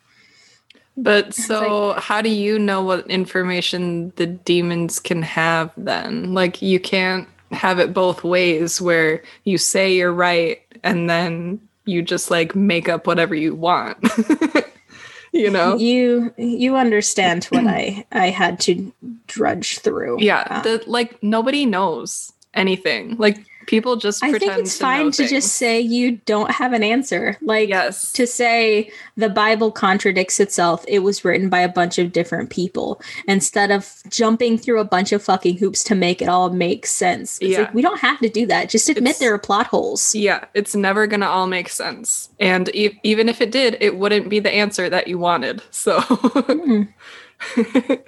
But 0.95 1.33
so, 1.33 1.93
how 1.93 2.21
do 2.21 2.29
you 2.29 2.59
know 2.59 2.83
what 2.83 3.07
information 3.07 4.13
the 4.15 4.27
demons 4.27 4.99
can 4.99 5.23
have 5.23 5.71
then? 5.75 6.35
Like, 6.35 6.61
you 6.61 6.79
can't 6.79 7.27
have 7.51 7.79
it 7.79 7.93
both 7.93 8.23
ways 8.23 8.79
where 8.79 9.23
you 9.43 9.57
say 9.57 9.95
you're 9.95 10.13
right 10.13 10.61
and 10.83 11.09
then 11.09 11.59
you 11.85 12.01
just 12.01 12.31
like 12.31 12.55
make 12.55 12.89
up 12.89 13.07
whatever 13.07 13.35
you 13.35 13.55
want. 13.55 13.97
you 15.41 15.49
know? 15.49 15.75
You 15.75 16.33
you 16.37 16.77
understand 16.77 17.45
what 17.45 17.65
I 17.67 18.05
I 18.11 18.29
had 18.29 18.59
to 18.61 18.93
drudge 19.27 19.79
through. 19.79 20.21
Yeah. 20.21 20.45
Uh, 20.49 20.61
The, 20.61 20.83
like, 20.85 21.21
nobody 21.23 21.65
knows 21.65 22.31
anything. 22.53 23.17
Like, 23.17 23.37
people 23.67 23.95
just 23.95 24.23
I 24.23 24.31
think 24.31 24.57
it's 24.57 24.77
to 24.77 24.83
fine 24.83 25.11
to 25.11 25.27
just 25.27 25.53
say 25.55 25.79
you 25.79 26.13
don't 26.25 26.51
have 26.51 26.73
an 26.73 26.83
answer. 26.83 27.37
Like 27.41 27.69
yes. 27.69 28.11
to 28.13 28.25
say 28.27 28.91
the 29.17 29.29
Bible 29.29 29.71
contradicts 29.71 30.39
itself, 30.39 30.83
it 30.87 30.99
was 30.99 31.23
written 31.25 31.49
by 31.49 31.59
a 31.59 31.69
bunch 31.69 31.97
of 31.99 32.11
different 32.11 32.49
people 32.49 33.01
instead 33.27 33.71
of 33.71 33.91
jumping 34.09 34.57
through 34.57 34.79
a 34.79 34.85
bunch 34.85 35.11
of 35.11 35.23
fucking 35.23 35.57
hoops 35.57 35.83
to 35.85 35.95
make 35.95 36.21
it 36.21 36.29
all 36.29 36.49
make 36.49 36.85
sense. 36.85 37.37
It's 37.41 37.51
Yeah. 37.51 37.59
like 37.59 37.73
we 37.73 37.81
don't 37.81 37.99
have 37.99 38.19
to 38.19 38.29
do 38.29 38.45
that. 38.47 38.69
Just 38.69 38.89
admit 38.89 39.03
It's- 39.11 39.19
there 39.19 39.33
are 39.33 39.39
plot 39.39 39.67
holes. 39.67 40.13
Yeah, 40.15 40.45
it's 40.53 40.75
never 40.75 41.07
going 41.07 41.21
to 41.21 41.27
all 41.27 41.47
make 41.47 41.69
sense. 41.69 42.29
And 42.39 42.69
e- 42.75 42.99
even 43.03 43.29
if 43.29 43.41
it 43.41 43.51
did, 43.51 43.77
it 43.79 43.97
wouldn't 43.97 44.29
be 44.29 44.39
the 44.39 44.51
answer 44.51 44.89
that 44.89 45.07
you 45.07 45.17
wanted. 45.17 45.61
So, 45.71 45.99
Mm. 46.01 46.87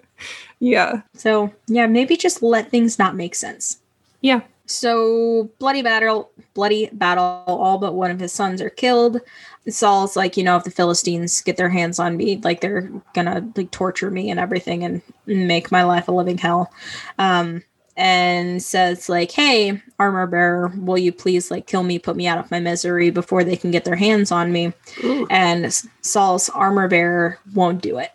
yeah. 0.59 1.01
So 1.13 1.51
yeah, 1.67 1.87
maybe 1.87 2.15
just 2.17 2.41
let 2.41 2.69
things 2.69 2.97
not 2.99 3.15
make 3.15 3.35
sense. 3.35 3.79
Yeah. 4.21 4.41
So 4.65 5.49
bloody 5.59 5.81
battle, 5.81 6.31
bloody 6.53 6.89
battle. 6.91 7.43
All 7.47 7.77
but 7.77 7.93
one 7.93 8.11
of 8.11 8.19
his 8.19 8.33
sons 8.33 8.61
are 8.61 8.69
killed. 8.69 9.21
Saul's 9.67 10.15
like, 10.15 10.37
you 10.37 10.43
know, 10.43 10.57
if 10.57 10.63
the 10.63 10.71
Philistines 10.71 11.41
get 11.41 11.57
their 11.57 11.69
hands 11.69 11.99
on 11.99 12.17
me, 12.17 12.37
like 12.43 12.61
they're 12.61 12.89
gonna 13.13 13.47
like 13.55 13.71
torture 13.71 14.11
me 14.11 14.29
and 14.29 14.39
everything 14.39 14.83
and 14.83 15.01
make 15.25 15.71
my 15.71 15.83
life 15.83 16.07
a 16.07 16.11
living 16.11 16.37
hell. 16.37 16.71
Um, 17.17 17.63
and 17.97 18.61
says 18.61 19.07
like, 19.07 19.31
hey, 19.31 19.81
armor 19.99 20.27
bearer, 20.27 20.71
will 20.77 20.97
you 20.97 21.11
please 21.11 21.49
like 21.49 21.65
kill 21.65 21.83
me, 21.83 21.97
put 21.97 22.15
me 22.15 22.27
out 22.27 22.37
of 22.37 22.51
my 22.51 22.59
misery 22.59 23.09
before 23.09 23.43
they 23.43 23.55
can 23.55 23.71
get 23.71 23.85
their 23.85 23.95
hands 23.95 24.31
on 24.31 24.51
me? 24.51 24.73
Ooh. 25.03 25.25
And 25.29 25.73
Saul's 26.01 26.49
armor 26.49 26.87
bearer 26.87 27.39
won't 27.53 27.81
do 27.81 27.97
it. 27.97 28.11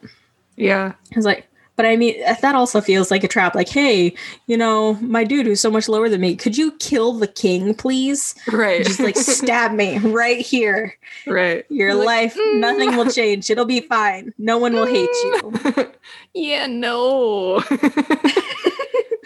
Yeah. 0.56 0.92
He's 1.14 1.24
like, 1.24 1.46
But 1.80 1.86
I 1.86 1.96
mean, 1.96 2.20
that 2.42 2.54
also 2.54 2.82
feels 2.82 3.10
like 3.10 3.24
a 3.24 3.28
trap. 3.28 3.54
Like, 3.54 3.70
hey, 3.70 4.14
you 4.46 4.58
know, 4.58 4.96
my 4.96 5.24
dude 5.24 5.46
who's 5.46 5.62
so 5.62 5.70
much 5.70 5.88
lower 5.88 6.10
than 6.10 6.20
me, 6.20 6.36
could 6.36 6.58
you 6.58 6.72
kill 6.72 7.14
the 7.14 7.26
king, 7.26 7.74
please? 7.74 8.34
Right. 8.52 8.84
Just 8.84 9.00
like 9.00 9.16
stab 9.16 9.72
me 9.72 9.96
right 9.96 10.44
here. 10.44 10.94
right. 11.26 11.64
Your 11.70 11.94
life, 11.94 12.36
"Mm." 12.36 12.58
nothing 12.60 12.96
will 12.98 13.10
change. 13.10 13.48
It'll 13.48 13.64
be 13.64 13.80
fine. 13.80 14.34
No 14.36 14.58
one 14.58 14.74
will 14.74 14.84
hate 14.84 15.08
you. 15.24 15.90
yeah, 16.34 16.66
no. 16.66 17.64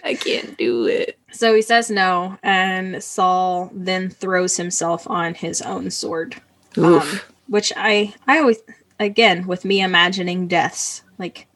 I 0.05 0.15
can't 0.17 0.57
do 0.57 0.87
it. 0.87 1.19
So 1.33 1.57
he 1.57 1.61
says 1.61 1.91
no, 1.91 2.39
and 2.45 3.03
Saul 3.03 3.69
then 3.75 4.11
throws 4.11 4.57
himself 4.57 5.11
on 5.11 5.35
his 5.35 5.61
own 5.61 5.91
sword. 5.91 6.41
Um, 6.77 7.19
which 7.49 7.73
I 7.77 8.15
I 8.29 8.39
always 8.39 8.59
again 9.01 9.49
with 9.49 9.65
me 9.65 9.83
imagining 9.83 10.47
deaths 10.47 11.03
like 11.19 11.49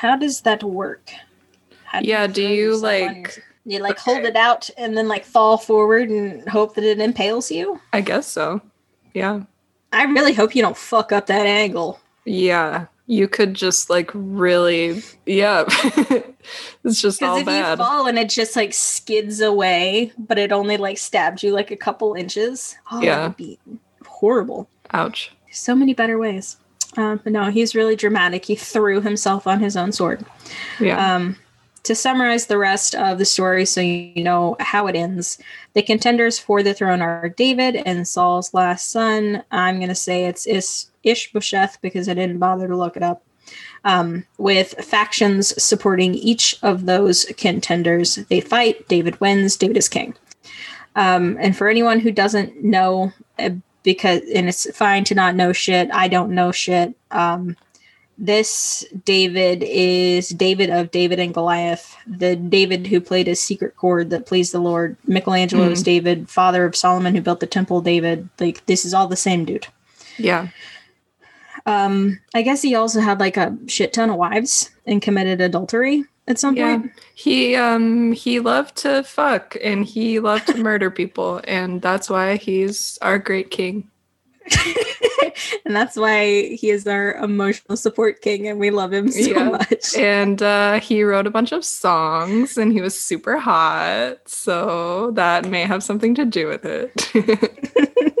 how 0.00 0.16
does 0.16 0.42
that 0.42 0.62
work? 0.62 1.10
How 1.84 2.00
Yeah, 2.00 2.26
do 2.26 2.42
you, 2.42 2.76
like- 2.76 3.42
you 3.64 3.80
like 3.80 3.98
hold 3.98 4.24
it 4.24 4.36
out 4.36 4.70
and 4.78 4.96
then 4.96 5.08
like 5.08 5.24
fall 5.24 5.58
forward 5.58 6.08
and 6.08 6.48
hope 6.48 6.74
that 6.76 6.84
it 6.84 7.00
impales 7.00 7.50
you? 7.50 7.80
I 7.92 8.00
guess 8.00 8.26
so. 8.26 8.60
Yeah. 9.14 9.42
I 9.92 10.04
really 10.04 10.32
hope 10.34 10.54
you 10.54 10.62
don't 10.62 10.76
fuck 10.76 11.12
up 11.12 11.26
that 11.26 11.46
angle. 11.46 12.00
Yeah. 12.24 12.86
You 13.06 13.26
could 13.26 13.54
just 13.54 13.88
like 13.90 14.10
really, 14.14 15.02
yeah. 15.26 15.64
it's 16.84 17.00
just 17.00 17.22
all 17.22 17.38
if 17.38 17.46
bad. 17.46 17.70
you 17.78 17.84
fall 17.84 18.06
and 18.06 18.18
it 18.18 18.28
just 18.28 18.54
like 18.54 18.72
skids 18.74 19.40
away, 19.40 20.12
but 20.18 20.38
it 20.38 20.52
only 20.52 20.76
like 20.76 20.98
stabbed 20.98 21.42
you 21.42 21.52
like 21.52 21.70
a 21.70 21.76
couple 21.76 22.14
inches, 22.14 22.76
oh, 22.92 23.00
Yeah. 23.02 23.16
that 23.16 23.26
would 23.28 23.36
be 23.36 23.58
horrible. 24.06 24.68
Ouch. 24.92 25.30
so 25.50 25.74
many 25.74 25.92
better 25.94 26.18
ways. 26.18 26.56
Um, 26.98 27.20
but 27.22 27.32
no, 27.32 27.44
he's 27.44 27.76
really 27.76 27.94
dramatic. 27.94 28.44
He 28.44 28.56
threw 28.56 29.00
himself 29.00 29.46
on 29.46 29.60
his 29.60 29.76
own 29.76 29.92
sword. 29.92 30.26
Yeah. 30.80 31.14
Um, 31.14 31.36
to 31.84 31.94
summarize 31.94 32.46
the 32.46 32.58
rest 32.58 32.96
of 32.96 33.18
the 33.18 33.24
story 33.24 33.64
so 33.64 33.80
you 33.80 34.22
know 34.22 34.56
how 34.58 34.88
it 34.88 34.96
ends, 34.96 35.38
the 35.74 35.80
contenders 35.80 36.38
for 36.38 36.62
the 36.62 36.74
throne 36.74 37.00
are 37.00 37.28
David 37.28 37.76
and 37.86 38.06
Saul's 38.06 38.52
last 38.52 38.90
son. 38.90 39.44
I'm 39.52 39.76
going 39.76 39.88
to 39.88 39.94
say 39.94 40.26
it's 40.26 40.44
Is- 40.44 40.90
Ishbosheth 41.04 41.78
because 41.80 42.08
I 42.08 42.14
didn't 42.14 42.38
bother 42.38 42.66
to 42.66 42.76
look 42.76 42.96
it 42.96 43.02
up. 43.04 43.22
Um, 43.84 44.26
with 44.36 44.74
factions 44.84 45.62
supporting 45.62 46.14
each 46.14 46.58
of 46.62 46.86
those 46.86 47.26
contenders, 47.36 48.16
they 48.28 48.40
fight. 48.40 48.88
David 48.88 49.18
wins. 49.20 49.56
David 49.56 49.76
is 49.76 49.88
king. 49.88 50.14
Um, 50.96 51.38
and 51.40 51.56
for 51.56 51.68
anyone 51.68 52.00
who 52.00 52.10
doesn't 52.10 52.62
know, 52.62 53.12
uh, 53.38 53.50
because 53.82 54.20
and 54.34 54.48
it's 54.48 54.70
fine 54.76 55.04
to 55.04 55.14
not 55.14 55.34
know 55.34 55.52
shit. 55.52 55.90
I 55.92 56.08
don't 56.08 56.34
know 56.34 56.52
shit. 56.52 56.94
Um, 57.10 57.56
this 58.20 58.84
David 59.04 59.62
is 59.62 60.28
David 60.30 60.70
of 60.70 60.90
David 60.90 61.20
and 61.20 61.32
Goliath, 61.32 61.96
the 62.06 62.34
David 62.34 62.88
who 62.88 63.00
played 63.00 63.28
a 63.28 63.36
secret 63.36 63.76
chord 63.76 64.10
that 64.10 64.26
pleased 64.26 64.52
the 64.52 64.58
Lord. 64.58 64.96
Michelangelo 65.06 65.70
is 65.70 65.84
David, 65.84 66.28
father 66.28 66.64
of 66.64 66.74
Solomon 66.74 67.14
who 67.14 67.20
built 67.20 67.38
the 67.40 67.46
temple. 67.46 67.80
David, 67.80 68.28
like 68.40 68.66
this 68.66 68.84
is 68.84 68.92
all 68.92 69.06
the 69.06 69.16
same 69.16 69.44
dude. 69.44 69.68
yeah. 70.18 70.48
Um, 71.66 72.20
I 72.34 72.40
guess 72.42 72.62
he 72.62 72.74
also 72.74 73.00
had 73.00 73.20
like 73.20 73.36
a 73.36 73.56
shit 73.66 73.92
ton 73.92 74.08
of 74.08 74.16
wives 74.16 74.70
and 74.86 75.02
committed 75.02 75.40
adultery 75.42 76.04
at 76.28 76.38
some 76.38 76.54
Yeah. 76.54 76.78
point. 76.78 76.92
He 77.14 77.56
um 77.56 78.12
he 78.12 78.38
loved 78.38 78.76
to 78.86 79.02
fuck 79.02 79.56
and 79.60 79.84
he 79.84 80.20
loved 80.20 80.46
to 80.48 80.58
murder 80.58 80.90
people 80.90 81.40
and 81.44 81.82
that's 81.82 82.08
why 82.08 82.36
he's 82.36 82.96
our 83.02 83.18
great 83.18 83.50
king. 83.50 83.90
and 85.66 85.74
that's 85.76 85.96
why 85.96 86.54
he 86.54 86.70
is 86.70 86.86
our 86.86 87.14
emotional 87.16 87.76
support 87.76 88.22
king 88.22 88.48
and 88.48 88.58
we 88.58 88.70
love 88.70 88.92
him 88.92 89.10
so 89.10 89.20
Yeah. 89.20 89.48
much. 89.50 89.94
And 89.96 90.40
uh 90.42 90.80
he 90.80 91.02
wrote 91.02 91.26
a 91.26 91.30
bunch 91.30 91.52
of 91.52 91.64
songs 91.64 92.56
and 92.56 92.72
he 92.72 92.80
was 92.80 92.98
super 92.98 93.36
hot, 93.38 94.18
so 94.28 95.10
that 95.12 95.44
may 95.48 95.62
have 95.64 95.82
something 95.82 96.14
to 96.14 96.24
do 96.24 96.46
with 96.46 96.64
it. 96.64 96.92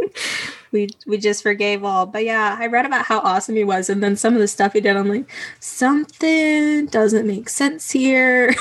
we 0.72 0.88
we 1.06 1.18
just 1.18 1.42
forgave 1.42 1.84
all. 1.84 2.06
But 2.06 2.24
yeah, 2.24 2.56
I 2.58 2.66
read 2.66 2.86
about 2.86 3.06
how 3.06 3.20
awesome 3.20 3.56
he 3.56 3.64
was, 3.64 3.88
and 3.90 4.02
then 4.02 4.16
some 4.16 4.34
of 4.34 4.40
the 4.40 4.48
stuff 4.48 4.72
he 4.72 4.80
did, 4.80 4.96
I'm 4.96 5.08
like, 5.08 5.30
something 5.60 6.86
doesn't 6.86 7.26
make 7.26 7.48
sense 7.48 7.90
here. 7.90 8.54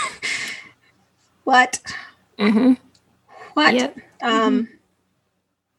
what? 1.44 1.82
hmm 2.40 2.74
What? 3.54 3.74
Yep. 3.74 3.98
Um. 4.22 4.70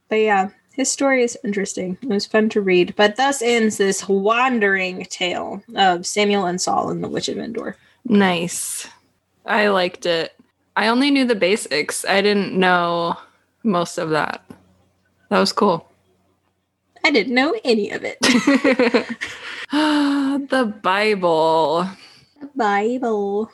But 0.08 0.16
yeah, 0.16 0.50
his 0.72 0.90
story 0.90 1.22
is 1.22 1.36
interesting. 1.44 1.98
It 2.02 2.08
was 2.08 2.24
fun 2.24 2.48
to 2.50 2.60
read. 2.60 2.94
But 2.96 3.16
thus 3.16 3.42
ends 3.42 3.76
this 3.76 4.08
wandering 4.08 5.04
tale 5.06 5.62
of 5.74 6.06
Samuel 6.06 6.46
and 6.46 6.60
Saul 6.60 6.90
and 6.90 7.02
the 7.02 7.08
Witch 7.08 7.28
of 7.28 7.36
Endor. 7.36 7.76
Nice. 8.04 8.88
I 9.44 9.68
liked 9.68 10.06
it. 10.06 10.34
I 10.76 10.86
only 10.86 11.10
knew 11.10 11.26
the 11.26 11.34
basics. 11.34 12.04
I 12.04 12.22
didn't 12.22 12.56
know 12.58 13.16
most 13.64 13.98
of 13.98 14.10
that. 14.10 14.44
That 15.30 15.40
was 15.40 15.52
cool. 15.52 15.90
I 17.04 17.10
didn't 17.10 17.34
know 17.34 17.54
any 17.64 17.90
of 17.90 18.02
it. 18.04 18.18
the 19.70 20.74
Bible. 20.82 21.88
The 22.40 22.50
Bible. 22.54 23.50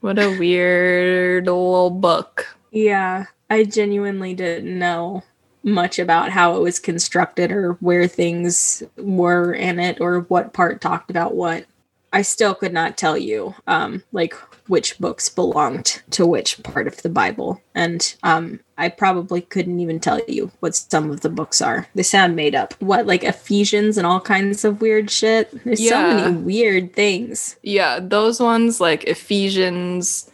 What 0.00 0.18
a 0.18 0.36
weird 0.38 1.46
little 1.46 1.90
book. 1.90 2.46
Yeah, 2.70 3.26
I 3.48 3.64
genuinely 3.64 4.34
didn't 4.34 4.78
know 4.78 5.22
much 5.62 5.98
about 5.98 6.30
how 6.30 6.56
it 6.56 6.60
was 6.60 6.78
constructed 6.78 7.50
or 7.50 7.72
where 7.74 8.06
things 8.06 8.82
were 8.96 9.54
in 9.54 9.80
it 9.80 10.00
or 10.00 10.20
what 10.20 10.52
part 10.52 10.80
talked 10.80 11.10
about 11.10 11.34
what. 11.34 11.64
I 12.12 12.22
still 12.22 12.54
could 12.54 12.72
not 12.72 12.96
tell 12.96 13.18
you 13.18 13.54
um 13.66 14.04
like 14.12 14.34
which 14.66 14.98
books 14.98 15.28
belonged 15.28 16.02
to 16.10 16.26
which 16.26 16.62
part 16.62 16.86
of 16.86 17.02
the 17.02 17.08
Bible. 17.08 17.60
And 17.74 18.14
um 18.22 18.60
I 18.76 18.88
probably 18.88 19.40
couldn't 19.40 19.78
even 19.80 20.00
tell 20.00 20.20
you 20.26 20.50
what 20.60 20.74
some 20.74 21.10
of 21.10 21.20
the 21.20 21.28
books 21.28 21.62
are. 21.62 21.86
They 21.94 22.02
sound 22.02 22.34
made 22.34 22.54
up. 22.54 22.74
What 22.80 23.06
like 23.06 23.22
Ephesians 23.22 23.96
and 23.98 24.06
all 24.06 24.20
kinds 24.20 24.64
of 24.64 24.80
weird 24.80 25.10
shit. 25.10 25.50
There's 25.64 25.88
so 25.88 26.02
many 26.02 26.36
weird 26.36 26.92
things. 26.94 27.56
Yeah, 27.62 28.00
those 28.00 28.40
ones 28.40 28.80
like 28.80 29.04
Ephesians, 29.04 30.30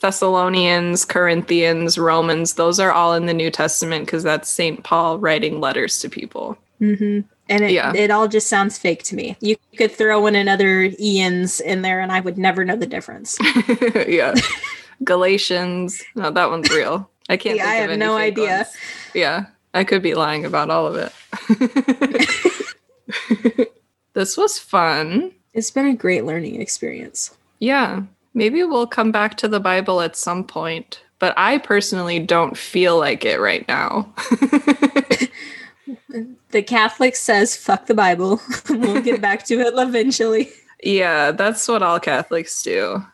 Thessalonians, 0.00 1.04
Corinthians, 1.04 1.96
Romans, 1.96 2.54
those 2.54 2.78
are 2.80 2.92
all 2.92 3.14
in 3.14 3.26
the 3.26 3.32
New 3.34 3.50
Testament 3.50 4.04
because 4.06 4.22
that's 4.22 4.50
St. 4.50 4.82
Paul 4.82 5.18
writing 5.18 5.60
letters 5.60 5.98
to 6.00 6.08
people. 6.08 6.58
hmm 6.78 7.20
And 7.48 7.62
it, 7.64 7.72
Yeah. 7.72 7.92
it 7.94 8.10
all 8.10 8.26
just 8.28 8.48
sounds 8.48 8.78
fake 8.78 9.02
to 9.04 9.14
me. 9.14 9.36
You 9.40 9.56
could 9.76 9.92
throw 9.92 10.26
in 10.26 10.34
another 10.34 10.90
Ian's 10.98 11.60
in 11.60 11.82
there 11.82 12.00
and 12.00 12.10
I 12.10 12.20
would 12.20 12.38
never 12.38 12.64
know 12.64 12.76
the 12.76 12.86
difference. 12.86 13.36
yeah. 14.08 14.34
Galatians. 15.02 16.02
No, 16.14 16.30
that 16.30 16.48
one's 16.50 16.70
real. 16.70 17.10
I 17.28 17.36
can't 17.36 17.56
Yeah, 17.56 17.68
I 17.68 17.74
have 17.76 17.98
no 17.98 18.16
idea. 18.16 18.56
ones. 18.58 18.68
Yeah. 19.14 19.46
I 19.74 19.84
could 19.84 20.02
be 20.02 20.14
lying 20.14 20.44
about 20.44 20.70
all 20.70 20.86
of 20.86 20.96
it. 20.96 21.12
this 24.14 24.36
was 24.36 24.58
fun. 24.58 25.32
It's 25.52 25.70
been 25.70 25.86
a 25.86 25.94
great 25.94 26.24
learning 26.24 26.60
experience. 26.60 27.36
Yeah. 27.58 28.02
Maybe 28.34 28.62
we'll 28.64 28.86
come 28.86 29.12
back 29.12 29.36
to 29.38 29.48
the 29.48 29.60
Bible 29.60 30.00
at 30.00 30.16
some 30.16 30.44
point, 30.44 31.02
but 31.18 31.34
I 31.36 31.58
personally 31.58 32.18
don't 32.20 32.56
feel 32.56 32.98
like 32.98 33.24
it 33.24 33.38
right 33.40 33.66
now. 33.68 34.12
The 36.50 36.62
Catholic 36.62 37.16
says, 37.16 37.56
fuck 37.56 37.86
the 37.86 37.94
Bible. 37.94 38.40
we'll 38.70 39.02
get 39.02 39.20
back 39.20 39.44
to 39.46 39.60
it 39.60 39.74
eventually. 39.76 40.50
yeah, 40.82 41.30
that's 41.30 41.66
what 41.68 41.82
all 41.82 42.00
Catholics 42.00 42.62
do. 42.62 43.04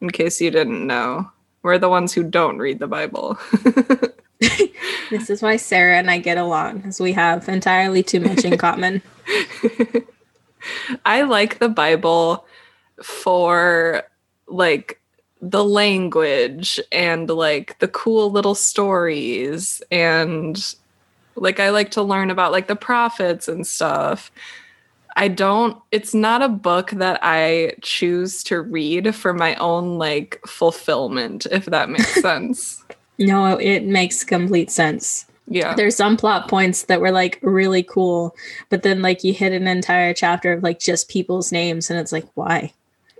In 0.00 0.10
case 0.10 0.40
you 0.40 0.50
didn't 0.50 0.86
know, 0.86 1.30
we're 1.62 1.78
the 1.78 1.88
ones 1.88 2.12
who 2.12 2.22
don't 2.24 2.58
read 2.58 2.78
the 2.78 2.86
Bible. 2.86 3.38
This 5.12 5.28
is 5.28 5.42
why 5.42 5.56
Sarah 5.56 5.98
and 5.98 6.10
I 6.10 6.16
get 6.16 6.38
along, 6.38 6.84
as 6.86 6.98
we 6.98 7.12
have 7.12 7.46
entirely 7.46 8.02
too 8.02 8.18
much 8.18 8.46
in 8.46 8.56
common. 8.56 9.02
I 11.04 11.20
like 11.20 11.58
the 11.58 11.68
Bible 11.68 12.46
for 13.02 14.04
like 14.46 15.00
the 15.42 15.64
language 15.64 16.80
and 16.90 17.28
like 17.28 17.78
the 17.78 17.88
cool 17.88 18.30
little 18.30 18.54
stories 18.54 19.82
and 19.90 20.74
like 21.36 21.60
I 21.60 21.70
like 21.70 21.90
to 21.92 22.02
learn 22.02 22.30
about 22.30 22.52
like 22.52 22.66
the 22.66 22.76
prophets 22.76 23.48
and 23.48 23.66
stuff. 23.66 24.30
I 25.16 25.28
don't 25.28 25.76
it's 25.90 26.14
not 26.14 26.42
a 26.42 26.48
book 26.48 26.90
that 26.92 27.18
I 27.22 27.74
choose 27.82 28.42
to 28.44 28.60
read 28.60 29.14
for 29.14 29.34
my 29.34 29.54
own 29.56 29.98
like 29.98 30.40
fulfillment 30.46 31.46
if 31.50 31.66
that 31.66 31.90
makes 31.90 32.14
sense. 32.22 32.82
No, 33.18 33.56
it 33.56 33.84
makes 33.84 34.24
complete 34.24 34.70
sense. 34.70 35.26
Yeah. 35.48 35.74
There's 35.74 35.96
some 35.96 36.16
plot 36.16 36.48
points 36.48 36.84
that 36.84 37.00
were 37.00 37.10
like 37.10 37.38
really 37.42 37.82
cool, 37.82 38.34
but 38.68 38.82
then 38.82 39.02
like 39.02 39.24
you 39.24 39.34
hit 39.34 39.52
an 39.52 39.68
entire 39.68 40.14
chapter 40.14 40.52
of 40.52 40.62
like 40.62 40.78
just 40.78 41.08
people's 41.08 41.52
names, 41.52 41.90
and 41.90 41.98
it's 41.98 42.12
like, 42.12 42.26
why? 42.34 42.72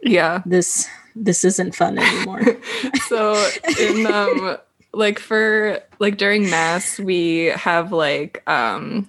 Yeah. 0.02 0.43
This 0.47 0.89
this 1.14 1.44
isn't 1.44 1.74
fun 1.74 1.98
anymore. 1.98 2.43
so 3.09 3.34
in 3.78 4.06
um 4.06 4.56
like 4.94 5.19
for 5.19 5.81
like 5.98 6.19
during 6.19 6.51
mass 6.51 6.98
we 6.98 7.47
have 7.47 7.93
like 7.93 8.43
um 8.48 9.09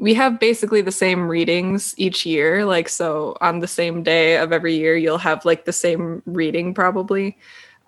we 0.00 0.14
have 0.14 0.40
basically 0.40 0.80
the 0.80 0.90
same 0.90 1.28
readings 1.28 1.94
each 1.98 2.24
year. 2.24 2.64
Like, 2.64 2.88
so 2.88 3.36
on 3.42 3.60
the 3.60 3.68
same 3.68 4.02
day 4.02 4.38
of 4.38 4.50
every 4.50 4.74
year, 4.74 4.96
you'll 4.96 5.18
have 5.18 5.44
like 5.44 5.66
the 5.66 5.74
same 5.74 6.22
reading 6.24 6.72
probably. 6.72 7.36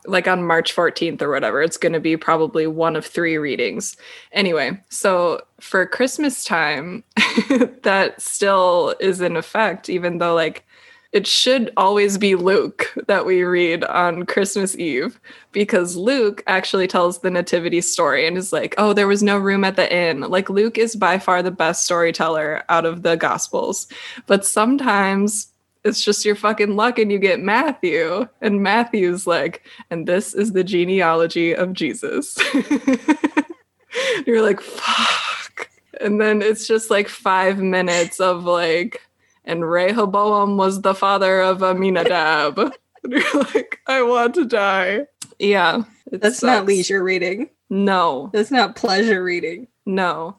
Like 0.05 0.29
on 0.29 0.45
March 0.45 0.77
14th 0.77 1.23
or 1.23 1.31
whatever, 1.31 1.63
it's 1.63 1.79
going 1.79 1.95
to 1.95 2.01
be 2.01 2.17
probably 2.19 2.67
one 2.67 2.97
of 2.97 3.07
three 3.07 3.39
readings. 3.39 3.97
Anyway, 4.33 4.79
so 4.91 5.41
for 5.59 5.87
Christmas 5.87 6.45
time, 6.45 7.03
that 7.83 8.21
still 8.21 8.95
is 9.01 9.23
in 9.23 9.37
effect, 9.37 9.89
even 9.89 10.19
though 10.19 10.35
like 10.35 10.67
it 11.13 11.27
should 11.27 11.71
always 11.77 12.17
be 12.17 12.35
Luke 12.35 12.93
that 13.07 13.27
we 13.27 13.43
read 13.43 13.85
on 13.85 14.25
Christmas 14.25 14.77
Eve 14.79 15.21
because 15.53 15.95
Luke 15.95 16.43
actually 16.47 16.87
tells 16.87 17.19
the 17.19 17.31
nativity 17.31 17.83
story 17.83 18.27
and 18.27 18.39
is 18.39 18.53
like, 18.53 18.75
"Oh, 18.79 18.95
there 18.95 19.07
was 19.07 19.23
no 19.23 19.39
room 19.39 19.63
at 19.63 19.77
the 19.77 19.93
inn." 19.95 20.23
Like 20.23 20.49
Luke 20.49 20.79
is 20.79 20.97
by 20.97 21.19
far 21.19 21.43
the 21.43 21.51
best 21.51 21.85
storyteller 21.85 22.65
out 22.71 22.87
of 22.87 23.03
the 23.03 23.17
gospels. 23.17 23.89
But 24.27 24.47
sometimes 24.47 25.49
it's 25.85 26.03
just 26.03 26.25
your 26.25 26.37
fucking 26.37 26.77
luck 26.77 26.99
and 26.99 27.13
you 27.13 27.19
get 27.19 27.41
Matthew 27.41 28.27
and 28.41 28.63
Matthew's 28.63 29.27
like, 29.27 29.63
"And 29.91 30.07
this 30.09 30.33
is 30.35 30.53
the 30.53 30.65
genealogy 30.65 31.55
of 31.55 31.75
Jesus." 31.75 32.39
You're 34.27 34.43
like, 34.43 34.63
"Fuck." 34.63 35.69
And 36.01 36.21
then 36.21 36.41
it's 36.41 36.67
just 36.67 36.91
like 36.91 37.09
5 37.09 37.59
minutes 37.59 38.19
of 38.19 38.45
like 38.45 39.03
and 39.45 39.69
Rehoboam 39.69 40.57
was 40.57 40.83
the 40.83 40.95
father 40.95 41.41
of 41.41 41.63
Aminadab. 41.63 42.59
You're 43.09 43.33
like, 43.55 43.81
I 43.87 44.03
want 44.03 44.35
to 44.35 44.45
die. 44.45 45.07
Yeah. 45.39 45.83
That's 46.11 46.39
sucks. 46.39 46.43
not 46.43 46.67
leisure 46.67 47.03
reading. 47.03 47.51
No. 47.69 48.31
That's 48.33 48.51
not 48.51 48.77
pleasure 48.77 49.25
reading. 49.25 49.67
No. 49.87 50.37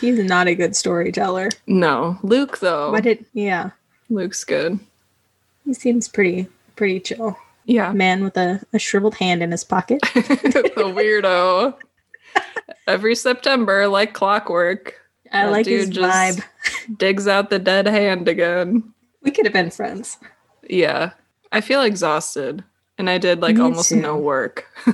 He's 0.00 0.18
not 0.18 0.48
a 0.48 0.54
good 0.54 0.76
storyteller. 0.76 1.50
No. 1.66 2.18
Luke 2.22 2.58
though. 2.58 2.92
What 2.92 3.04
did 3.04 3.24
yeah. 3.32 3.70
Luke's 4.10 4.44
good. 4.44 4.78
He 5.64 5.74
seems 5.74 6.08
pretty 6.08 6.48
pretty 6.76 7.00
chill. 7.00 7.36
Yeah. 7.64 7.92
Man 7.92 8.22
with 8.22 8.36
a, 8.36 8.60
a 8.72 8.78
shriveled 8.78 9.14
hand 9.14 9.42
in 9.42 9.50
his 9.50 9.64
pocket. 9.64 10.00
the 10.14 10.92
weirdo. 10.94 11.74
Every 12.86 13.14
September, 13.14 13.88
like 13.88 14.12
clockwork, 14.12 14.94
I 15.34 15.48
like 15.48 15.66
his 15.66 15.90
vibe. 15.90 16.42
digs 16.96 17.26
out 17.28 17.50
the 17.50 17.58
dead 17.58 17.86
hand 17.86 18.28
again. 18.28 18.92
We 19.22 19.30
could 19.30 19.46
have 19.46 19.52
been 19.52 19.70
friends. 19.70 20.18
Yeah. 20.68 21.12
I 21.52 21.60
feel 21.60 21.82
exhausted. 21.82 22.64
And 22.96 23.10
I 23.10 23.18
did 23.18 23.40
like 23.40 23.56
Me 23.56 23.62
almost 23.62 23.88
too. 23.88 23.96
no 24.00 24.16
work. 24.16 24.66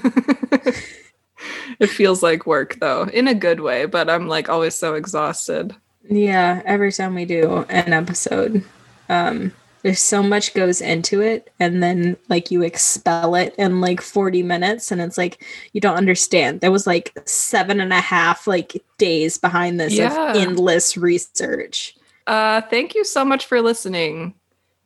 it 1.78 1.88
feels 1.88 2.22
like 2.22 2.46
work 2.46 2.78
though, 2.80 3.04
in 3.04 3.28
a 3.28 3.34
good 3.34 3.60
way, 3.60 3.84
but 3.86 4.08
I'm 4.08 4.26
like 4.26 4.48
always 4.48 4.74
so 4.74 4.94
exhausted. 4.94 5.74
Yeah, 6.08 6.62
every 6.64 6.92
time 6.92 7.14
we 7.14 7.26
do 7.26 7.66
an 7.68 7.92
episode. 7.92 8.64
Um 9.08 9.52
there's 9.82 10.00
so 10.00 10.22
much 10.22 10.54
goes 10.54 10.80
into 10.80 11.20
it 11.20 11.52
and 11.58 11.82
then 11.82 12.16
like 12.28 12.50
you 12.50 12.62
expel 12.62 13.34
it 13.34 13.54
in 13.56 13.80
like 13.80 14.00
40 14.00 14.42
minutes 14.42 14.90
and 14.90 15.00
it's 15.00 15.16
like 15.16 15.44
you 15.72 15.80
don't 15.80 15.96
understand. 15.96 16.60
There 16.60 16.70
was 16.70 16.86
like 16.86 17.12
seven 17.24 17.80
and 17.80 17.92
a 17.92 18.00
half 18.00 18.46
like 18.46 18.82
days 18.98 19.38
behind 19.38 19.80
this 19.80 19.94
yeah. 19.94 20.30
of 20.30 20.36
endless 20.36 20.96
research. 20.96 21.96
Uh 22.26 22.60
thank 22.62 22.94
you 22.94 23.04
so 23.04 23.24
much 23.24 23.46
for 23.46 23.60
listening. 23.62 24.34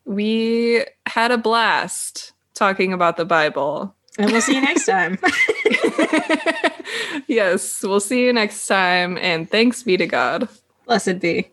We 0.05 0.85
had 1.07 1.31
a 1.31 1.39
blast 1.39 2.33
talking 2.55 2.93
about 2.93 3.17
the 3.17 3.25
bible. 3.25 3.95
And 4.17 4.31
we'll 4.31 4.43
see 4.43 4.55
you 4.55 4.61
next 4.61 4.87
time. 4.87 5.19
Yes 7.27 7.83
we'll 7.83 8.01
see 8.01 8.25
you 8.25 8.33
next 8.33 8.67
time 8.67 9.19
and 9.19 9.51
thanks 9.51 9.83
be 9.83 9.97
to 9.97 10.07
god. 10.07 10.49
Blessed 10.87 11.19
be 11.21 11.51